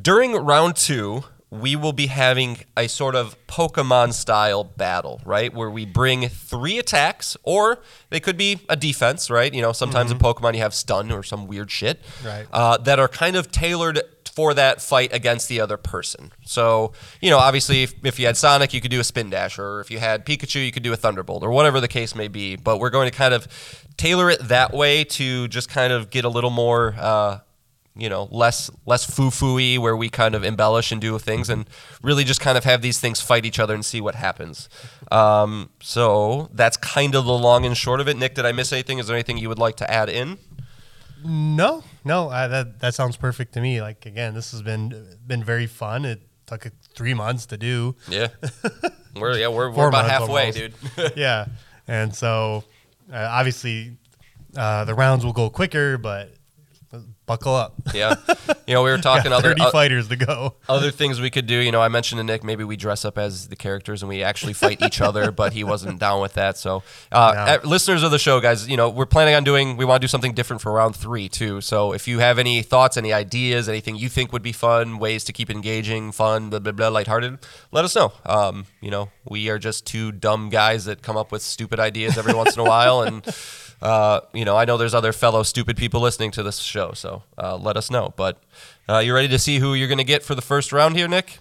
during 0.00 0.32
round 0.32 0.76
two, 0.76 1.24
we 1.50 1.76
will 1.76 1.92
be 1.92 2.06
having 2.06 2.58
a 2.76 2.88
sort 2.88 3.14
of 3.14 3.36
Pokemon 3.46 4.12
style 4.12 4.64
battle, 4.64 5.20
right? 5.24 5.54
Where 5.54 5.70
we 5.70 5.86
bring 5.86 6.28
three 6.28 6.78
attacks, 6.78 7.36
or 7.44 7.78
they 8.10 8.18
could 8.18 8.36
be 8.36 8.60
a 8.68 8.74
defense, 8.76 9.30
right? 9.30 9.52
You 9.54 9.62
know, 9.62 9.72
sometimes 9.72 10.10
in 10.10 10.18
Pokemon 10.18 10.54
you 10.54 10.60
have 10.60 10.74
stun 10.74 11.12
or 11.12 11.22
some 11.22 11.46
weird 11.46 11.70
shit, 11.70 12.00
Right. 12.24 12.46
Uh, 12.52 12.76
that 12.78 12.98
are 12.98 13.08
kind 13.08 13.36
of 13.36 13.52
tailored 13.52 14.00
for 14.34 14.52
that 14.54 14.82
fight 14.82 15.14
against 15.14 15.48
the 15.48 15.60
other 15.60 15.76
person. 15.76 16.30
So, 16.44 16.92
you 17.22 17.30
know, 17.30 17.38
obviously, 17.38 17.84
if, 17.84 17.94
if 18.04 18.18
you 18.18 18.26
had 18.26 18.36
Sonic, 18.36 18.74
you 18.74 18.80
could 18.80 18.90
do 18.90 19.00
a 19.00 19.04
spin 19.04 19.30
dash, 19.30 19.58
or 19.58 19.80
if 19.80 19.90
you 19.90 19.98
had 19.98 20.26
Pikachu, 20.26 20.64
you 20.64 20.72
could 20.72 20.82
do 20.82 20.92
a 20.92 20.96
Thunderbolt, 20.96 21.42
or 21.42 21.50
whatever 21.50 21.80
the 21.80 21.88
case 21.88 22.14
may 22.14 22.28
be. 22.28 22.56
But 22.56 22.78
we're 22.78 22.90
going 22.90 23.08
to 23.10 23.16
kind 23.16 23.32
of 23.32 23.48
tailor 23.96 24.28
it 24.30 24.40
that 24.48 24.74
way 24.74 25.04
to 25.04 25.48
just 25.48 25.70
kind 25.70 25.92
of 25.92 26.10
get 26.10 26.24
a 26.24 26.28
little 26.28 26.50
more. 26.50 26.94
Uh, 26.98 27.38
you 27.96 28.08
know, 28.08 28.28
less 28.30 28.70
less 28.84 29.04
foo 29.04 29.30
fooey, 29.30 29.78
where 29.78 29.96
we 29.96 30.08
kind 30.08 30.34
of 30.34 30.44
embellish 30.44 30.92
and 30.92 31.00
do 31.00 31.18
things, 31.18 31.48
and 31.48 31.68
really 32.02 32.24
just 32.24 32.40
kind 32.40 32.58
of 32.58 32.64
have 32.64 32.82
these 32.82 33.00
things 33.00 33.20
fight 33.20 33.44
each 33.46 33.58
other 33.58 33.74
and 33.74 33.84
see 33.84 34.00
what 34.00 34.14
happens. 34.14 34.68
Um, 35.10 35.70
so 35.80 36.50
that's 36.52 36.76
kind 36.76 37.14
of 37.14 37.24
the 37.24 37.32
long 37.32 37.64
and 37.64 37.76
short 37.76 38.00
of 38.00 38.08
it. 38.08 38.16
Nick, 38.16 38.34
did 38.34 38.44
I 38.44 38.52
miss 38.52 38.72
anything? 38.72 38.98
Is 38.98 39.06
there 39.06 39.16
anything 39.16 39.38
you 39.38 39.48
would 39.48 39.58
like 39.58 39.76
to 39.76 39.90
add 39.90 40.08
in? 40.08 40.38
No, 41.24 41.82
no, 42.04 42.28
I, 42.28 42.46
that 42.46 42.80
that 42.80 42.94
sounds 42.94 43.16
perfect 43.16 43.54
to 43.54 43.60
me. 43.60 43.80
Like 43.80 44.06
again, 44.06 44.34
this 44.34 44.52
has 44.52 44.62
been 44.62 45.18
been 45.26 45.42
very 45.42 45.66
fun. 45.66 46.04
It 46.04 46.20
took 46.46 46.66
uh, 46.66 46.70
three 46.94 47.14
months 47.14 47.46
to 47.46 47.56
do. 47.56 47.96
Yeah, 48.08 48.28
we're 49.16 49.36
yeah 49.38 49.48
we're, 49.48 49.70
we're 49.70 49.88
about 49.88 50.08
halfway, 50.08 50.52
almost. 50.52 50.58
dude. 50.58 51.12
yeah, 51.16 51.46
and 51.88 52.14
so 52.14 52.64
uh, 53.12 53.16
obviously 53.30 53.96
uh, 54.56 54.84
the 54.84 54.94
rounds 54.94 55.24
will 55.24 55.32
go 55.32 55.50
quicker, 55.50 55.98
but 55.98 56.34
buckle 57.26 57.54
up. 57.54 57.74
yeah, 57.94 58.14
you 58.66 58.74
know 58.74 58.82
we 58.82 58.90
were 58.90 58.98
talking 59.12 59.32
other 59.32 59.54
uh, 59.58 59.70
fighters 59.70 60.08
to 60.08 60.16
go. 60.16 60.54
other 60.68 60.90
things 60.90 61.20
we 61.20 61.30
could 61.30 61.46
do. 61.46 61.56
You 61.58 61.72
know, 61.72 61.82
I 61.82 61.88
mentioned 61.88 62.18
to 62.20 62.24
Nick 62.24 62.42
maybe 62.44 62.64
we 62.64 62.76
dress 62.76 63.04
up 63.04 63.18
as 63.18 63.48
the 63.48 63.56
characters 63.56 64.02
and 64.02 64.08
we 64.08 64.22
actually 64.22 64.52
fight 64.52 64.80
each 64.82 65.00
other, 65.00 65.30
but 65.30 65.52
he 65.52 65.64
wasn't 65.64 65.98
down 65.98 66.20
with 66.22 66.34
that. 66.34 66.56
So, 66.56 66.82
uh, 67.12 67.32
No. 67.34 67.40
uh, 67.40 67.58
listeners 67.68 68.02
of 68.02 68.10
the 68.10 68.18
show, 68.18 68.40
guys, 68.40 68.68
you 68.68 68.76
know, 68.76 68.88
we're 68.88 69.06
planning 69.06 69.34
on 69.34 69.44
doing. 69.44 69.76
We 69.76 69.84
want 69.84 70.00
to 70.00 70.04
do 70.04 70.08
something 70.08 70.32
different 70.32 70.62
for 70.62 70.72
round 70.72 70.96
three 70.96 71.28
too. 71.28 71.60
So, 71.60 71.92
if 71.92 72.06
you 72.08 72.20
have 72.20 72.38
any 72.38 72.62
thoughts, 72.62 72.96
any 72.96 73.12
ideas, 73.12 73.68
anything 73.68 73.96
you 73.96 74.08
think 74.08 74.32
would 74.32 74.42
be 74.42 74.52
fun, 74.52 74.98
ways 74.98 75.24
to 75.24 75.32
keep 75.32 75.50
engaging, 75.50 76.12
fun, 76.12 76.50
blah 76.50 76.60
blah 76.60 76.72
blah, 76.72 76.88
lighthearted, 76.88 77.38
let 77.72 77.84
us 77.84 77.94
know. 77.96 78.12
Um, 78.24 78.66
you 78.80 78.90
know, 78.90 79.10
we 79.24 79.48
are 79.50 79.58
just 79.58 79.86
two 79.86 80.12
dumb 80.12 80.48
guys 80.50 80.84
that 80.84 81.02
come 81.02 81.16
up 81.16 81.32
with 81.32 81.42
stupid 81.42 81.80
ideas 81.80 82.16
every 82.16 82.34
once 82.34 82.54
in 82.54 82.60
a 82.60 82.64
while, 82.64 83.02
and 83.02 83.24
uh, 83.82 84.20
you 84.32 84.44
know, 84.44 84.56
I 84.56 84.64
know 84.64 84.76
there's 84.76 84.94
other 84.94 85.12
fellow 85.12 85.42
stupid 85.42 85.76
people 85.76 86.00
listening 86.00 86.30
to 86.32 86.42
this 86.42 86.58
show, 86.58 86.92
so 86.92 87.22
uh, 87.38 87.56
let 87.56 87.76
us 87.76 87.90
know. 87.90 88.12
But 88.16 88.42
uh, 88.88 88.98
you 88.98 89.14
ready 89.14 89.28
to 89.28 89.38
see 89.38 89.58
who 89.58 89.74
you're 89.74 89.88
going 89.88 89.98
to 89.98 90.04
get 90.04 90.22
for 90.22 90.34
the 90.34 90.42
first 90.42 90.72
round 90.72 90.96
here, 90.96 91.08
Nick? 91.08 91.38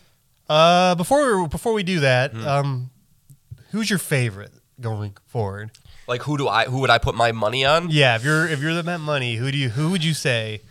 Uh, 0.49 0.95
before 0.95 1.47
before 1.47 1.73
we 1.73 1.83
do 1.83 1.99
that, 2.01 2.31
Hmm. 2.31 2.47
um, 2.47 2.89
who's 3.71 3.89
your 3.89 3.99
favorite 3.99 4.51
going 4.79 5.15
forward? 5.25 5.71
Like 6.07 6.21
who 6.23 6.37
do 6.37 6.47
I 6.47 6.65
who 6.65 6.79
would 6.81 6.91
I 6.91 6.99
put 6.99 7.15
my 7.15 7.31
money 7.31 7.65
on? 7.65 7.89
Yeah, 7.89 8.15
if 8.15 8.23
you're 8.23 8.47
if 8.47 8.59
you're 8.61 8.75
the 8.75 8.83
Met 8.83 8.99
Money, 8.99 9.37
who 9.37 9.51
do 9.51 9.57
you 9.57 9.69
who 9.69 9.89
would 9.89 10.03
you 10.03 10.13
say? 10.13 10.61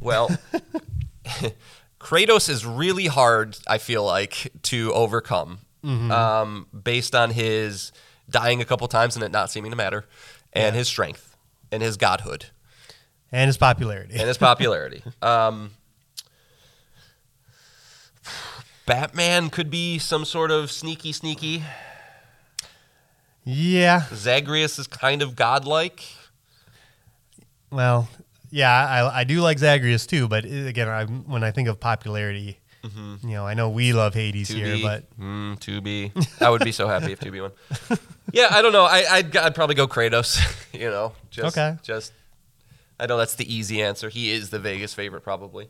Well, 0.00 0.28
Kratos 2.00 2.48
is 2.48 2.64
really 2.64 3.06
hard. 3.06 3.56
I 3.66 3.78
feel 3.78 4.04
like 4.04 4.50
to 4.64 4.92
overcome, 4.92 5.58
um, 5.84 6.66
based 6.84 7.14
on 7.14 7.30
his 7.30 7.90
dying 8.30 8.60
a 8.60 8.64
couple 8.64 8.86
times 8.88 9.16
and 9.16 9.24
it 9.24 9.30
not 9.32 9.50
seeming 9.50 9.70
to 9.70 9.76
matter, 9.76 10.04
and 10.52 10.74
his 10.76 10.88
strength 10.88 11.36
and 11.72 11.82
his 11.82 11.96
godhood 11.96 12.46
And 13.32 13.46
his 13.48 13.56
popularity. 13.56 14.14
and 14.18 14.28
his 14.28 14.38
popularity. 14.38 15.02
um, 15.22 15.72
Batman 18.86 19.50
could 19.50 19.70
be 19.70 19.98
some 19.98 20.24
sort 20.24 20.50
of 20.50 20.70
sneaky, 20.70 21.12
sneaky. 21.12 21.62
yeah, 23.44 24.04
Zagreus 24.14 24.78
is 24.78 24.86
kind 24.86 25.20
of 25.22 25.36
godlike. 25.36 26.02
well, 27.70 28.08
yeah, 28.50 28.70
I 28.72 29.20
I 29.20 29.24
do 29.24 29.40
like 29.42 29.58
Zagreus 29.58 30.06
too, 30.06 30.26
but 30.26 30.44
uh, 30.46 30.48
again, 30.48 30.88
I, 30.88 31.04
when 31.04 31.44
I 31.44 31.50
think 31.50 31.68
of 31.68 31.78
popularity, 31.80 32.58
you 32.84 33.18
know, 33.22 33.46
I 33.46 33.54
know 33.54 33.70
we 33.70 33.92
love 33.92 34.14
Hades 34.14 34.48
here, 34.48 34.66
2B. 34.76 34.82
but 34.82 35.18
mm, 35.18 35.58
2B. 35.58 36.42
I 36.42 36.50
would 36.50 36.62
be 36.64 36.72
so 36.72 36.88
happy 36.88 37.12
if 37.12 37.20
2B 37.20 37.42
won. 37.42 37.98
Yeah, 38.32 38.48
I 38.50 38.60
don't 38.60 38.72
know. 38.72 38.84
I, 38.84 39.04
I'd, 39.10 39.34
I'd 39.38 39.54
probably 39.54 39.74
go 39.74 39.86
Kratos. 39.88 40.38
You 40.78 40.90
know, 40.90 41.12
just 41.30 41.56
Okay. 41.56 41.78
just. 41.82 42.12
I 43.00 43.06
know 43.06 43.16
that's 43.16 43.34
the 43.36 43.52
easy 43.52 43.82
answer. 43.82 44.08
He 44.10 44.30
is 44.30 44.50
the 44.50 44.58
Vegas 44.58 44.92
favorite, 44.92 45.22
probably. 45.22 45.68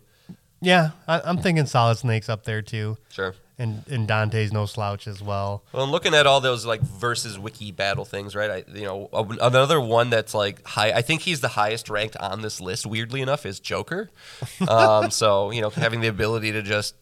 yeah, 0.60 0.90
I, 1.06 1.20
I'm 1.24 1.38
thinking 1.38 1.66
Solid 1.66 1.98
Snake's 1.98 2.28
up 2.28 2.42
there 2.44 2.60
too, 2.62 2.96
Sure. 3.10 3.34
And 3.58 3.82
and 3.90 4.06
Dante's 4.06 4.52
no 4.52 4.66
slouch 4.66 5.06
as 5.06 5.20
well. 5.20 5.64
Well, 5.72 5.82
I'm 5.84 5.90
looking 5.90 6.14
at 6.14 6.26
all 6.26 6.40
those 6.40 6.64
like 6.64 6.80
versus 6.80 7.38
wiki 7.38 7.72
battle 7.72 8.04
things, 8.04 8.36
right? 8.36 8.50
I, 8.50 8.64
you 8.72 8.84
know, 8.84 9.08
another 9.40 9.80
one 9.80 10.10
that's 10.10 10.32
like 10.34 10.64
high. 10.66 10.92
I 10.92 11.02
think 11.02 11.22
he's 11.22 11.40
the 11.40 11.48
highest 11.48 11.90
ranked 11.90 12.16
on 12.16 12.42
this 12.42 12.60
list. 12.60 12.86
Weirdly 12.86 13.20
enough, 13.20 13.44
is 13.44 13.60
Joker. 13.60 14.10
Um, 14.68 15.10
so 15.10 15.50
you 15.50 15.60
know, 15.60 15.70
having 15.70 16.00
the 16.00 16.08
ability 16.08 16.52
to 16.52 16.62
just 16.62 16.94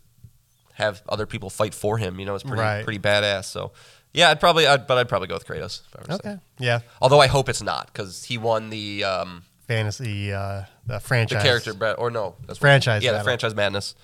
have 0.74 1.02
other 1.08 1.26
people 1.26 1.50
fight 1.50 1.74
for 1.74 1.98
him, 1.98 2.18
you 2.20 2.26
know, 2.26 2.34
is 2.34 2.42
pretty 2.42 2.60
Right. 2.62 2.84
pretty 2.84 2.98
badass. 3.00 3.44
So 3.46 3.72
yeah, 4.12 4.30
I'd 4.30 4.40
probably, 4.40 4.66
I'd, 4.66 4.86
but 4.86 4.96
I'd 4.98 5.08
probably 5.08 5.28
go 5.28 5.34
with 5.34 5.46
Kratos. 5.46 5.82
If 5.86 5.96
I 5.96 6.00
were 6.00 6.06
to 6.06 6.12
say. 6.24 6.30
Okay, 6.30 6.40
yeah, 6.58 6.80
Although 7.02 7.20
I 7.20 7.26
hope 7.26 7.48
it's 7.50 7.62
not 7.62 7.86
because 7.92 8.24
he 8.24 8.38
won 8.38 8.70
the 8.70 9.04
um, 9.04 9.42
fantasy 9.68 10.32
uh, 10.32 10.62
the 10.86 11.00
franchise, 11.00 11.42
the 11.42 11.48
character 11.48 11.94
or 11.98 12.10
no 12.10 12.36
that's 12.46 12.58
Franchise 12.58 13.02
yeah 13.02 13.12
the 13.12 13.24
franchise 13.24 13.54
madness. 13.54 13.94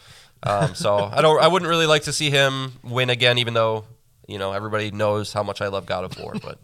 Um, 0.45 0.75
so 0.75 0.97
I 0.97 1.23
don't 1.23 1.41
I 1.43 1.49
wouldn't 1.49 1.69
really 1.69 1.87
like 1.87 2.03
to 2.05 2.13
see 2.13 2.31
him 2.31 2.73
win 2.83 3.11
again, 3.11 3.39
even 3.39 3.55
though 3.55 3.85
you 4.27 4.39
know 4.39 4.53
everybody 4.53 4.91
knows 4.91 5.33
how 5.33 5.43
much 5.43 5.61
I 5.61 5.69
love 5.69 5.87
God 5.87 6.05
of 6.05 6.19
War. 6.19 6.35
But 6.43 6.59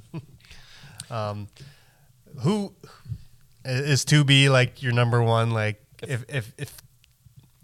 who 2.42 2.74
is 3.64 4.04
to 4.06 4.24
be 4.24 4.48
like 4.48 4.82
your 4.82 4.92
number 4.92 5.22
one 5.22 5.50
like 5.50 5.82
if 6.02 6.24
if 6.28 6.52
if 6.58 6.74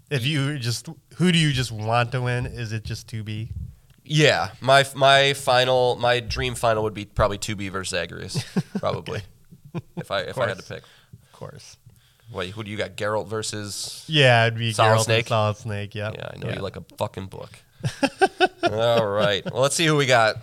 if 0.09 0.25
you 0.25 0.59
just 0.59 0.87
who 1.15 1.31
do 1.31 1.37
you 1.37 1.51
just 1.51 1.71
want 1.71 2.11
to 2.11 2.21
win 2.21 2.45
is 2.45 2.71
it 2.71 2.83
just 2.83 3.07
to 3.09 3.23
be 3.23 3.51
yeah, 4.07 4.51
my 4.61 4.85
my 4.95 5.33
final 5.33 5.95
my 5.95 6.19
dream 6.19 6.53
final 6.53 6.83
would 6.83 6.93
be 6.93 7.05
probably 7.05 7.39
to 7.39 7.55
be 7.55 7.69
versus 7.69 7.89
Zagreus, 7.89 8.43
probably 8.77 9.21
if 9.97 10.11
I 10.11 10.21
if 10.21 10.37
I 10.37 10.49
had 10.49 10.59
to 10.59 10.63
pick. 10.63 10.83
of 10.83 11.31
course 11.33 11.77
Wait, 12.31 12.51
who 12.51 12.63
do 12.63 12.71
you 12.71 12.77
got? 12.77 12.95
Geralt 12.95 13.27
versus 13.27 14.03
yeah 14.07 14.47
it'd 14.47 14.57
be 14.59 14.71
Solid 14.73 14.97
Geralt 14.99 15.03
Snake? 15.03 15.27
solid 15.27 15.57
snake 15.57 15.95
yeah 15.95 16.11
Yeah, 16.13 16.29
I 16.33 16.37
know 16.37 16.49
you 16.53 16.61
like 16.61 16.75
a 16.75 16.83
fucking 16.97 17.27
book. 17.27 17.51
All 18.63 19.05
right. 19.05 19.43
Well, 19.51 19.61
let's 19.61 19.75
see 19.75 19.85
who 19.85 19.95
we 19.95 20.05
got. 20.05 20.37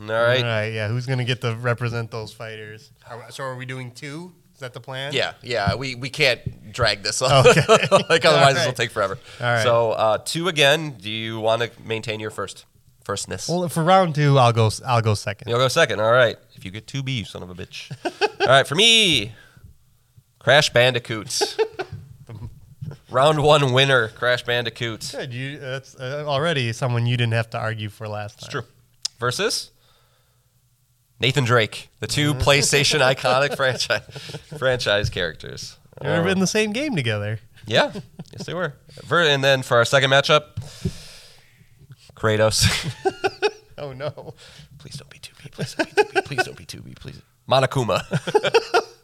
All 0.00 0.06
right. 0.06 0.40
all 0.40 0.44
right 0.46 0.72
yeah 0.72 0.88
who's 0.88 1.06
gonna 1.06 1.24
get 1.24 1.42
to 1.42 1.54
represent 1.54 2.10
those 2.10 2.32
fighters 2.32 2.90
so 3.30 3.44
are 3.44 3.54
we 3.54 3.66
doing 3.66 3.92
two 3.92 4.32
is 4.52 4.60
that 4.60 4.72
the 4.72 4.80
plan 4.80 5.12
Yeah, 5.12 5.34
yeah. 5.42 5.76
We 5.76 5.94
we 5.94 6.10
can't 6.10 6.72
drag 6.72 7.02
this 7.04 7.22
on. 7.22 7.46
Okay. 7.46 7.60
like 8.08 8.24
otherwise 8.24 8.48
All 8.48 8.54
this 8.54 8.66
will 8.66 8.72
take 8.72 8.90
forever. 8.90 9.16
All 9.40 9.46
right. 9.46 9.62
So 9.62 9.92
uh, 9.92 10.18
two 10.24 10.48
again. 10.48 10.96
Do 11.00 11.08
you 11.10 11.38
want 11.38 11.62
to 11.62 11.70
maintain 11.84 12.18
your 12.18 12.30
first 12.30 12.64
firstness? 13.04 13.48
well 13.48 13.68
for 13.68 13.82
round 13.82 14.14
two 14.14 14.38
i'll 14.38 14.52
go 14.52 14.70
i'll 14.86 15.02
go 15.02 15.14
second 15.14 15.48
You'll 15.48 15.58
go 15.58 15.68
second. 15.68 16.00
All 16.00 16.12
right. 16.12 16.36
If 16.56 16.64
you 16.64 16.70
get 16.72 16.86
two 16.88 17.02
B, 17.02 17.18
you 17.18 17.24
son 17.24 17.42
of 17.44 17.50
a 17.50 17.54
bitch. 17.54 17.90
All 18.40 18.46
right. 18.48 18.66
For 18.66 18.74
me, 18.74 19.32
Crash 20.42 20.70
Bandicoot. 20.72 21.56
Round 23.10 23.42
one 23.44 23.72
winner, 23.72 24.08
Crash 24.08 24.42
Bandicoot. 24.42 25.08
Good. 25.12 25.32
You 25.32 25.58
that's 25.58 25.94
uh, 25.94 26.24
already 26.26 26.72
someone 26.72 27.06
you 27.06 27.16
didn't 27.16 27.34
have 27.34 27.48
to 27.50 27.58
argue 27.58 27.88
for 27.88 28.08
last 28.08 28.40
time. 28.40 28.46
It's 28.46 28.52
true. 28.52 28.64
Versus 29.20 29.70
Nathan 31.20 31.44
Drake, 31.44 31.90
the 32.00 32.06
two 32.08 32.34
PlayStation 32.34 32.98
iconic 33.14 33.56
franchise 33.56 34.02
franchise 34.58 35.10
characters. 35.10 35.76
You've 36.02 36.10
ever 36.10 36.22
been 36.24 36.32
in 36.32 36.40
the 36.40 36.46
same 36.48 36.72
game 36.72 36.96
together. 36.96 37.38
Yeah, 37.66 37.92
yes 38.32 38.44
they 38.46 38.54
were. 38.54 38.74
Ver- 39.04 39.22
And 39.28 39.44
then 39.44 39.62
for 39.62 39.76
our 39.76 39.84
second 39.84 40.10
matchup, 40.10 40.46
Kratos. 42.16 42.66
Oh 43.78 43.92
no. 43.92 44.34
please 44.78 44.94
don't 44.96 45.10
be 45.10 45.18
2B. 45.18 45.50
Please 45.50 45.74
don't 45.74 45.96
be 45.96 46.02
2B. 46.02 46.24
Please 46.24 46.44
don't 46.44 46.56
be 46.56 46.64
2B. 46.64 46.94
Please. 46.94 47.20
Monokuma. 47.48 48.04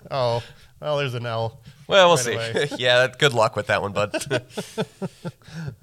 Oh 0.09 0.40
well, 0.80 0.96
there's 0.98 1.14
an 1.14 1.26
L. 1.26 1.60
well, 1.86 2.09
we'll 2.09 2.36
Right 2.36 2.68
see. 2.70 2.76
yeah, 2.78 3.09
good 3.18 3.32
luck 3.32 3.56
with 3.56 3.66
that 3.68 3.82
one, 3.82 3.92
bud. 3.92 4.14
All 4.22 5.09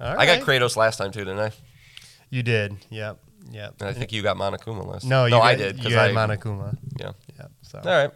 I 0.00 0.26
got. 0.26 0.42
Kratos 0.42 0.76
last 0.76 0.96
time 0.98 1.10
too, 1.12 1.20
didn't 1.20 1.40
I? 1.40 1.50
You 2.30 2.42
did. 2.42 2.76
Yep. 2.90 3.18
Yep. 3.52 3.74
And 3.80 3.88
I 3.88 3.92
think 3.92 4.12
you 4.12 4.22
got 4.22 4.36
Monokuma 4.36 4.86
last. 4.86 5.04
No, 5.04 5.24
you 5.26 5.30
no, 5.30 5.38
got, 5.38 5.44
I 5.44 5.54
did 5.54 5.76
You 5.76 5.82
because 5.84 5.94
had 5.94 6.10
I. 6.10 6.14
Monokuma. 6.14 6.76
yeah. 6.98 7.12
Yep. 7.38 7.50
So. 7.62 7.78
All 7.78 7.84
right. 7.84 8.10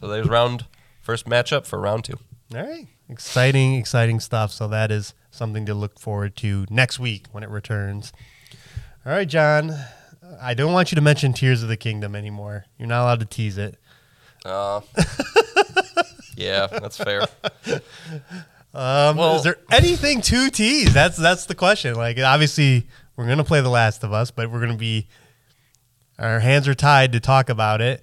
So 0.00 0.08
there's 0.08 0.28
round 0.28 0.66
first 1.00 1.26
matchup 1.26 1.66
for 1.66 1.78
round 1.80 2.04
two. 2.04 2.18
All 2.54 2.62
right. 2.62 2.86
Exciting, 3.08 3.74
exciting 3.74 4.18
stuff. 4.20 4.50
So 4.50 4.66
that 4.68 4.90
is 4.90 5.14
something 5.30 5.66
to 5.66 5.74
look 5.74 6.00
forward 6.00 6.36
to 6.36 6.66
next 6.70 6.98
week 6.98 7.26
when 7.32 7.42
it 7.44 7.50
returns. 7.50 8.12
All 9.06 9.12
right, 9.12 9.28
John. 9.28 9.72
I 10.40 10.54
don't 10.54 10.72
want 10.72 10.90
you 10.90 10.96
to 10.96 11.02
mention 11.02 11.32
Tears 11.32 11.62
of 11.62 11.68
the 11.68 11.76
Kingdom 11.76 12.16
anymore. 12.16 12.64
You're 12.78 12.88
not 12.88 13.02
allowed 13.02 13.20
to 13.20 13.26
tease 13.26 13.56
it. 13.58 13.78
Uh, 14.44 14.80
yeah, 16.36 16.66
that's 16.66 16.96
fair. 16.96 17.22
Um, 18.76 19.16
Well- 19.16 19.36
is 19.36 19.44
there 19.44 19.58
anything 19.70 20.20
to 20.22 20.50
tease? 20.50 20.92
That's 20.92 21.16
that's 21.16 21.46
the 21.46 21.54
question. 21.54 21.94
Like, 21.94 22.18
obviously, 22.18 22.88
we're 23.16 23.28
gonna 23.28 23.44
play 23.44 23.60
The 23.60 23.68
Last 23.68 24.02
of 24.02 24.12
Us, 24.12 24.32
but 24.32 24.50
we're 24.50 24.58
gonna 24.60 24.74
be 24.76 25.06
our 26.18 26.40
hands 26.40 26.66
are 26.66 26.74
tied 26.74 27.12
to 27.12 27.20
talk 27.20 27.48
about 27.48 27.80
it. 27.80 28.02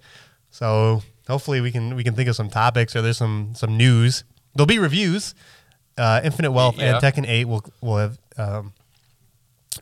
So 0.50 1.04
hopefully, 1.28 1.60
we 1.60 1.72
can 1.72 1.96
we 1.96 2.06
can 2.06 2.16
think 2.16 2.30
of 2.30 2.38
some 2.38 2.50
topics 2.50 2.96
or 2.96 3.02
there's 3.02 3.18
some 3.18 3.52
some 3.54 3.76
news. 3.76 4.24
There'll 4.56 4.66
be 4.66 4.80
reviews. 4.80 5.36
Uh, 5.98 6.22
Infinite 6.24 6.52
Wealth 6.54 6.78
Yeah. 6.78 6.96
and 6.96 7.04
Tekken 7.04 7.28
Eight 7.28 7.46
will 7.50 7.66
will 7.82 7.98
have 7.98 8.18
um, 8.38 8.72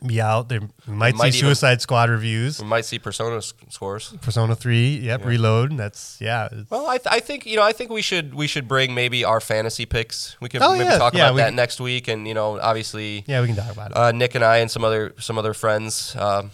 be 0.06 0.20
out. 0.20 0.48
There 0.48 0.60
we 0.60 0.94
might, 0.94 1.14
Might 1.14 1.32
see 1.32 1.38
even- 1.38 1.48
Suicide 1.48 1.82
Squad 1.82 2.10
reviews. 2.10 2.60
We 2.60 2.66
might 2.66 2.84
see 2.84 2.98
Persona 2.98 3.40
scores. 3.42 4.14
Persona 4.20 4.54
Three, 4.54 4.96
yep, 4.96 5.24
Reload. 5.24 5.76
That's 5.76 6.16
yeah. 6.20 6.48
Well, 6.70 6.86
I, 6.86 6.96
th- 6.98 7.08
I 7.10 7.20
think 7.20 7.44
you 7.46 7.56
know 7.56 7.62
I 7.62 7.72
think 7.72 7.90
we 7.90 8.02
should 8.02 8.32
we 8.34 8.46
should 8.46 8.66
bring 8.68 8.94
maybe 8.94 9.24
our 9.24 9.40
fantasy 9.40 9.86
picks. 9.86 10.36
We 10.40 10.48
can 10.48 10.62
Oh, 10.62 10.72
maybe 10.72 10.84
yeah. 10.84 10.98
talk 10.98 11.14
Yeah, 11.14 11.26
about 11.28 11.36
that 11.38 11.54
next 11.54 11.80
week, 11.80 12.08
and 12.08 12.26
you 12.26 12.34
know 12.34 12.58
obviously 12.60 13.24
yeah, 13.26 13.40
we 13.40 13.48
can 13.48 13.56
talk 13.56 13.72
about 13.72 13.90
it. 13.90 13.96
uh, 13.96 14.12
Nick 14.12 14.34
and 14.34 14.44
I 14.44 14.58
and 14.58 14.70
some 14.70 14.84
other 14.84 15.14
some 15.18 15.36
other 15.38 15.54
friends, 15.54 16.14
um, 16.16 16.50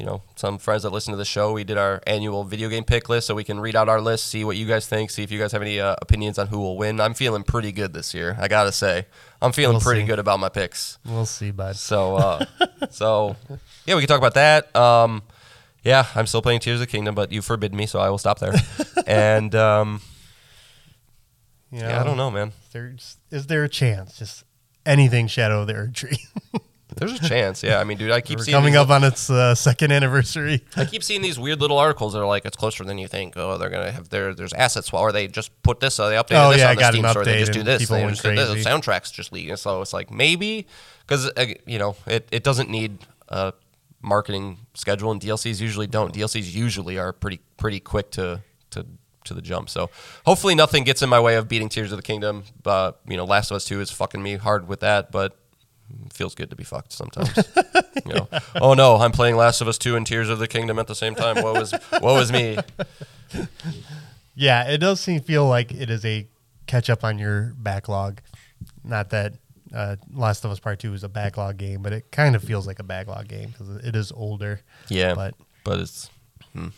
you 0.00 0.06
know, 0.06 0.22
some 0.34 0.56
friends 0.56 0.82
that 0.84 0.90
listen 0.90 1.12
to 1.12 1.18
the 1.18 1.24
show. 1.26 1.52
We 1.52 1.62
did 1.62 1.76
our 1.76 2.00
annual 2.06 2.42
video 2.42 2.70
game 2.70 2.84
pick 2.84 3.10
list, 3.10 3.26
so 3.26 3.34
we 3.34 3.44
can 3.44 3.60
read 3.60 3.76
out 3.76 3.88
our 3.90 4.00
list, 4.00 4.26
see 4.28 4.44
what 4.44 4.56
you 4.56 4.64
guys 4.66 4.86
think, 4.88 5.10
see 5.10 5.22
if 5.22 5.30
you 5.30 5.38
guys 5.38 5.52
have 5.52 5.60
any 5.60 5.78
uh, 5.78 5.94
opinions 6.00 6.38
on 6.38 6.46
who 6.46 6.58
will 6.58 6.78
win. 6.78 7.00
I'm 7.00 7.12
feeling 7.12 7.42
pretty 7.42 7.70
good 7.70 7.92
this 7.92 8.14
year. 8.14 8.34
I 8.40 8.48
gotta 8.48 8.72
say, 8.72 9.04
I'm 9.42 9.52
feeling 9.52 9.74
We'll 9.74 9.82
pretty 9.82 10.00
see. 10.00 10.06
good 10.06 10.18
about 10.18 10.40
my 10.40 10.48
picks. 10.48 10.96
we'll 11.04 11.26
see, 11.26 11.50
bud. 11.50 11.76
So, 11.76 12.16
uh, 12.16 12.44
so 12.90 13.36
yeah, 13.84 13.94
we 13.94 14.00
can 14.00 14.08
talk 14.08 14.18
about 14.18 14.34
that. 14.34 14.74
Um, 14.74 15.22
yeah, 15.84 16.06
I'm 16.14 16.26
still 16.26 16.42
playing 16.42 16.60
Tears 16.60 16.76
of 16.80 16.80
the 16.80 16.86
Kingdom, 16.90 17.14
but 17.14 17.30
you 17.30 17.42
forbid 17.42 17.74
me, 17.74 17.84
so 17.86 17.98
I 18.00 18.08
will 18.08 18.18
stop 18.18 18.38
there. 18.38 18.54
and 19.06 19.54
um, 19.54 20.00
You 21.70 21.80
yeah, 21.80 22.00
I 22.00 22.04
don't 22.04 22.16
know, 22.16 22.30
man. 22.30 22.52
There's, 22.72 23.18
is 23.30 23.46
there 23.48 23.64
a 23.64 23.68
chance? 23.68 24.18
Just 24.18 24.44
anything 24.86 25.26
Shadow 25.26 25.60
of 25.60 25.66
the 25.66 25.74
Erdtree. 25.74 26.18
There's 26.96 27.12
a 27.12 27.28
chance. 27.28 27.62
Yeah, 27.62 27.78
I 27.78 27.84
mean, 27.84 27.98
dude, 27.98 28.10
I 28.10 28.20
keep 28.20 28.38
We're 28.38 28.44
seeing 28.44 28.56
coming 28.56 28.72
these, 28.72 28.80
up 28.80 28.90
on 28.90 29.04
its 29.04 29.30
uh, 29.30 29.54
second 29.54 29.92
anniversary. 29.92 30.64
I 30.76 30.84
keep 30.84 31.02
seeing 31.02 31.22
these 31.22 31.38
weird 31.38 31.60
little 31.60 31.78
articles 31.78 32.12
that 32.12 32.20
are 32.20 32.26
like, 32.26 32.44
it's 32.44 32.56
closer 32.56 32.84
than 32.84 32.98
you 32.98 33.08
think. 33.08 33.36
Oh, 33.36 33.58
they're 33.58 33.70
gonna 33.70 33.92
have 33.92 34.08
their 34.08 34.34
there's 34.34 34.52
asset 34.52 34.84
swap, 34.84 35.02
or 35.02 35.12
they 35.12 35.28
just 35.28 35.50
put 35.62 35.80
this, 35.80 35.98
uh, 35.98 36.08
they 36.08 36.16
updated 36.16 36.46
Oh, 36.46 36.50
this 36.50 36.60
yeah, 36.60 36.66
I 36.66 36.70
on 36.70 36.76
the 36.76 36.80
got 36.80 36.92
Steam 36.94 37.08
store. 37.08 37.24
They 37.24 37.38
just 37.38 37.52
do 37.52 37.62
this. 37.62 37.82
people 37.82 37.96
They 37.96 38.04
went 38.04 38.16
just 38.16 38.24
did 38.24 38.38
this. 38.38 38.64
The 38.64 38.70
soundtrack's 38.70 39.10
just 39.10 39.32
leaking. 39.32 39.56
So 39.56 39.80
it's 39.82 39.92
like 39.92 40.10
maybe 40.10 40.66
because 41.06 41.26
uh, 41.36 41.46
you 41.66 41.78
know 41.78 41.96
it, 42.06 42.28
it 42.30 42.44
doesn't 42.44 42.70
need 42.70 42.98
a 43.28 43.52
marketing 44.02 44.58
schedule, 44.74 45.12
and 45.12 45.20
DLCs 45.20 45.60
usually 45.60 45.86
don't. 45.86 46.12
DLCs 46.14 46.52
usually 46.54 46.98
are 46.98 47.12
pretty 47.12 47.40
pretty 47.56 47.80
quick 47.80 48.10
to 48.12 48.42
to 48.70 48.86
to 49.24 49.34
the 49.34 49.42
jump. 49.42 49.68
So 49.68 49.90
hopefully 50.24 50.54
nothing 50.54 50.84
gets 50.84 51.02
in 51.02 51.08
my 51.08 51.20
way 51.20 51.36
of 51.36 51.48
beating 51.48 51.68
Tears 51.68 51.92
of 51.92 51.98
the 51.98 52.02
Kingdom. 52.02 52.44
But 52.62 53.00
you 53.06 53.16
know, 53.16 53.24
Last 53.24 53.50
of 53.50 53.56
Us 53.56 53.64
Two 53.64 53.80
is 53.80 53.90
fucking 53.90 54.22
me 54.22 54.36
hard 54.36 54.68
with 54.68 54.80
that, 54.80 55.10
but. 55.10 55.36
Feels 56.12 56.34
good 56.34 56.50
to 56.50 56.56
be 56.56 56.64
fucked 56.64 56.92
sometimes. 56.92 57.36
you 58.06 58.14
know, 58.14 58.28
oh 58.60 58.74
no, 58.74 58.96
I'm 58.96 59.12
playing 59.12 59.36
Last 59.36 59.60
of 59.60 59.68
Us 59.68 59.78
Two 59.78 59.96
and 59.96 60.06
Tears 60.06 60.28
of 60.28 60.38
the 60.38 60.48
Kingdom 60.48 60.78
at 60.78 60.86
the 60.86 60.94
same 60.94 61.14
time. 61.14 61.42
Woe 61.42 61.54
is 61.56 61.74
woe 62.00 62.18
is 62.18 62.32
me. 62.32 62.58
Yeah, 64.40 64.70
it 64.70 64.78
does 64.78 65.00
seem 65.00 65.20
feel 65.20 65.46
like 65.46 65.70
it 65.70 65.90
is 65.90 66.02
a 66.04 66.26
catch 66.66 66.88
up 66.88 67.04
on 67.04 67.18
your 67.18 67.52
backlog. 67.58 68.22
Not 68.82 69.10
that 69.10 69.34
uh, 69.74 69.96
Last 70.14 70.46
of 70.46 70.50
Us 70.50 70.58
Part 70.58 70.78
Two 70.78 70.94
is 70.94 71.04
a 71.04 71.10
backlog 71.10 71.58
game, 71.58 71.82
but 71.82 71.92
it 71.92 72.10
kind 72.10 72.34
of 72.34 72.42
feels 72.42 72.66
like 72.66 72.78
a 72.78 72.82
backlog 72.82 73.28
game 73.28 73.50
because 73.50 73.68
it 73.84 73.94
is 73.94 74.12
older. 74.12 74.60
Yeah, 74.88 75.14
but 75.14 75.34
but 75.62 75.80
it's. 75.80 76.08
hmm. 76.54 76.68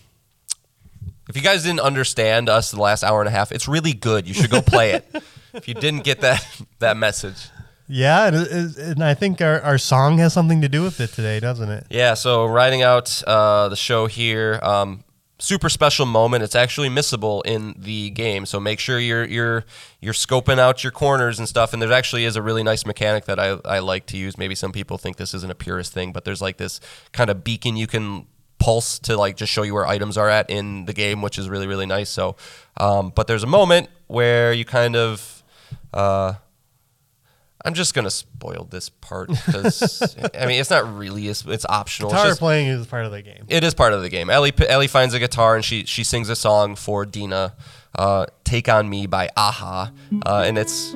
If 1.29 1.37
you 1.37 1.43
guys 1.43 1.63
didn't 1.63 1.81
understand 1.81 2.49
us 2.49 2.73
the 2.73 2.81
last 2.81 3.05
hour 3.05 3.21
and 3.21 3.29
a 3.29 3.31
half, 3.31 3.53
it's 3.53 3.69
really 3.69 3.93
good. 3.93 4.27
You 4.27 4.35
should 4.35 4.51
go 4.51 4.61
play 4.61 4.93
it. 4.93 5.09
if 5.55 5.69
you 5.69 5.75
didn't 5.75 6.03
get 6.03 6.21
that 6.23 6.45
that 6.81 6.97
message, 6.97 7.49
yeah, 7.89 8.29
and, 8.29 9.03
I 9.03 9.15
think 9.15 9.41
our, 9.41 9.61
our 9.61 9.79
song 9.79 10.19
has 10.19 10.33
something 10.33 10.61
to 10.63 10.69
do 10.69 10.83
with 10.83 11.01
it 11.01 11.11
today, 11.11 11.41
doesn't 11.41 11.69
it? 11.69 11.87
yeah. 11.91 12.15
So 12.15 12.47
riding 12.47 12.83
out 12.83 13.23
uh, 13.27 13.69
the 13.69 13.77
show 13.77 14.07
here, 14.07 14.59
um, 14.63 15.05
super 15.43 15.69
special 15.69 16.07
moment. 16.07 16.45
It's 16.45 16.55
actually 16.55 16.89
missable 16.89 17.43
in 17.45 17.75
the 17.77 18.11
game, 18.11 18.47
so 18.47 18.61
make 18.61 18.79
sure 18.79 18.99
you're 18.99 19.25
you're 19.25 19.65
you're 20.01 20.15
scoping 20.15 20.59
out 20.59 20.85
your 20.85 20.93
corners 20.93 21.39
and 21.39 21.49
stuff. 21.49 21.73
And 21.73 21.83
there 21.83 21.93
actually 21.93 22.25
is 22.25 22.37
a 22.37 22.43
really 22.43 22.63
nice 22.63 22.87
mechanic 22.87 23.25
that 23.27 23.39
I 23.39 23.59
I 23.65 23.81
like 23.81 24.07
to 24.07 24.17
use. 24.17 24.39
Maybe 24.39 24.55
some 24.55 24.73
people 24.73 24.97
think 24.99 25.17
this 25.17 25.35
isn't 25.35 25.51
a 25.51 25.55
purist 25.55 25.93
thing, 25.93 26.13
but 26.13 26.25
there's 26.25 26.41
like 26.41 26.57
this 26.57 26.81
kind 27.13 27.29
of 27.29 27.45
beacon 27.45 27.77
you 27.77 27.87
can 27.87 28.27
pulse 28.59 29.01
to 29.01 29.17
like 29.17 29.37
just 29.37 29.53
show 29.53 29.65
you 29.65 29.75
where 29.75 29.87
items 29.87 30.17
are 30.17 30.29
at 30.29 30.49
in 30.49 30.85
the 30.85 30.93
game, 30.93 31.21
which 31.21 31.39
is 31.39 31.49
really 31.49 31.67
really 31.67 31.87
nice. 31.87 32.09
So, 32.09 32.37
um, 32.77 33.13
but 33.15 33.27
there's 33.27 33.43
a 33.43 33.49
moment 33.49 33.89
where 34.07 34.53
you 34.53 34.65
kind 34.65 34.97
of. 34.97 35.43
Uh, 35.93 36.35
I'm 37.65 37.75
just 37.75 37.95
gonna 37.95 38.11
spoil 38.11 38.67
this 38.71 38.89
part 38.89 39.29
because 39.29 40.17
I 40.35 40.47
mean 40.47 40.61
it's 40.61 40.71
not 40.71 40.97
really 40.97 41.29
it's, 41.29 41.45
it's 41.47 41.67
optional. 41.69 42.11
It's 42.11 42.15
Guitar 42.17 42.31
just- 42.31 42.41
playing 42.41 42.69
is 42.69 42.87
part 42.87 43.05
of 43.07 43.13
the 43.13 43.23
game. 43.23 43.45
it 43.49 43.63
is 43.65 43.75
part 43.75 43.93
of 43.93 44.03
the 44.03 44.09
game. 44.09 44.31
Ellie 44.31 44.53
Ellie 44.69 44.89
finds 44.89 45.15
a 45.15 45.19
guitar 45.19 45.55
and 45.57 45.65
she 45.65 45.85
she 45.85 46.03
sings 46.05 46.29
a 46.29 46.37
song 46.37 46.75
for 46.77 47.05
Dina, 47.07 47.55
uh, 47.97 48.27
"Take 48.45 48.69
on 48.69 48.89
Me" 48.91 49.07
by 49.07 49.29
a-ha, 49.37 49.93
uh, 50.27 50.45
and 50.47 50.59
it's 50.59 50.95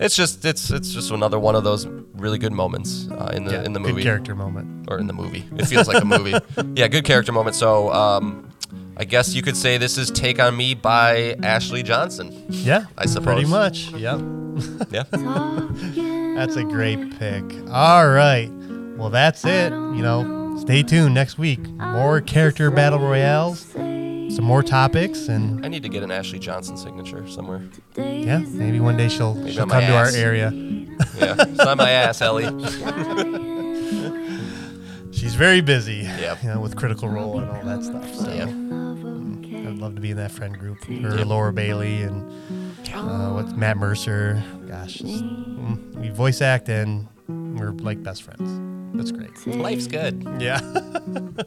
it's 0.00 0.14
just 0.16 0.44
it's 0.44 0.70
it's 0.70 0.92
just 0.94 1.10
another 1.10 1.38
one 1.38 1.54
of 1.56 1.64
those 1.64 1.86
really 2.14 2.38
good 2.38 2.52
moments 2.52 3.08
uh, 3.10 3.30
in 3.34 3.44
the 3.44 3.52
Yeah, 3.52 3.64
in 3.64 3.72
the 3.72 3.80
good 3.80 3.90
movie 3.90 4.02
character 4.02 4.34
moment. 4.34 4.86
or 4.90 4.98
in 4.98 5.06
the 5.08 5.12
movie. 5.12 5.44
It 5.56 5.66
feels 5.66 5.88
like 5.88 6.02
a 6.02 6.06
movie. 6.06 6.34
Yeah, 6.74 6.88
good 6.88 7.04
character 7.04 7.32
moment. 7.32 7.54
So 7.56 7.92
um, 7.92 8.50
I 9.00 9.04
guess 9.04 9.32
you 9.34 9.42
could 9.42 9.56
say 9.56 9.78
this 9.78 9.96
is 9.96 10.10
"Take 10.10 10.40
on 10.40 10.56
Me" 10.56 10.74
by 10.74 11.36
Ashley 11.42 11.82
Johnson. 11.82 12.44
Yeah, 12.48 12.86
I 12.96 13.06
suppose. 13.06 13.24
pretty 13.26 13.44
much. 13.46 13.90
Yep. 13.92 14.20
Yeah. 14.90 15.04
That's 16.34 16.56
a 16.56 16.64
great 16.64 17.16
pick. 17.18 17.44
All 17.70 18.08
right. 18.08 18.48
Well, 18.96 19.10
that's 19.10 19.44
it. 19.44 19.70
You 19.72 20.02
know, 20.02 20.58
stay 20.60 20.82
tuned 20.82 21.14
next 21.14 21.38
week. 21.38 21.60
More 21.68 22.20
character 22.20 22.68
battle 22.72 22.98
royales, 22.98 23.60
some 23.60 24.42
more 24.44 24.64
topics, 24.64 25.28
and 25.28 25.64
I 25.64 25.68
need 25.68 25.84
to 25.84 25.88
get 25.88 26.02
an 26.02 26.10
Ashley 26.10 26.40
Johnson 26.40 26.76
signature 26.76 27.28
somewhere. 27.28 27.62
yeah, 27.96 28.38
maybe 28.38 28.80
one 28.80 28.96
day 28.96 29.08
she'll 29.08 29.34
she'll 29.48 29.66
come 29.66 29.80
my 29.84 29.86
to 29.86 29.94
our 29.96 30.08
area. 30.08 30.50
Yeah, 31.16 31.36
sign 31.54 31.76
my 31.76 31.90
ass, 31.90 32.20
Ellie. 32.20 32.46
She's 35.18 35.34
very 35.34 35.60
busy. 35.60 36.08
Yep. 36.20 36.42
You 36.44 36.48
know, 36.50 36.60
with 36.60 36.76
Critical 36.76 37.08
Role 37.08 37.40
and 37.40 37.50
all 37.50 37.64
that 37.64 37.82
stuff. 37.82 38.14
So 38.14 38.32
Yeah. 38.32 38.44
I'd 38.44 39.78
love 39.78 39.94
to 39.96 40.00
be 40.00 40.10
in 40.12 40.16
that 40.16 40.30
friend 40.30 40.56
group. 40.58 40.82
Her, 40.84 41.24
Laura 41.24 41.52
Bailey, 41.52 42.02
and 42.02 42.22
uh, 42.94 43.30
what's 43.30 43.52
Matt 43.52 43.76
Mercer. 43.76 44.42
Gosh, 44.66 44.94
just, 44.94 45.24
mm, 45.24 45.94
we 45.96 46.08
voice 46.10 46.40
act 46.40 46.68
and 46.68 47.06
we're 47.28 47.72
like 47.72 48.02
best 48.02 48.22
friends. 48.22 48.96
That's 48.96 49.12
great. 49.12 49.46
Life's 49.46 49.86
good. 49.86 50.26
Yeah. 50.40 50.60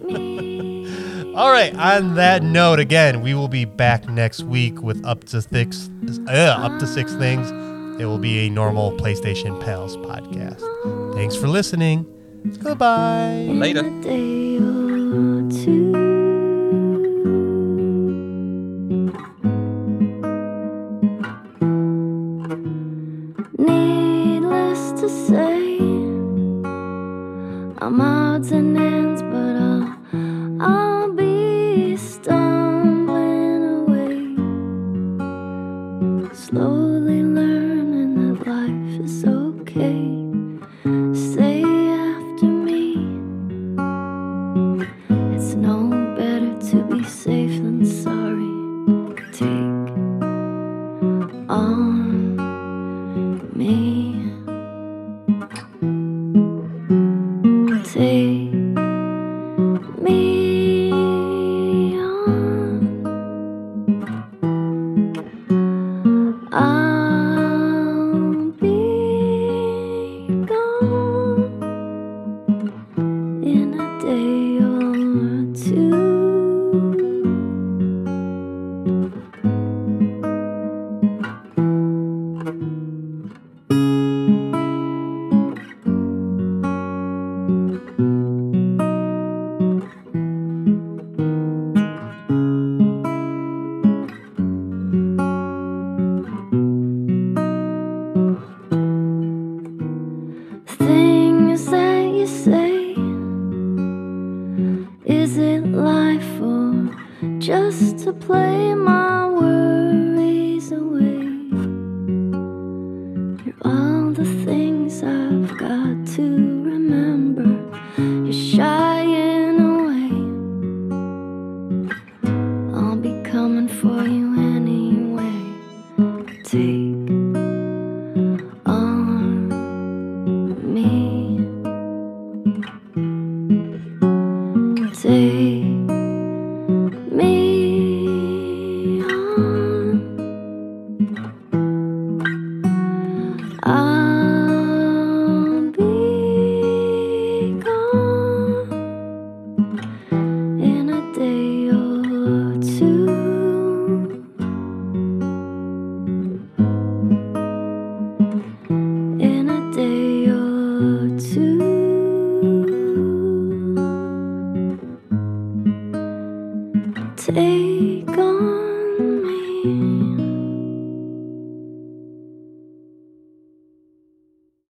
All 1.35 1.51
right. 1.51 1.73
On 1.75 2.15
that 2.15 2.43
note, 2.43 2.79
again, 2.79 3.21
we 3.21 3.33
will 3.33 3.47
be 3.47 3.65
back 3.65 4.07
next 4.07 4.43
week 4.43 4.81
with 4.81 5.03
up 5.05 5.23
to 5.25 5.41
six, 5.41 5.89
uh, 6.27 6.31
up 6.59 6.79
to 6.79 6.87
six 6.87 7.13
things. 7.15 7.49
It 7.99 8.05
will 8.05 8.19
be 8.19 8.47
a 8.47 8.49
normal 8.49 8.91
PlayStation 8.93 9.59
Pals 9.63 9.97
podcast. 9.97 10.61
Thanks 11.15 11.35
for 11.35 11.47
listening. 11.47 12.05
Goodbye. 12.43 13.47
Later. 13.51 13.83
Needless 23.57 24.91
to 24.99 25.07
say, 25.09 25.77
I'm 27.79 28.01
odds 28.01 28.51
and 28.51 28.77
ends. 28.77 29.10